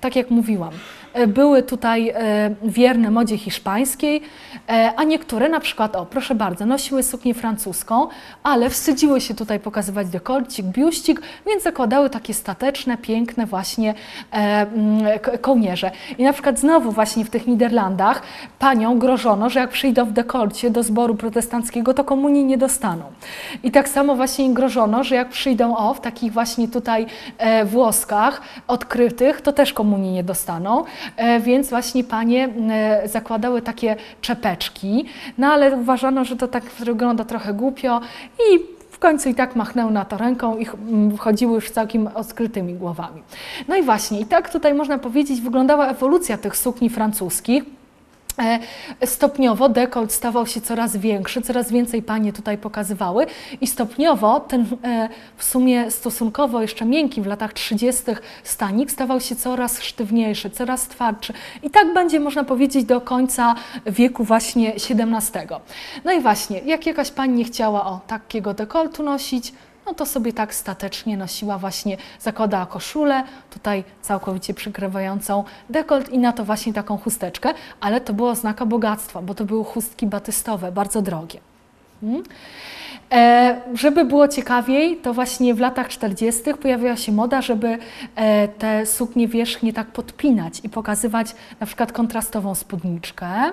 tak 0.00 0.16
jak 0.16 0.30
mówiłam, 0.30 0.72
E, 0.72 1.01
były 1.26 1.62
tutaj 1.62 2.08
e, 2.08 2.14
wierne 2.62 3.10
modzie 3.10 3.38
hiszpańskiej, 3.38 4.22
e, 4.68 4.92
a 4.96 5.04
niektóre 5.04 5.48
na 5.48 5.60
przykład, 5.60 5.96
o 5.96 6.06
proszę 6.06 6.34
bardzo, 6.34 6.66
nosiły 6.66 7.02
suknię 7.02 7.34
francuską, 7.34 8.08
ale 8.42 8.70
wstydziły 8.70 9.20
się 9.20 9.34
tutaj 9.34 9.60
pokazywać 9.60 10.08
dekolcik, 10.08 10.66
biuścik, 10.66 11.22
więc 11.46 11.62
zakładały 11.62 12.10
takie 12.10 12.34
stateczne, 12.34 12.96
piękne 12.96 13.46
właśnie 13.46 13.94
mm, 14.30 15.18
kołnierze. 15.40 15.90
I 16.18 16.24
na 16.24 16.32
przykład 16.32 16.58
znowu 16.58 16.92
właśnie 16.92 17.24
w 17.24 17.30
tych 17.30 17.46
Niderlandach 17.46 18.22
panią 18.58 18.98
grożono, 18.98 19.50
że 19.50 19.60
jak 19.60 19.70
przyjdą 19.70 20.04
w 20.04 20.12
dekolcie 20.12 20.70
do 20.70 20.82
zboru 20.82 21.14
protestanckiego, 21.14 21.94
to 21.94 22.04
komunii 22.04 22.44
nie 22.44 22.58
dostaną. 22.58 23.04
I 23.62 23.70
tak 23.70 23.88
samo 23.88 24.16
właśnie 24.16 24.54
grożono, 24.54 25.04
że 25.04 25.14
jak 25.14 25.28
przyjdą 25.28 25.76
o 25.76 25.94
w 25.94 26.00
takich 26.00 26.32
właśnie 26.32 26.68
tutaj 26.68 27.06
włoskach 27.64 28.42
odkrytych, 28.66 29.40
to 29.40 29.52
też 29.52 29.72
komunii 29.72 30.12
nie 30.12 30.24
dostaną. 30.24 30.84
E, 31.16 31.40
więc 31.40 31.70
właśnie 31.70 32.04
panie 32.04 32.48
e, 32.70 33.08
zakładały 33.08 33.62
takie 33.62 33.96
czepeczki, 34.20 35.04
no 35.38 35.46
ale 35.46 35.76
uważano, 35.76 36.24
że 36.24 36.36
to 36.36 36.48
tak 36.48 36.64
wygląda 36.64 37.24
trochę 37.24 37.54
głupio 37.54 38.00
i 38.38 38.58
w 38.90 38.98
końcu 38.98 39.28
i 39.28 39.34
tak 39.34 39.56
machnęły 39.56 39.90
na 39.92 40.04
to 40.04 40.16
ręką 40.16 40.58
i 40.58 40.66
wchodziły 41.16 41.54
już 41.54 41.70
całkiem 41.70 42.06
odkrytymi 42.14 42.74
głowami. 42.74 43.22
No 43.68 43.76
i 43.76 43.82
właśnie, 43.82 44.20
i 44.20 44.26
tak 44.26 44.50
tutaj 44.50 44.74
można 44.74 44.98
powiedzieć, 44.98 45.40
wyglądała 45.40 45.86
ewolucja 45.86 46.38
tych 46.38 46.56
sukni 46.56 46.90
francuskich. 46.90 47.81
E, 48.38 49.06
stopniowo 49.06 49.68
dekolt 49.68 50.12
stawał 50.12 50.46
się 50.46 50.60
coraz 50.60 50.96
większy, 50.96 51.42
coraz 51.42 51.70
więcej 51.72 52.02
panie 52.02 52.32
tutaj 52.32 52.58
pokazywały 52.58 53.26
i 53.60 53.66
stopniowo 53.66 54.40
ten 54.40 54.66
e, 54.84 55.08
w 55.36 55.44
sumie 55.44 55.90
stosunkowo 55.90 56.62
jeszcze 56.62 56.84
miękki 56.84 57.22
w 57.22 57.26
latach 57.26 57.52
30. 57.52 58.02
stanik 58.44 58.90
stawał 58.90 59.20
się 59.20 59.36
coraz 59.36 59.82
sztywniejszy, 59.82 60.50
coraz 60.50 60.88
twardszy 60.88 61.32
i 61.62 61.70
tak 61.70 61.94
będzie 61.94 62.20
można 62.20 62.44
powiedzieć 62.44 62.84
do 62.84 63.00
końca 63.00 63.54
wieku 63.86 64.24
właśnie 64.24 64.72
XVII. 64.74 65.48
No 66.04 66.12
i 66.12 66.20
właśnie, 66.20 66.58
jak 66.58 66.86
jakaś 66.86 67.10
pani 67.10 67.34
nie 67.34 67.44
chciała 67.44 67.86
o 67.86 68.00
takiego 68.06 68.54
dekoltu 68.54 69.02
nosić, 69.02 69.52
no 69.86 69.94
to 69.94 70.06
sobie 70.06 70.32
tak 70.32 70.54
statecznie 70.54 71.16
nosiła 71.16 71.58
właśnie, 71.58 71.96
zakładała 72.20 72.66
koszulę, 72.66 73.24
tutaj 73.50 73.84
całkowicie 74.02 74.54
przykrywającą 74.54 75.44
dekolt 75.70 76.08
i 76.08 76.18
na 76.18 76.32
to 76.32 76.44
właśnie 76.44 76.72
taką 76.72 76.98
chusteczkę, 76.98 77.54
ale 77.80 78.00
to 78.00 78.12
było 78.12 78.30
oznaka 78.30 78.66
bogactwa, 78.66 79.22
bo 79.22 79.34
to 79.34 79.44
były 79.44 79.64
chustki 79.64 80.06
batystowe, 80.06 80.72
bardzo 80.72 81.02
drogie. 81.02 81.40
Hmm? 82.00 82.22
E, 83.12 83.60
żeby 83.74 84.04
było 84.04 84.28
ciekawiej, 84.28 84.96
to 84.96 85.14
właśnie 85.14 85.54
w 85.54 85.60
latach 85.60 85.88
40. 85.88 86.42
pojawiła 86.62 86.96
się 86.96 87.12
moda, 87.12 87.42
żeby 87.42 87.78
e, 88.16 88.48
te 88.48 88.86
suknie 88.86 89.28
wierzchnie 89.28 89.72
tak 89.72 89.86
podpinać 89.86 90.60
i 90.62 90.68
pokazywać 90.68 91.34
na 91.60 91.66
przykład 91.66 91.92
kontrastową 91.92 92.54
spódniczkę. 92.54 93.52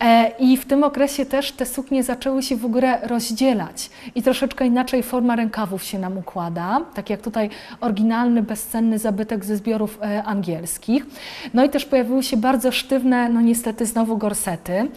E, 0.00 0.30
I 0.38 0.56
w 0.56 0.64
tym 0.64 0.84
okresie 0.84 1.26
też 1.26 1.52
te 1.52 1.66
suknie 1.66 2.02
zaczęły 2.02 2.42
się 2.42 2.56
w 2.56 2.64
ogóle 2.64 2.98
rozdzielać 3.02 3.90
i 4.14 4.22
troszeczkę 4.22 4.66
inaczej 4.66 5.02
forma 5.02 5.36
rękawów 5.36 5.82
się 5.82 5.98
nam 5.98 6.18
układa, 6.18 6.80
tak 6.94 7.10
jak 7.10 7.20
tutaj 7.20 7.50
oryginalny, 7.80 8.42
bezcenny 8.42 8.98
zabytek 8.98 9.44
ze 9.44 9.56
zbiorów 9.56 9.98
e, 10.02 10.24
angielskich. 10.24 11.06
No 11.54 11.64
i 11.64 11.68
też 11.68 11.84
pojawiły 11.84 12.22
się 12.22 12.36
bardzo 12.36 12.72
sztywne, 12.72 13.28
no 13.28 13.40
niestety 13.40 13.86
znowu 13.86 14.16
gorsety. 14.16 14.88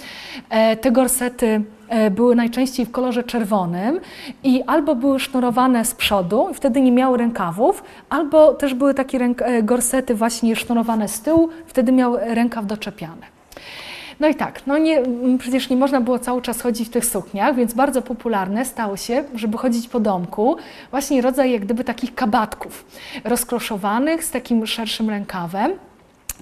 E, 0.49 0.77
te 0.77 0.91
gorsety 0.91 1.61
były 2.11 2.35
najczęściej 2.35 2.85
w 2.85 2.91
kolorze 2.91 3.23
czerwonym 3.23 3.99
i 4.43 4.63
albo 4.67 4.95
były 4.95 5.19
sznurowane 5.19 5.85
z 5.85 5.95
przodu 5.95 6.47
i 6.51 6.53
wtedy 6.53 6.81
nie 6.81 6.91
miały 6.91 7.17
rękawów, 7.17 7.83
albo 8.09 8.53
też 8.53 8.73
były 8.73 8.93
takie 8.93 9.19
gorsety 9.63 10.15
właśnie 10.15 10.55
sznurowane 10.55 11.07
z 11.07 11.21
tyłu, 11.21 11.49
wtedy 11.67 11.91
miały 11.91 12.19
rękaw 12.35 12.65
doczepiany. 12.65 13.21
No 14.23 14.29
i 14.29 14.35
tak, 14.35 14.67
no 14.67 14.77
nie, 14.77 15.03
przecież 15.39 15.69
nie 15.69 15.77
można 15.77 16.01
było 16.01 16.19
cały 16.19 16.41
czas 16.41 16.61
chodzić 16.61 16.87
w 16.87 16.91
tych 16.91 17.05
sukniach, 17.05 17.55
więc 17.55 17.73
bardzo 17.73 18.01
popularne 18.01 18.65
stało 18.65 18.97
się, 18.97 19.23
żeby 19.35 19.57
chodzić 19.57 19.87
po 19.87 19.99
domku, 19.99 20.57
właśnie 20.91 21.21
rodzaj 21.21 21.51
jak 21.51 21.61
gdyby 21.61 21.83
takich 21.83 22.15
kabatków 22.15 22.85
rozkroszowanych 23.23 24.23
z 24.23 24.31
takim 24.31 24.67
szerszym 24.67 25.09
rękawem. 25.09 25.71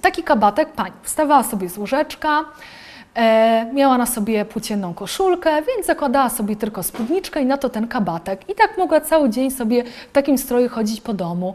Taki 0.00 0.22
kabatek 0.22 0.72
pani 0.72 0.92
wstawała 1.02 1.42
sobie 1.42 1.68
z 1.68 1.78
łóżeczka, 1.78 2.44
miała 3.72 3.98
na 3.98 4.06
sobie 4.06 4.44
płócienną 4.44 4.94
koszulkę, 4.94 5.50
więc 5.62 5.86
zakładała 5.86 6.28
sobie 6.28 6.56
tylko 6.56 6.82
spódniczkę 6.82 7.42
i 7.42 7.46
na 7.46 7.56
to 7.56 7.68
ten 7.68 7.88
kabatek. 7.88 8.50
I 8.50 8.54
tak 8.54 8.78
mogła 8.78 9.00
cały 9.00 9.30
dzień 9.30 9.50
sobie 9.50 9.84
w 9.84 10.12
takim 10.12 10.38
stroju 10.38 10.68
chodzić 10.68 11.00
po 11.00 11.14
domu. 11.14 11.54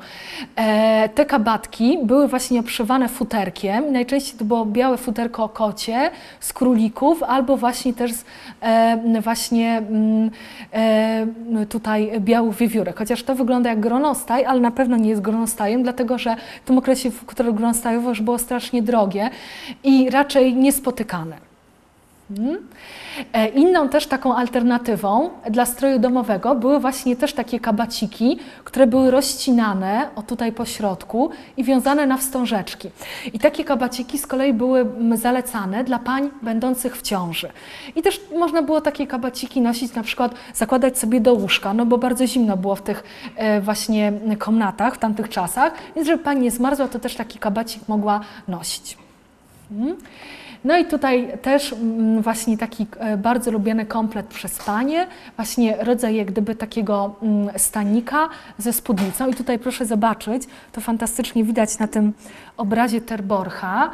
E, 0.56 1.10
te 1.10 1.26
kabatki 1.26 2.00
były 2.04 2.28
właśnie 2.28 2.60
obszywane 2.60 3.10
futerkiem. 3.10 3.92
Najczęściej 3.92 4.40
to 4.40 4.46
było 4.46 4.66
białe 4.66 4.98
futerko 4.98 5.44
o 5.44 5.50
kocie 5.50 6.12
z 6.40 6.54
królików, 6.54 7.24
albo 7.24 7.58
właśnie 7.58 7.94
też 7.94 8.14
z, 8.14 8.26
e, 8.62 9.22
właśnie 9.22 9.78
mm, 9.78 10.32
e, 10.72 11.66
tutaj 11.70 12.12
białych 12.20 12.56
wiewiórek. 12.56 12.98
Chociaż 12.98 13.24
to 13.24 13.36
wygląda 13.36 13.70
jak 13.70 13.80
gronostaj, 13.80 14.46
ale 14.46 14.60
na 14.60 14.72
pewno 14.72 14.98
nie 14.98 15.10
jest 15.10 15.22
gronostajem, 15.22 15.84
dlatego 15.84 16.18
że 16.18 16.36
w 16.64 16.68
tym 16.68 16.78
okresie, 16.78 17.12
w 17.12 17.26
którym 17.26 17.56
gronostajowo 17.56 18.10
już 18.10 18.22
było 18.22 18.38
strasznie 18.38 18.82
drogie 18.82 19.30
i 19.84 20.10
raczej 20.10 20.56
niespotykane. 20.56 21.47
Hmm. 22.36 22.58
E, 23.34 23.48
inną 23.48 23.90
też 23.90 24.08
taką 24.08 24.36
alternatywą 24.36 25.30
dla 25.50 25.66
stroju 25.66 26.00
domowego 26.00 26.56
były 26.56 26.80
właśnie 26.80 27.16
też 27.16 27.34
takie 27.34 27.60
kabaciki, 27.60 28.40
które 28.64 28.88
były 28.88 29.12
rozcinane, 29.12 30.10
o 30.16 30.22
tutaj 30.22 30.52
po 30.52 30.66
środku 30.66 31.30
i 31.58 31.64
wiązane 31.64 32.08
na 32.08 32.18
wstążeczki. 32.18 32.90
I 33.34 33.40
takie 33.40 33.64
kabaciki 33.64 34.18
z 34.18 34.28
kolei 34.28 34.54
były 34.54 34.86
zalecane 35.16 35.84
dla 35.84 36.00
pań 36.00 36.30
będących 36.42 36.98
w 36.98 37.02
ciąży. 37.02 37.50
I 37.96 38.02
też 38.02 38.22
można 38.40 38.62
było 38.62 38.82
takie 38.82 39.08
kabaciki 39.08 39.62
nosić, 39.62 39.94
na 39.96 40.04
przykład 40.04 40.36
zakładać 40.54 41.00
sobie 41.00 41.22
do 41.22 41.34
łóżka, 41.34 41.74
no 41.74 41.86
bo 41.86 41.98
bardzo 41.98 42.28
zimno 42.28 42.58
było 42.58 42.76
w 42.76 42.82
tych 42.82 43.04
e, 43.36 43.62
właśnie 43.62 44.14
komnatach 44.40 44.96
w 44.96 44.98
tamtych 44.98 45.30
czasach, 45.30 45.74
więc 45.96 46.08
żeby 46.08 46.24
pani 46.24 46.42
nie 46.42 46.52
zmarzła, 46.52 46.88
to 46.88 47.00
też 47.00 47.16
taki 47.16 47.40
kabacik 47.40 47.88
mogła 47.88 48.20
nosić. 48.48 48.98
No 50.68 50.78
i 50.78 50.86
tutaj 50.86 51.38
też 51.42 51.74
mm, 51.74 52.22
właśnie 52.22 52.58
taki 52.58 52.88
e, 53.00 53.18
bardzo 53.18 53.52
lubiany 53.52 53.86
komplet 53.86 54.28
przez 54.28 54.58
panie, 54.58 55.08
właśnie 55.36 55.78
rodzaj 55.80 56.16
jak 56.16 56.28
gdyby 56.28 56.56
takiego 56.56 57.16
mm, 57.22 57.60
stanika 57.60 58.30
ze 58.58 58.74
spódnicą. 58.74 59.28
I 59.28 59.34
tutaj 59.34 59.60
proszę 59.60 59.86
zobaczyć, 59.86 60.44
to 60.72 60.82
fantastycznie 60.82 61.44
widać 61.44 61.80
na 61.80 61.88
tym 61.88 62.14
obrazie 62.58 63.02
Terborcha, 63.02 63.92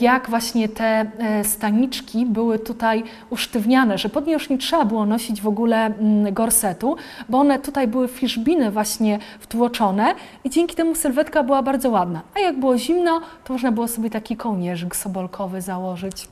jak 0.00 0.30
właśnie 0.30 0.68
te 0.68 0.84
e, 1.18 1.44
staniczki 1.44 2.26
były 2.26 2.58
tutaj 2.58 3.04
usztywniane, 3.30 3.98
że 3.98 4.08
pod 4.08 4.26
nie 4.26 4.32
już 4.32 4.50
nie 4.50 4.58
trzeba 4.58 4.84
było 4.84 5.06
nosić 5.06 5.42
w 5.42 5.48
ogóle 5.48 5.86
mm, 5.86 6.34
gorsetu, 6.34 6.96
bo 7.28 7.38
one 7.38 7.58
tutaj 7.58 7.88
były 7.88 8.08
fiszbiny 8.08 8.70
właśnie 8.70 9.18
wtłoczone 9.40 10.14
i 10.44 10.50
dzięki 10.50 10.76
temu 10.76 10.94
sylwetka 10.94 11.42
była 11.42 11.62
bardzo 11.62 11.90
ładna. 11.90 12.20
A 12.34 12.40
jak 12.40 12.60
było 12.60 12.78
zimno, 12.78 13.20
to 13.44 13.52
można 13.52 13.72
było 13.72 13.88
sobie 13.88 14.10
taki 14.10 14.36
kołnierzyk 14.36 14.96
sobolkowy 14.96 15.60
założyć. 15.60 16.28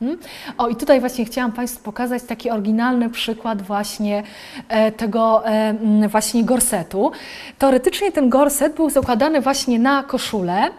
Hmm? 0.00 0.18
O, 0.58 0.68
i 0.68 0.76
tutaj 0.76 1.00
właśnie 1.00 1.24
chciałam 1.24 1.52
Państwu 1.52 1.84
pokazać 1.84 2.22
taki 2.22 2.50
oryginalny 2.50 3.10
przykład 3.10 3.62
właśnie 3.62 4.22
e, 4.68 4.92
tego 4.92 5.48
e, 5.48 6.08
właśnie 6.08 6.44
gorsetu. 6.44 7.12
Teoretycznie 7.58 8.12
ten 8.12 8.28
gorset 8.28 8.76
był 8.76 8.90
zakładany 8.90 9.40
właśnie 9.40 9.78
na 9.78 10.02
koszulę 10.02 10.70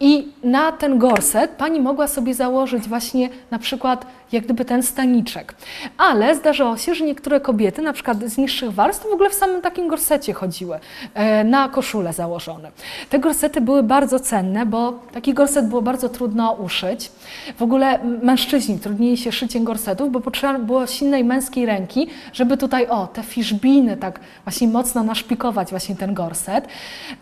i 0.00 0.28
na 0.44 0.72
ten 0.72 0.98
gorset 0.98 1.50
pani 1.50 1.80
mogła 1.80 2.08
sobie 2.08 2.34
założyć 2.34 2.88
właśnie 2.88 3.28
na 3.50 3.58
przykład 3.58 4.06
jak 4.32 4.44
gdyby 4.44 4.64
ten 4.64 4.82
staniczek. 4.82 5.54
Ale 5.98 6.34
zdarzało 6.34 6.76
się, 6.76 6.94
że 6.94 7.04
niektóre 7.04 7.40
kobiety, 7.40 7.82
na 7.82 7.92
przykład 7.92 8.24
z 8.24 8.38
niższych 8.38 8.72
warstw, 8.72 9.06
w 9.10 9.12
ogóle 9.12 9.30
w 9.30 9.34
samym 9.34 9.62
takim 9.62 9.88
gorsecie 9.88 10.32
chodziły, 10.32 10.78
e, 11.14 11.44
na 11.44 11.68
koszulę 11.68 12.12
założone. 12.12 12.70
Te 13.10 13.18
gorsety 13.18 13.60
były 13.60 13.82
bardzo 13.82 14.20
cenne, 14.20 14.66
bo 14.66 14.92
taki 15.12 15.34
gorset 15.34 15.68
było 15.68 15.82
bardzo 15.82 16.08
trudno 16.08 16.52
uszyć. 16.52 17.10
W 17.56 17.62
ogóle 17.62 17.98
mężczyźni 18.22 18.78
trudniej 18.78 19.16
się 19.16 19.32
szyciem 19.32 19.64
gorsetów, 19.64 20.12
bo 20.12 20.20
potrzeba 20.20 20.58
było 20.58 20.86
silnej 20.86 21.24
męskiej 21.24 21.66
ręki, 21.66 22.06
żeby 22.32 22.56
tutaj, 22.56 22.86
o, 22.86 23.06
te 23.06 23.22
fiszbiny 23.22 23.96
tak 23.96 24.20
właśnie 24.44 24.68
mocno 24.68 25.02
naszpikować 25.02 25.70
właśnie 25.70 25.96
ten 25.96 26.14
gorset. 26.14 26.68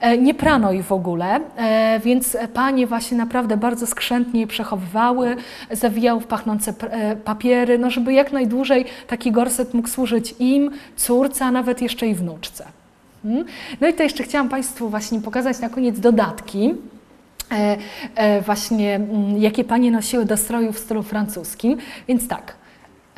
E, 0.01 0.19
nie 0.19 0.35
prano 0.35 0.73
ich 0.73 0.85
w 0.85 0.93
ogóle, 0.93 1.40
e, 1.57 2.01
więc 2.05 2.36
panie 2.67 2.87
właśnie 2.87 3.19
naprawdę 3.19 3.57
bardzo 3.57 3.87
skrzętnie 3.87 4.41
je 4.41 4.47
przechowywały, 4.47 5.37
zawijały 5.71 6.21
w 6.21 6.27
pachnące 6.27 6.75
E, 6.81 7.17
papiery, 7.17 7.79
no 7.79 7.91
żeby 7.91 8.13
jak 8.13 8.33
najdłużej 8.33 8.85
taki 9.07 9.33
gorset 9.33 9.75
mógł 9.75 9.89
służyć 9.89 10.35
im, 10.39 10.71
córce, 10.97 11.45
a 11.45 11.51
nawet 11.51 11.83
jeszcze 11.83 12.07
i 12.07 12.15
wnuczce. 12.15 12.65
Hmm? 13.23 13.45
No 13.81 13.89
i 13.89 13.95
to 13.95 14.03
jeszcze 14.03 14.23
chciałam 14.23 14.49
Państwu 14.49 14.89
właśnie 14.89 15.21
pokazać 15.21 15.59
na 15.59 15.69
koniec 15.69 16.01
dodatki. 16.01 16.75
E, 17.53 17.77
e, 18.15 18.41
właśnie 18.41 18.95
mm, 18.95 19.39
jakie 19.39 19.65
panie 19.65 19.91
nosiły 19.91 20.25
do 20.25 20.37
stroju 20.37 20.73
w 20.73 20.79
stylu 20.79 21.03
francuskim. 21.03 21.79
Więc 22.09 22.29
tak, 22.29 22.55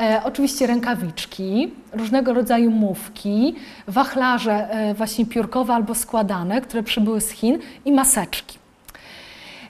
e, 0.00 0.20
oczywiście 0.24 0.66
rękawiczki, 0.66 1.72
różnego 1.92 2.34
rodzaju 2.34 2.70
mówki, 2.70 3.54
wachlarze 3.86 4.70
e, 4.70 4.94
właśnie 4.94 5.26
piórkowe 5.26 5.74
albo 5.74 5.94
składane, 5.94 6.60
które 6.60 6.82
przybyły 6.82 7.20
z 7.20 7.30
Chin 7.30 7.58
i 7.84 7.92
maseczki. 7.92 8.58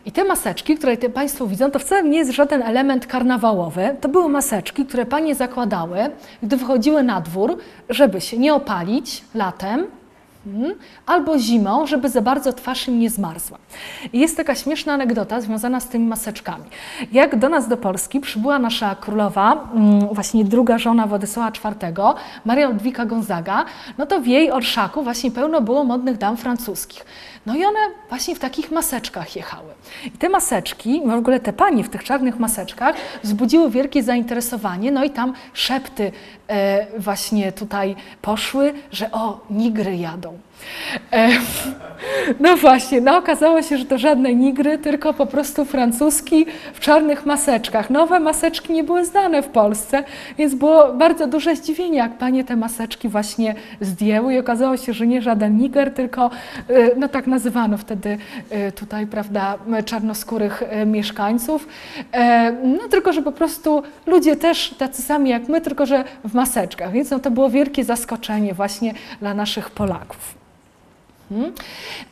I 0.08 0.12
te 0.12 0.24
maseczki, 0.24 0.76
które 0.76 0.96
te 0.96 1.08
Państwo 1.08 1.46
widzą, 1.46 1.70
to 1.70 1.78
wcale 1.78 2.02
nie 2.02 2.18
jest 2.18 2.30
żaden 2.30 2.62
element 2.62 3.06
karnawałowy. 3.06 3.96
To 4.00 4.08
były 4.08 4.28
maseczki, 4.28 4.86
które 4.86 5.06
panie 5.06 5.34
zakładały, 5.34 5.98
gdy 6.42 6.56
wychodziły 6.56 7.02
na 7.02 7.20
dwór, 7.20 7.58
żeby 7.88 8.20
się 8.20 8.38
nie 8.38 8.54
opalić 8.54 9.24
latem, 9.34 9.86
hmm, 10.44 10.74
albo 11.06 11.38
zimą, 11.38 11.86
żeby 11.86 12.08
za 12.08 12.20
bardzo 12.20 12.52
twarz 12.52 12.88
im 12.88 13.00
nie 13.00 13.10
zmarzła. 13.10 13.58
I 14.12 14.20
jest 14.20 14.36
taka 14.36 14.54
śmieszna 14.54 14.92
anegdota 14.92 15.40
związana 15.40 15.80
z 15.80 15.88
tymi 15.88 16.06
maseczkami. 16.06 16.64
Jak 17.12 17.38
do 17.38 17.48
nas 17.48 17.68
do 17.68 17.76
Polski 17.76 18.20
przybyła 18.20 18.58
nasza 18.58 18.94
królowa, 18.94 19.68
mm, 19.74 20.08
właśnie 20.12 20.44
druga 20.44 20.78
żona 20.78 21.06
Władysława 21.06 21.48
IV, 21.48 22.14
Maria 22.44 22.68
Ludwika 22.68 23.06
Gonzaga, 23.06 23.64
no 23.98 24.06
to 24.06 24.20
w 24.20 24.26
jej 24.26 24.50
orszaku 24.50 25.02
właśnie 25.02 25.30
pełno 25.30 25.60
było 25.60 25.84
modnych 25.84 26.18
dam 26.18 26.36
francuskich. 26.36 27.04
No 27.48 27.56
i 27.56 27.64
one 27.64 27.78
właśnie 28.08 28.34
w 28.34 28.38
takich 28.38 28.70
maseczkach 28.70 29.36
jechały. 29.36 29.72
I 30.06 30.10
te 30.10 30.28
maseczki, 30.28 31.02
w 31.06 31.12
ogóle 31.12 31.40
te 31.40 31.52
panie 31.52 31.84
w 31.84 31.88
tych 31.88 32.04
czarnych 32.04 32.38
maseczkach 32.38 32.96
wzbudziły 33.22 33.70
wielkie 33.70 34.02
zainteresowanie, 34.02 34.92
no 34.92 35.04
i 35.04 35.10
tam 35.10 35.32
szepty 35.52 36.12
e, 36.48 36.86
właśnie 37.00 37.52
tutaj 37.52 37.96
poszły, 38.22 38.74
że 38.92 39.12
o, 39.12 39.40
nigry 39.50 39.96
jadą. 39.96 40.38
E, 41.12 41.28
no 42.40 42.56
właśnie, 42.56 43.00
no 43.00 43.16
okazało 43.16 43.62
się, 43.62 43.78
że 43.78 43.84
to 43.84 43.98
żadne 43.98 44.34
nigry, 44.34 44.78
tylko 44.78 45.14
po 45.14 45.26
prostu 45.26 45.64
francuski 45.64 46.46
w 46.74 46.80
czarnych 46.80 47.26
maseczkach. 47.26 47.90
Nowe 47.90 48.20
maseczki 48.20 48.72
nie 48.72 48.84
były 48.84 49.04
znane 49.04 49.42
w 49.42 49.48
Polsce, 49.48 50.04
więc 50.38 50.54
było 50.54 50.92
bardzo 50.92 51.26
duże 51.26 51.56
zdziwienie, 51.56 51.98
jak 51.98 52.18
panie 52.18 52.44
te 52.44 52.56
maseczki 52.56 53.08
właśnie 53.08 53.54
zdjęły 53.80 54.34
i 54.34 54.38
okazało 54.38 54.76
się, 54.76 54.92
że 54.92 55.06
nie 55.06 55.22
żaden 55.22 55.56
niger, 55.56 55.94
tylko 55.94 56.30
e, 56.68 56.96
no 56.96 57.08
tak 57.08 57.26
nazywano 57.26 57.78
wtedy 57.78 58.18
e, 58.50 58.72
tutaj, 58.72 59.06
prawda, 59.06 59.58
czarnoskórych 59.84 60.62
mieszkańców. 60.86 61.68
No 62.64 62.88
tylko, 62.90 63.12
że 63.12 63.22
po 63.22 63.32
prostu 63.32 63.82
ludzie 64.06 64.36
też 64.36 64.74
tacy 64.78 65.02
sami 65.02 65.30
jak 65.30 65.48
my, 65.48 65.60
tylko 65.60 65.86
że 65.86 66.04
w 66.24 66.34
maseczkach, 66.34 66.92
więc 66.92 67.10
no, 67.10 67.18
to 67.18 67.30
było 67.30 67.50
wielkie 67.50 67.84
zaskoczenie 67.84 68.54
właśnie 68.54 68.94
dla 69.20 69.34
naszych 69.34 69.70
Polaków. 69.70 70.47
Hmm. 71.28 71.52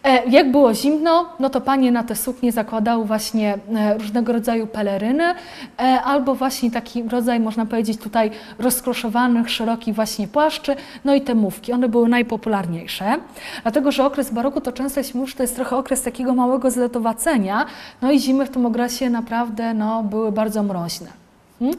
E, 0.05 0.31
jak 0.31 0.51
było 0.51 0.75
zimno, 0.75 1.29
no 1.41 1.51
to 1.51 1.61
panie 1.61 1.93
na 1.93 2.03
te 2.03 2.17
suknie 2.17 2.53
zakładały 2.53 3.05
właśnie 3.05 3.59
e, 3.75 3.99
różnego 3.99 4.33
rodzaju 4.33 4.67
peleryny 4.67 5.25
e, 5.25 5.83
albo 6.05 6.35
właśnie 6.35 6.71
taki 6.71 7.03
rodzaj, 7.03 7.41
można 7.41 7.67
powiedzieć 7.67 8.01
tutaj 8.01 8.31
rozkroszowanych, 8.59 9.51
szerokich 9.51 9.95
właśnie 9.95 10.29
płaszczy, 10.29 10.77
no 11.05 11.15
i 11.15 11.21
te 11.21 11.35
mówki. 11.35 11.73
One 11.73 11.89
były 11.89 12.09
najpopularniejsze, 12.09 13.17
dlatego 13.63 13.93
że 13.93 14.05
okres 14.05 14.31
baroku 14.31 14.61
to 14.61 14.73
często 14.73 15.03
się 15.03 15.19
mówi, 15.19 15.31
że 15.31 15.37
to 15.37 15.43
jest 15.43 15.57
trochę 15.57 15.77
okres 15.77 16.03
takiego 16.03 16.35
małego 16.35 16.71
zletowacenia, 16.71 17.67
no 18.03 18.13
i 18.13 18.19
zimy 18.19 18.47
w 18.47 18.51
tym 18.51 18.67
okresie 18.67 19.11
naprawdę 19.11 19.75
no, 19.75 20.03
były 20.03 20.33
bardzo 20.33 20.63
mroźne. 20.63 21.09
Hmm. 21.59 21.77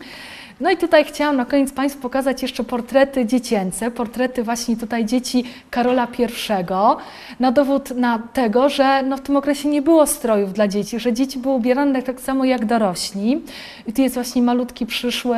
No 0.59 0.71
i 0.71 0.77
tutaj 0.77 1.05
chciałam 1.05 1.37
na 1.37 1.45
koniec 1.45 1.71
Państwu 1.71 2.01
pokazać 2.01 2.41
jeszcze 2.41 2.63
portrety 2.63 3.25
dziecięce, 3.25 3.91
portrety 3.91 4.43
właśnie 4.43 4.77
tutaj 4.77 5.05
dzieci 5.05 5.43
Karola 5.69 6.07
I, 6.19 6.95
na 7.39 7.51
dowód 7.51 7.91
na 7.91 8.19
tego, 8.19 8.69
że 8.69 9.03
no 9.03 9.17
w 9.17 9.21
tym 9.21 9.37
okresie 9.37 9.69
nie 9.69 9.81
było 9.81 10.07
strojów 10.07 10.53
dla 10.53 10.67
dzieci, 10.67 10.99
że 10.99 11.13
dzieci 11.13 11.39
były 11.39 11.55
ubierane 11.55 12.03
tak 12.03 12.21
samo 12.21 12.45
jak 12.45 12.65
dorośli. 12.65 13.41
I 13.87 13.93
tu 13.93 14.01
jest 14.01 14.15
właśnie 14.15 14.41
malutki 14.41 14.85
przyszły 14.85 15.37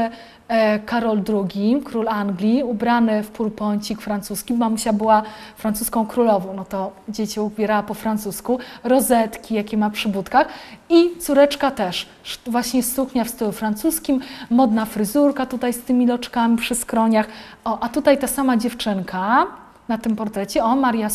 Karol 0.86 1.22
II, 1.56 1.82
król 1.86 2.08
Anglii, 2.08 2.64
ubrany 2.64 3.24
w 3.24 3.30
purponcik 3.32 4.02
francuski. 4.02 4.54
Mamusia 4.54 4.94
była 4.94 5.24
francuską 5.58 6.08
królową, 6.08 6.54
no 6.54 6.66
to 6.66 6.92
dzieci 7.10 7.40
ubierała 7.40 7.84
po 7.84 7.94
francusku. 7.94 8.60
Rozetki, 8.84 9.56
jakie 9.56 9.78
ma 9.78 9.90
przy 9.90 10.10
budkach. 10.10 10.48
I 10.90 11.18
córeczka 11.20 11.72
też, 11.72 12.10
właśnie 12.48 12.84
suknia 12.84 13.24
w 13.24 13.30
stylu 13.30 13.52
francuskim, 13.52 14.20
modna 14.50 14.86
fryzurka 14.86 15.46
tutaj 15.46 15.74
z 15.74 15.82
tymi 15.82 16.08
loczkami 16.08 16.58
przy 16.58 16.76
skroniach. 16.76 17.28
O, 17.64 17.80
a 17.80 17.90
tutaj 17.90 18.18
ta 18.18 18.28
sama 18.28 18.58
dziewczynka 18.58 19.48
na 19.88 19.98
tym 19.98 20.16
portrecie, 20.16 20.64
o, 20.64 20.76
Maria 20.76 21.10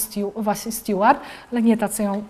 Stewart, 0.70 1.20
ale 1.52 1.62
nie 1.62 1.76
ta, 1.76 1.88
co 1.88 2.02
ją 2.02 2.22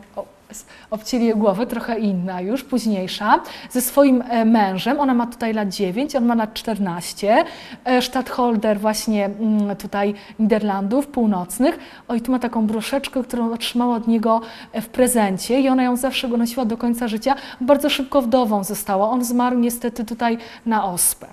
obcięli 0.91 1.25
jej 1.25 1.35
głowę, 1.35 1.67
trochę 1.67 1.99
inna 1.99 2.41
już, 2.41 2.65
późniejsza, 2.65 3.41
ze 3.71 3.81
swoim 3.81 4.23
e, 4.29 4.45
mężem. 4.45 5.01
Ona 5.01 5.15
ma 5.15 5.27
tutaj 5.27 5.53
lat 5.53 5.69
9, 5.69 6.17
on 6.17 6.25
ma 6.25 6.35
lat 6.35 6.55
14. 6.55 7.45
E, 7.85 8.03
stadtholder 8.03 8.81
właśnie 8.81 9.25
mm, 9.25 9.77
tutaj 9.77 10.15
Niderlandów 10.39 11.07
Północnych. 11.07 11.79
Oj, 12.09 12.21
tu 12.21 12.33
ma 12.33 12.39
taką 12.39 12.67
broszeczkę, 12.67 13.23
którą 13.23 13.53
otrzymała 13.53 13.97
od 13.97 14.09
niego 14.09 14.41
e, 14.73 14.81
w 14.81 14.89
prezencie 14.89 15.61
i 15.61 15.69
ona 15.69 15.83
ją 15.83 15.97
zawsze 15.97 16.29
go 16.29 16.37
nosiła 16.37 16.65
do 16.65 16.77
końca 16.77 17.09
życia. 17.09 17.35
Bardzo 17.61 17.91
szybko 17.91 18.23
wdową 18.23 18.65
została. 18.65 19.11
On 19.11 19.25
zmarł 19.25 19.59
niestety 19.59 20.05
tutaj 20.05 20.39
na 20.67 20.85
ospę. 20.85 21.27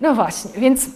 No 0.00 0.14
właśnie, 0.14 0.60
więc 0.60 0.90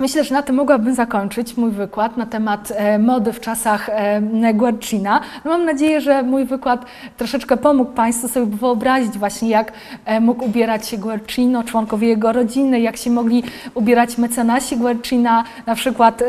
Myślę, 0.00 0.24
że 0.24 0.34
na 0.34 0.42
tym 0.42 0.56
mogłabym 0.56 0.94
zakończyć 0.94 1.56
mój 1.56 1.70
wykład 1.70 2.16
na 2.16 2.26
temat 2.26 2.72
e, 2.76 2.98
mody 2.98 3.32
w 3.32 3.40
czasach 3.40 3.88
e, 3.88 4.54
Guercina. 4.54 5.20
No 5.44 5.50
mam 5.50 5.64
nadzieję, 5.64 6.00
że 6.00 6.22
mój 6.22 6.44
wykład 6.44 6.84
troszeczkę 7.16 7.56
pomógł 7.56 7.92
Państwu 7.92 8.28
sobie 8.28 8.56
wyobrazić 8.56 9.18
właśnie, 9.18 9.48
jak 9.48 9.72
e, 10.04 10.20
mógł 10.20 10.44
ubierać 10.44 10.88
się 10.88 10.98
Guercino, 10.98 11.64
członkowie 11.64 12.08
jego 12.08 12.32
rodziny, 12.32 12.80
jak 12.80 12.96
się 12.96 13.10
mogli 13.10 13.42
ubierać 13.74 14.18
mecenasi 14.18 14.76
Guercina, 14.76 15.44
na 15.66 15.74
przykład 15.74 16.22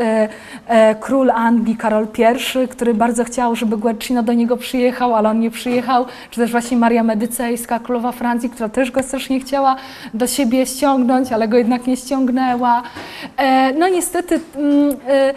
król 0.99 1.31
Anglii 1.31 1.77
Karol 1.77 2.07
I, 2.17 2.67
który 2.67 2.93
bardzo 2.93 3.23
chciał, 3.23 3.55
żeby 3.55 3.77
Guercino 3.77 4.23
do 4.23 4.33
niego 4.33 4.57
przyjechał, 4.57 5.15
ale 5.15 5.29
on 5.29 5.39
nie 5.39 5.51
przyjechał, 5.51 6.05
czy 6.31 6.41
też 6.41 6.51
właśnie 6.51 6.77
Maria 6.77 7.03
Medycejska, 7.03 7.79
królowa 7.79 8.11
Francji, 8.11 8.49
która 8.49 8.69
też 8.69 8.91
go 8.91 9.03
strasznie 9.03 9.39
chciała 9.39 9.75
do 10.13 10.27
siebie 10.27 10.65
ściągnąć, 10.65 11.31
ale 11.31 11.47
go 11.47 11.57
jednak 11.57 11.87
nie 11.87 11.97
ściągnęła. 11.97 12.83
No 13.73 13.87
niestety 13.87 14.39
mm, 14.55 14.95
e, 15.07 15.33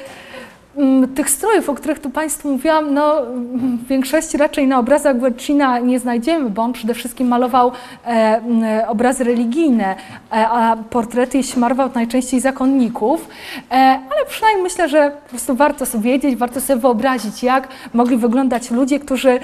mm, 0.77 1.15
tych 1.15 1.31
strojów, 1.31 1.69
o 1.69 1.75
których 1.75 1.99
tu 1.99 2.11
Państwu 2.11 2.53
mówiłam, 2.53 2.95
no, 2.95 3.23
w 3.55 3.87
większości 3.87 4.37
raczej 4.37 4.67
na 4.67 4.79
obrazach 4.79 5.19
Guercina 5.19 5.79
nie 5.79 5.99
znajdziemy, 5.99 6.51
bo 6.51 6.63
on 6.63 6.73
przede 6.73 6.95
wszystkim 6.95 7.29
malował 7.29 7.73
e, 8.05 8.09
mm, 8.09 8.89
obrazy 8.89 9.25
religijne, 9.25 9.97
e, 10.33 10.49
a 10.49 10.77
portrety 10.77 11.37
jeśli 11.39 11.61
malował 11.61 11.91
najczęściej 11.95 12.41
zakonników, 12.41 13.29
e, 13.71 13.75
ale 14.11 14.27
przynajmniej 14.29 14.63
myślę, 14.63 14.89
że 14.89 15.11
po 15.25 15.31
prostu 15.31 15.55
warto 15.55 15.87
sobie 15.87 16.05
wiedzieć, 16.05 16.37
warto 16.37 16.61
sobie 16.61 16.81
wyobrazić, 16.81 17.43
jak 17.43 17.69
mogli 17.95 18.17
wyglądać 18.17 18.71
ludzie, 18.71 19.01
którzy 19.01 19.41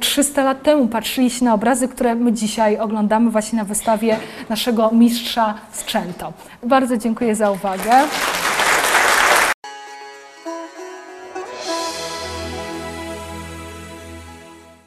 300 0.00 0.40
e, 0.40 0.44
lat 0.44 0.62
temu 0.62 0.86
patrzyli 0.88 1.30
się 1.30 1.44
na 1.44 1.54
obrazy, 1.54 1.88
które 1.88 2.14
my 2.14 2.32
dzisiaj 2.32 2.78
oglądamy 2.78 3.30
właśnie 3.30 3.58
na 3.58 3.64
wystawie 3.64 4.16
naszego 4.48 4.90
mistrza 4.90 5.54
Strzęto. 5.72 6.32
Bardzo 6.62 6.96
dziękuję 6.96 7.34
za 7.34 7.50
uwagę. 7.50 7.90